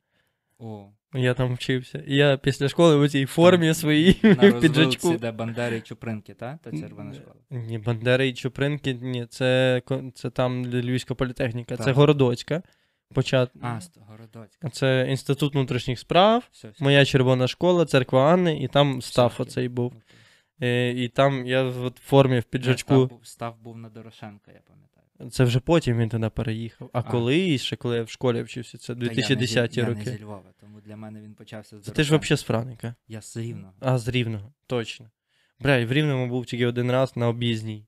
О, 0.59 0.87
Я 1.15 1.35
там 1.35 1.55
вчився. 1.55 1.99
І 2.07 2.17
я 2.17 2.37
після 2.37 2.69
школи 2.69 3.07
в 3.07 3.11
цій 3.11 3.27
формі 3.27 3.67
Там 3.67 3.75
своїй 3.75 4.13
в 4.23 4.61
піджачку. 4.61 4.79
розвилці, 5.09 5.19
де 5.19 5.33
Бандери 5.33 5.77
і 5.77 5.81
Чупринки, 5.81 6.35
та? 6.35 6.59
Та 6.63 6.71
червона 6.71 7.15
школа. 7.15 7.37
Ні, 7.51 7.79
Бандери 7.79 8.29
і 8.29 8.35
Чупринки, 8.35 8.95
ні, 8.95 9.27
це, 9.27 9.83
це 10.15 10.31
там 10.31 10.67
Львівська 10.67 11.15
політехніка, 11.15 11.77
це 11.77 11.85
Так. 11.85 11.97
Городоцька. 11.97 12.63
Почат... 13.15 13.51
А, 13.63 13.81
Городоцька. 14.07 14.69
Це 14.71 15.07
Інститут 15.11 15.55
внутрішніх 15.55 15.99
справ, 15.99 16.49
Все, 16.53 16.69
все. 16.69 16.85
моя 16.85 17.05
червона 17.05 17.49
школа, 17.49 17.85
церква 17.87 18.33
Анни, 18.33 18.63
і 18.63 18.69
там 18.69 19.03
став 19.03 19.31
Все, 19.35 19.43
оцей 19.43 19.69
був. 19.69 19.87
окей. 19.87 20.01
Е, 20.63 20.91
І 21.05 21.09
там 21.09 21.47
я 21.47 21.63
в 21.63 21.93
формі 22.05 22.39
в 22.41 22.45
піджачку. 22.45 22.95
Став, 22.95 23.09
був- 23.09 23.27
став 23.27 23.59
був 23.61 23.77
на 23.79 23.89
Дорошенка, 23.89 24.53
я 24.53 24.61
пам'ятаю. 24.67 25.31
Це 25.31 25.45
вже 25.45 25.61
потім 25.61 25.99
він 25.99 26.09
туди 26.09 26.29
переїхав. 26.29 26.91
А, 26.93 26.99
А. 26.99 27.03
колись, 27.03 27.63
ще 27.63 27.77
коли 27.77 27.97
я 27.97 28.03
в 28.03 28.09
школі 28.11 28.43
вчився, 28.43 28.79
це 28.79 28.95
Та 28.95 29.01
я 29.01 29.09
не 29.09 29.15
зі- 29.15 29.15
2010 29.15 29.77
Я 29.77 29.85
роки. 29.85 29.99
не 30.11 30.17
зі 30.17 30.25
Львова, 30.25 30.53
тому 30.61 30.81
для 30.81 30.97
мене 30.97 31.21
він 31.21 31.35
почався 31.35 31.79
з 31.79 31.83
Це 31.83 31.93
ти 31.93 32.05
ж 32.05 32.17
взагалі 32.17 32.37
з 32.39 32.43
Франика. 32.43 32.95
Я 33.09 33.21
з 33.23 33.37
Рівного. 33.37 33.73
А, 33.81 33.99
з 33.99 34.09
Рівного, 34.09 34.53
точно. 34.67 35.11
Бля, 35.61 35.77
і 35.77 35.85
в 35.87 35.93
Рівному 35.93 36.27
був 36.29 36.47
тільки 36.47 36.67
один 36.67 36.91
раз 36.91 37.17
на 37.17 37.29
об'їзній. 37.29 37.87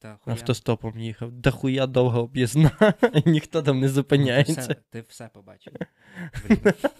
Та. 0.00 0.18
Автостопом 0.26 1.00
їхав. 1.00 1.32
Да 1.32 1.50
хуя 1.50 1.86
довга 1.86 2.18
об'їзна, 2.18 2.70
і 3.14 3.30
ніхто 3.30 3.62
там 3.62 3.76
не 3.76 3.80
Ну, 3.80 3.88
ти, 3.88 3.94
зупиняється. 3.94 4.60
все, 4.60 4.74
ти 4.90 5.00
все 5.08 5.28
побачив. 5.34 5.72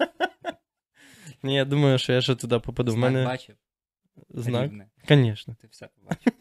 Ні, 1.43 1.55
я 1.55 1.65
думаю, 1.65 1.99
що 1.99 2.13
я 2.13 2.21
ще 2.21 2.35
туди 2.35 2.59
попаду. 2.59 2.91
Знак 2.91 3.13
мене 3.13 3.25
бачив? 3.25 3.57
знак. 4.31 4.71
Звісно. 5.09 5.57
Ти 5.61 5.67
все 5.71 5.89
побачив. 6.01 6.33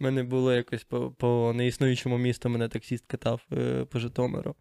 У 0.00 0.04
мене 0.04 0.22
було 0.22 0.52
якось 0.52 0.84
по, 0.84 1.10
по 1.10 1.52
неіснуючому 1.54 2.18
місту, 2.18 2.48
мене 2.48 2.68
таксіст 2.68 3.06
катав 3.06 3.46
е, 3.52 3.84
по 3.84 3.98
Житомиру. 3.98 4.54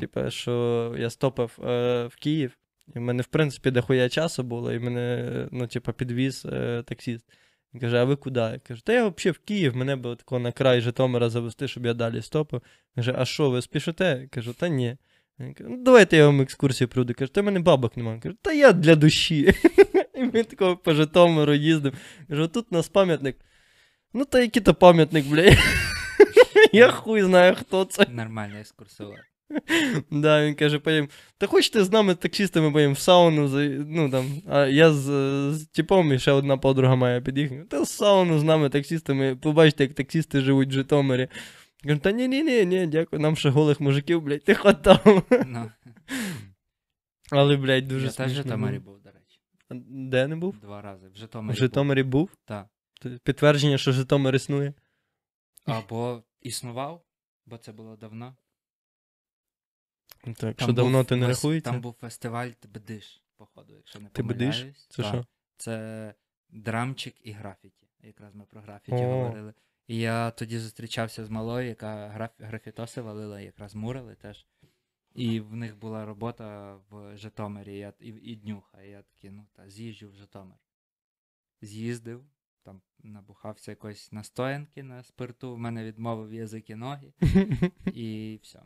Типа, 0.00 0.30
що 0.30 0.94
я 0.98 1.10
стопив 1.10 1.58
е, 1.64 2.06
в 2.06 2.16
Київ, 2.16 2.58
і 2.94 2.98
в 2.98 3.02
мене, 3.02 3.22
в 3.22 3.26
принципі, 3.26 3.70
дохуя 3.70 4.08
часу 4.08 4.42
було, 4.42 4.72
і 4.72 4.78
мене, 4.78 5.48
ну, 5.52 5.66
типа, 5.66 5.92
підвіз 5.92 6.46
е, 6.52 6.82
таксіст. 6.86 7.26
Він 7.74 7.80
каже, 7.80 7.96
а 7.98 8.04
ви 8.04 8.16
куди? 8.16 8.40
Я 8.40 8.58
кажу, 8.58 8.80
та 8.80 8.92
я 8.92 9.08
взагалі 9.08 9.32
в 9.32 9.38
Київ, 9.38 9.76
мене 9.76 9.96
би 9.96 10.16
тако 10.16 10.38
на 10.38 10.52
край 10.52 10.80
Житомира 10.80 11.30
завести, 11.30 11.68
щоб 11.68 11.86
я 11.86 11.94
далі 11.94 12.22
стопив. 12.22 12.62
Каже, 12.94 13.14
а 13.18 13.24
що, 13.24 13.50
ви 13.50 13.62
спішите? 13.62 14.18
Я 14.22 14.28
кажу, 14.28 14.52
та 14.52 14.68
ні. 14.68 14.96
Він 15.38 15.54
каже, 15.54 15.70
ну 15.70 15.84
давайте 15.84 16.16
я 16.16 16.26
вам 16.26 16.40
екскурсію 16.40 16.88
проведу. 16.88 17.14
Каже, 17.14 17.32
та 17.32 17.40
в 17.40 17.44
мене 17.44 17.60
бабок 17.60 17.96
немає. 17.96 18.20
Кажу, 18.20 18.36
та 18.42 18.52
я 18.52 18.72
для 18.72 18.94
душі. 18.94 19.54
І 20.14 20.22
ми 20.22 20.44
такого 20.44 20.76
по 20.76 20.94
Житомиру 20.94 21.54
їздимо. 21.54 21.96
Кажу, 22.28 22.48
тут 22.48 22.66
у 22.70 22.74
нас 22.74 22.88
пам'ятник. 22.88 23.36
Ну, 24.12 24.24
та 24.24 24.40
який 24.40 24.62
то 24.62 24.74
пам'ятник, 24.74 25.26
бля. 25.26 25.56
Я 26.72 26.90
хуй 26.90 27.22
знаю, 27.22 27.54
хто 27.54 27.84
це. 27.84 28.06
Нормальний 28.10 28.60
екскурсовод. 28.60 29.16
Да, 30.10 30.46
він 30.46 30.54
каже, 30.54 30.78
потім, 30.78 31.08
та 31.38 31.46
хочете 31.46 31.84
з 31.84 31.92
нами 31.92 32.14
таксістами 32.14 32.72
поїм 32.72 32.92
в 32.92 32.98
сауну, 32.98 33.48
ну 33.88 34.10
там, 34.10 34.26
а 34.48 34.66
я 34.66 34.92
з, 34.92 35.04
з 35.52 35.66
типом 35.66 36.12
і 36.12 36.18
ще 36.18 36.32
одна 36.32 36.56
подруга 36.56 36.96
моя 36.96 37.20
під'їхала. 37.20 37.64
Та 37.64 37.80
в 37.80 37.88
сауну 37.88 38.38
з 38.38 38.42
нами 38.42 38.68
таксістами, 38.68 39.36
побачите, 39.36 39.84
як 39.84 39.92
таксісти 39.92 40.40
живуть 40.40 40.68
в 40.68 40.72
Житомирі. 40.72 41.28
Кажу, 41.84 41.98
та 41.98 42.12
ні, 42.12 42.28
ні, 42.28 42.86
дякую, 42.86 43.22
нам 43.22 43.36
ще 43.36 43.48
голих 43.48 43.80
мужиків, 43.80 44.22
блядь, 44.22 44.44
ти 44.44 44.54
хватав. 44.54 45.24
Ну, 45.46 45.70
Але, 47.30 47.56
блядь, 47.56 47.88
дуже 47.88 48.06
я 48.06 48.12
теж 48.12 48.32
в. 48.32 48.34
Житомирі 48.34 48.78
був, 48.78 49.00
до 49.02 49.10
речі. 49.10 49.40
Де 49.90 50.26
не 50.26 50.36
був? 50.36 50.58
Два 50.60 50.82
рази. 50.82 51.08
В 51.08 51.16
Житомирі. 51.16 51.56
В 51.56 51.58
Житомирі 51.58 52.02
був? 52.02 52.30
Так. 52.44 52.66
Підтвердження, 53.24 53.78
що 53.78 53.92
Житомир 53.92 54.34
існує. 54.34 54.74
Або 55.66 56.22
існував, 56.40 57.04
бо 57.46 57.58
це 57.58 57.72
було 57.72 57.96
давно. 57.96 58.36
Так, 60.24 60.34
Там 60.36 60.54
що 60.56 60.72
давно 60.72 60.98
був 60.98 61.06
ти 61.06 61.16
не 61.16 61.26
фес- 61.26 61.28
рахується? 61.28 61.70
Там 61.70 61.80
був 61.80 61.92
фестиваль 61.92 62.50
Тбдиш, 62.62 63.24
походу, 63.36 63.74
якщо 63.74 64.00
не 64.00 64.08
Тбдиш? 64.08 64.56
помиляюсь. 64.56 64.86
Це 64.90 65.02
Та. 65.02 65.08
що? 65.08 65.26
Це 65.56 66.14
драмчик 66.50 67.14
і 67.22 67.32
графіті. 67.32 67.86
Якраз 68.02 68.34
ми 68.34 68.44
про 68.44 68.60
графіті 68.60 68.96
О. 69.04 69.10
говорили. 69.12 69.54
І 69.86 69.96
я 69.96 70.30
тоді 70.30 70.58
зустрічався 70.58 71.24
з 71.24 71.30
малою, 71.30 71.68
яка 71.68 72.08
граф... 72.08 72.30
графітоси 72.38 73.00
валила, 73.00 73.40
якраз 73.40 73.74
мурили 73.74 74.14
теж. 74.14 74.46
І 75.14 75.40
в 75.40 75.56
них 75.56 75.78
була 75.78 76.04
робота 76.04 76.74
в 76.90 77.16
Житомирі 77.16 77.78
я... 77.78 77.92
і, 78.00 78.08
і 78.08 78.36
днюха. 78.36 78.82
І 78.82 78.90
я 78.90 79.02
такий, 79.02 79.30
ну 79.30 79.46
та 79.52 79.70
з'їжджу 79.70 80.10
в 80.10 80.14
Житомир. 80.14 80.58
З'їздив, 81.62 82.24
там 82.62 82.82
набухався 83.02 83.72
якоїсь 83.72 84.12
настоянки 84.12 84.82
на 84.82 85.02
спирту, 85.02 85.54
в 85.54 85.58
мене 85.58 85.84
відмовив 85.84 86.34
язик 86.34 86.70
і 86.70 86.74
ноги, 86.74 87.12
і 87.94 88.38
все. 88.42 88.62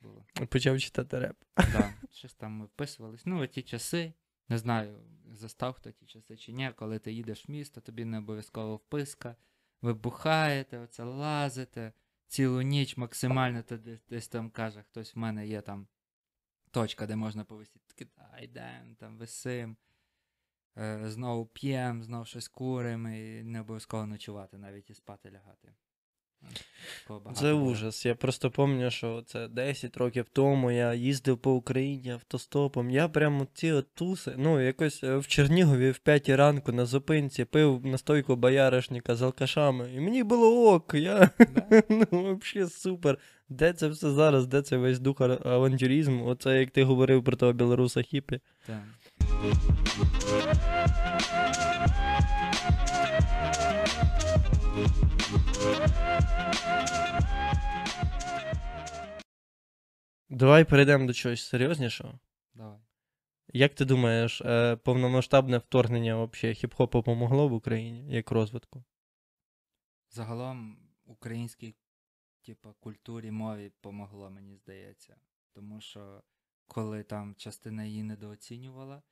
Так 0.00 0.08
було. 0.08 0.24
Почав 0.48 0.80
читати 0.80 1.18
реп. 1.18 1.36
Да, 1.56 1.94
щось 2.12 2.34
там 2.34 2.52
ми 2.52 2.64
вписувались. 2.64 3.26
Ну, 3.26 3.46
ті 3.46 3.62
часи. 3.62 4.12
Не 4.48 4.58
знаю, 4.58 5.00
застав 5.32 5.74
хто 5.74 5.90
ті 5.90 6.06
часи 6.06 6.36
чи 6.36 6.52
ні, 6.52 6.72
коли 6.76 6.98
ти 6.98 7.12
їдеш 7.12 7.48
в 7.48 7.50
місто, 7.50 7.80
тобі 7.80 8.04
не 8.04 8.18
обов'язково 8.18 8.76
вписка. 8.76 9.36
Ви 9.82 9.94
бухаєте, 9.94 10.78
оце 10.78 11.04
лазите 11.04 11.92
цілу 12.26 12.62
ніч 12.62 12.96
максимально, 12.96 13.62
то 13.62 13.76
десь, 13.76 14.00
десь 14.08 14.28
там 14.28 14.50
каже, 14.50 14.82
хтось 14.82 15.14
в 15.14 15.18
мене 15.18 15.46
є 15.46 15.60
там 15.60 15.86
точка, 16.70 17.06
де 17.06 17.16
можна 17.16 17.44
повисіти. 17.44 18.04
Та, 18.04 18.38
йдемо, 18.38 18.94
там 18.98 19.18
висим. 19.18 19.76
Е, 20.78 21.10
знову 21.10 21.46
п'ємо, 21.46 22.02
знову 22.02 22.24
щось 22.24 22.48
куримо, 22.48 23.08
і 23.08 23.42
не 23.42 23.60
обов'язково 23.60 24.06
ночувати, 24.06 24.58
навіть 24.58 24.90
і 24.90 24.94
спати 24.94 25.30
лягати. 25.30 25.74
Це 27.34 27.52
ужас. 27.52 28.06
Я 28.06 28.14
просто 28.14 28.50
пам'ятаю, 28.50 28.90
що 28.90 29.22
це 29.26 29.48
10 29.48 29.96
років 29.96 30.26
тому 30.32 30.70
я 30.70 30.94
їздив 30.94 31.38
по 31.38 31.52
Україні 31.52 32.10
автостопом. 32.10 32.90
Я 32.90 33.08
прямо 33.08 33.46
ці 33.54 33.72
от 33.72 33.94
туси, 33.94 34.34
ну, 34.36 34.60
якось 34.60 35.04
е, 35.04 35.16
в 35.16 35.26
Чернігові 35.26 35.90
в 35.90 35.98
5 35.98 36.28
ранку 36.28 36.72
на 36.72 36.86
зупинці 36.86 37.44
пив 37.44 37.86
настойку 37.86 38.36
бояришника 38.36 39.16
з 39.16 39.22
алкашами. 39.22 39.90
І 39.94 40.00
мені 40.00 40.22
було 40.22 40.74
ок, 40.74 40.94
я 40.94 41.30
Да? 41.38 41.82
ну, 41.88 42.38
взагалі 42.42 42.70
супер. 42.70 43.18
Де 43.48 43.72
це 43.72 43.88
все 43.88 44.10
зараз? 44.10 44.46
Де 44.46 44.62
це 44.62 44.76
весь 44.76 45.00
дух 45.00 45.20
авантюризму? 45.20 46.26
Оце 46.26 46.60
як 46.60 46.70
ти 46.70 46.84
говорив 46.84 47.24
про 47.24 47.36
того 47.36 47.52
білоруса 47.52 48.02
хіпі. 48.02 48.40
Так. 48.66 48.82
Давай 60.28 60.64
перейдемо 60.64 61.06
до 61.06 61.12
чогось 61.12 61.46
серйознішого. 61.46 62.18
Давай. 62.54 62.78
Як 63.52 63.74
ти 63.74 63.84
думаєш, 63.84 64.40
е, 64.40 64.76
повномасштабне 64.76 65.58
вторгнення 65.58 66.16
вообще 66.16 66.48
хіп-хопу 66.48 67.02
помогло 67.02 67.48
в 67.48 67.52
Україні 67.52 68.14
як 68.14 68.30
розвитку? 68.30 68.84
Загалом 70.10 70.78
українській 71.04 71.74
типу, 72.42 72.74
культурі 72.80 73.30
мові 73.30 73.72
помогло, 73.80 74.30
мені 74.30 74.56
здається. 74.56 75.16
Тому 75.52 75.80
що 75.80 76.22
коли 76.66 77.02
там 77.02 77.34
частина 77.34 77.84
її 77.84 78.02
недооцінювала, 78.02 79.02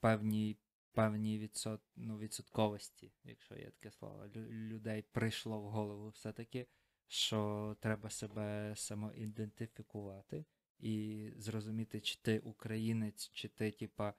певні, 0.00 0.56
певні 0.92 1.38
відсот, 1.38 1.80
ну, 1.96 2.18
відсотковості, 2.18 3.12
якщо 3.24 3.54
є 3.54 3.70
таке 3.70 3.90
слово, 3.90 4.26
лю- 4.26 4.48
людей 4.50 5.02
прийшло 5.12 5.60
в 5.60 5.68
голову 5.68 6.08
все-таки, 6.08 6.66
що 7.06 7.76
треба 7.80 8.10
себе 8.10 8.74
самоідентифікувати 8.76 10.44
і 10.78 11.28
зрозуміти, 11.36 12.00
чи 12.00 12.18
ти 12.22 12.38
українець, 12.38 13.30
чи 13.32 13.48
ти, 13.48 13.70
типа, 13.70 14.14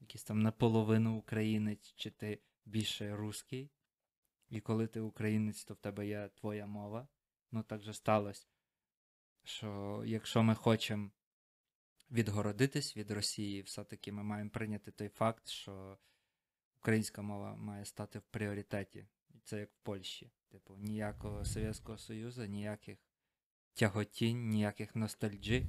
якийсь 0.00 0.24
там 0.24 0.42
наполовину 0.42 1.16
українець, 1.18 1.94
чи 1.96 2.10
ти 2.10 2.40
більше 2.64 3.16
русський. 3.16 3.70
І 4.48 4.60
коли 4.60 4.86
ти 4.86 5.00
українець, 5.00 5.64
то 5.64 5.74
в 5.74 5.76
тебе 5.76 6.06
є 6.06 6.28
твоя 6.34 6.66
мова. 6.66 7.08
Ну 7.52 7.62
так 7.62 7.82
же 7.82 7.92
сталося, 7.92 8.46
що 9.44 10.02
якщо 10.06 10.42
ми 10.42 10.54
хочемо 10.54 11.10
відгородитись 12.10 12.96
від 12.96 13.10
Росії, 13.10 13.62
все-таки 13.62 14.12
ми 14.12 14.22
маємо 14.22 14.50
прийняти 14.50 14.90
той 14.90 15.08
факт, 15.08 15.48
що 15.48 15.98
українська 16.86 17.22
мова 17.22 17.56
має 17.56 17.84
стати 17.84 18.18
в 18.18 18.22
пріоритеті. 18.22 19.06
Це 19.44 19.60
як 19.60 19.70
в 19.70 19.76
Польщі. 19.82 20.30
Типу, 20.48 20.76
ніякого 20.76 21.44
Совєтського 21.44 21.98
Союзу, 21.98 22.44
ніяких 22.44 22.98
тяготінь, 23.74 24.48
ніяких 24.48 24.96
ностальджі. 24.96 25.66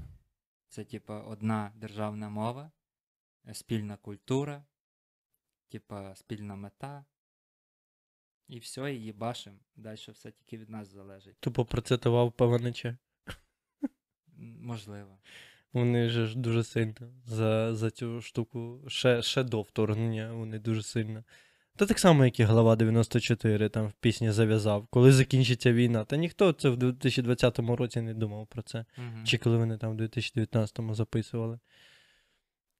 Це, 0.67 0.83
типу, 0.85 1.13
одна 1.13 1.71
державна 1.75 2.29
мова, 2.29 2.71
е, 3.47 3.53
спільна 3.53 3.97
культура, 3.97 4.65
типа 5.67 6.15
спільна 6.15 6.55
мета. 6.55 7.05
І 8.47 8.59
все, 8.59 8.93
і 8.93 9.01
їбашим. 9.01 9.59
Далі 9.75 9.97
все 9.97 10.31
тільки 10.31 10.57
від 10.57 10.69
нас 10.69 10.87
залежить. 10.87 11.37
Тупо 11.39 11.65
процитував 11.65 12.31
ПВНЧ. 12.31 12.85
Можливо. 14.61 15.19
Вони 15.77 16.09
ж 16.09 16.37
дуже 16.37 16.63
сильно 16.63 16.93
за, 17.25 17.75
за 17.75 17.91
цю 17.91 18.21
штуку, 18.21 18.81
ще, 18.87 19.21
ще 19.21 19.43
до 19.43 19.61
вторгнення, 19.61 20.33
вони 20.33 20.59
дуже 20.59 20.83
сильно. 20.83 21.23
Та 21.75 21.85
так 21.85 21.99
само, 21.99 22.25
як 22.25 22.39
і 22.39 22.43
глава 22.43 22.75
94 22.75 23.69
там 23.69 23.87
в 23.87 23.91
пісні 23.91 24.31
зав'язав. 24.31 24.87
Коли 24.89 25.11
закінчиться 25.11 25.73
війна. 25.73 26.05
Та 26.05 26.17
ніхто 26.17 26.53
це 26.53 26.69
в 26.69 26.77
2020 26.77 27.59
році 27.59 28.01
не 28.01 28.13
думав 28.13 28.47
про 28.47 28.61
це. 28.61 28.85
Мгм. 28.97 29.25
Чи 29.25 29.37
коли 29.37 29.57
вони 29.57 29.77
там 29.77 29.97
в 29.97 30.01
2019-му 30.01 30.95
записували. 30.95 31.59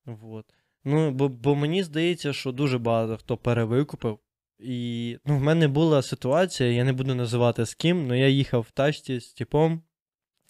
Вот. 0.06 0.46
Ну, 0.84 1.12
бо, 1.12 1.30
бо 1.30 1.56
мені 1.56 1.84
здається, 1.84 2.34
що 2.34 2.52
дуже 2.52 2.78
багато 2.78 3.18
хто 3.18 3.38
перевикупив. 3.38 4.20
І 4.60 5.18
ну, 5.26 5.38
в 5.38 5.42
мене 5.42 5.68
була 5.68 6.02
ситуація, 6.02 6.72
я 6.72 6.84
не 6.84 6.94
буду 6.94 7.16
називати 7.16 7.66
з 7.66 7.74
ким, 7.74 8.06
але 8.06 8.20
я 8.20 8.28
їхав 8.28 8.62
в 8.62 8.72
тачці 8.72 9.20
з 9.20 9.34
типом, 9.34 9.82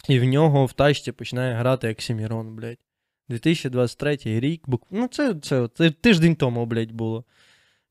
і 0.10 0.20
в 0.20 0.24
нього 0.24 0.66
в 0.66 0.74
тачці 0.74 1.12
починає 1.12 1.54
грати 1.56 1.92
Оксімірон, 1.92 2.56
блядь. 2.56 2.78
2023 3.30 4.18
рік, 4.24 4.64
бук... 4.70 4.88
ну 4.92 5.08
це, 5.08 5.36
це, 5.36 5.68
це 5.76 5.92
тиждень 5.92 6.36
тому, 6.36 6.66
блядь, 6.66 6.92
було. 6.92 7.26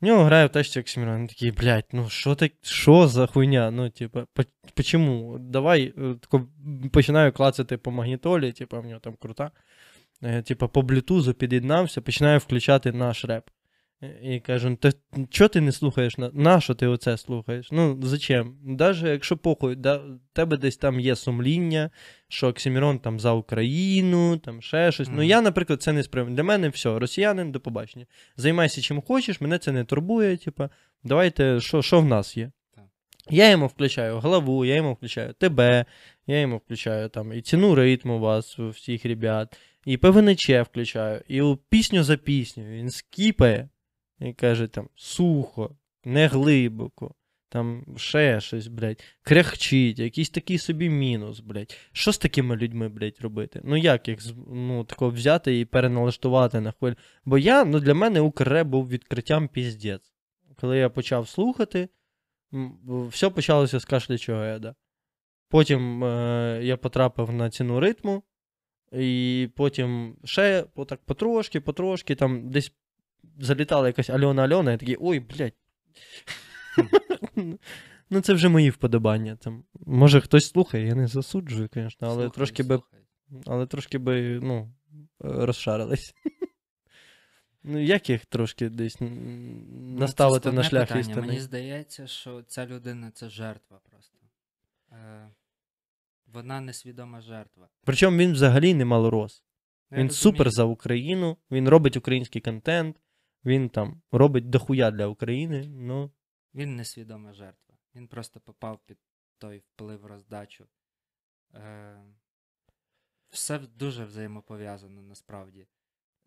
В 0.00 0.04
нього 0.04 0.24
грає 0.24 0.46
в 0.46 0.48
тачці 0.50 0.80
Оксімірон. 0.80 1.16
Він 1.20 1.26
такий, 1.26 1.50
блядь, 1.50 1.84
ну 1.92 2.08
що 2.08 2.34
так, 2.34 2.52
що 2.62 3.08
за 3.08 3.26
хуйня? 3.26 3.70
Ну, 3.70 3.90
типа, 3.90 4.26
по- 4.34 4.42
почему? 4.74 5.38
Давай 5.38 5.94
е, 5.98 6.14
тако, 6.20 6.48
починаю 6.92 7.32
клацати 7.32 7.76
по 7.76 7.90
магнітолі, 7.90 8.52
типа, 8.52 8.80
в 8.80 8.86
нього 8.86 9.00
там 9.00 9.14
крута. 9.20 9.50
Е, 10.22 10.42
Типа, 10.42 10.68
по 10.68 10.82
блютузу 10.82 11.34
під'єднався, 11.34 12.00
починаю 12.00 12.38
включати 12.38 12.92
наш 12.92 13.24
реп. 13.24 13.44
І 14.22 14.40
кажу, 14.40 14.70
«Ну, 14.70 14.76
та 14.76 14.92
чого 15.30 15.48
ти 15.48 15.60
не 15.60 15.72
слухаєш? 15.72 16.18
На, 16.18 16.30
на 16.34 16.60
що 16.60 16.74
ти 16.74 16.86
оце 16.86 17.16
слухаєш? 17.16 17.68
Ну, 17.72 18.00
зачем? 18.02 18.56
Даже 18.64 19.08
якщо 19.08 19.36
похуй, 19.36 19.76
да, 19.76 20.02
тебе 20.32 20.56
десь 20.56 20.76
там 20.76 21.00
є 21.00 21.16
сумління, 21.16 21.90
що 22.28 22.48
Оксимірон 22.48 22.98
там 22.98 23.20
за 23.20 23.32
Україну, 23.32 24.36
там 24.36 24.62
ще 24.62 24.92
щось. 24.92 25.08
Ну, 25.12 25.22
я, 25.22 25.40
наприклад, 25.40 25.82
це 25.82 25.92
не 25.92 26.02
сприймаю. 26.02 26.36
Для 26.36 26.42
мене 26.42 26.68
все, 26.68 26.98
росіянин, 26.98 27.52
до 27.52 27.60
побачення. 27.60 28.06
Займайся 28.36 28.80
чим 28.80 29.00
хочеш, 29.02 29.40
мене 29.40 29.58
це 29.58 29.72
не 29.72 29.84
турбує. 29.84 30.36
Типа, 30.36 30.70
давайте, 31.04 31.60
що, 31.60 31.82
що 31.82 32.00
в 32.00 32.04
нас 32.04 32.36
є? 32.36 32.50
Я 33.30 33.50
йому 33.50 33.66
включаю 33.66 34.18
главу, 34.18 34.64
я 34.64 34.74
йому 34.74 34.92
включаю 34.92 35.32
тебе, 35.32 35.84
я 36.26 36.40
йому 36.40 36.56
включаю 36.56 37.08
там 37.08 37.32
і 37.32 37.42
ціну 37.42 37.74
ритму 37.74 38.18
вас, 38.18 38.58
у 38.58 38.68
всіх 38.68 39.04
ребят, 39.04 39.58
і 39.84 39.96
ПВНЧ 39.96 40.50
включаю, 40.50 41.22
і 41.28 41.56
пісню 41.68 42.02
за 42.02 42.16
пісню 42.16 42.64
він 42.64 42.90
скіпає 42.90 43.68
і 44.20 44.32
каже 44.32 44.66
там 44.66 44.88
сухо, 44.94 45.76
не 46.04 46.26
глибоко, 46.26 47.14
там 47.48 47.84
ще 47.96 48.40
щось, 48.40 48.66
блядь, 48.66 49.04
кряхчить, 49.22 49.98
якийсь 49.98 50.30
такий 50.30 50.58
собі 50.58 50.88
мінус, 50.88 51.40
блядь. 51.40 51.76
Що 51.92 52.12
з 52.12 52.18
такими 52.18 52.56
людьми, 52.56 52.88
блядь, 52.88 53.20
робити? 53.20 53.60
Ну 53.64 53.76
як 53.76 54.08
їх 54.08 54.18
ну, 54.48 54.84
тако 54.84 55.08
взяти 55.08 55.60
і 55.60 55.64
переналаштувати 55.64 56.60
на 56.60 56.72
хвилю? 56.72 56.94
Бо 57.24 57.38
я, 57.38 57.64
ну 57.64 57.80
для 57.80 57.94
мене 57.94 58.20
Укрреп 58.20 58.66
був 58.66 58.88
відкриттям 58.88 59.48
піздець. 59.48 60.12
Коли 60.60 60.78
я 60.78 60.90
почав 60.90 61.28
слухати, 61.28 61.88
все 63.08 63.30
почалося 63.30 63.78
з 63.78 63.84
кашлячого 63.84 64.42
еда. 64.42 64.74
Потім 65.48 66.04
е, 66.04 66.60
я 66.62 66.76
потрапив 66.76 67.32
на 67.32 67.50
ціну 67.50 67.80
ритму, 67.80 68.22
і 68.92 69.48
потім 69.56 70.16
ще 70.24 70.64
потрошки, 71.04 71.60
потрошки, 71.60 72.14
там 72.14 72.50
десь 72.50 72.72
залітала 73.38 73.86
якась 73.86 74.10
Альона 74.10 74.42
Альона, 74.44 74.70
я 74.70 74.76
такий, 74.76 74.96
ой, 75.00 75.20
блядь. 75.20 75.52
ну, 78.10 78.20
це 78.20 78.32
вже 78.32 78.48
мої 78.48 78.70
вподобання. 78.70 79.36
Там, 79.36 79.64
може, 79.86 80.20
хтось 80.20 80.48
слухає, 80.48 80.86
я 80.86 80.94
не 80.94 81.06
засуджую, 81.06 81.68
звісно, 81.74 82.08
але 82.08 82.14
Слухай, 82.14 82.30
трошки 82.34 82.62
би, 82.62 82.74
слухай. 82.76 83.00
але 83.46 83.66
трошки 83.66 83.98
би, 83.98 84.40
ну, 84.42 84.72
розшарились. 85.18 86.14
ну, 87.62 87.82
як 87.82 88.10
їх 88.10 88.26
трошки 88.26 88.68
десь 88.68 88.96
Ну, 89.00 89.08
наставити 89.98 90.52
на 90.52 90.62
шлях 90.62 90.82
питання. 90.82 91.00
істини? 91.00 91.26
Мені 91.26 91.40
здається, 91.40 92.06
що 92.06 92.42
ця 92.42 92.66
людина 92.66 93.10
це 93.14 93.28
жертва 93.28 93.80
просто. 93.90 94.18
Е, 94.92 95.28
вона 96.26 96.60
несвідома 96.60 97.20
жертва. 97.20 97.68
Причому 97.84 98.16
він 98.16 98.32
взагалі 98.32 98.74
не 98.74 98.84
малорос. 98.84 99.42
Я 99.90 99.98
Він 99.98 100.06
розумію. 100.06 100.22
супер 100.22 100.50
за 100.50 100.64
Україну, 100.64 101.36
він 101.50 101.68
робить 101.68 101.96
український 101.96 102.40
контент, 102.42 102.96
він 103.46 103.68
там 103.68 104.02
робить 104.12 104.50
дохуя 104.50 104.90
для 104.90 105.06
України. 105.06 105.68
Ну, 105.68 106.10
Він 106.54 106.76
несвідома 106.76 107.32
жертва. 107.32 107.76
Він 107.94 108.08
просто 108.08 108.40
попав 108.40 108.80
під 108.86 108.98
той 109.38 109.58
вплив 109.58 110.06
роздачу. 110.06 110.66
Е, 111.54 112.04
все 113.30 113.58
дуже 113.58 114.04
взаємопов'язано 114.04 115.02
насправді. 115.02 115.66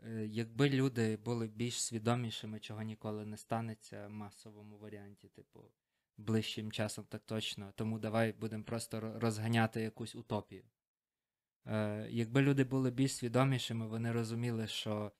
Е, 0.01 0.25
якби 0.25 0.69
люди 0.69 1.17
були 1.17 1.47
більш 1.47 1.83
свідомішими, 1.83 2.59
чого 2.59 2.81
ніколи 2.81 3.25
не 3.25 3.37
станеться 3.37 4.07
в 4.07 4.11
масовому 4.11 4.77
варіанті, 4.77 5.27
типу, 5.27 5.63
ближчим 6.17 6.71
часом 6.71 7.05
так 7.05 7.21
точно. 7.25 7.73
Тому 7.75 7.99
давай 7.99 8.33
будемо 8.33 8.63
просто 8.63 9.19
розганяти 9.19 9.81
якусь 9.81 10.15
утопію. 10.15 10.63
Е, 11.65 12.07
якби 12.09 12.41
люди 12.41 12.63
були 12.63 12.91
більш 12.91 13.15
свідомішими, 13.15 13.87
вони 13.87 14.11
розуміли, 14.11 14.67
що 14.67 15.11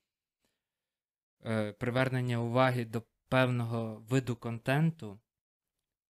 привернення 1.78 2.38
уваги 2.38 2.84
до 2.84 3.02
певного 3.28 4.04
виду 4.08 4.36
контенту 4.36 5.20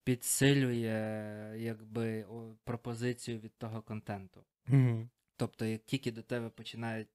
підсилює 0.04 1.56
якби 1.58 2.26
пропозицію 2.64 3.40
від 3.40 3.58
того 3.58 3.82
контенту. 3.82 4.46
мгм. 4.66 5.10
Тобто, 5.38 5.66
як 5.66 5.86
тільки 5.86 6.12
до 6.12 6.22
тебе 6.22 6.50
починають 6.50 7.08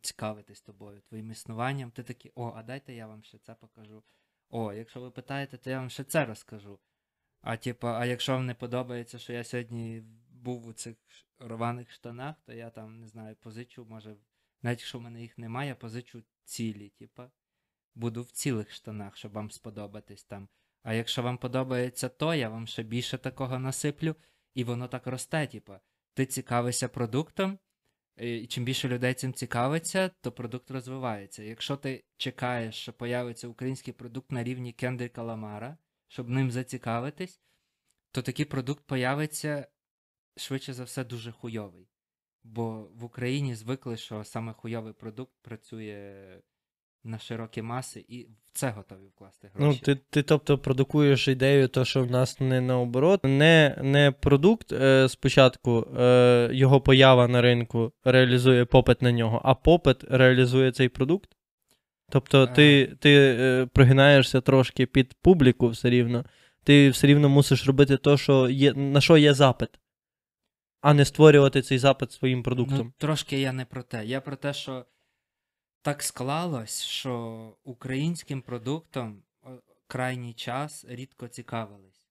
цікавитись 0.00 0.60
тобою, 0.60 1.00
твоїм 1.00 1.30
існуванням. 1.30 1.90
Ти 1.90 2.02
такий, 2.02 2.32
о, 2.34 2.52
а 2.56 2.62
дайте 2.62 2.94
я 2.94 3.06
вам 3.06 3.22
ще 3.22 3.38
це 3.38 3.54
покажу. 3.54 4.02
О, 4.50 4.72
якщо 4.72 5.00
ви 5.00 5.10
питаєте, 5.10 5.58
то 5.58 5.70
я 5.70 5.78
вам 5.78 5.90
ще 5.90 6.04
це 6.04 6.24
розкажу. 6.24 6.78
А 7.40 7.56
типа, 7.56 7.98
а 7.98 8.06
якщо 8.06 8.32
вам 8.32 8.46
не 8.46 8.54
подобається, 8.54 9.18
що 9.18 9.32
я 9.32 9.44
сьогодні 9.44 10.02
був 10.30 10.66
у 10.66 10.72
цих 10.72 10.96
рваних 11.38 11.90
штанах, 11.90 12.36
то 12.44 12.52
я 12.52 12.70
там 12.70 13.00
не 13.00 13.06
знаю, 13.06 13.36
позичу, 13.36 13.84
може, 13.84 14.16
навіть 14.62 14.78
якщо 14.78 14.98
в 14.98 15.02
мене 15.02 15.22
їх 15.22 15.38
немає, 15.38 15.68
я 15.68 15.74
позичу 15.74 16.22
цілі, 16.44 16.88
типа. 16.88 17.30
Буду 17.94 18.22
в 18.22 18.30
цілих 18.30 18.72
штанах, 18.72 19.16
щоб 19.16 19.32
вам 19.32 19.50
сподобатись 19.50 20.24
там. 20.24 20.48
А 20.82 20.94
якщо 20.94 21.22
вам 21.22 21.38
подобається 21.38 22.08
то, 22.08 22.34
я 22.34 22.48
вам 22.48 22.66
ще 22.66 22.82
більше 22.82 23.18
такого 23.18 23.58
насиплю, 23.58 24.16
і 24.54 24.64
воно 24.64 24.88
так 24.88 25.06
росте, 25.06 25.46
типа. 25.46 25.80
Ти 26.14 26.26
цікавишся 26.26 26.88
продуктом, 26.88 27.58
і 28.16 28.46
чим 28.46 28.64
більше 28.64 28.88
людей 28.88 29.14
цим 29.14 29.32
цікавиться, 29.34 30.10
то 30.20 30.32
продукт 30.32 30.70
розвивається. 30.70 31.42
Якщо 31.42 31.76
ти 31.76 32.04
чекаєш, 32.16 32.74
що 32.74 32.92
появиться 32.92 33.48
український 33.48 33.94
продукт 33.94 34.32
на 34.32 34.44
рівні 34.44 34.72
Кендріка 34.72 35.22
Ламара, 35.22 35.78
щоб 36.08 36.28
ним 36.28 36.50
зацікавитись, 36.50 37.40
то 38.10 38.22
такий 38.22 38.44
продукт 38.44 38.84
появиться 38.86 39.66
швидше 40.36 40.72
за 40.72 40.84
все 40.84 41.04
дуже 41.04 41.32
хуйовий. 41.32 41.88
Бо 42.44 42.88
в 42.94 43.04
Україні 43.04 43.54
звикли, 43.54 43.96
що 43.96 44.24
саме 44.24 44.52
хуйовий 44.52 44.92
продукт 44.92 45.32
працює 45.42 46.12
на 47.04 47.18
широкі 47.18 47.62
маси, 47.62 48.04
і 48.08 48.22
в 48.24 48.50
це 48.52 48.70
готові 48.70 49.06
вкласти 49.16 49.50
Ну, 49.54 49.64
гроші. 49.66 49.80
ти, 49.84 49.94
ти 49.94 50.22
тобто 50.22 50.58
продукуєш 50.58 51.28
ідею, 51.28 51.68
то, 51.68 51.84
що 51.84 52.02
в 52.02 52.10
нас 52.10 52.40
не 52.40 52.60
наоборот, 52.60 53.20
не, 53.24 53.78
не 53.82 54.10
продукт 54.10 54.72
е, 54.72 55.08
спочатку, 55.08 55.86
е, 55.98 56.50
його 56.52 56.80
поява 56.80 57.28
на 57.28 57.42
ринку 57.42 57.92
реалізує 58.04 58.64
попит 58.64 59.02
на 59.02 59.12
нього, 59.12 59.40
а 59.44 59.54
попит 59.54 60.04
реалізує 60.04 60.72
цей 60.72 60.88
продукт. 60.88 61.30
Тобто 62.10 62.46
ти, 62.46 62.96
ти 63.00 63.36
е, 63.40 63.66
прогинаєшся 63.66 64.40
трошки 64.40 64.86
під 64.86 65.14
публіку 65.14 65.68
все 65.68 65.90
рівно. 65.90 66.24
Ти 66.64 66.90
все 66.90 67.06
рівно 67.06 67.28
мусиш 67.28 67.66
робити 67.66 67.96
то, 67.96 68.16
що 68.16 68.48
є, 68.48 68.72
на 68.74 69.00
що 69.00 69.16
є 69.16 69.34
запит, 69.34 69.68
а 70.82 70.94
не 70.94 71.04
створювати 71.04 71.62
цей 71.62 71.78
запит 71.78 72.12
своїм 72.12 72.42
продуктом. 72.42 72.78
Ну, 72.78 72.92
трошки 72.98 73.40
я 73.40 73.52
не 73.52 73.64
про 73.64 73.82
те. 73.82 74.06
Я 74.06 74.20
про 74.20 74.36
те, 74.36 74.52
що 74.52 74.86
так 75.82 76.02
склалось, 76.02 76.82
що 76.82 77.56
українським 77.64 78.42
продуктом 78.42 79.22
крайній 79.86 80.34
час 80.34 80.84
рідко 80.88 81.28
цікавились. 81.28 82.08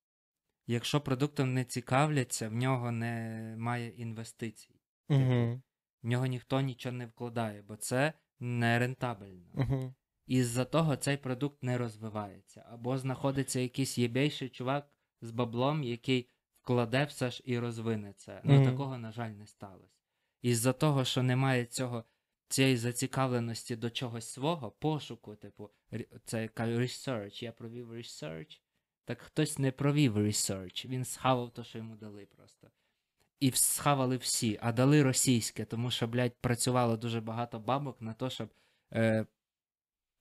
Якщо 0.68 1.02
продуктом 1.02 1.54
не 1.54 1.66
цікавляться, 1.66 2.50
в 2.50 2.54
нього 2.54 2.92
немає 2.92 3.90
інвестицій. 3.90 4.76
Угу, 5.10 5.62
В 6.04 6.08
нього 6.08 6.26
ніхто 6.26 6.62
нічого 6.62 6.96
не 6.96 7.06
вкладає, 7.06 7.62
бо 7.62 7.76
це 7.76 8.14
не 8.40 8.80
рентабельно. 8.80 9.50
угу. 9.54 9.94
Із-за 10.28 10.66
того 10.66 10.96
цей 10.96 11.18
продукт 11.18 11.64
не 11.64 11.78
розвивається. 11.78 12.66
Або 12.72 12.98
знаходиться 12.98 13.60
якийсь 13.60 13.98
єбейший 13.98 14.50
чувак 14.50 14.90
з 15.22 15.32
баблом, 15.32 15.84
який 15.84 16.30
вкладе 16.62 17.04
все 17.06 17.32
ж 17.32 17.44
і 17.46 17.60
розвине 17.60 18.14
це. 18.14 18.42
Ну 18.44 18.54
Мгм. 18.54 18.66
такого, 18.66 18.98
на 18.98 19.12
жаль, 19.12 19.30
не 19.30 19.48
сталося. 19.48 20.02
Із-за 20.42 20.74
того, 20.74 21.06
що 21.06 21.24
немає 21.24 21.66
цього, 21.66 22.04
цієї 22.48 22.78
зацікавленості 22.78 23.76
до 23.76 23.90
чогось 23.90 24.28
свого, 24.28 24.72
пошуку, 24.72 25.36
типу, 25.36 25.70
це 26.26 26.42
яка 26.42 26.66
research, 26.66 27.44
я 27.44 27.52
провів 27.52 27.94
research, 27.94 28.60
так 29.06 29.22
хтось 29.22 29.60
не 29.60 29.72
провів 29.72 30.18
research, 30.18 30.88
він 30.88 31.06
схавав 31.06 31.54
те, 31.54 31.64
що 31.64 31.78
йому 31.78 31.96
дали 31.96 32.26
просто. 32.26 32.68
І 33.40 33.52
схавали 33.52 34.18
всі, 34.18 34.60
а 34.62 34.72
дали 34.72 35.04
російське, 35.04 35.66
тому 35.66 35.92
що, 35.92 36.08
блядь, 36.08 36.36
працювало 36.42 36.98
дуже 36.98 37.22
багато 37.22 37.60
бабок 37.60 38.02
на 38.02 38.14
те, 38.14 38.30
щоб 38.30 38.50
е, 38.94 39.26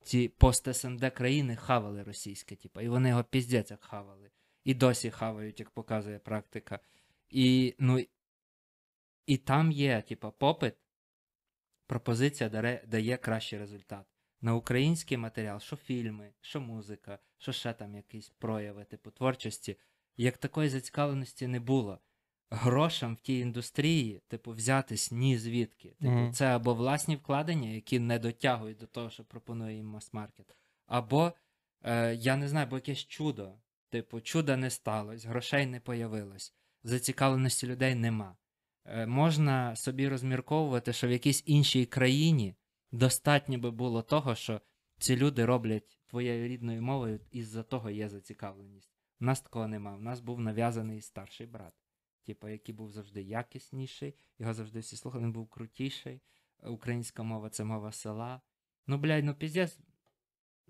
ці 0.01 0.27
пост-СНД 0.27 1.09
країни 1.13 1.55
хавали 1.55 2.03
російське, 2.03 2.55
типу, 2.55 2.81
і 2.81 2.89
вони 2.89 3.09
його 3.09 3.23
піздець 3.23 3.71
як 3.71 3.83
хавали. 3.83 4.31
І 4.63 4.73
досі 4.73 5.11
хавають, 5.11 5.59
як 5.59 5.69
показує 5.69 6.19
практика. 6.19 6.79
І, 7.29 7.75
ну, 7.79 8.05
і 9.25 9.37
там 9.37 9.71
є, 9.71 10.01
типу, 10.01 10.31
попит, 10.31 10.73
пропозиція 11.87 12.49
даре, 12.49 12.83
дає 12.87 13.17
кращий 13.17 13.59
результат. 13.59 14.05
На 14.41 14.55
український 14.55 15.17
матеріал, 15.17 15.59
що 15.59 15.75
фільми, 15.75 16.33
що 16.41 16.61
музика, 16.61 17.19
що 17.37 17.51
ще 17.51 17.73
там 17.73 17.95
якісь 17.95 18.29
прояви, 18.29 18.83
типу 18.85 19.11
творчості, 19.11 19.77
як 20.17 20.37
такої 20.37 20.69
зацікавленості 20.69 21.47
не 21.47 21.59
було. 21.59 21.99
Грошам 22.49 23.15
в 23.15 23.19
тій 23.19 23.39
індустрії, 23.39 24.21
типу, 24.27 24.51
взятись 24.51 25.11
ні 25.11 25.37
звідки. 25.37 25.89
Типу, 25.89 26.11
Мгм. 26.11 26.33
це 26.33 26.45
або 26.55 26.73
власні 26.73 27.15
вкладення, 27.15 27.69
які 27.69 27.99
не 27.99 28.19
дотягують 28.19 28.77
до 28.77 28.87
того, 28.87 29.09
що 29.09 29.23
пропонує 29.23 29.75
їм 29.75 29.85
мас-маркет, 29.85 30.55
або, 30.85 31.33
е, 31.83 32.15
я 32.15 32.35
не 32.35 32.47
знаю, 32.47 32.67
бо 32.67 32.75
якесь 32.75 33.05
чудо. 33.05 33.53
Типу, 33.91 34.21
чуда 34.21 34.57
не 34.57 34.69
сталося, 34.69 35.29
грошей 35.29 35.65
не 35.65 35.79
появилось, 35.79 36.53
зацікавленості 36.83 37.67
людей 37.67 37.95
нема. 37.95 38.37
Е, 38.85 39.05
можна 39.07 39.75
собі 39.75 40.07
розмірковувати, 40.07 40.93
що 40.93 41.07
в 41.07 41.11
якійсь 41.11 41.43
іншій 41.45 41.85
країні 41.85 42.55
достатньо 42.91 43.57
би 43.57 43.71
було 43.71 44.01
того, 44.01 44.35
що 44.35 44.61
ці 44.97 45.15
люди 45.15 45.45
роблять 45.45 45.99
твоєю 46.07 46.47
рідною 46.47 46.81
мовою, 46.81 47.19
із-за 47.31 47.63
того 47.63 47.89
є 47.89 48.09
зацікавленість. 48.09 48.91
У 49.21 49.25
нас 49.25 49.41
такого 49.41 49.67
нема. 49.67 49.95
У 49.95 50.01
нас 50.01 50.19
був 50.19 50.39
нав'язаний 50.39 51.01
старший 51.01 51.47
брат, 51.47 51.73
типу, 52.25 52.47
який 52.47 52.75
був 52.75 52.91
завжди 52.91 53.21
якісніший, 53.21 54.15
його 54.39 54.53
завжди 54.53 54.79
всі 54.79 54.95
слухали, 54.95 55.23
він 55.23 55.31
був 55.31 55.49
крутіший. 55.49 56.21
Українська 56.63 57.23
мова 57.23 57.49
це 57.49 57.63
мова 57.63 57.91
села. 57.91 58.41
Ну, 58.87 58.97
блядь, 58.97 59.25
ну 59.25 59.35
піздець, 59.35 59.79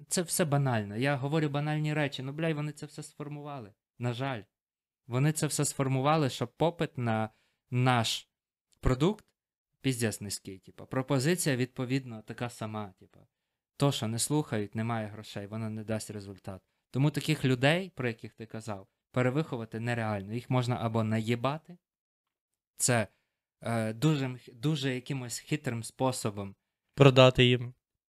це 0.08 0.22
все 0.22 0.46
банально. 0.46 0.98
Я 0.98 1.16
говорю 1.16 1.50
банальні 1.50 1.94
речі, 1.94 2.24
ну, 2.24 2.34
блядь, 2.34 2.56
вони 2.56 2.72
це 2.72 2.86
все 2.86 3.04
сформували. 3.04 3.74
На 4.00 4.14
жаль. 4.14 4.42
Вони 5.08 5.32
це 5.32 5.48
все 5.48 5.66
сформували, 5.66 6.30
що 6.30 6.48
попит 6.48 6.98
на 6.98 7.30
наш 7.72 8.30
продукт 8.80 9.26
піздець 9.82 10.22
низький. 10.22 10.60
Типу. 10.60 10.86
Пропозиція, 10.86 11.56
відповідно, 11.56 12.22
така 12.22 12.50
сама. 12.50 12.94
Типу. 13.00 13.20
То, 13.78 13.92
що 13.92 14.08
не 14.08 14.20
слухають, 14.20 14.76
немає 14.76 15.08
грошей, 15.08 15.48
воно 15.48 15.70
не 15.70 15.84
дасть 15.84 16.12
результат. 16.12 16.62
Тому 16.92 17.12
таких 17.12 17.46
людей, 17.46 17.90
про 17.90 18.08
яких 18.08 18.34
ти 18.34 18.46
казав, 18.46 18.88
перевиховати 19.12 19.80
нереально. 19.80 20.34
Їх 20.34 20.50
можна 20.50 20.78
або 20.82 21.04
наїбати, 21.04 21.78
це 22.78 23.08
е, 23.62 23.94
дуже, 23.94 24.40
дуже 24.54 24.96
якимось 24.96 25.40
хитрим 25.40 25.84
способом 25.84 26.56
Продати 26.96 27.46
їм. 27.46 27.74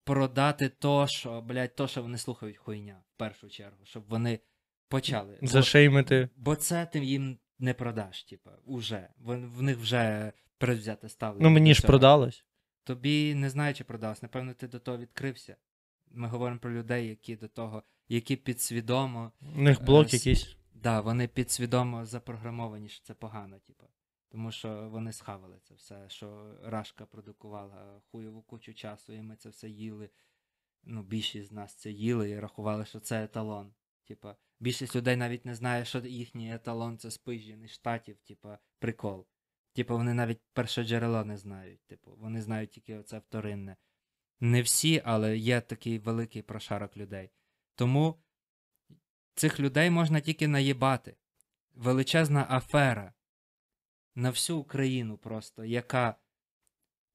Продати 0.04 0.68
то, 0.68 1.06
що, 1.06 1.40
блядь, 1.40 1.74
то, 1.76 1.88
що 1.88 2.02
вони 2.02 2.18
слухають 2.18 2.56
хуйня, 2.56 3.02
в 3.14 3.18
першу 3.18 3.48
чергу, 3.48 3.78
щоб 3.84 4.04
вони 4.08 4.40
почали. 4.88 5.38
Бо- 5.40 5.46
Зашеймити. 5.46 6.28
Бо 6.36 6.56
це 6.56 6.86
ти 6.86 6.98
їм 7.04 7.38
не 7.58 7.74
продаш, 7.74 8.24
типа, 8.24 8.50
уже. 8.64 9.08
В, 9.18 9.36
в 9.36 9.62
них 9.62 9.78
вже 9.78 10.32
передвзяте 10.58 11.08
ставлення. 11.08 11.42
Ну 11.48 11.50
мені 11.50 11.74
ж 11.74 11.82
продалось. 11.82 12.44
Тобі 12.84 13.34
не 13.34 13.50
знаю, 13.50 13.74
чи 13.74 13.84
продалось. 13.84 14.22
Напевно, 14.22 14.54
ти 14.54 14.68
до 14.68 14.78
того 14.78 14.98
відкрився. 14.98 15.56
Ми 16.10 16.28
говоримо 16.28 16.60
про 16.60 16.72
людей, 16.72 17.08
які 17.08 17.36
до 17.36 17.48
того, 17.48 17.82
які 18.08 18.36
підсвідомо, 18.36 19.32
У 19.56 19.60
них 19.60 19.82
блок 19.84 20.06
Е, 20.12 20.16
якийсь. 20.16 20.56
да, 20.74 21.00
вони 21.00 21.28
підсвідомо 21.28 22.04
запрограмовані, 22.06 22.88
що 22.88 23.04
це 23.04 23.14
погано, 23.14 23.58
типа. 23.58 23.84
Тому 24.32 24.52
що 24.52 24.88
вони 24.88 25.12
схавали 25.12 25.58
це 25.62 25.74
все, 25.74 26.08
що 26.08 26.58
Рашка 26.62 27.06
продукувала 27.06 28.00
хуйову 28.10 28.42
кучу 28.42 28.74
часу, 28.74 29.12
і 29.12 29.22
ми 29.22 29.36
це 29.36 29.48
все 29.48 29.68
їли. 29.68 30.10
Ну, 30.84 31.02
більшість 31.02 31.48
з 31.48 31.52
нас 31.52 31.74
це 31.74 31.90
їли 31.90 32.30
і 32.30 32.40
рахували, 32.40 32.84
що 32.84 33.00
це 33.00 33.24
еталон. 33.24 33.74
Типа, 34.04 34.36
більшість 34.60 34.96
людей 34.96 35.16
навіть 35.16 35.44
не 35.44 35.54
знає, 35.54 35.84
що 35.84 35.98
їхній 35.98 36.54
еталон 36.54 36.98
це 36.98 37.10
спижений 37.10 37.68
штатів, 37.68 38.18
типа, 38.20 38.58
прикол. 38.78 39.26
Типу, 39.72 39.96
вони 39.96 40.14
навіть 40.14 40.40
перше 40.52 40.84
джерело 40.84 41.24
не 41.24 41.36
знають. 41.36 41.80
Типу, 41.86 42.14
вони 42.16 42.42
знають 42.42 42.70
тільки 42.70 42.96
оце 42.96 43.18
вторинне. 43.18 43.76
Не 44.40 44.62
всі, 44.62 45.02
але 45.04 45.36
є 45.36 45.60
такий 45.60 45.98
великий 45.98 46.42
прошарок 46.42 46.96
людей. 46.96 47.30
Тому 47.74 48.22
цих 49.34 49.60
людей 49.60 49.90
можна 49.90 50.20
тільки 50.20 50.48
наїбати. 50.48 51.16
Величезна 51.74 52.46
афера 52.50 53.14
на 54.14 54.30
всю 54.30 54.58
Україну 54.58 55.18
просто, 55.18 55.64
яка 55.64 56.14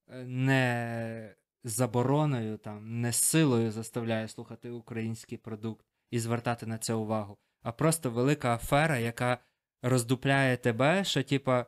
е, 0.08 0.24
не 0.24 1.36
забороною, 1.64 2.58
там, 2.58 3.00
не 3.00 3.12
силою 3.12 3.70
заставляє 3.70 4.28
слухати 4.28 4.70
український 4.70 5.38
продукт 5.38 5.86
і 6.10 6.18
звертати 6.18 6.66
на 6.66 6.78
це 6.78 6.94
увагу, 6.94 7.38
а 7.62 7.72
просто 7.72 8.10
велика 8.10 8.54
афера, 8.54 8.98
яка 8.98 9.38
роздупляє 9.82 10.56
тебе, 10.56 11.04
що 11.04 11.22
типа 11.22 11.66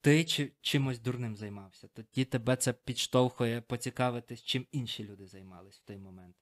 ти 0.00 0.24
чи, 0.24 0.52
чимось 0.60 0.98
дурним 0.98 1.36
займався. 1.36 1.88
Тоді 1.88 2.24
тебе 2.24 2.56
це 2.56 2.72
підштовхує 2.72 3.60
поцікавитись, 3.60 4.42
чим 4.42 4.66
інші 4.72 5.04
люди 5.04 5.26
займались 5.26 5.80
в 5.80 5.84
той 5.84 5.98
момент. 5.98 6.36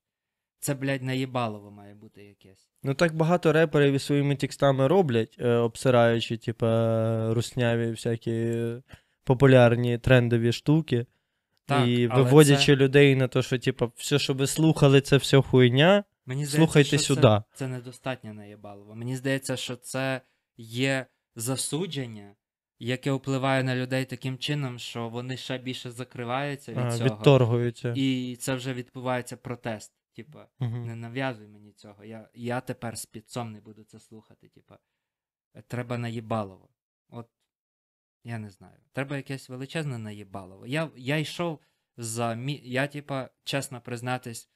Це, 0.62 0.74
блядь, 0.74 1.02
наїбалово 1.02 1.70
має 1.70 1.94
бути 1.94 2.24
якесь. 2.24 2.68
Ну 2.82 2.94
так 2.94 3.14
багато 3.14 3.52
реперів 3.52 3.94
і 3.94 3.98
своїми 3.98 4.36
текстами 4.36 4.88
роблять, 4.88 5.36
е, 5.38 5.48
обсираючи, 5.48 6.36
типа, 6.36 7.34
русняві 7.34 7.90
всякі 7.90 8.54
популярні 9.24 9.98
трендові 9.98 10.52
штуки. 10.52 11.06
Так, 11.66 11.88
і 11.88 12.08
але 12.10 12.22
виводячи 12.22 12.76
це- 12.76 12.76
людей 12.76 13.16
на 13.16 13.28
те, 13.28 13.42
що, 13.42 13.58
типу, 13.58 13.92
все, 13.96 14.18
що 14.18 14.34
ви 14.34 14.46
слухали, 14.46 15.00
це 15.00 15.16
все 15.16 15.42
хуйня. 15.42 16.04
Мені 16.26 16.44
здається, 16.46 16.56
Слухайте 16.56 16.88
що 16.88 16.98
сюди. 16.98 17.20
Це, 17.20 17.42
це 17.54 17.68
недостатньо 17.68 18.34
наєбалово. 18.34 18.94
Мені 18.94 19.16
здається, 19.16 19.56
що 19.56 19.76
це 19.76 20.20
є 20.56 21.06
засудження, 21.36 22.34
яке 22.78 23.12
впливає 23.12 23.62
на 23.62 23.76
людей 23.76 24.04
таким 24.04 24.38
чином, 24.38 24.78
що 24.78 25.08
вони 25.08 25.36
ще 25.36 25.58
більше 25.58 25.90
закриваються 25.90 26.72
від 26.72 26.78
А, 26.78 26.98
цього. 26.98 27.04
відторгуються. 27.04 27.94
І 27.96 28.36
це 28.36 28.54
вже 28.54 28.72
відбувається 28.72 29.36
протест. 29.36 29.92
Типа, 30.12 30.48
Мгм. 30.58 30.86
не 30.86 30.96
нав'язуй 30.96 31.48
мені 31.48 31.72
цього. 31.72 32.04
Я, 32.04 32.28
я 32.34 32.60
тепер 32.60 32.98
з 32.98 33.06
підцом 33.06 33.52
не 33.52 33.60
буду 33.60 33.84
це 33.84 34.00
слухати. 34.00 34.48
Типа, 34.48 34.78
Е, 35.54 35.62
треба 35.62 35.98
наїбалово. 35.98 36.68
От 37.08 37.28
я 38.24 38.38
не 38.38 38.50
знаю. 38.50 38.78
Треба 38.92 39.16
якесь 39.16 39.48
величезне 39.48 39.98
наїбалово. 39.98 40.66
Я, 40.66 40.90
я 40.96 41.16
йшов 41.18 41.60
за 41.96 42.34
мі... 42.34 42.60
Я, 42.64 42.86
типа, 42.86 43.30
чесно 43.44 43.80
признатись, 43.80 44.50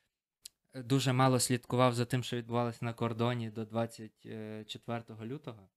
е, 0.75 0.83
дуже 0.83 1.13
мало 1.13 1.41
слідкував 1.41 1.95
за 1.95 2.05
тим, 2.05 2.23
що 2.23 2.37
відбувалося 2.37 2.85
на 2.85 2.95
кордоні 2.95 3.51
до 3.51 3.65
24 3.65 5.05
лютого. 5.21 5.69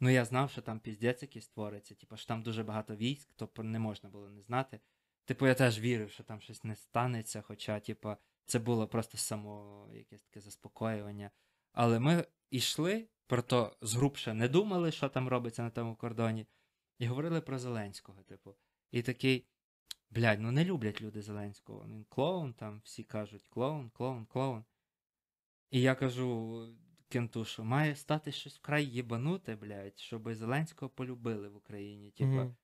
Ну, 0.00 0.10
я 0.10 0.24
знав, 0.24 0.50
що 0.50 0.62
там 0.62 0.80
піздець 0.80 1.22
якийсь 1.22 1.48
твориться, 1.48 1.94
типу, 1.94 2.16
що 2.16 2.26
там 2.28 2.42
дуже 2.42 2.62
багато 2.62 2.96
військ, 2.96 3.32
то 3.32 3.62
не 3.62 3.78
можна 3.78 4.08
було 4.08 4.30
не 4.30 4.42
знати. 4.42 4.80
Типу, 5.24 5.46
я 5.46 5.54
теж 5.54 5.80
вірив, 5.80 6.10
що 6.10 6.22
там 6.22 6.40
щось 6.40 6.64
не 6.64 6.76
станеться, 6.76 7.42
хоча, 7.42 7.80
типу, 7.80 8.16
це 8.50 8.58
було 8.58 8.88
просто 8.88 9.18
само 9.18 9.86
якесь 9.94 10.22
таке 10.22 10.40
заспокоювання. 10.40 11.30
Але 11.72 11.98
ми 11.98 12.26
йшли, 12.50 13.08
про 13.26 13.42
то 13.42 13.76
згрубше 13.80 14.34
не 14.34 14.48
думали, 14.48 14.92
що 14.92 15.08
там 15.08 15.28
робиться 15.28 15.62
на 15.62 15.70
тому 15.70 15.96
кордоні, 15.96 16.46
і 16.98 17.06
говорили 17.06 17.40
про 17.40 17.58
Зеленського, 17.58 18.22
типу. 18.22 18.56
І 18.90 19.02
такий, 19.02 19.46
блядь, 20.10 20.40
ну 20.40 20.52
не 20.52 20.64
люблять 20.64 21.02
люди 21.02 21.22
Зеленського. 21.22 21.84
Він 21.88 22.04
клоун, 22.04 22.54
там 22.54 22.80
всі 22.84 23.02
кажуть 23.04 23.48
клоун, 23.48 23.90
клоун, 23.90 24.26
клоун. 24.26 24.64
І 25.70 25.80
я 25.80 25.94
кажу 25.94 26.66
кенту, 27.08 27.44
що 27.44 27.64
має 27.64 27.96
стати 27.96 28.32
щось 28.32 28.56
вкрай 28.58 28.84
єбануте, 28.84 29.56
блядь, 29.56 29.98
щоб 29.98 30.34
Зеленського 30.34 30.90
полюбили 30.90 31.48
в 31.48 31.56
Україні. 31.56 32.10
Типа, 32.10 32.30
Мгм. 32.30 32.56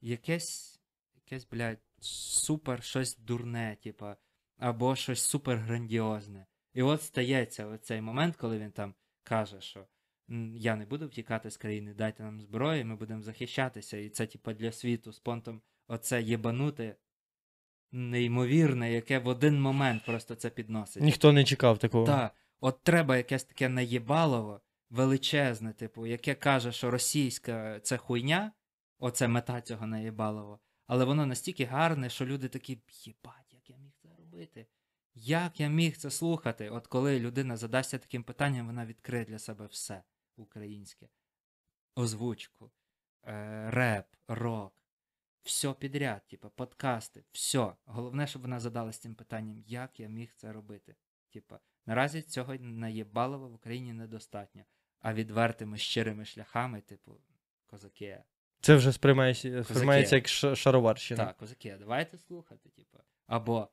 якесь, 0.00 0.80
якесь, 1.14 1.46
блядь, 1.46 1.82
супер 2.00 2.82
щось 2.82 3.16
дурне, 3.16 3.76
типа, 3.82 4.16
або 4.60 4.96
щось 4.96 5.22
супер 5.22 5.58
грандіозне. 5.58 6.46
І 6.74 6.82
от 6.82 7.02
стається 7.02 7.66
оцей 7.66 8.00
момент, 8.00 8.36
коли 8.36 8.58
він 8.58 8.70
там 8.70 8.94
каже, 9.24 9.60
що 9.60 9.86
я 10.54 10.76
не 10.76 10.86
буду 10.86 11.06
втікати 11.06 11.50
з 11.50 11.56
країни, 11.56 11.94
дайте 11.94 12.22
нам 12.22 12.40
зброю, 12.40 12.86
ми 12.86 12.96
будемо 12.96 13.22
захищатися. 13.22 13.96
І 13.96 14.08
це, 14.08 14.26
типа, 14.26 14.54
для 14.54 14.72
світу 14.72 15.12
з 15.12 15.18
понтом 15.18 15.62
оце 15.88 16.22
єбануте, 16.22 16.96
неймовірне, 17.92 18.92
яке 18.92 19.18
в 19.18 19.28
один 19.28 19.60
момент 19.60 20.04
просто 20.04 20.34
це 20.34 20.50
підносить. 20.50 21.02
Ніхто 21.02 21.32
не 21.32 21.44
чекав 21.44 21.78
такого. 21.78 22.06
Так, 22.06 22.34
от 22.60 22.82
треба 22.82 23.16
якесь 23.16 23.44
таке 23.44 23.68
наєбалово, 23.68 24.60
величезне, 24.90 25.72
типу, 25.72 26.06
яке 26.06 26.34
каже, 26.34 26.72
що 26.72 26.90
російська 26.90 27.80
це 27.80 27.96
хуйня, 27.96 28.52
оце 28.98 29.28
мета 29.28 29.60
цього 29.60 29.86
наєбалово, 29.86 30.60
але 30.86 31.04
воно 31.04 31.26
настільки 31.26 31.64
гарне, 31.64 32.10
що 32.10 32.26
люди 32.26 32.48
такі, 32.48 32.78
єбать, 32.88 33.39
робити? 34.40 34.66
Як 35.14 35.60
я 35.60 35.68
міг 35.68 35.96
це 35.96 36.10
слухати? 36.10 36.70
От 36.70 36.86
коли 36.86 37.20
людина 37.20 37.56
задасться 37.56 37.98
таким 37.98 38.22
питанням, 38.22 38.66
вона 38.66 38.86
відкриє 38.86 39.24
для 39.24 39.38
себе 39.38 39.66
все 39.66 40.02
українське. 40.36 41.08
Озвучку, 41.94 42.70
е, 43.26 43.70
реп, 43.70 44.06
рок, 44.28 44.72
все 45.42 45.72
підряд, 45.72 46.28
типу, 46.28 46.50
подкасти, 46.50 47.24
все. 47.32 47.72
Головне, 47.84 48.26
щоб 48.26 48.42
вона 48.42 48.60
задалась 48.60 48.98
цим 48.98 49.14
питанням, 49.14 49.62
як 49.66 50.00
я 50.00 50.08
міг 50.08 50.32
це 50.34 50.52
робити. 50.52 50.96
Типа, 51.30 51.60
наразі 51.86 52.22
цього 52.22 52.54
наєбалова 52.54 53.46
в 53.46 53.54
Україні 53.54 53.92
недостатньо. 53.92 54.64
А 55.00 55.14
відвертими 55.14 55.78
щирими 55.78 56.24
шляхами, 56.24 56.80
типу, 56.80 57.20
козаки. 57.66 58.22
Це 58.60 58.74
вже 58.74 58.92
сприймається, 58.92 59.64
сприймається 59.64 60.16
як 60.16 60.28
шароварщина. 60.56 61.24
Так, 61.24 61.36
козаки, 61.36 61.76
давайте 61.78 62.18
слухати, 62.18 62.68
типу. 62.68 62.98
Або 63.26 63.68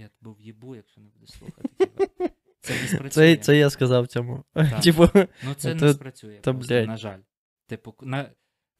я 0.00 0.08
тебе 0.08 0.34
в'їбу, 0.38 0.76
якщо 0.76 1.00
не 1.00 1.08
будеш 1.08 1.30
слухати. 1.30 1.68
Типу. 1.68 2.04
Це 2.60 2.82
не 2.82 2.88
спрацює. 2.88 3.36
Це, 3.36 3.42
це 3.42 3.56
я 3.56 3.70
сказав 3.70 4.06
цьому. 4.06 4.44
Типу, 4.82 5.08
Ну, 5.44 5.54
це 5.54 5.74
Та- 5.74 5.86
не 5.86 5.92
спрацює. 5.92 6.40
та, 6.40 6.52
просто, 6.52 6.68
блядь. 6.74 6.86
на 6.88 6.96
жаль. 6.96 7.20
Типу, 7.66 7.94
на, 8.00 8.30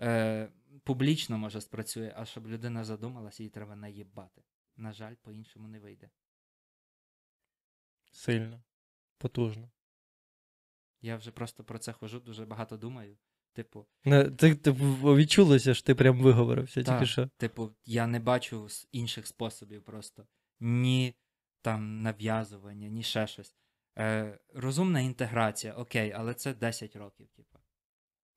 е, 0.01 0.53
публічно 0.85 1.39
може 1.39 1.61
спрацює, 1.61 2.13
а 2.17 2.25
щоб 2.25 2.47
людина 2.49 2.85
задумалась, 2.85 3.41
їй 3.41 3.49
треба 3.49 3.77
наїбати. 3.77 4.43
На 4.77 4.93
жаль, 4.93 5.15
по-іншому 5.15 5.69
не 5.69 5.81
вийде. 5.81 6.11
сильно, 8.13 8.63
потужно. 9.19 9.71
Я 11.01 11.17
вже 11.17 11.31
просто 11.31 11.65
про 11.65 11.79
це 11.79 11.93
хожу, 11.93 12.21
дуже 12.21 12.47
багато 12.47 12.77
думаю. 12.77 13.17
Типу, 13.53 13.87
Не, 14.05 14.31
ти, 14.31 14.55
ти 14.55 14.71
відчулося, 14.71 15.75
що 15.75 15.87
ти 15.87 15.95
прям 15.95 16.23
виговорився 16.23 16.83
Так. 16.83 16.95
тільки 16.99 17.07
що. 17.07 17.29
Типу, 17.37 17.71
я 17.85 18.07
не 18.07 18.21
бачу 18.21 18.69
інших 18.93 19.27
способів 19.27 19.83
просто. 19.83 20.27
Ні 20.61 21.15
там 21.63 22.03
нав'язування, 22.03 22.89
ні 22.89 23.03
ще 23.03 23.27
щось. 23.27 23.55
Е, 23.99 24.39
розумна 24.55 25.01
інтеграція, 25.01 25.75
окей, 25.75 26.13
але 26.17 26.35
це 26.35 26.55
10 26.55 26.97
років, 26.97 27.29
типу. 27.29 27.59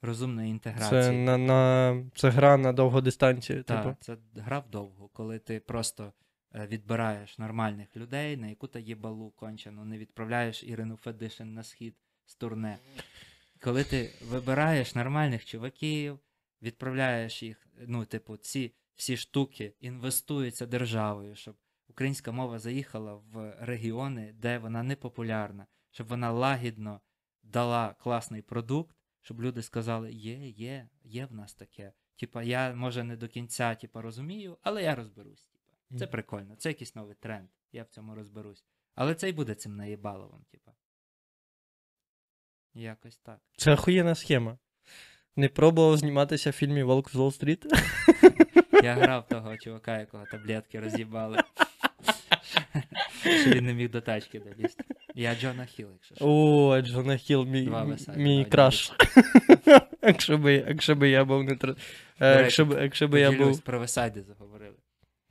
Розумної 0.01 0.49
інтеграції. 0.49 1.01
Це, 1.01 1.11
на, 1.11 1.37
на, 1.37 2.03
це 2.15 2.29
гра 2.29 2.57
на 2.57 2.73
довгу 2.73 3.01
дистанцію. 3.01 3.63
Так, 3.63 3.83
Типу. 3.83 3.97
це 3.99 4.17
гра 4.35 4.59
вдовго, 4.59 5.07
коли 5.07 5.39
ти 5.39 5.59
просто 5.59 6.13
е, 6.55 6.67
відбираєш 6.67 7.37
нормальних 7.37 7.97
людей, 7.97 8.37
на 8.37 8.47
яку 8.47 8.67
то 8.67 8.79
їбалу 8.79 9.31
кончену, 9.31 9.85
не 9.85 9.97
відправляєш 9.97 10.63
Ірину 10.63 10.95
Федишин 10.95 11.53
на 11.53 11.63
схід 11.63 11.95
з 12.25 12.35
турне. 12.35 12.77
Коли 13.59 13.83
ти 13.83 14.09
вибираєш 14.29 14.95
нормальних 14.95 15.45
чуваків, 15.45 16.19
відправляєш 16.61 17.43
їх, 17.43 17.67
ну, 17.87 18.05
типу, 18.05 18.37
ці 18.37 18.73
всі 18.95 19.17
штуки 19.17 19.73
інвестуються 19.79 20.65
державою, 20.65 21.35
щоб 21.35 21.55
українська 21.93 22.31
мова 22.31 22.59
заїхала 22.59 23.13
в 23.13 23.55
регіони, 23.59 24.33
де 24.33 24.57
вона 24.57 24.83
не 24.83 24.95
популярна, 24.95 25.67
щоб 25.91 26.07
вона 26.07 26.31
лагідно 26.31 27.01
дала 27.43 27.95
класний 27.99 28.41
продукт, 28.41 28.97
щоб 29.21 29.41
люди 29.41 29.61
сказали: 29.61 30.13
є, 30.13 30.49
є, 30.49 30.89
є 31.03 31.25
в 31.25 31.33
нас 31.33 31.53
таке. 31.53 31.93
Типа, 32.15 32.43
я 32.43 32.73
може 32.73 33.03
не 33.03 33.15
до 33.15 33.27
кінця 33.27 33.75
типа, 33.75 34.01
розумію, 34.01 34.57
але 34.61 34.83
я 34.83 34.95
розберусь. 34.95 35.43
Типа. 35.43 35.99
Це 35.99 36.07
прикольно, 36.07 36.55
це 36.55 36.69
якийсь 36.69 36.95
новий 36.95 37.15
тренд. 37.15 37.49
Я 37.71 37.83
в 37.83 37.87
цьому 37.87 38.15
розберусь. 38.15 38.65
Але 38.95 39.15
це 39.15 39.29
й 39.29 39.33
буде 39.33 39.55
цим 39.55 39.75
наєбаловим, 39.75 40.45
типа. 40.51 40.71
Якось 42.73 43.17
так. 43.17 43.39
Це 43.57 43.73
охуєнна 43.73 44.15
схема. 44.15 44.57
Не 45.35 45.49
пробував 45.49 45.97
зніматися 45.97 46.49
в 46.49 46.53
фільмі 46.53 46.83
Волк 46.83 47.09
з 47.09 47.15
Уолл-стріт? 47.15 47.65
Я 48.83 48.93
грав 48.93 49.27
того 49.27 49.57
чувака, 49.57 49.99
якого 49.99 50.25
таблетки 50.31 50.79
роз'їбали. 50.79 51.43
Що 53.21 53.49
він 53.49 53.65
не 53.65 53.73
міг 53.73 53.89
до 53.91 54.01
тачки 54.01 54.39
долізти. 54.39 54.83
Я 55.15 55.35
Джона 55.35 55.65
Хіл, 55.65 55.87
якщо 55.93 56.15
що. 56.15 56.25
О, 56.27 56.81
Джона 56.81 57.17
Хіл, 57.17 57.45
мій, 57.45 57.65
Два 57.65 57.83
веселі, 57.83 58.17
мій 58.17 58.45
краш. 58.45 58.91
якщо, 60.01 60.37
би, 60.37 60.53
якщо 60.53 60.95
би 60.95 61.09
я 61.09 61.25
був 61.25 61.43
не 61.43 61.55
тр... 61.55 61.75
е, 62.19 62.41
якщо, 62.41 62.65
б, 62.65 62.81
якщо 62.81 63.07
би 63.07 63.19
я 63.19 63.29
Поділюсь, 63.31 63.47
був. 63.49 63.61
про 63.61 63.79
весайди 63.79 64.21
заговорили. 64.23 64.75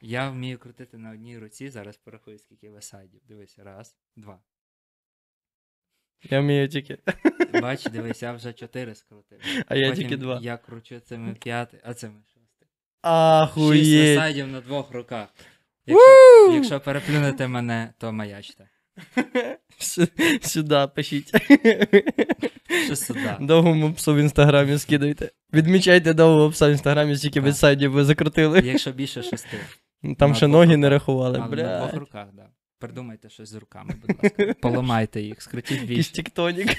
Я 0.00 0.30
вмію 0.30 0.58
крутити 0.58 0.98
на 0.98 1.10
одній 1.10 1.38
руці, 1.38 1.68
зараз 1.70 1.96
порахую, 1.96 2.38
скільки 2.38 2.70
весайдів. 2.70 3.20
Дивись, 3.28 3.58
раз, 3.58 3.96
два. 4.16 4.38
Я 6.30 6.40
вмію 6.40 6.68
тільки. 6.68 6.98
Бач, 7.62 7.84
дивись, 7.84 8.22
я 8.22 8.32
вже 8.32 8.52
чотири 8.52 8.94
скрутив. 8.94 9.38
А 9.68 9.76
я 9.76 9.88
Потім 9.90 10.02
тільки 10.02 10.16
два. 10.16 10.38
Я 10.42 10.56
кручу 10.56 11.00
цими 11.00 11.34
п'яти, 11.34 11.80
а 11.84 11.94
цими 11.94 12.14
шостий. 12.26 12.68
Шість 12.68 12.68
Ахуєть. 13.02 14.14
весайдів 14.16 14.48
на 14.48 14.60
двох 14.60 14.90
руках. 14.92 15.28
Якщо, 15.86 16.52
якщо 16.54 16.80
переплюнете 16.80 17.48
мене, 17.48 17.94
то 17.98 18.12
маячте. 18.12 18.68
Сюди 20.42 20.88
пишіть. 20.94 21.32
Що 22.84 22.96
сюди? 22.96 23.36
Довгому 23.40 23.92
псу 23.92 24.14
в 24.14 24.18
інстаграмі 24.18 24.78
скидайте. 24.78 25.30
Відмічайте 25.52 26.14
довгого 26.14 26.50
пса 26.50 26.68
в 26.68 26.70
інстаграмі, 26.70 27.16
скільки 27.16 27.40
ви 27.40 27.52
сайдів 27.52 27.92
ви 27.92 28.04
закрутили. 28.04 28.60
Якщо 28.64 28.92
більше 28.92 29.22
шести. 29.22 29.56
Там 30.18 30.30
на 30.30 30.36
ще 30.36 30.46
ноги 30.46 30.76
не 30.76 30.88
рахували. 30.88 31.38
Але 31.42 31.56
на 31.62 31.78
двох 31.78 31.94
руках, 31.94 32.26
так. 32.26 32.34
Да. 32.34 32.46
Придумайте 32.78 33.28
щось 33.28 33.48
з 33.48 33.54
руками, 33.54 33.94
будь 34.00 34.16
ласка. 34.22 34.54
Поламайте 34.62 35.20
їх, 35.20 35.42
скрутіть 35.42 35.80
Якийсь 35.80 35.96
більше. 35.96 36.12
тіктонік. 36.12 36.68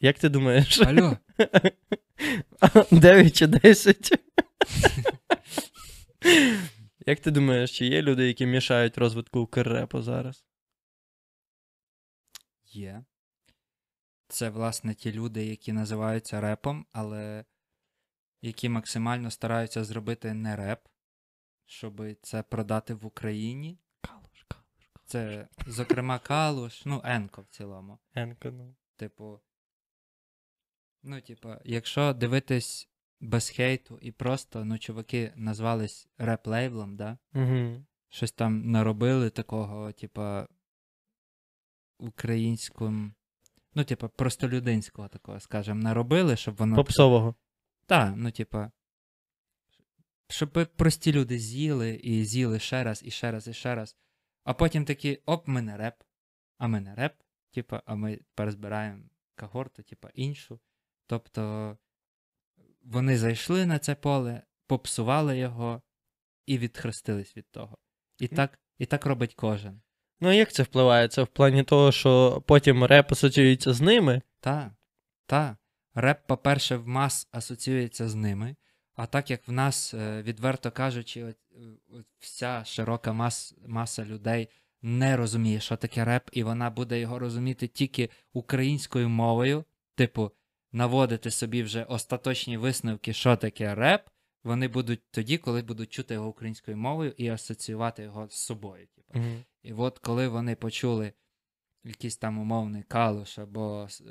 Як 0.00 0.18
ти 0.18 0.28
думаєш? 0.28 0.80
Алло, 0.80 1.16
9 2.90 3.36
чи 3.36 3.46
10? 3.46 4.12
Як 7.06 7.20
ти 7.20 7.30
думаєш, 7.30 7.78
чи 7.78 7.86
є 7.86 8.02
люди, 8.02 8.26
які 8.26 8.46
мішають 8.46 8.98
розвитку 8.98 9.40
укррепу 9.40 10.02
зараз? 10.02 10.44
є. 12.76 13.04
Це, 14.28 14.50
власне, 14.50 14.94
ті 14.94 15.12
люди, 15.12 15.46
які 15.46 15.72
називаються 15.72 16.40
репом, 16.40 16.86
але 16.92 17.44
які 18.42 18.68
максимально 18.68 19.30
стараються 19.30 19.84
зробити 19.84 20.34
не 20.34 20.56
реп, 20.56 20.88
щоб 21.66 22.02
це 22.22 22.42
продати 22.42 22.94
в 22.94 23.06
Україні. 23.06 23.78
Це, 25.12 25.48
зокрема, 25.66 26.18
Калуш, 26.18 26.86
ну, 26.86 27.02
Енко 27.04 27.42
в 27.42 27.46
цілому. 27.46 27.98
Енко, 28.14 28.50
ну. 28.50 28.74
Типу. 28.96 29.40
Ну, 31.02 31.20
типа, 31.20 31.60
якщо 31.64 32.12
дивитись 32.12 32.88
без 33.20 33.48
хейту 33.50 33.98
і 34.02 34.12
просто, 34.12 34.64
ну, 34.64 34.78
чуваки 34.78 35.32
назвались 35.36 36.08
реп-лейблом, 36.18 36.96
да? 36.96 37.18
Угу. 37.34 37.84
Щось 38.08 38.32
там 38.32 38.70
наробили 38.70 39.30
такого, 39.30 39.92
типа, 39.92 40.48
українським. 41.98 43.14
Ну, 43.74 43.84
типа, 43.84 44.08
простолюдинського 44.08 45.08
такого, 45.08 45.40
скажем, 45.40 45.80
наробили, 45.80 46.36
щоб 46.36 46.56
воно. 46.56 46.76
Попсового. 46.76 47.34
Так, 47.86 48.14
ну, 48.16 48.30
типа. 48.30 48.70
Щоб 50.28 50.68
прості 50.76 51.12
люди 51.12 51.38
з'їли 51.38 51.90
і 51.94 52.24
з'їли 52.24 52.58
ще 52.58 52.84
раз, 52.84 53.02
і 53.04 53.10
ще 53.10 53.30
раз, 53.30 53.48
і 53.48 53.52
ще 53.52 53.74
раз. 53.74 53.96
А 54.44 54.54
потім 54.54 54.84
такі, 54.84 55.20
оп, 55.26 55.48
ми 55.48 55.62
не 55.62 55.76
реп, 55.76 55.94
а 56.58 56.68
ми 56.68 56.80
не 56.80 56.94
реп, 56.94 57.14
типа, 57.50 57.82
а 57.86 57.94
ми 57.94 58.16
тепер 58.16 58.50
збираємо 58.50 59.04
когорту, 59.36 59.82
типа, 59.82 60.10
іншу. 60.14 60.60
Тобто 61.06 61.76
вони 62.82 63.18
зайшли 63.18 63.66
на 63.66 63.78
це 63.78 63.94
поле, 63.94 64.42
попсували 64.66 65.38
його 65.38 65.82
і 66.46 66.58
відхрестились 66.58 67.36
від 67.36 67.50
того. 67.50 67.78
І 68.18 68.28
так, 68.28 68.58
і 68.78 68.86
так 68.86 69.06
робить 69.06 69.34
кожен. 69.34 69.80
Ну, 70.20 70.28
а 70.28 70.34
як 70.34 70.52
це 70.52 70.62
впливає? 70.62 71.08
Це 71.08 71.22
в 71.22 71.26
плані 71.26 71.62
того, 71.62 71.92
що 71.92 72.42
потім 72.46 72.84
реп 72.84 73.12
асоціюється 73.12 73.72
з 73.72 73.80
ними. 73.80 74.22
Та, 74.40 74.76
та. 75.26 75.56
Реп, 75.94 76.26
по-перше, 76.26 76.76
в 76.76 76.88
мас 76.88 77.28
асоціюється 77.32 78.08
з 78.08 78.14
ними. 78.14 78.56
А 79.02 79.06
так 79.06 79.30
як 79.30 79.48
в 79.48 79.52
нас, 79.52 79.94
е, 79.94 80.22
відверто 80.22 80.70
кажучи, 80.70 81.24
от, 81.24 81.36
е, 81.52 81.58
от 81.88 82.06
вся 82.18 82.64
широка 82.64 83.12
мас, 83.12 83.54
маса 83.66 84.04
людей 84.04 84.48
не 84.82 85.16
розуміє, 85.16 85.60
що 85.60 85.76
таке 85.76 86.04
реп, 86.04 86.30
і 86.32 86.42
вона 86.42 86.70
буде 86.70 87.00
його 87.00 87.18
розуміти 87.18 87.68
тільки 87.68 88.08
українською 88.32 89.08
мовою, 89.08 89.64
типу, 89.94 90.30
наводити 90.72 91.30
собі 91.30 91.62
вже 91.62 91.84
остаточні 91.84 92.56
висновки, 92.56 93.12
що 93.12 93.36
таке 93.36 93.74
реп, 93.74 94.08
вони 94.44 94.68
будуть 94.68 95.10
тоді, 95.10 95.38
коли 95.38 95.62
будуть 95.62 95.92
чути 95.92 96.14
його 96.14 96.28
українською 96.28 96.76
мовою 96.76 97.14
і 97.16 97.28
асоціювати 97.28 98.02
його 98.02 98.28
з 98.28 98.34
собою. 98.34 98.86
Типу. 98.86 99.18
Угу. 99.18 99.36
І 99.62 99.72
от 99.72 99.98
коли 99.98 100.28
вони 100.28 100.54
почули 100.54 101.12
якийсь 101.84 102.16
там 102.16 102.38
умовний 102.38 102.82
калуш 102.82 103.38
або 103.38 103.88
е, 104.00 104.04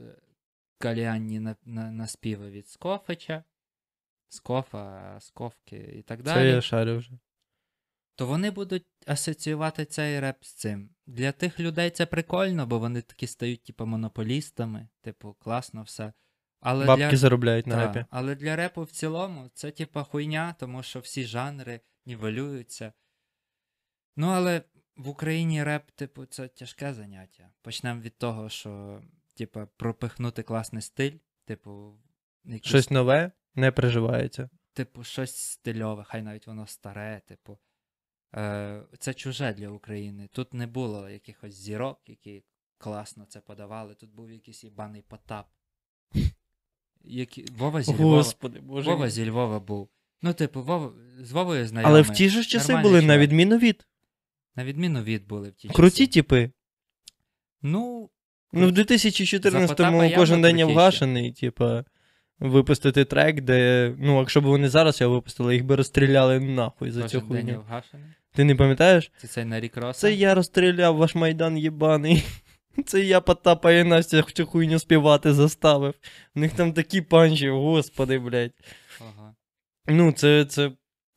каліанні 0.77 1.39
на, 1.39 1.55
на, 1.65 1.91
наспіви 1.91 2.51
від 2.51 2.67
Скофича, 2.67 3.43
Скофа, 4.33 5.17
Сковки 5.19 5.77
і 5.77 6.01
так 6.01 6.19
Це 6.19 6.23
далі, 6.23 6.47
я 6.47 6.61
шарю 6.61 6.97
вже. 6.97 7.11
то 8.15 8.27
вони 8.27 8.51
будуть 8.51 8.85
асоціювати 9.07 9.85
цей 9.85 10.19
реп 10.19 10.43
з 10.43 10.53
цим. 10.53 10.89
Для 11.07 11.31
тих 11.31 11.59
людей 11.59 11.89
це 11.89 12.05
прикольно, 12.05 12.65
бо 12.65 12.79
вони 12.79 13.01
такі 13.01 13.27
стають, 13.27 13.63
типу, 13.63 13.85
монополістами, 13.85 14.87
типу, 15.01 15.33
класно 15.33 15.83
все. 15.83 16.13
Але 16.59 16.85
Бабки 16.85 17.09
для... 17.09 17.17
заробляють 17.17 17.67
на 17.67 17.75
Та, 17.75 17.87
репі. 17.87 18.05
Але 18.09 18.35
для 18.35 18.55
репу 18.55 18.83
в 18.83 18.91
цілому 18.91 19.49
це 19.53 19.71
типа 19.71 20.03
хуйня, 20.03 20.55
тому 20.59 20.83
що 20.83 20.99
всі 20.99 21.25
жанри 21.25 21.81
нівелюються. 22.05 22.93
Ну, 24.15 24.27
але 24.27 24.61
в 24.95 25.09
Україні 25.09 25.63
реп, 25.63 25.91
типу, 25.91 26.25
це 26.25 26.47
тяжке 26.47 26.93
заняття. 26.93 27.49
Почнемо 27.61 28.01
від 28.01 28.17
того, 28.17 28.49
що, 28.49 29.01
типа, 29.35 29.65
пропихнути 29.65 30.43
класний 30.43 30.81
стиль, 30.81 31.17
типу, 31.45 31.93
якийсь, 32.45 32.65
Щось 32.69 32.89
нове 32.89 33.31
не 33.55 33.71
приживається. 33.71 34.49
типу, 34.73 35.03
щось 35.03 35.35
стильове, 35.35 36.03
хай 36.03 36.21
навіть 36.21 36.47
воно 36.47 36.67
старе, 36.67 37.21
типу. 37.27 37.57
Е, 38.35 38.83
це 38.99 39.13
чуже 39.13 39.53
для 39.53 39.69
України. 39.69 40.29
Тут 40.31 40.53
не 40.53 40.67
було 40.67 41.09
якихось 41.09 41.53
зірок, 41.53 41.99
які 42.07 42.43
класно 42.77 43.25
це 43.25 43.39
подавали. 43.39 43.95
Тут 43.95 44.13
був 44.13 44.31
якийсь 44.31 44.63
єбаний 44.63 45.01
Потап. 45.01 45.47
Які... 47.03 47.45
Вова 47.57 47.81
зі 47.81 47.93
Львова. 47.93 48.17
Господи, 48.17 48.59
боже. 48.59 48.91
Вова 48.91 49.09
зі 49.09 49.29
Львова 49.29 49.59
був. 49.59 49.89
Ну, 50.21 50.33
типу, 50.33 50.63
Вова, 50.63 50.93
з 51.21 51.31
Вовою 51.31 51.67
знайомий. 51.67 51.93
Але 51.93 52.01
в 52.01 52.09
ті 52.09 52.29
ж 52.29 52.43
часи 52.43 52.73
Нормальний 52.73 52.91
були, 52.91 53.07
на 53.07 53.17
відміну 53.17 53.57
від. 53.57 53.87
На 54.55 54.63
відміну 54.65 55.03
від 55.03 55.27
були 55.27 55.49
в 55.49 55.53
ті 55.53 55.69
Круті 55.69 56.07
типи. 56.07 56.51
Ну, 57.61 58.09
Ну, 58.53 58.67
в 58.67 58.71
2014-му 58.71 60.15
кожен 60.15 60.41
день 60.41 60.57
крутіші. 60.57 60.73
вгашений, 60.73 61.31
типа, 61.31 61.85
випустити 62.41 63.05
трек, 63.05 63.41
де. 63.41 63.93
Ну, 63.99 64.19
якщо 64.19 64.41
б 64.41 64.43
вони 64.43 64.69
зараз 64.69 65.01
його 65.01 65.13
випустили, 65.13 65.53
їх 65.53 65.65
би 65.65 65.75
розстріляли 65.75 66.39
нахуй 66.39 66.91
за 66.91 67.07
цю 67.07 67.21
хуйню. 67.21 67.63
Ти 68.33 68.43
не 68.43 68.55
пам'ятаєш? 68.55 69.11
Це 69.17 69.27
цей 69.27 69.45
на 69.45 69.59
рік 69.59 69.77
Це 69.93 70.13
я 70.13 70.35
розстріляв 70.35 70.95
ваш 70.95 71.15
майдан 71.15 71.57
єбаний. 71.57 72.23
Це 72.85 72.99
я 72.99 73.21
Потапа 73.21 73.71
і 73.71 73.83
Настя 73.83 74.23
цю 74.23 74.45
хуйню 74.45 74.79
співати 74.79 75.33
заставив. 75.33 75.93
У 76.35 76.39
них 76.39 76.51
там 76.53 76.73
такі 76.73 77.01
панчі, 77.01 77.49
господи, 77.49 78.19
блядь. 78.19 78.51
Ага. 78.99 79.35
Ну, 79.87 80.11
це, 80.11 80.45
це. 80.45 80.71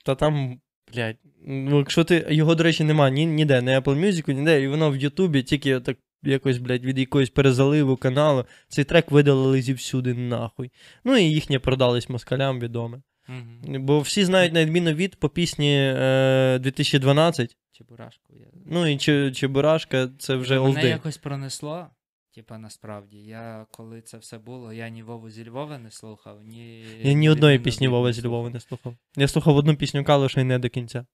Та 0.04 0.14
там, 0.14 0.60
блядь. 0.94 1.16
Ну, 1.46 1.78
якщо 1.78 2.04
ти. 2.04 2.26
Його, 2.30 2.54
до 2.54 2.64
речі, 2.64 2.84
нема 2.84 3.10
ні, 3.10 3.26
ніде, 3.26 3.62
не 3.62 3.80
Apple 3.80 4.00
Music, 4.00 4.32
ніде, 4.32 4.62
і 4.62 4.68
воно 4.68 4.90
в 4.90 4.96
Ютубі 4.96 5.42
тільки 5.42 5.80
так 5.80 5.96
якось, 6.26 6.58
блядь, 6.58 6.84
від 6.84 6.98
якогось 6.98 7.30
перезаливу 7.30 7.96
каналу. 7.96 8.44
Цей 8.68 8.84
трек 8.84 9.10
видалили 9.10 9.62
зівсюди 9.62 10.14
нахуй. 10.14 10.70
Ну 11.04 11.16
і 11.16 11.22
їхнє 11.24 11.58
продались 11.58 12.08
москалям 12.08 12.60
відоме. 12.60 13.02
Угу. 13.28 13.78
Бо 13.78 14.00
всі 14.00 14.24
знають 14.24 14.52
на 14.52 14.64
відміну 14.64 14.92
від 14.92 15.16
по 15.16 15.28
пісні 15.28 15.76
е, 15.76 16.58
2012. 16.62 17.56
Чебурашку 17.72 18.34
я. 18.40 18.46
Ну 18.66 18.86
і 18.86 18.96
Чи- 18.98 19.32
Чебурашка, 19.32 20.08
це 20.18 20.36
вже 20.36 20.54
Мене 20.54 20.68
олди. 20.68 20.88
якось 20.88 21.18
пронесло. 21.18 21.86
Типа 22.34 22.58
насправді, 22.58 23.16
я 23.16 23.66
коли 23.70 24.00
це 24.00 24.18
все 24.18 24.38
було, 24.38 24.72
я 24.72 24.88
ні 24.88 25.02
Вову 25.02 25.30
зі 25.30 25.48
Львова 25.48 25.78
не 25.78 25.90
слухав, 25.90 26.42
ні. 26.42 26.84
Я 27.02 27.12
ні 27.12 27.30
одної 27.30 27.58
пісні 27.58 27.88
Вова 27.88 28.12
зі 28.12 28.26
Львова 28.26 28.50
не 28.50 28.60
слухав. 28.60 28.96
Я 29.16 29.28
слухав 29.28 29.56
одну 29.56 29.76
пісню 29.76 30.04
Калуша 30.04 30.40
і 30.40 30.44
не 30.44 30.58
до 30.58 30.68
кінця. 30.68 31.06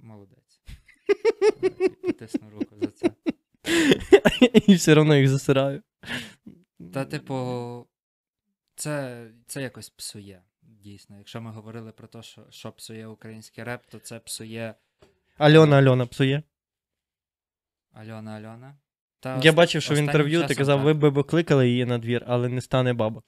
Молодець. 0.00 0.60
Потисну 2.02 2.50
руку 2.50 2.76
за 2.80 2.86
це. 2.86 3.10
І 4.66 4.74
все 4.74 4.98
одно 5.00 5.16
їх 5.16 5.28
засираю. 5.28 5.82
Та, 6.92 7.04
типу, 7.04 7.86
це, 8.74 9.26
це 9.46 9.62
якось 9.62 9.90
псує. 9.90 10.42
Дійсно. 10.62 11.18
Якщо 11.18 11.40
ми 11.40 11.50
говорили 11.50 11.92
про 11.92 12.08
те, 12.08 12.22
що, 12.22 12.46
що 12.50 12.72
псує 12.72 13.06
український 13.06 13.64
реп, 13.64 13.86
то 13.86 13.98
це 13.98 14.20
псує 14.20 14.74
Альона 15.38 15.76
Альона 15.78 16.06
псує. 16.06 16.42
Альона 17.92 18.30
Альона. 18.30 18.76
Та 19.20 19.40
Я 19.42 19.50
ост- 19.50 19.54
бачив, 19.56 19.82
що 19.82 19.94
в 19.94 19.98
інтерв'ю 19.98 20.46
ти 20.46 20.54
казав, 20.54 20.78
так. 20.78 20.84
ви 20.84 20.94
б 20.94 21.14
покликали 21.14 21.68
її 21.68 21.84
на 21.84 21.98
двір, 21.98 22.24
але 22.26 22.48
не 22.48 22.60
стане 22.60 22.92
бабок. 22.92 23.24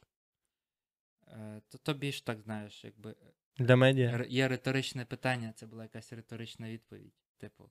Е, 1.29 1.61
То 1.69 1.79
тобі 1.79 2.13
ж 2.13 2.27
так 2.27 2.41
знаєш, 2.41 2.85
якби 2.85 3.15
Для 3.59 3.77
медіа. 3.77 4.25
є 4.29 4.49
риторичне 4.49 5.05
питання, 5.05 5.53
це 5.57 5.67
була 5.67 5.83
якась 5.83 6.13
риторична 6.13 6.71
відповідь. 6.71 7.15
Типу. 7.39 7.71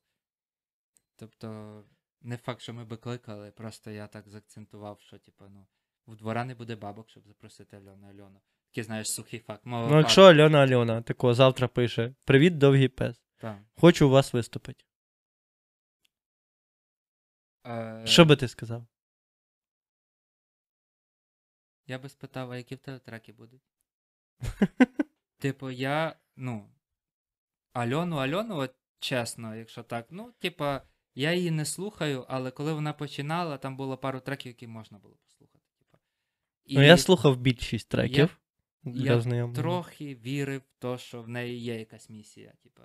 Тобто, 1.15 1.83
не 2.25 2.37
факт, 2.37 2.61
що 2.61 2.73
ми 2.73 2.85
би 2.85 2.97
кликали, 2.97 3.51
просто 3.51 3.91
я 3.91 4.07
так 4.07 4.29
заакцентував, 4.29 5.01
що, 5.01 5.17
типу, 5.17 5.45
ну, 5.49 5.67
в 6.07 6.15
двора 6.15 6.45
не 6.45 6.55
буде 6.55 6.75
бабок, 6.75 7.09
щоб 7.09 7.27
запросити 7.27 7.77
Альону 7.77 8.07
Альону. 8.07 8.41
Такий, 8.67 8.83
знаєш, 8.83 9.11
сухий 9.11 9.39
факт. 9.39 9.65
Мова 9.65 9.89
Ну, 9.89 9.97
якщо 9.97 10.21
Альона 10.23 10.63
Альона 10.63 11.01
тако 11.01 11.33
завтра 11.33 11.67
пише: 11.67 12.15
Привіт, 12.23 12.57
довгий 12.57 12.87
пес. 12.87 13.23
Так. 13.37 13.57
Хочу 13.75 14.07
у 14.07 14.09
вас 14.09 14.33
виступити. 14.33 14.85
Е, 17.67 18.01
Що 18.05 18.25
би 18.25 18.35
ти 18.35 18.47
сказав? 18.47 18.87
Я 21.87 21.99
би 21.99 22.09
спитав, 22.09 22.51
а 22.51 22.57
які 22.57 22.75
в 22.75 22.79
тебе 22.79 22.99
треки 22.99 23.33
будуть? 23.33 23.61
Типу, 25.37 25.71
я, 25.71 26.15
ну, 26.35 26.69
Альону, 27.73 28.15
Альону, 28.15 28.57
от 28.57 28.75
чесно, 28.99 29.55
якщо 29.55 29.83
так, 29.83 30.07
ну, 30.09 30.31
типа, 30.31 30.81
я 31.15 31.33
її 31.33 31.51
не 31.51 31.65
слухаю, 31.65 32.25
але 32.27 32.51
коли 32.51 32.73
вона 32.73 32.93
починала, 32.93 33.57
там 33.57 33.77
було 33.77 33.97
пару 33.97 34.19
треків, 34.19 34.47
які 34.49 34.67
можна 34.67 34.97
було 34.97 35.15
послухати. 35.15 35.59
І 36.65 36.75
Ну, 36.75 36.83
я 36.83 36.97
слухав 36.97 37.37
більшість 37.37 37.89
треків. 37.89 38.37
для 38.83 39.13
я 39.13 39.21
знайомого. 39.21 39.55
трохи 39.55 40.15
вірив 40.15 40.61
в 40.61 40.81
те, 40.81 40.97
що 40.97 41.21
в 41.21 41.27
неї 41.29 41.57
є 41.59 41.79
якась 41.79 42.09
місія. 42.09 42.53
Типа. 42.63 42.83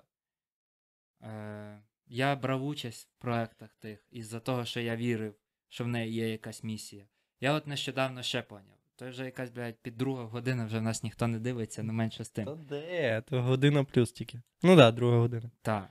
Е, 1.23 1.81
я 2.07 2.35
брав 2.35 2.65
участь 2.65 3.07
в 3.17 3.21
проектах 3.21 3.69
тих 3.79 4.05
із-за 4.11 4.39
того, 4.39 4.65
що 4.65 4.79
я 4.79 4.95
вірив, 4.95 5.35
що 5.69 5.83
в 5.83 5.87
неї 5.87 6.13
є 6.13 6.29
якась 6.31 6.63
місія. 6.63 7.05
Я 7.39 7.53
от 7.53 7.67
нещодавно 7.67 8.23
ще 8.23 8.41
поняв. 8.41 8.77
То 8.95 9.09
вже 9.09 9.25
якась, 9.25 9.49
блядь, 9.49 9.81
під 9.81 9.97
друга 9.97 10.23
година 10.23 10.65
вже 10.65 10.79
в 10.79 10.81
нас 10.81 11.03
ніхто 11.03 11.27
не 11.27 11.39
дивиться, 11.39 11.83
ну 11.83 11.93
менше 11.93 12.23
з 12.23 12.29
Та 12.29 12.45
тим. 12.45 12.65
де? 12.69 13.21
То 13.21 13.41
година 13.41 13.83
плюс 13.83 14.11
тільки. 14.11 14.41
Ну 14.63 14.69
так, 14.69 14.77
да, 14.77 14.91
друга 14.91 15.17
година. 15.17 15.51
Так. 15.61 15.89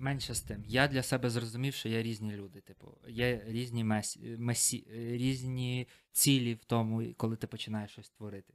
Менше 0.00 0.34
з 0.34 0.40
тим. 0.40 0.64
Я 0.66 0.88
для 0.88 1.02
себе 1.02 1.30
зрозумів, 1.30 1.74
що 1.74 1.88
є 1.88 2.02
різні 2.02 2.32
люди. 2.32 2.60
Типу, 2.60 2.98
є 3.08 3.42
різні 3.46 3.84
месі, 3.84 4.36
месі, 4.38 4.86
різні 4.94 5.88
цілі 6.12 6.54
в 6.54 6.64
тому, 6.64 7.14
коли 7.16 7.36
ти 7.36 7.46
починаєш 7.46 7.90
щось 7.90 8.10
творити. 8.10 8.54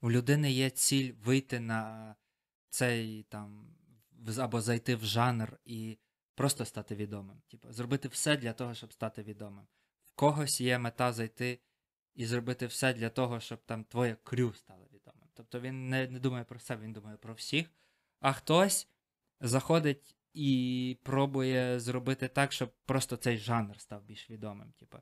У 0.00 0.10
людини 0.10 0.52
є 0.52 0.70
ціль 0.70 1.12
вийти 1.12 1.60
на 1.60 2.14
цей 2.68 3.22
там 3.22 3.76
або 4.38 4.60
зайти 4.60 4.96
в 4.96 5.04
жанр 5.04 5.58
і 5.64 5.98
просто 6.34 6.64
стати 6.64 6.94
відомим. 6.94 7.42
Типу, 7.48 7.72
зробити 7.72 8.08
все 8.08 8.36
для 8.36 8.52
того, 8.52 8.74
щоб 8.74 8.92
стати 8.92 9.22
відомим. 9.22 9.66
В 10.04 10.12
когось 10.12 10.60
є 10.60 10.78
мета 10.78 11.12
зайти 11.12 11.60
і 12.14 12.26
зробити 12.26 12.66
все 12.66 12.94
для 12.94 13.08
того, 13.08 13.40
щоб 13.40 13.64
там 13.64 13.84
твоє 13.84 14.16
крю 14.24 14.52
стало 14.52 14.86
відомим. 14.92 15.28
Тобто 15.34 15.60
він 15.60 15.88
не, 15.88 16.08
не 16.08 16.18
думає 16.18 16.44
про 16.44 16.58
себе, 16.58 16.84
він 16.84 16.92
думає 16.92 17.16
про 17.16 17.34
всіх. 17.34 17.70
А 18.20 18.32
хтось 18.32 18.88
заходить 19.40 20.15
і 20.36 20.98
пробує 21.02 21.80
зробити 21.80 22.28
так, 22.28 22.52
щоб 22.52 22.72
просто 22.84 23.16
цей 23.16 23.38
жанр 23.38 23.80
став 23.80 24.04
більш 24.04 24.30
відомим. 24.30 24.72
Типу. 24.72 24.98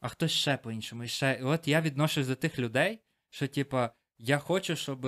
А 0.00 0.08
хтось 0.08 0.32
ще 0.32 0.56
по-іншому. 0.56 1.04
І, 1.04 1.08
ще... 1.08 1.40
от 1.42 1.68
я 1.68 1.80
відношусь 1.80 2.26
до 2.26 2.34
тих 2.34 2.58
людей, 2.58 3.02
що, 3.30 3.48
типа, 3.48 3.90
я 4.18 4.38
хочу, 4.38 4.76
щоб 4.76 5.06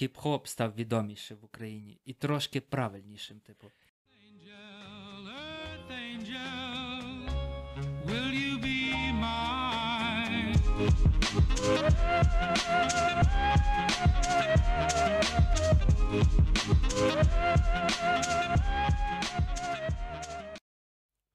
хіп-хоп 0.00 0.46
став 0.46 0.74
відомішим 0.74 1.38
в 1.38 1.44
Україні 1.44 2.00
і 2.04 2.12
трошки 2.12 2.60
правильнішим, 2.60 3.40
типу. 3.40 3.66
Angel, 3.66 5.28
earth 5.28 5.90
angel, 5.90 6.71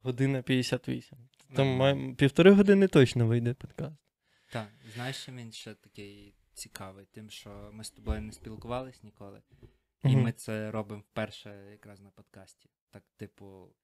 Година 0.01 0.41
58. 0.41 1.17
Там 1.55 1.67
має... 1.67 2.13
півтори 2.15 2.51
години 2.51 2.87
точно 2.87 3.27
вийде 3.27 3.53
подкаст. 3.53 3.95
Так, 4.51 4.67
знаєш, 4.93 5.15
що 5.15 5.31
він 5.31 5.51
ще 5.51 5.73
такий 5.73 6.35
цікавий, 6.53 7.05
тим, 7.05 7.29
що 7.29 7.69
ми 7.73 7.83
з 7.83 7.89
тобою 7.89 8.21
не 8.21 8.31
спілкувались 8.31 9.03
ніколи, 9.03 9.41
і 10.03 10.07
Мгм. 10.07 10.21
ми 10.21 10.31
це 10.31 10.71
робимо 10.71 11.01
вперше 11.11 11.67
якраз 11.71 12.01
на 12.01 12.09
подкасті. 12.09 12.69
Так, 12.89 13.03
типу, 13.17 13.75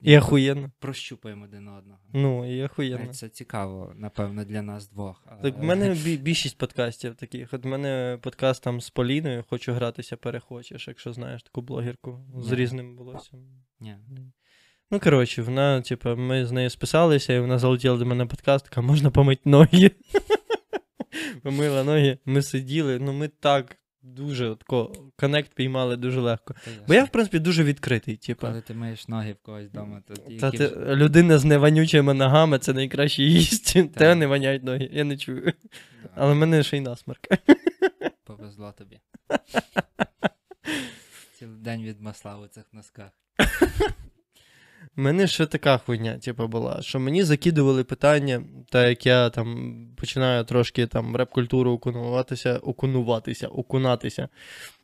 І 0.00 0.18
охуєнно. 0.18 0.70
прощупаємо 0.78 1.44
один 1.44 1.68
одного. 1.68 2.00
Ну, 2.12 2.56
і 2.56 2.64
охуєнно. 2.64 3.12
Це 3.12 3.28
цікаво, 3.28 3.92
напевно, 3.96 4.44
для 4.44 4.62
нас 4.62 4.88
двох. 4.88 5.26
Так 5.42 5.58
в 5.58 5.62
мене 5.62 5.90
більшість 6.22 6.58
подкастів 6.58 7.14
таких. 7.14 7.52
От 7.54 7.64
в 7.64 7.68
мене 7.68 8.18
подкаст 8.22 8.62
там 8.62 8.80
з 8.80 8.90
Поліною, 8.90 9.44
хочу 9.48 9.72
гратися, 9.72 10.16
перехочеш, 10.16 10.88
якщо 10.88 11.12
знаєш 11.12 11.42
таку 11.42 11.62
блогерку 11.62 12.24
з 12.36 12.52
різним 12.52 12.96
волоссям. 12.96 13.40
Ні. 13.80 13.96
Ну, 14.90 15.00
коротше, 15.00 15.42
вона, 15.42 15.80
типу, 15.80 16.16
ми 16.16 16.46
з 16.46 16.52
нею 16.52 16.70
списалися, 16.70 17.32
і 17.32 17.40
вона 17.40 17.58
залетіла 17.58 17.98
до 17.98 18.06
мене 18.06 18.24
на 18.24 18.26
подкаст, 18.26 18.64
така, 18.64 18.80
можна 18.80 19.10
помити 19.10 19.42
ноги. 19.44 19.90
Помила 21.42 21.84
ноги, 21.84 22.18
ми 22.24 22.42
сиділи, 22.42 22.98
ну 22.98 23.12
ми 23.12 23.28
так 23.28 23.76
дуже 24.14 24.56
тако, 24.56 24.92
connect 25.16 25.54
піймали 25.54 25.96
дуже 25.96 26.20
легко. 26.20 26.54
Бо 26.88 26.94
я, 26.94 27.04
в 27.04 27.08
принципі, 27.08 27.38
дуже 27.38 27.64
відкритий, 27.64 28.16
типу. 28.16 28.46
Коли 28.46 28.60
ти 28.60 28.74
миєш 28.74 29.08
ноги 29.08 29.32
в 29.32 29.36
когось 29.42 29.66
вдома, 29.66 30.02
то 30.08 30.14
Та 30.40 30.50
ти, 30.50 30.68
людина 30.76 31.38
з 31.38 31.44
неванючими 31.44 32.14
ногами 32.14 32.58
це 32.58 32.72
найкращий 32.72 33.32
гість. 33.32 33.92
Та 33.94 34.14
не 34.14 34.26
воняють 34.26 34.64
ноги, 34.64 34.90
я 34.92 35.04
не 35.04 35.16
чую. 35.16 35.52
Да, 36.02 36.08
Але 36.14 36.32
в 36.32 36.36
мене 36.36 36.62
ще 36.62 36.76
й 36.76 36.80
насморк. 36.80 37.20
повезло 38.24 38.74
тобі. 38.78 39.00
Цілий 41.38 41.58
день 41.60 41.82
від 41.82 42.00
масла 42.00 42.38
у 42.38 42.46
цих 42.46 42.64
носках. 42.72 43.10
У 44.96 45.00
мене 45.00 45.26
ще 45.26 45.46
така 45.46 45.78
хуйня, 45.78 46.18
типу, 46.18 46.48
була, 46.48 46.82
що 46.82 47.00
мені 47.00 47.22
закидували 47.22 47.84
питання, 47.84 48.42
так 48.70 48.88
як 48.88 49.06
я 49.06 49.30
там 49.30 49.88
починаю 49.96 50.44
трошки 50.44 50.86
там 50.86 51.16
реп-культуру 51.16 51.72
окунуватися, 51.72 52.58
окунуватися, 52.58 53.48
окунатися 53.48 54.28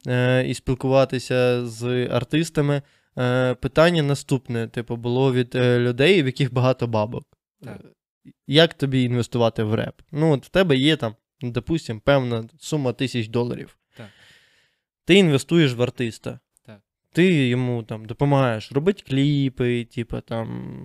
е, 0.06 0.44
і 0.46 0.54
спілкуватися 0.54 1.66
з 1.66 2.06
артистами. 2.06 2.82
Е, 3.18 3.54
питання 3.54 4.02
наступне, 4.02 4.68
типу, 4.68 4.96
було 4.96 5.32
від 5.32 5.54
е, 5.54 5.78
людей, 5.78 6.22
в 6.22 6.26
яких 6.26 6.52
багато 6.52 6.86
бабок. 6.86 7.24
Так. 7.62 7.80
Е, 7.84 7.88
Як 8.46 8.74
тобі 8.74 9.02
інвестувати 9.02 9.62
в 9.62 9.74
реп? 9.74 10.00
Ну, 10.12 10.32
от 10.32 10.46
в 10.46 10.48
тебе 10.48 10.76
є 10.76 10.96
там, 10.96 11.14
ну, 11.40 11.50
допустим, 11.50 12.00
певна 12.00 12.48
сума 12.58 12.92
тисяч 12.92 13.28
доларів. 13.28 13.78
Так. 13.96 14.06
Ти 15.04 15.14
інвестуєш 15.14 15.74
в 15.74 15.82
артиста. 15.82 16.40
Ти 17.14 17.48
йому 17.48 17.82
там 17.82 18.04
допомагаєш 18.04 18.72
робити 18.72 19.02
кліпи, 19.06 19.84
типу, 19.84 20.20
там, 20.20 20.78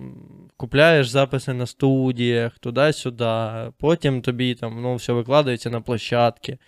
купляєш 0.56 1.08
записи 1.08 1.52
на 1.52 1.66
студіях, 1.66 2.58
туди-сюди. 2.58 3.72
Потім 3.78 4.22
тобі 4.22 4.54
там, 4.54 4.82
ну, 4.82 4.94
все 4.94 5.12
викладається 5.12 5.70
на 5.70 5.80
площадки. 5.80 6.58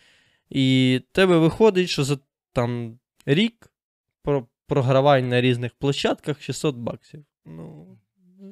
І 0.51 1.01
тебе 1.13 1.39
виходить, 1.39 1.89
що 1.89 2.05
за 2.05 2.19
там, 2.53 2.99
рік 3.27 3.73
про 4.23 4.47
програвань 4.67 5.29
на 5.29 5.41
різних 5.41 5.75
площадках 5.75 6.43
600 6.43 6.77
баксів. 6.77 7.25
Ну, 7.47 7.99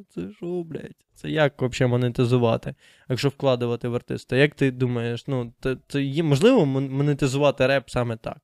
це 0.09 0.33
що, 0.37 0.47
блядь? 0.47 1.05
Це 1.15 1.31
як 1.31 1.63
взагалі 1.63 1.91
монетизувати, 1.91 2.75
якщо 3.09 3.29
вкладувати 3.29 3.89
в 3.89 3.95
артиста? 3.95 4.37
Як 4.37 4.55
ти 4.55 4.71
думаєш, 4.71 5.27
ну, 5.27 5.53
це, 5.61 5.77
це 5.89 6.23
можливо 6.23 6.67
монетизувати 6.67 7.67
реп 7.67 7.91
саме 7.91 8.17
так? 8.17 8.39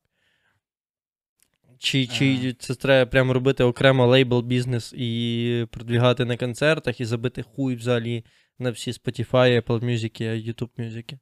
Чи, 1.79 2.07
чи 2.07 2.39
Ага. 2.43 2.53
це 2.59 2.75
треба 2.75 3.11
прямо 3.11 3.33
робити 3.33 3.65
окремо 3.65 4.07
лейбл 4.07 4.41
бізнес 4.43 4.93
і 4.97 5.67
продвігати 5.71 6.25
на 6.25 6.37
концертах 6.37 7.01
і 7.01 7.05
забити 7.05 7.43
хуй 7.43 7.75
взагалі 7.77 8.25
на 8.59 8.71
всі 8.71 8.91
Spotify, 8.91 9.61
Apple 9.63 9.85
Music, 9.85 10.23
YouTube 10.49 10.71
Music? 10.79 11.19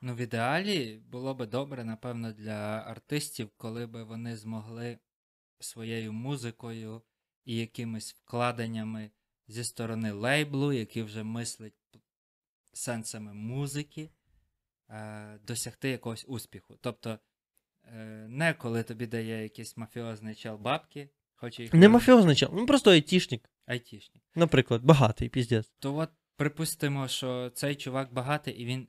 Ну, 0.00 0.14
в 0.14 0.16
ідеалі 0.20 1.00
було 1.10 1.34
би 1.34 1.46
добре, 1.46 1.84
напевно, 1.84 2.32
для 2.32 2.84
артистів, 2.86 3.48
коли 3.56 3.86
би 3.86 4.04
вони 4.04 4.36
змогли 4.36 4.98
своєю 5.60 6.12
музикою 6.12 7.02
і 7.44 7.56
якимись 7.56 8.14
вкладеннями 8.14 9.10
зі 9.48 9.64
сторони 9.64 10.12
лейблу, 10.12 10.72
які 10.72 11.02
вже 11.02 11.22
мислять 11.22 11.74
п- 11.92 11.98
сенсами 12.72 13.34
музики, 13.34 14.10
е, 14.90 15.38
досягти 15.46 15.88
якогось 15.88 16.24
успіху. 16.28 16.78
Тобто, 16.80 17.10
е, 17.10 17.18
не 18.28 18.54
коли 18.58 18.82
тобі 18.82 19.06
дає 19.06 19.42
якийсь 19.42 19.76
мафіозний 19.76 20.34
чел 20.34 20.56
бабки, 20.56 21.08
хоче 21.34 21.62
їх 21.62 21.74
Не 21.74 21.88
мафіозний 21.88 22.36
чел, 22.36 22.50
ну 22.54 22.66
просто 22.66 22.90
айтішник, 22.90 23.50
айтішник. 23.66 24.22
наприклад, 24.34 24.82
багатий, 24.84 25.28
піздець. 25.28 25.72
То 25.78 25.96
от 25.96 26.10
припустимо, 26.36 27.08
що 27.08 27.50
цей 27.54 27.74
чувак 27.74 28.12
багатий, 28.12 28.54
і 28.54 28.64
він 28.64 28.88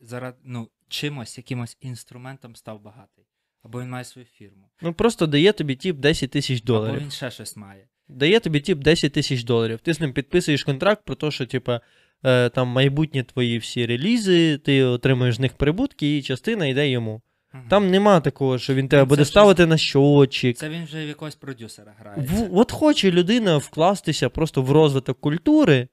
заради 0.00 0.36
ну, 0.44 0.68
чимось, 0.88 1.38
якимось 1.38 1.76
інструментом 1.80 2.56
став 2.56 2.82
багатий. 2.82 3.24
Або 3.62 3.80
він 3.82 3.90
має 3.90 4.04
свою 4.04 4.26
фірму. 4.26 4.70
Ну 4.82 4.94
просто 4.94 5.26
дає 5.26 5.52
тобі 5.52 5.76
тіп 5.76 5.96
10 5.96 6.30
тисяч 6.30 6.60
Або 6.62 6.66
доларів. 6.66 7.00
він 7.00 7.10
ще 7.10 7.30
щось 7.30 7.56
має. 7.56 7.88
Дає 8.08 8.40
тобі 8.40 8.60
тіп 8.60 8.78
10 8.78 9.12
тисяч 9.12 9.44
доларів. 9.44 9.80
Ти 9.80 9.94
з 9.94 10.00
ним 10.00 10.12
підписуєш 10.12 10.64
контракт 10.64 11.04
про 11.04 11.14
те, 11.14 11.30
що, 11.30 11.46
типа, 11.46 11.80
е, 12.24 12.48
там 12.48 12.68
майбутні 12.68 13.22
твої 13.22 13.58
всі 13.58 13.86
релізи, 13.86 14.58
ти 14.58 14.82
отримуєш 14.82 15.34
з 15.34 15.40
них 15.40 15.52
прибутки, 15.52 16.18
і 16.18 16.22
частина 16.22 16.66
йде 16.66 16.88
йому. 16.90 17.22
Мгм. 17.54 17.68
Там 17.68 17.90
нема 17.90 18.20
такого, 18.20 18.58
що 18.58 18.74
він 18.74 18.88
тебе 18.88 19.02
це 19.02 19.04
буде 19.08 19.22
щось- 19.22 19.28
ставити 19.28 19.66
на 19.66 19.76
щотчик. 19.76 20.56
Це 20.56 20.68
він 20.68 20.84
вже 20.84 21.04
в 21.04 21.08
якогось 21.08 21.34
продюсера 21.34 21.94
грає. 21.98 22.28
В, 22.30 22.56
от 22.58 22.72
хоче 22.72 23.10
людина 23.10 23.56
вкластися 23.56 24.28
просто 24.28 24.62
в 24.62 24.70
розвиток 24.70 25.20
культури, 25.20 25.88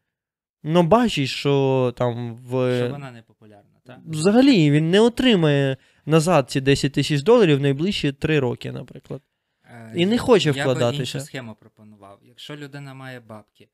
але 0.64 0.82
бачить, 0.84 1.30
що 1.30 1.94
там 1.98 2.36
в. 2.36 2.78
Що 2.78 2.90
вона 2.90 3.12
не 3.12 3.22
популярна, 3.22 3.80
так? 3.86 4.00
Взагалі 4.06 4.72
він 4.72 4.90
не 4.90 5.00
отримає 5.00 5.78
назад 6.06 6.52
ці 6.52 6.62
10 6.62 6.94
тисяч 6.94 7.22
доларів 7.22 7.58
в 7.58 7.62
найближчі 7.62 8.12
3 8.12 8.40
роки, 8.40 8.72
наприклад. 8.72 9.22
Е, 9.66 9.94
і 9.96 10.06
не 10.06 10.18
хоче 10.18 10.50
Я 10.50 10.54
би 10.54 10.62
вкладатися. 10.62 11.02
іншу 11.18 11.20
схему 11.20 11.56
пропонував. 11.60 12.20
Якщо 12.24 12.56
людина 12.56 12.94
має 12.94 13.20
бабки, 13.20 13.70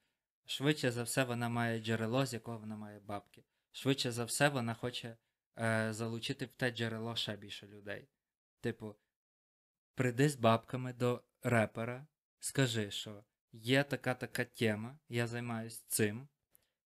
швидше 0.45 0.91
за 0.91 1.03
все 1.03 1.23
вона 1.23 1.49
має 1.49 1.80
джерело, 1.80 2.26
з 2.26 2.34
якого 2.34 2.57
вона 2.57 2.76
має 2.76 2.99
бабки. 3.07 3.43
Швидше 3.72 4.11
за 4.11 4.23
все 4.23 4.49
вона 4.49 4.73
хоче 4.73 5.15
залучити 5.90 6.46
в 6.46 6.50
те 6.50 6.72
джерело 6.72 7.16
ще 7.16 7.36
більше 7.36 7.68
людей. 7.68 8.08
Типу, 8.62 8.96
прийди 9.96 10.30
з 10.30 10.36
бабками 10.36 10.94
до 10.94 11.24
репера, 11.44 12.08
скажи, 12.40 12.92
що 12.92 13.24
є 13.52 13.84
така 13.84 14.14
така 14.14 14.46
тема, 14.46 15.00
я 15.10 15.28
займаюсь 15.28 15.80
цим. 15.80 16.28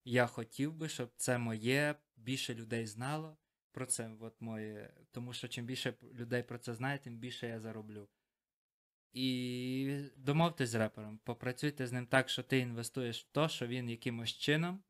Я 0.05 0.27
хотів 0.27 0.73
би, 0.73 0.89
щоб 0.89 1.13
це 1.17 1.39
моє 1.39 1.95
більше 2.17 2.55
людей 2.55 2.87
знало 2.87 3.37
про 3.73 3.87
це. 3.87 4.11
От 4.21 4.41
моє, 4.41 4.93
тому 5.11 5.33
що 5.33 5.49
чим 5.49 5.67
більше 5.67 5.95
людей 6.15 6.43
про 6.43 6.59
це 6.59 6.75
знає, 6.75 6.99
тим 6.99 7.19
більше 7.19 7.49
я 7.49 7.61
зароблю. 7.61 8.09
І 9.13 10.05
домовтесь 10.17 10.71
з 10.71 10.75
репером, 10.75 11.19
попрацюйте 11.19 11.87
з 11.87 11.93
ним 11.93 12.07
так, 12.07 12.29
що 12.29 12.43
ти 12.43 12.59
інвестуєш 12.59 13.25
в 13.25 13.33
те, 13.33 13.49
що 13.49 13.67
він 13.67 13.91
якимось 13.91 14.31
чином 14.31 14.83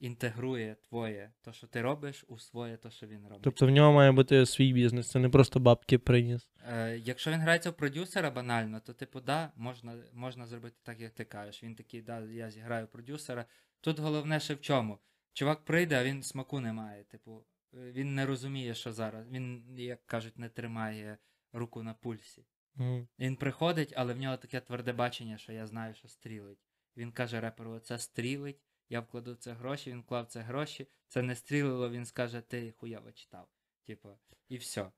інтегрує 0.00 0.76
твоє, 0.88 1.32
то, 1.42 1.52
що 1.52 1.66
ти 1.66 1.82
робиш, 1.82 2.24
у 2.28 2.38
своє, 2.38 2.76
то, 2.76 2.90
що 2.90 3.06
він 3.06 3.22
робить. 3.22 3.42
Тобто 3.42 3.66
в 3.66 3.70
нього 3.70 3.92
має 3.92 4.12
бути 4.12 4.46
свій 4.46 4.72
бізнес, 4.72 5.10
це 5.10 5.18
не 5.18 5.28
просто 5.28 5.60
бабки 5.60 5.98
приніс. 5.98 6.48
Е, 6.68 6.98
якщо 6.98 7.30
він 7.30 7.40
грається 7.40 7.70
в 7.70 7.76
продюсера 7.76 8.30
банально, 8.30 8.80
то 8.80 8.92
типу, 8.92 9.20
да, 9.20 9.52
можна, 9.56 9.96
можна 10.12 10.46
зробити 10.46 10.76
так, 10.82 11.00
як 11.00 11.12
ти 11.12 11.24
кажеш. 11.24 11.62
Він 11.62 11.74
такий, 11.74 12.02
да, 12.02 12.20
я 12.20 12.50
зіграю 12.50 12.86
продюсера. 12.86 13.44
Тут 13.80 13.98
головне 13.98 14.40
ще 14.40 14.54
в 14.54 14.60
чому. 14.60 14.98
Чувак 15.32 15.64
прийде, 15.64 16.00
а 16.00 16.04
він 16.04 16.22
смаку 16.22 16.60
не 16.60 16.72
має. 16.72 17.04
Типу, 17.04 17.44
е, 17.74 17.92
він 17.92 18.14
не 18.14 18.26
розуміє, 18.26 18.74
що 18.74 18.92
зараз. 18.92 19.28
Він, 19.30 19.64
як 19.78 20.06
кажуть, 20.06 20.38
не 20.38 20.48
тримає 20.48 21.18
руку 21.52 21.82
на 21.82 21.94
пульсі. 21.94 22.44
Мгм. 22.74 23.08
Він 23.18 23.36
приходить, 23.36 23.92
але 23.96 24.14
в 24.14 24.18
нього 24.18 24.36
таке 24.36 24.60
тверде 24.60 24.92
бачення, 24.92 25.38
що 25.38 25.52
я 25.52 25.66
знаю, 25.66 25.94
що 25.94 26.08
стрілить. 26.08 26.58
Він 26.96 27.12
каже 27.12 27.40
реперу: 27.40 27.70
оце 27.70 27.98
стрілить, 27.98 28.60
я 28.88 29.00
вкладу 29.00 29.34
це 29.34 29.52
гроші, 29.52 29.90
він 29.90 30.00
вклав 30.00 30.26
це 30.26 30.40
гроші, 30.40 30.88
це 31.08 31.22
не 31.22 31.36
стрілило, 31.36 31.90
він 31.90 32.06
скаже, 32.06 32.40
ти 32.40 32.72
хуйово 32.72 33.12
читав. 33.12 33.48
Типу, 33.86 34.18
і 34.48 34.56
все. 34.56 34.90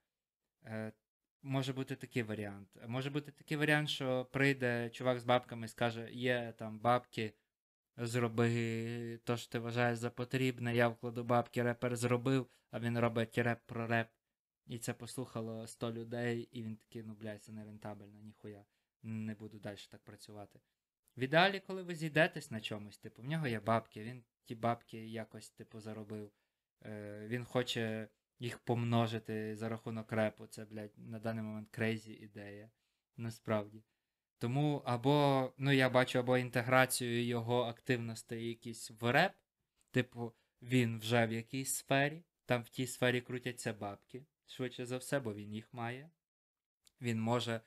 Е, 0.65 0.93
може 1.43 1.73
бути 1.73 1.97
такий 1.97 2.23
варіант. 2.23 2.69
Може 2.87 3.11
бути 3.11 3.33
такий 3.33 3.57
варіант, 3.57 3.89
що 3.89 4.25
прийде 4.25 4.91
чувак 4.91 5.21
з 5.21 5.25
бабками 5.25 5.67
і 5.67 5.69
скаже, 5.69 6.09
є 6.13 6.55
там 6.59 6.79
бабки, 6.79 7.35
зроби 7.97 9.21
то, 9.25 9.37
що 9.37 9.53
ти 9.53 9.59
вважаєш 9.59 9.99
за 9.99 10.11
потрібне, 10.11 10.77
я 10.77 10.89
вкладу 10.89 11.25
бабки, 11.25 11.63
репер 11.63 11.97
зробив, 11.97 12.47
а 12.71 12.81
він 12.81 12.99
робить 12.99 13.39
реп 13.39 13.61
про 13.67 13.87
реп. 13.87 14.09
І 14.67 14.79
це 14.79 14.95
послухало 14.95 15.67
100 15.67 15.93
людей, 15.93 16.49
і 16.53 16.63
він 16.63 16.77
такий, 16.77 17.03
ну 17.03 17.15
блядь, 17.15 17.43
це 17.43 17.53
не 17.53 17.65
рентабельно, 17.65 18.21
ніхуя. 18.21 18.65
Не 19.03 19.35
буду 19.35 19.59
далі 19.59 19.77
так 19.91 20.05
працювати. 20.05 20.61
В 21.17 21.21
ідеалі, 21.21 21.61
коли 21.61 21.83
ви 21.83 21.95
зійдетесь 21.95 22.51
на 22.51 22.61
чомусь, 22.61 22.99
типу, 22.99 23.23
в 23.23 23.25
нього 23.25 23.47
є 23.47 23.61
бабки, 23.61 24.03
він 24.03 24.25
ті 24.45 24.55
бабки 24.55 25.07
якось, 25.07 25.51
типу, 25.51 25.81
заробив. 25.81 26.31
Е, 26.85 27.27
він 27.29 27.45
хоче 27.45 28.09
їх 28.39 28.59
помножити 28.59 29.57
за 29.57 29.69
рахунок 29.69 30.13
репу. 30.13 30.47
Це, 30.47 30.65
блядь, 30.65 30.99
на 30.99 31.19
даний 31.19 31.45
момент 31.45 31.69
crazy 31.71 32.13
ідея. 32.13 32.71
Насправді. 33.17 33.83
Тому 34.39 34.83
або, 34.85 35.53
ну 35.59 35.73
я 35.73 35.91
бачу, 35.91 36.19
або 36.19 36.39
інтеграцію 36.39 37.25
його 37.25 37.63
активностей 37.63 38.49
якісь 38.49 38.91
в 38.91 39.13
реп, 39.13 39.33
типу, 39.91 40.33
він 40.63 40.99
вже 40.99 41.27
в 41.27 41.33
якійсь 41.33 41.75
сфері, 41.75 42.25
там 42.45 42.63
в 42.63 42.69
тій 42.69 42.87
сфері 42.87 43.21
крутяться 43.21 43.73
бабки, 43.73 44.27
швидше 44.47 44.87
за 44.87 44.97
все, 44.97 45.21
бо 45.21 45.35
він 45.35 45.53
їх 45.53 45.75
має. 45.75 46.11
Він 47.01 47.21
може 47.21 47.61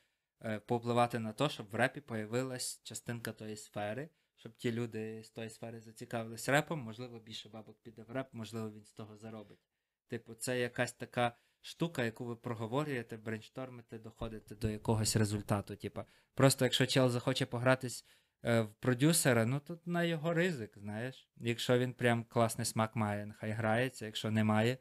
повпливати 0.65 1.19
на 1.19 1.33
те, 1.33 1.49
щоб 1.49 1.69
в 1.69 1.75
репі 1.75 2.01
появилась 2.01 2.81
частинка 2.83 3.31
тої 3.31 3.57
сфери, 3.57 4.09
щоб 4.35 4.55
ті 4.55 4.71
люди 4.71 5.23
з 5.23 5.29
тої 5.29 5.49
сфери 5.49 5.81
зацікавились 5.81 6.49
репом, 6.49 6.79
можливо, 6.79 7.19
більше 7.19 7.49
бабок 7.49 7.81
піде 7.81 8.03
в 8.03 8.11
реп, 8.11 8.27
можливо, 8.31 8.71
він 8.71 8.85
з 8.85 8.91
того 8.91 9.17
заробить. 9.17 9.59
Типу, 10.07 10.33
це 10.33 10.59
якась 10.59 10.93
така 10.93 11.35
штука, 11.61 12.03
яку 12.03 12.25
ви 12.25 12.35
проговорюєте, 12.35 13.17
брейнштормите, 13.17 13.99
доходите 13.99 14.55
до 14.55 14.69
якогось 14.69 15.15
результату. 15.15 15.75
Типа, 15.75 16.05
просто 16.33 16.65
якщо 16.65 16.85
чел 16.85 17.09
захоче 17.09 17.45
погратись 17.45 18.05
е, 18.43 18.61
в 18.61 18.73
продюсера, 18.73 19.45
ну 19.45 19.59
тут 19.59 19.87
на 19.87 20.03
його 20.03 20.33
ризик, 20.33 20.77
знаєш. 20.77 21.29
Якщо 21.37 21.79
він 21.79 21.93
прям 21.93 22.23
класний 22.23 22.65
смак 22.65 22.95
має, 22.95 23.25
нехай 23.25 23.51
грається, 23.51 24.05
якщо 24.05 24.31
немає, 24.31 24.77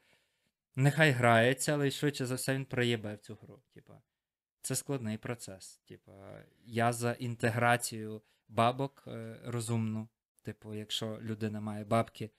нехай 0.77 1.11
грається, 1.11 1.73
але 1.73 1.89
й 1.89 1.91
швидше 1.91 2.27
за 2.27 2.35
все 2.35 2.55
він 2.55 2.65
проїбе 2.65 3.15
в 3.15 3.19
цю 3.19 3.35
гру. 3.35 3.63
Типа. 3.75 4.01
Це 4.69 4.74
складний 4.74 5.19
процес. 5.19 5.81
Типа, 5.89 6.12
я 6.65 6.93
за 6.93 7.12
інтеграцію 7.12 8.23
бабок 8.49 9.05
е, 9.07 9.40
розумну. 9.45 10.09
Типу, 10.43 10.74
якщо 10.74 11.19
людина 11.23 11.61
має 11.61 11.85
бабки, 11.85 12.31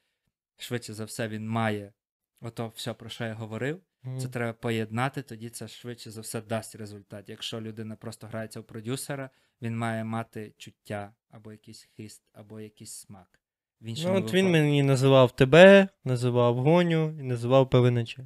швидше 0.57 0.93
за 0.93 1.05
все 1.05 1.27
він 1.27 1.49
має 1.49 1.93
ото 2.41 2.71
все, 2.75 2.93
про 2.93 3.09
що 3.09 3.23
я 3.25 3.33
говорив. 3.33 3.81
Це 4.19 4.27
треба 4.27 4.53
поєднати, 4.53 5.21
тоді 5.21 5.49
це 5.49 5.67
швидше 5.67 6.11
за 6.11 6.21
все 6.21 6.41
дасть 6.41 6.75
результат. 6.75 7.29
Якщо 7.29 7.61
людина 7.61 7.95
просто 7.95 8.27
грається 8.27 8.59
у 8.59 8.63
продюсера, 8.63 9.29
він 9.61 9.77
має 9.77 10.03
мати 10.03 10.53
чуття, 10.57 11.13
або 11.29 11.51
якийсь 11.51 11.89
хист, 11.95 12.23
або 12.33 12.59
якийсь 12.59 12.93
смак. 12.93 13.39
В 13.81 13.85
Ну, 14.03 14.15
от 14.15 14.33
він 14.33 14.51
мені 14.51 14.83
називав 14.83 15.35
тебе, 15.35 15.87
називав 16.03 16.57
Гоню 16.57 17.19
і 17.19 17.23
називав 17.23 17.69
ПВНЧ. 17.69 18.17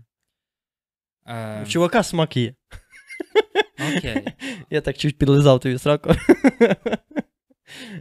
Е, 1.25 1.63
У 1.63 1.65
чувака 1.65 2.03
смак 2.03 2.38
є. 2.38 2.55
Окей. 3.79 4.25
Я 4.69 4.81
так 4.81 4.97
чуть 4.97 5.17
підлизав 5.17 5.59
тобі 5.59 5.77
сраку. 5.77 6.09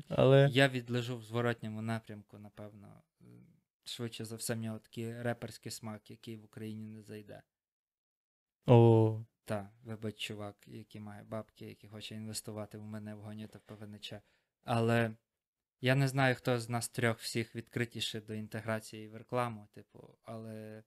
Але. 0.08 0.48
Я 0.52 0.68
відлежу 0.68 1.18
в 1.18 1.24
зворотньому 1.24 1.82
напрямку, 1.82 2.38
напевно. 2.38 3.02
Швидше 3.84 4.24
за 4.24 4.36
все, 4.36 4.54
в 4.54 4.58
нього 4.58 4.78
такий 4.78 5.22
реперський 5.22 5.72
смак, 5.72 6.10
який 6.10 6.36
в 6.36 6.44
Україні 6.44 6.88
не 6.88 7.02
зайде. 7.02 7.42
О, 8.66 9.20
Та, 9.44 9.70
вибач, 9.84 10.16
чувак, 10.16 10.56
який 10.66 11.00
має 11.00 11.22
бабки, 11.22 11.66
який 11.66 11.90
хоче 11.90 12.14
інвестувати 12.14 12.78
в 12.78 12.82
мене 12.82 13.14
в 13.14 13.20
гоні 13.20 13.46
та 13.46 13.58
ПВНЧ. 13.58 14.12
Але 14.64 15.10
я 15.80 15.94
не 15.94 16.08
знаю, 16.08 16.34
хто 16.34 16.60
з 16.60 16.68
нас 16.68 16.88
трьох 16.88 17.18
всіх 17.18 17.54
відкритіший 17.54 18.20
до 18.20 18.34
інтеграції 18.34 19.08
в 19.08 19.16
рекламу, 19.16 19.68
типу, 19.74 20.18
але 20.22 20.82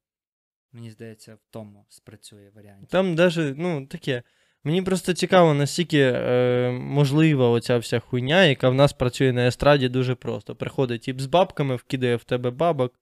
мені 0.72 0.92
здається, 0.92 1.36
в 1.36 1.46
тому 1.50 1.86
спрацює 1.90 2.50
варіант. 2.50 2.90
там 2.90 3.16
даже, 3.16 3.54
ну, 3.58 3.88
таке. 3.88 4.24
Мені 4.66 4.82
просто 4.82 5.14
цікаво, 5.14 5.54
наскільки 5.54 6.00
е, 6.00 6.72
можлива 6.72 7.50
оця 7.50 7.78
вся 7.78 8.00
хуйня, 8.00 8.44
яка 8.46 8.70
в 8.70 8.74
нас 8.74 8.94
працює 8.94 9.34
на 9.34 9.48
естраді 9.48 9.90
дуже 9.90 10.16
просто. 10.16 10.56
Приходить 10.56 11.02
тип 11.02 11.20
з 11.20 11.26
бабками, 11.26 11.76
вкидає 11.76 12.16
в 12.16 12.24
тебе 12.24 12.50
бабок, 12.52 12.94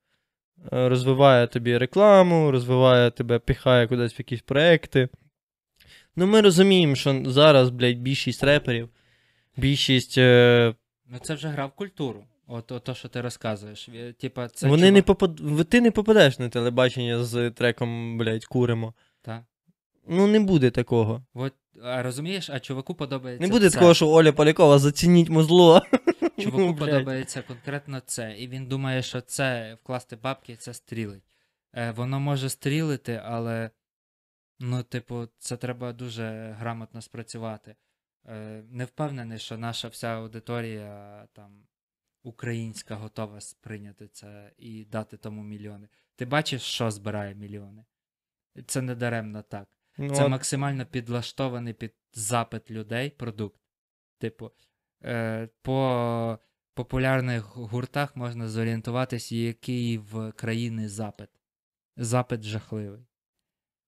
е, 0.73 0.89
розвиває 0.89 1.47
тобі 1.47 1.77
рекламу, 1.77 2.51
розвиває 2.51 3.11
тебе, 3.11 3.39
піхає 3.39 3.87
кудись 3.87 4.13
в 4.13 4.19
якісь 4.19 4.41
проекти. 4.41 5.09
Ну, 6.15 6.27
ми 6.27 6.41
розуміємо, 6.41 6.95
що 6.95 7.21
зараз, 7.25 7.69
блядь, 7.69 7.97
більшість 7.99 8.43
реперів, 8.43 8.89
більшість. 9.57 10.17
Е, 10.17 10.73
Ну 11.11 11.19
це 11.21 11.33
вже 11.35 11.47
гра 11.47 11.65
в 11.65 11.71
культуру. 11.71 12.23
От, 12.47 12.71
от 12.71 12.83
то, 12.83 12.93
що 12.93 13.07
ти 13.07 13.21
розказуєш. 13.21 13.89
Е, 13.95 14.13
Типа, 14.13 14.47
це 14.47 14.67
вони 14.67 14.91
не 14.91 14.99
чувак- 15.01 15.05
попад... 15.05 15.39
в- 15.39 15.63
Ти 15.63 15.81
не 15.81 15.91
попадеш 15.91 16.39
на 16.39 16.49
телебачення 16.49 17.23
з 17.23 17.51
треком, 17.51 18.17
блядь, 18.17 18.45
куримо. 18.45 18.93
Та. 19.21 19.45
Ну, 20.07 20.27
не 20.27 20.39
буде 20.39 20.71
такого. 20.71 21.23
От, 21.33 21.53
а 21.83 22.03
розумієш, 22.03 22.49
а 22.49 22.59
чуваку 22.59 22.95
подобається. 22.95 23.47
Не 23.47 23.53
буде 23.53 23.69
це. 23.69 23.73
такого, 23.73 23.93
що 23.93 24.09
Оля 24.09 24.31
Полякова 24.31 24.79
зацініть 24.79 25.29
музло. 25.29 25.81
Чуваку 26.39 26.63
Ну, 26.63 26.75
подобається 26.75 27.41
конкретно 27.41 27.99
це, 28.05 28.35
і 28.37 28.47
він 28.47 28.65
думає, 28.65 29.01
що 29.01 29.21
це 29.21 29.77
вкласти 29.83 30.15
бабки, 30.15 30.55
це 30.55 30.73
стрілить. 30.73 31.23
Е, 31.73 31.91
воно 31.91 32.19
може 32.19 32.49
стрілити, 32.49 33.21
але 33.25 33.69
ну, 34.59 34.83
типу, 34.83 35.27
це 35.39 35.57
треба 35.57 35.93
дуже 35.93 36.55
грамотно 36.59 37.01
спрацювати. 37.01 37.75
Е, 38.27 38.63
не 38.69 38.85
впевнений, 38.85 39.39
що 39.39 39.57
наша 39.57 39.87
вся 39.87 40.07
аудиторія 40.07 41.27
там 41.33 41.63
українська 42.23 42.95
готова 42.95 43.41
сприйняти 43.41 44.07
це 44.07 44.51
і 44.57 44.85
дати 44.85 45.17
тому 45.17 45.43
мільйони. 45.43 45.87
Ти 46.15 46.25
бачиш, 46.25 46.61
що 46.61 46.91
збирає 46.91 47.35
мільйони? 47.35 47.85
Це 48.67 48.81
не 48.81 48.95
даремно 48.95 49.41
так. 49.41 49.67
Ну, 49.97 50.15
Це 50.15 50.23
от, 50.23 50.31
максимально 50.31 50.85
підлаштований 50.85 51.73
під 51.73 51.93
запит 52.13 52.71
людей 52.71 53.09
продукт. 53.09 53.61
Типу, 54.19 54.51
е, 55.03 55.49
по 55.61 56.39
популярних 56.73 57.55
гуртах 57.55 58.15
можна 58.15 58.47
зорієнтуватися, 58.47 59.35
який 59.35 59.97
в 59.97 60.31
країни 60.31 60.89
запит. 60.89 61.29
Запит 61.97 62.43
жахливий. 62.43 63.05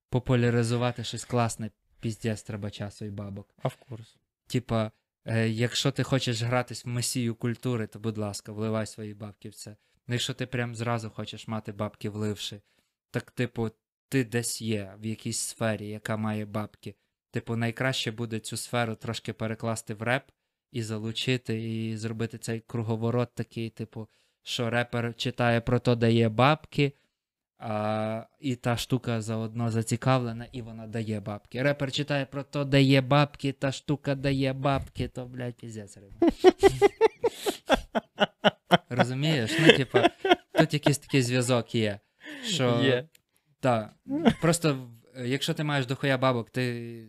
Популяризувати 0.10 1.04
щось 1.04 1.26
класне, 1.26 1.72
піздець 2.00 2.44
треба 2.44 2.72
часу 2.72 3.06
і 3.06 3.10
бабок. 3.10 3.56
а 3.64 3.68
в 3.68 3.76
курс. 3.76 4.18
Типа, 4.48 4.92
е, 5.26 5.50
якщо 5.50 5.92
ти 5.92 6.04
хочеш 6.04 6.42
гратись 6.42 6.86
в 6.86 6.88
месію 6.88 7.36
культури, 7.36 7.88
то 7.88 8.00
будь 8.00 8.18
ласка, 8.18 8.52
вливай 8.52 8.86
свої 8.86 9.14
бабки 9.14 9.50
в 9.50 9.56
це. 9.56 9.78
Ну, 10.08 10.14
якщо 10.14 10.34
ти 10.34 10.46
прям 10.46 10.76
зразу 10.76 11.10
хочеш 11.10 11.48
мати 11.48 11.72
бабки 11.72 12.10
вливши, 12.10 12.62
так, 13.12 13.32
типу, 13.32 13.72
ти 14.10 14.24
десь 14.24 14.62
є 14.62 14.96
в 15.00 15.06
якійсь 15.06 15.40
сфері, 15.40 15.88
яка 15.88 16.18
має 16.18 16.46
бабки. 16.46 16.96
Типу, 17.32 17.56
найкраще 17.56 18.12
буде 18.12 18.40
цю 18.40 18.58
сферу 18.58 18.96
трошки 18.96 19.34
перекласти 19.34 19.94
в 19.94 20.02
реп 20.02 20.24
і 20.72 20.84
залучити, 20.84 21.74
і 21.74 21.98
зробити 21.98 22.38
цей 22.38 22.60
круговорот 22.60 23.30
такий, 23.36 23.70
типу, 23.70 24.08
що 24.44 24.70
репер 24.70 25.16
читає 25.16 25.62
про 25.62 25.80
то, 25.80 25.96
де 25.96 26.12
є 26.12 26.30
бабки, 26.30 26.94
а, 27.58 28.26
і 28.40 28.56
та 28.56 28.78
штука 28.78 29.22
заодно 29.22 29.72
зацікавлена, 29.72 30.48
і 30.52 30.62
вона 30.62 30.88
дає 30.88 31.20
бабки. 31.20 31.64
Репер 31.64 31.92
читає 31.92 32.26
про 32.26 32.44
то, 32.44 32.66
де 32.66 32.82
є 32.82 33.02
бабки, 33.02 33.52
та 33.52 33.72
штука 33.72 34.16
дає 34.16 34.54
бабки, 34.54 35.08
то, 35.08 35.26
блядь, 35.26 35.56
піздець 35.56 35.98
риба. 35.98 36.32
Розумієш? 38.90 39.52
Ну, 39.60 39.78
типа, 39.78 40.10
тут 40.54 40.74
якийсь 40.74 40.98
такий 40.98 41.22
зв'язок 41.22 41.76
є. 41.76 42.00
Що. 42.44 42.82
Так. 43.66 43.94
Просто, 44.42 44.90
якщо 45.18 45.54
ти 45.54 45.64
маєш 45.64 45.86
дохуя 45.86 46.18
бабок, 46.18 46.50
ти 46.50 47.08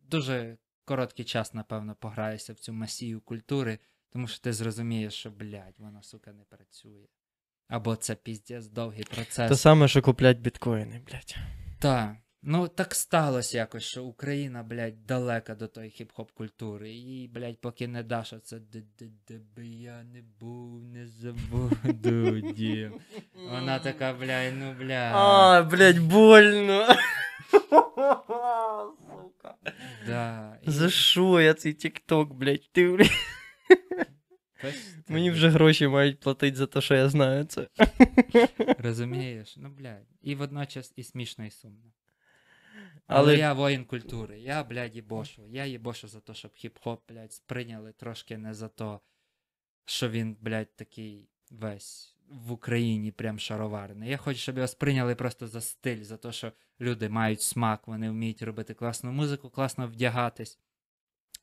дуже 0.00 0.56
короткий 0.84 1.24
час, 1.24 1.54
напевно, 1.54 1.94
пограєшся 1.94 2.52
в 2.52 2.58
цю 2.58 2.72
масію 2.72 3.20
культури, 3.20 3.78
тому 4.10 4.28
що 4.28 4.40
ти 4.40 4.52
зрозумієш, 4.52 5.14
що, 5.14 5.30
блядь, 5.30 5.78
воно, 5.78 6.02
сука, 6.02 6.32
не 6.32 6.44
працює. 6.44 7.06
або 7.68 7.96
це 7.96 8.14
піздець 8.14 8.66
довгий 8.66 9.04
процес. 9.04 9.48
Те 9.48 9.56
саме, 9.56 9.88
що 9.88 10.02
куплять 10.02 10.38
біткоїни, 10.38 11.02
блядь. 11.06 11.36
Так. 11.78 12.16
Ну, 12.42 12.68
так 12.68 12.94
сталося 12.94 13.58
якось, 13.58 13.82
що 13.82 14.04
Україна, 14.04 14.62
блядь, 14.62 15.06
далека 15.06 15.54
до 15.54 15.68
тої 15.68 15.90
хіп-хоп 15.90 16.32
культури. 16.34 16.90
І, 16.94 17.28
блядь, 17.28 17.60
поки 17.60 17.88
не 17.88 18.02
даш 18.02 18.32
оце 18.32 18.58
де, 18.58 19.38
би 19.56 19.66
я 19.66 20.04
не 20.04 20.22
був, 20.40 20.82
не 20.82 21.06
забуду 21.06 22.40
дім. 22.40 23.00
Вона 23.50 23.78
така, 23.78 24.12
блядь, 24.12 24.54
ну 24.56 24.74
блядь. 24.78 25.12
А, 25.14 25.62
блядь, 25.62 25.98
больно. 25.98 26.86
Сука. 29.06 29.54
Да. 30.06 30.58
і 30.62 30.70
За 30.70 30.90
що 30.90 31.40
я 31.40 31.54
цей 31.54 31.72
тік-ток, 31.72 32.34
блядь? 32.34 32.72
Ти, 32.72 32.88
блядь, 32.88 33.10
мені 35.08 35.30
вже 35.30 35.48
гроші 35.48 35.88
мають 35.88 36.20
платити 36.20 36.56
за 36.56 36.66
те, 36.66 36.80
що 36.80 36.94
я 36.94 37.08
знаю 37.08 37.44
це. 37.44 37.68
Розумієш? 38.78 39.54
Ну, 39.56 39.68
блядь. 39.68 40.06
І 40.22 40.34
водночас 40.34 40.92
і 40.96 41.02
смішно, 41.04 41.46
і 41.46 41.50
сумно. 41.50 41.92
Але- 43.16 43.36
я 43.36 43.52
воїн 43.52 43.84
культури. 43.84 44.40
Я, 44.40 44.64
блядь, 44.64 44.96
їбошу. 44.96 45.42
Я 45.46 45.66
їбошу 45.66 46.08
за 46.08 46.20
те, 46.20 46.34
щоб 46.34 46.50
хіп-хоп, 46.50 46.98
блядь, 47.08 47.32
сприйняли 47.32 47.92
трошки 47.92 48.38
не 48.38 48.54
за 48.54 48.68
то, 48.68 49.00
що 49.84 50.08
він, 50.08 50.36
блядь, 50.40 50.76
такий 50.76 51.28
весь 51.50 52.14
в 52.28 52.52
Україні 52.52 53.12
прям 53.12 53.38
шароварний. 53.38 54.10
Я 54.10 54.16
хочу, 54.16 54.40
щоб 54.40 54.56
його 54.56 54.68
сприйняли 54.68 55.14
просто 55.14 55.46
за 55.46 55.60
стиль, 55.60 56.02
за 56.02 56.16
те, 56.16 56.32
що 56.32 56.52
люди 56.80 57.08
мають 57.08 57.42
смак, 57.42 57.88
вони 57.88 58.10
вміють 58.10 58.42
робити 58.42 58.74
класну 58.74 59.12
музику, 59.12 59.50
класно 59.50 59.86
вдягатись, 59.86 60.58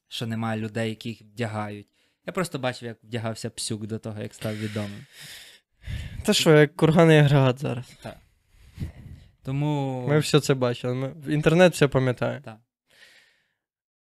що 0.08 0.28
немає 0.28 0.62
людей, 0.62 0.90
які 0.90 1.10
їх 1.10 1.22
вдягають. 1.22 1.88
Я 2.26 2.34
просто 2.34 2.60
бачив, 2.60 2.88
як 2.88 3.04
вдягався 3.04 3.50
псюк 3.50 3.88
до 3.88 4.00
того, 4.00 4.22
як 4.22 4.34
став 4.34 4.58
відомим. 4.58 5.06
Та 6.26 6.34
що, 6.34 6.58
як 6.58 6.76
курганий 6.76 7.18
агрегат 7.18 7.60
зараз. 7.60 7.86
Тому. 9.46 10.06
Ми 10.08 10.20
все 10.20 10.40
це 10.40 10.54
бачили. 10.54 10.94
Ми... 10.94 11.34
Інтернет 11.34 11.74
все 11.74 11.88
пам'ятає. 11.88 12.42
Так. 12.42 12.58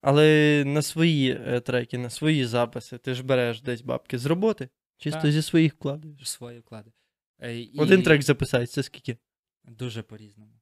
Але 0.01 0.63
на 0.67 0.83
свої 0.83 1.31
е, 1.47 1.61
треки, 1.61 1.99
на 1.99 2.11
свої 2.11 2.45
записи 2.45 2.99
ти 2.99 3.15
ж 3.15 3.23
береш 3.23 3.61
десь 3.61 3.83
бабки 3.83 4.19
з 4.19 4.27
роботи, 4.27 4.69
чисто 4.97 5.21
Так. 5.21 5.33
зі 5.33 5.43
своїх 5.43 5.75
вкладаєш. 5.75 6.31
свої 6.31 6.59
вклади. 6.59 6.93
Е, 7.39 7.59
і 7.59 7.79
Один 7.79 8.03
трек 8.03 8.23
записати, 8.23 8.67
це 8.67 8.83
скільки? 8.83 9.19
Дуже 9.65 10.03
по-різному. 10.03 10.53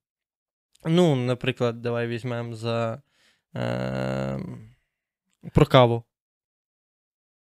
Ну, 0.84 1.16
наприклад, 1.16 1.82
давай 1.82 2.06
візьмемо 2.06 2.54
за 2.54 3.02
е, 3.56 4.40
про 5.52 5.66
каву. 5.66 6.04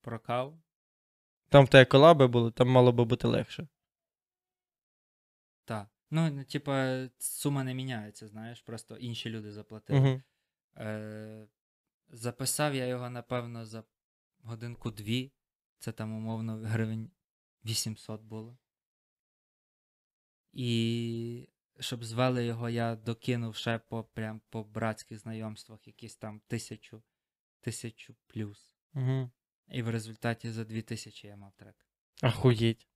Про 0.00 0.18
каву. 0.18 0.58
Там 1.48 1.64
в 1.64 1.68
тебе 1.68 1.84
колаби 1.84 2.26
були, 2.26 2.50
там 2.50 2.68
мало 2.68 2.92
би 2.92 3.04
бути 3.04 3.28
легше. 3.28 3.66
Ну, 6.16 6.30
ну, 6.30 6.44
типа, 6.44 7.08
сума 7.18 7.64
не 7.64 7.74
міняється, 7.74 8.28
знаєш, 8.28 8.60
просто 8.60 8.96
інші 8.96 9.30
люди 9.30 9.52
заплатили. 9.52 10.00
Угу. 10.00 10.22
Е, 10.76 11.48
записав 12.08 12.74
я 12.74 12.86
його, 12.86 13.10
напевно, 13.10 13.66
за 13.66 13.84
годинку-дві. 14.42 15.32
Це 15.78 15.92
там, 15.92 16.12
умовно, 16.12 16.56
гривень 16.56 17.10
800 17.64 18.22
було. 18.22 18.58
І 20.52 21.48
щоб 21.80 22.04
звели 22.04 22.46
його, 22.46 22.68
я 22.68 22.96
докинув 22.96 23.56
ще 23.56 23.78
по, 23.78 24.04
прям 24.04 24.40
по 24.50 24.64
братських 24.64 25.18
знайомствах 25.18 25.86
якісь 25.86 26.16
там 26.16 26.40
тисячу, 26.46 27.02
тисячу 27.60 28.16
плюс. 28.26 28.74
Угу. 28.94 29.30
І 29.68 29.82
в 29.82 29.90
результаті 29.90 30.50
за 30.50 30.64
2000 30.64 31.28
я 31.28 31.36
мав 31.36 31.52
трек. 31.56 31.86
Ахуєть. 32.22 32.88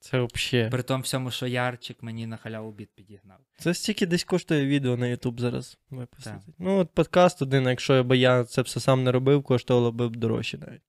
Це 0.00 0.28
взагалі. 0.32 0.70
При 0.70 0.82
тому 0.82 1.02
всьому, 1.02 1.30
що 1.30 1.46
Ярчик 1.46 2.02
мені 2.02 2.26
на 2.26 2.36
халяву 2.36 2.72
біт 2.72 2.90
підігнав. 2.94 3.38
Це 3.58 3.74
стільки 3.74 4.06
десь 4.06 4.24
коштує 4.24 4.66
відео 4.66 4.96
на 4.96 5.06
YouTube 5.06 5.40
зараз 5.40 5.78
випустити. 5.90 6.36
Так. 6.46 6.54
Ну, 6.58 6.78
от 6.78 6.90
подкаст 6.90 7.42
один, 7.42 7.64
якщо 7.64 8.04
б 8.04 8.16
я 8.16 8.44
це 8.44 8.62
все 8.62 8.80
сам 8.80 9.04
не 9.04 9.12
робив, 9.12 9.42
коштувало 9.42 9.92
б 9.92 10.16
дорожче 10.16 10.58
навіть. 10.58 10.82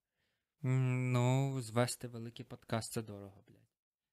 Ну, 0.61 1.61
звести 1.61 2.07
великий 2.07 2.45
подкаст 2.45 2.93
це 2.93 3.01
дорого, 3.01 3.43
блядь. 3.47 3.57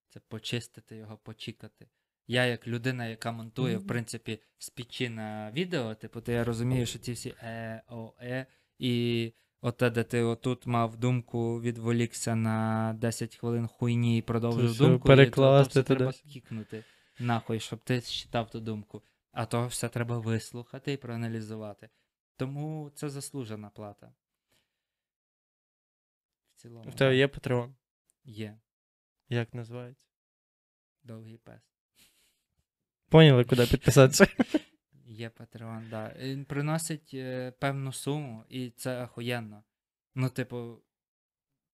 Це 0.08 0.20
почистити 0.28 0.96
його, 0.96 1.16
почікати. 1.16 1.88
Я, 2.26 2.46
як 2.46 2.66
людина, 2.66 3.06
яка 3.06 3.32
монтує, 3.32 3.76
в 3.76 3.86
принципі, 3.86 4.40
з 4.58 4.70
печі 4.70 5.08
на 5.08 5.50
відео, 5.50 5.94
типу, 5.94 6.20
то 6.20 6.32
я 6.32 6.44
розумію, 6.44 6.86
що 6.86 6.98
ці 6.98 7.12
всі 7.12 7.34
е, 7.42 7.82
о, 7.88 8.12
е, 8.22 8.46
і 8.78 9.32
оте, 9.60 9.90
де 9.90 10.05
ти 10.05 10.22
отут 10.22 10.66
мав 10.66 10.97
думку, 10.97 11.60
відволікся 11.60 12.35
на 12.35 12.93
10 12.98 13.36
хвилин 13.36 13.66
хуйні 13.66 14.18
і 14.18 14.22
продовжив 14.22 14.70
все 14.70 14.85
думку, 14.85 15.06
перекласти 15.06 15.80
і 15.80 15.82
то, 15.82 15.89
то 15.89 15.94
треба 15.94 16.12
кікнути 16.12 16.85
нахуй, 17.18 17.60
щоб 17.60 17.78
ти 17.78 18.01
считав 18.01 18.51
ту 18.51 18.60
думку. 18.60 19.02
А 19.32 19.47
того 19.47 19.66
все 19.66 19.89
треба 19.89 20.18
вислухати 20.18 20.93
і 20.93 20.97
проаналізувати. 20.97 21.89
Тому 22.36 22.90
це 22.94 23.10
заслужена 23.10 23.70
плата. 23.70 24.14
В 26.55 26.60
цілому. 26.60 26.90
В 26.90 26.94
тебе 26.94 27.16
є 27.16 27.26
Patreon? 27.26 27.74
Є. 28.24 28.60
Як 29.28 29.55
називається? 29.55 30.06
Довгий 31.02 31.39
пес. 31.39 31.62
Поняли, 33.09 33.44
куди 33.44 33.66
підписатися? 33.66 34.26
Є 35.19 35.28
Patreon, 35.28 35.89
да. 35.90 36.15
Він 36.19 36.45
приносить 36.45 37.11
е, 37.15 37.51
певну 37.51 37.93
суму, 37.93 38.45
і 38.49 38.70
це 38.70 39.05
охуєнно. 39.05 39.65
Ну, 40.15 40.28
типу, 40.31 40.82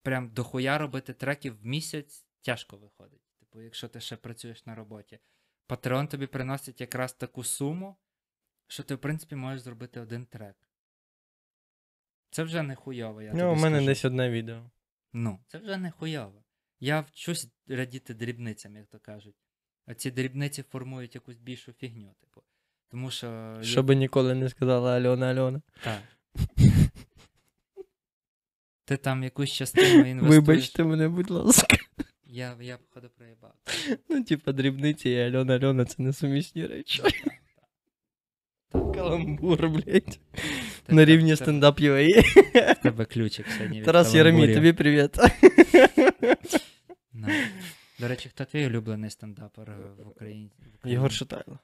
прям 0.03 0.31
дохуя 0.31 0.79
робити 0.79 1.13
треків 1.15 1.61
в 1.61 1.67
місяць 1.67 2.27
тяжко 2.41 2.77
виходить. 2.77 3.23
Типу, 3.41 3.61
якщо 3.61 3.89
ти 3.89 4.01
ще 4.01 4.17
працюєш 4.17 4.67
на 4.67 4.75
роботі. 4.75 5.19
Patreon 5.69 6.09
тобі 6.09 6.27
приносить 6.27 6.81
якраз 6.81 7.13
таку 7.13 7.45
суму, 7.45 7.97
що 8.67 8.83
ти, 8.83 8.95
в 8.95 8.99
принципі, 8.99 9.35
можеш 9.35 9.61
зробити 9.61 10.01
один 10.01 10.27
трек. 10.27 10.57
Це 12.31 12.43
вже 12.43 12.63
не 12.63 12.75
хуйово, 12.75 13.23
я 13.23 13.33
Ну, 13.35 13.53
у 13.53 13.55
мене 13.57 13.77
скажу. 13.77 13.87
десь 13.87 14.05
одне 14.05 14.31
відео. 14.31 14.71
Ну, 15.13 15.45
це 15.49 15.59
вже 15.59 15.77
не 15.77 15.91
хуйово. 15.91 16.45
Я 16.81 17.01
вчусь 17.01 17.49
радіти 17.69 18.15
дрібницям, 18.15 18.77
як 18.77 18.87
то 18.87 19.01
кажуть. 19.01 19.37
А 19.87 19.95
ці 19.95 20.11
дрібниці 20.11 20.63
формують 20.63 21.15
якусь 21.15 21.37
більшу 21.37 21.73
фігню, 21.73 22.15
типу. 22.21 22.34
Тому 22.95 23.11
що. 23.11 23.27
я- 23.27 23.63
Щоб 23.63 23.91
ніколи 23.91 24.35
не 24.35 24.49
сказала 24.49 24.97
Альона 24.97 25.27
Альона. 25.31 25.61
Так. 25.85 26.03
Ти 28.85 28.97
там 28.97 29.23
якусь 29.23 29.51
частину 29.53 30.07
інвестуєш. 30.11 30.47
Вибачте 30.47 30.85
мене, 30.85 31.09
будь 31.09 31.31
ласка. 31.31 31.77
Я, 32.27 32.57
я 32.61 32.77
походу 32.79 33.09
проїбав. 33.17 33.55
Ну, 34.09 34.25
типа, 34.25 34.53
дрібниці 34.53 35.11
і 35.11 35.21
Альона 35.21 35.57
Альона 35.57 35.85
це 35.85 36.03
несумісні 36.03 36.67
речі. 36.67 37.03
Каламбур, 38.73 39.69
блядь. 39.69 40.19
На 40.89 41.05
рівні 41.05 41.37
стендап 41.37 41.81
UA. 41.81 42.21
В 42.75 42.83
тебе 42.83 43.05
ключик 43.05 43.47
сьогодні 43.57 43.79
від 43.79 43.85
Тарас 43.87 44.13
каламбурів. 44.13 44.55
тобі 44.55 44.73
привіт. 44.73 45.17
До 48.01 48.09
речі, 48.09 48.29
хто 48.29 48.45
твій 48.45 48.67
улюблений 48.67 49.11
стендапер 49.11 49.73
в 49.99 50.09
Україні? 50.09 50.51
в 50.59 50.77
Україні? 50.77 50.93
Єгор 50.97 51.13
Шатайло. 51.13 51.59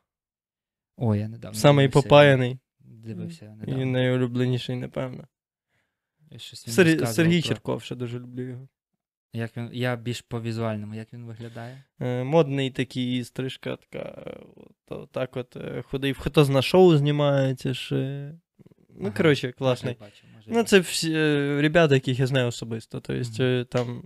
О, 1.00 1.14
я 1.14 1.28
недавно. 1.28 1.58
Самий 1.58 1.88
дивився, 1.88 2.08
попаяний 2.08 2.58
Дивився 2.80 3.44
і 3.44 3.48
недавно. 3.48 3.86
найулюбленіший, 3.86 4.76
напевно. 4.76 5.24
Сер... 6.38 7.08
Сергій 7.08 7.40
про- 7.40 7.48
Черков, 7.48 7.82
ще 7.82 7.94
дуже 7.94 8.18
люблю 8.18 8.42
його. 8.42 8.68
Як 9.32 9.56
він... 9.56 9.70
Я 9.72 9.96
більш 9.96 10.20
по 10.20 10.40
візуальному, 10.40 10.94
як 10.94 11.12
він 11.12 11.24
виглядає? 11.24 11.84
Е, 12.00 12.24
Модний 12.24 12.70
такий, 12.70 13.24
стрижка 13.24 13.76
така. 13.76 14.36
От, 14.88 15.10
так 15.12 15.36
от 15.36 15.56
е, 15.56 15.82
худий. 15.82 16.14
Хто 16.14 16.44
зна 16.44 16.62
шоу 16.62 16.96
знімається 16.96 17.74
ще. 17.74 18.32
Ну, 18.88 19.06
Ага, 19.06 19.16
коротше, 19.16 19.52
класний. 19.52 19.96
Може, 20.00 20.10
бачу, 20.10 20.24
може, 20.36 20.50
Ну, 20.50 20.64
це 20.64 20.78
всі 20.80 21.12
е, 21.12 21.58
ребята, 21.62 21.94
яких 21.94 22.18
я 22.18 22.26
знаю 22.26 22.46
особисто. 22.46 23.00
Тобто, 23.00 23.42
е, 23.44 23.64
там 23.64 24.02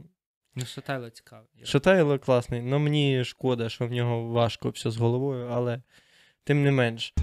Ну, 0.55 0.65
Шатайло 0.65 1.11
цікавий. 1.11 1.47
Шатайло 1.65 2.19
класний, 2.19 2.61
але 2.61 2.79
мені 2.79 3.25
шкода, 3.25 3.69
що 3.69 3.87
в 3.87 3.91
нього 3.93 4.29
важко 4.29 4.71
все 4.71 4.91
з 4.91 4.97
головою, 4.97 5.49
але 5.51 5.83
тим 6.45 6.63
не 6.63 6.71
менш. 6.71 7.15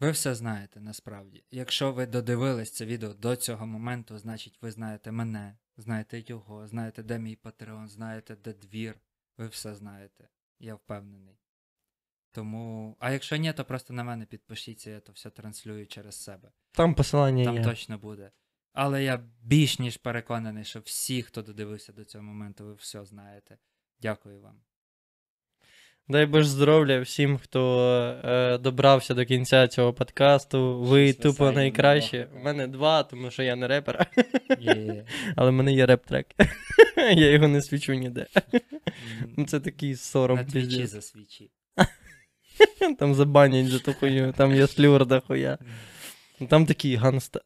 Ви 0.00 0.10
все 0.10 0.34
знаєте 0.34 0.80
насправді. 0.80 1.44
Якщо 1.50 1.92
ви 1.92 2.06
додивились 2.06 2.72
це 2.72 2.84
відео 2.86 3.14
до 3.14 3.36
цього 3.36 3.66
моменту, 3.66 4.18
значить 4.18 4.58
ви 4.62 4.70
знаєте 4.70 5.12
мене, 5.12 5.58
знаєте 5.76 6.22
його, 6.26 6.66
знаєте, 6.66 7.02
де 7.02 7.18
мій 7.18 7.38
Patreon, 7.42 7.88
знаєте, 7.88 8.36
де 8.36 8.52
двір. 8.52 9.00
Ви 9.38 9.46
все 9.46 9.74
знаєте. 9.74 10.28
Я 10.58 10.74
впевнений. 10.74 11.38
Тому. 12.32 12.96
А 12.98 13.10
якщо 13.10 13.36
ні, 13.36 13.52
то 13.52 13.64
просто 13.64 13.94
на 13.94 14.04
мене 14.04 14.26
підпишіться, 14.26 14.90
я 14.90 15.00
то 15.00 15.12
все 15.12 15.30
транслюю 15.30 15.86
через 15.86 16.14
себе. 16.22 16.52
Там 16.72 16.94
посилання 16.94 17.44
Там 17.44 17.56
є. 17.56 17.64
точно 17.64 17.98
буде. 17.98 18.30
Але 18.76 19.04
я 19.04 19.20
більш 19.42 19.78
ніж 19.78 19.96
переконаний, 19.96 20.64
що 20.64 20.80
всі, 20.80 21.22
хто 21.22 21.42
додивився 21.42 21.92
до 21.92 22.04
цього 22.04 22.24
моменту, 22.24 22.64
ви 22.64 22.74
все 22.74 23.04
знаєте. 23.04 23.58
Дякую 24.02 24.40
вам. 24.40 24.54
Дай 26.08 26.26
Боже 26.26 26.48
здоров'я 26.48 27.00
всім, 27.00 27.38
хто 27.38 27.80
е, 28.24 28.58
добрався 28.58 29.14
до 29.14 29.24
кінця 29.24 29.68
цього 29.68 29.92
подкасту. 29.92 30.78
Ви 30.80 31.12
Щось 31.12 31.22
тупо 31.22 31.52
найкращі. 31.52 32.26
У 32.36 32.38
мене 32.38 32.66
два, 32.66 33.02
тому 33.02 33.30
що 33.30 33.42
я 33.42 33.56
не 33.56 33.68
репер, 33.68 34.06
Є. 34.58 35.04
але 35.36 35.50
в 35.50 35.52
мене 35.52 35.72
є 35.72 35.86
реп-трек. 35.86 36.26
Я 36.96 37.30
його 37.30 37.48
не 37.48 37.62
свічу 37.62 37.94
ніде. 37.94 38.26
Ну, 39.36 39.44
Це 39.44 39.60
такий 39.60 39.96
сором 39.96 40.38
На 40.38 40.44
твічі 40.44 40.86
засвічі. 40.86 41.50
Там 42.98 43.14
забанять 43.14 43.68
за 43.68 43.78
ту 43.78 43.92
хуйню, 43.92 44.32
там 44.32 44.54
є 44.54 44.66
слюр 44.66 45.06
до 45.06 45.20
хуя. 45.20 45.58
Там 46.48 46.66
такий 46.66 46.94
ганста. 46.94 47.40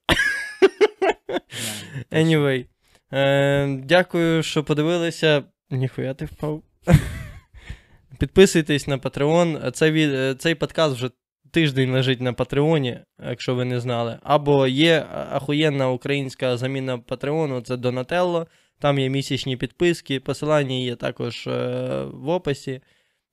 Anyway. 2.12 2.66
Е, 3.12 3.66
дякую, 3.84 4.42
що 4.42 4.64
подивилися. 4.64 5.42
Ніхуя 5.70 6.14
ти 6.14 6.24
впав. 6.24 6.62
Підписуйтесь 8.18 8.86
на 8.86 8.98
Patreon. 8.98 9.70
Цей, 9.70 10.14
е, 10.14 10.34
цей 10.34 10.54
подкаст 10.54 10.96
вже 10.96 11.10
тиждень 11.50 11.92
лежить 11.92 12.20
на 12.20 12.32
Патреоні, 12.32 12.98
якщо 13.28 13.54
ви 13.54 13.64
не 13.64 13.80
знали. 13.80 14.18
Або 14.22 14.66
є 14.66 15.06
ахуєнна 15.10 15.90
українська 15.90 16.56
заміна 16.56 16.98
Патреону, 16.98 17.60
це 17.60 17.74
Donatello. 17.74 18.46
Там 18.78 18.98
є 18.98 19.08
місячні 19.08 19.56
підписки, 19.56 20.20
посилання 20.20 20.74
є 20.74 20.96
також 20.96 21.46
е, 21.46 22.04
в 22.12 22.28
описі. 22.28 22.80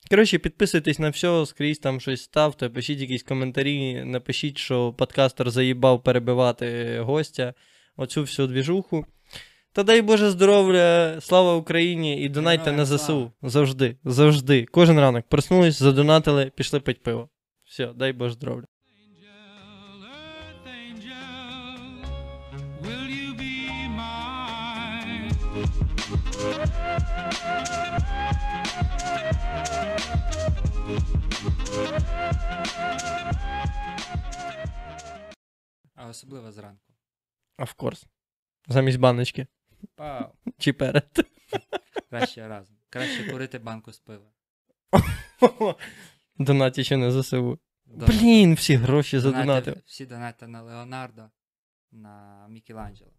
Коротше, 0.10 0.38
підписуйтесь 0.38 1.00
на 1.00 1.10
все, 1.10 1.46
скрізь 1.46 1.80
там 1.80 2.00
щось 2.00 2.24
ставте, 2.24 2.70
пишіть 2.70 3.00
якісь 3.00 3.24
коментарі, 3.24 4.04
напишіть, 4.06 4.58
що 4.58 4.94
подкастер 4.94 5.50
заїбав 5.50 6.04
перебивати 6.04 7.00
гостя. 7.00 7.54
Оцю 7.98 8.22
всю 8.22 8.48
двіжуху. 8.48 9.06
Та 9.72 9.84
дай 9.84 10.02
Боже 10.02 10.30
здоров'я, 10.30 11.18
слава 11.22 11.56
Україні 11.56 12.22
і 12.22 12.30
донайте 12.30 12.72
на. 12.72 12.86
ЗСУ. 12.86 13.32
Завжди, 13.42 13.98
завжди. 14.04 14.66
Кожен 14.66 15.00
ранок 15.00 15.26
проснулись, 15.30 15.80
задонатили, 15.80 16.52
пішли 16.56 16.80
пить 16.80 17.04
пиво. 17.04 17.30
Все, 17.66 17.94
дай 17.96 18.14
Боже 18.14 18.34
здоров'я. 18.34 18.68
А 35.96 36.08
особливо 36.10 36.52
зранку. 36.52 36.87
Of 37.58 37.76
course. 37.76 38.06
Замість 38.68 39.00
баночки. 39.00 39.48
Пау. 39.96 40.26
Чи 40.58 40.74
перед. 40.74 41.26
Краще 42.10 42.48
разом. 42.48 42.78
Краще 42.90 43.32
курити 43.32 43.60
банку 43.60 43.92
з 43.94 44.00
пива. 44.00 44.32
Донаті 46.40 46.84
ще 46.84 46.98
не 46.98 47.12
ЗСУ. 47.22 47.60
До- 47.86 48.06
Блін, 48.06 48.54
всі 48.54 48.76
гроші 48.76 49.18
донати- 49.18 49.22
задонатив. 49.22 49.82
Всі 49.86 50.06
донати 50.06 50.48
на 50.48 50.62
Леонардо, 50.62 51.30
на 51.92 52.46
Мікеланджело. 52.50 53.12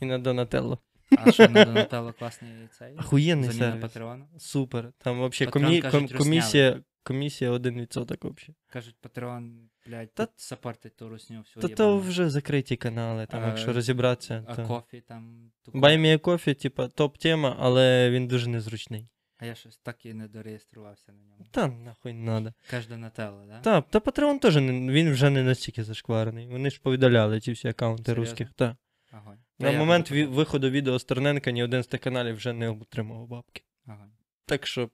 І 0.00 0.06
на 0.06 0.18
Донателло. 0.18 0.78
А 1.18 1.32
що 1.32 1.48
на 1.48 1.64
Донателло 1.64 2.12
класний 2.12 2.68
цей? 2.78 2.96
Охуєнний 2.96 3.50
Заміна 3.50 3.66
сервіс. 3.66 3.82
Патреону. 3.82 4.28
Супер. 4.38 4.92
Там 4.98 5.18
вообще 5.18 5.46
комі... 5.46 5.82
ком- 5.82 6.18
комісія, 6.18 6.82
комісія 7.02 7.52
1% 7.52 8.22
вообще. 8.22 8.54
Кажуть, 8.66 8.96
Патреон, 9.00 9.70
блядь, 9.86 10.14
Та- 10.14 10.28
саппортить 10.36 10.96
ту 10.96 11.08
русню 11.08 11.40
всю 11.40 11.62
Та 11.68 11.74
то 11.74 11.98
вже 11.98 12.30
закриті 12.30 12.76
канали, 12.76 13.26
там, 13.26 13.44
А, 13.44 13.46
якщо 13.48 13.72
розібратися. 13.72 14.44
А 14.48 14.54
то... 14.54 14.66
кофі 14.66 15.00
там... 15.00 15.52
ту- 15.62 15.72
кофі, 16.18 16.54
типа, 16.54 16.88
топ-тема, 16.88 17.56
але 17.58 18.10
він 18.10 18.26
дуже 18.28 18.48
незручний. 18.48 19.08
А 19.38 19.46
я 19.46 19.54
щось 19.54 19.78
так 19.78 20.06
і 20.06 20.14
не 20.14 20.28
дореєструвався 20.28 21.12
на 21.12 21.24
ньому. 21.24 21.46
Та 21.50 21.66
нахуй 21.66 22.12
не 22.12 22.22
надо. 22.32 22.52
Каже 22.70 22.88
Донателло, 22.88 23.44
да? 23.46 23.60
Та, 23.60 23.80
та 23.80 23.98
Patreon 23.98 24.38
теж 24.40 24.56
не, 24.56 24.92
він 24.92 25.10
вже 25.12 25.30
не 25.30 25.42
настільки 25.42 25.84
зашкварений. 25.84 26.46
Вони 26.48 26.70
ж 26.70 26.80
повидаляли 26.80 27.40
ці 27.40 27.52
всі 27.52 27.68
аккаунти 27.68 28.02
Серйозно? 28.04 28.22
русських. 28.30 28.52
Та. 28.52 28.76
Огонь. 29.12 29.38
На 29.58 29.66
Та 29.66 29.72
я 29.72 29.78
момент 29.78 30.08
буду 30.08 30.20
ві- 30.20 30.26
виходу 30.26 30.70
відео 30.70 30.98
Стерненка 30.98 31.50
ні 31.50 31.64
один 31.64 31.82
з 31.82 31.86
тих 31.86 32.00
каналів 32.00 32.36
вже 32.36 32.52
не 32.52 32.68
отримував 32.70 33.28
бабки. 33.28 33.62
Огонь. 33.86 34.12
Так 34.46 34.66
що. 34.66 34.90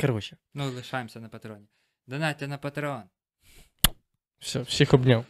Коротше, 0.00 0.36
Ну, 0.54 0.70
лишаємося 0.70 1.20
на 1.20 1.28
Патреоні. 1.28 1.66
Донайте 2.06 2.48
на 2.48 2.58
Патреон. 2.58 3.02
Все, 4.40 4.60
всіх 4.60 4.94
обняв. 4.94 5.24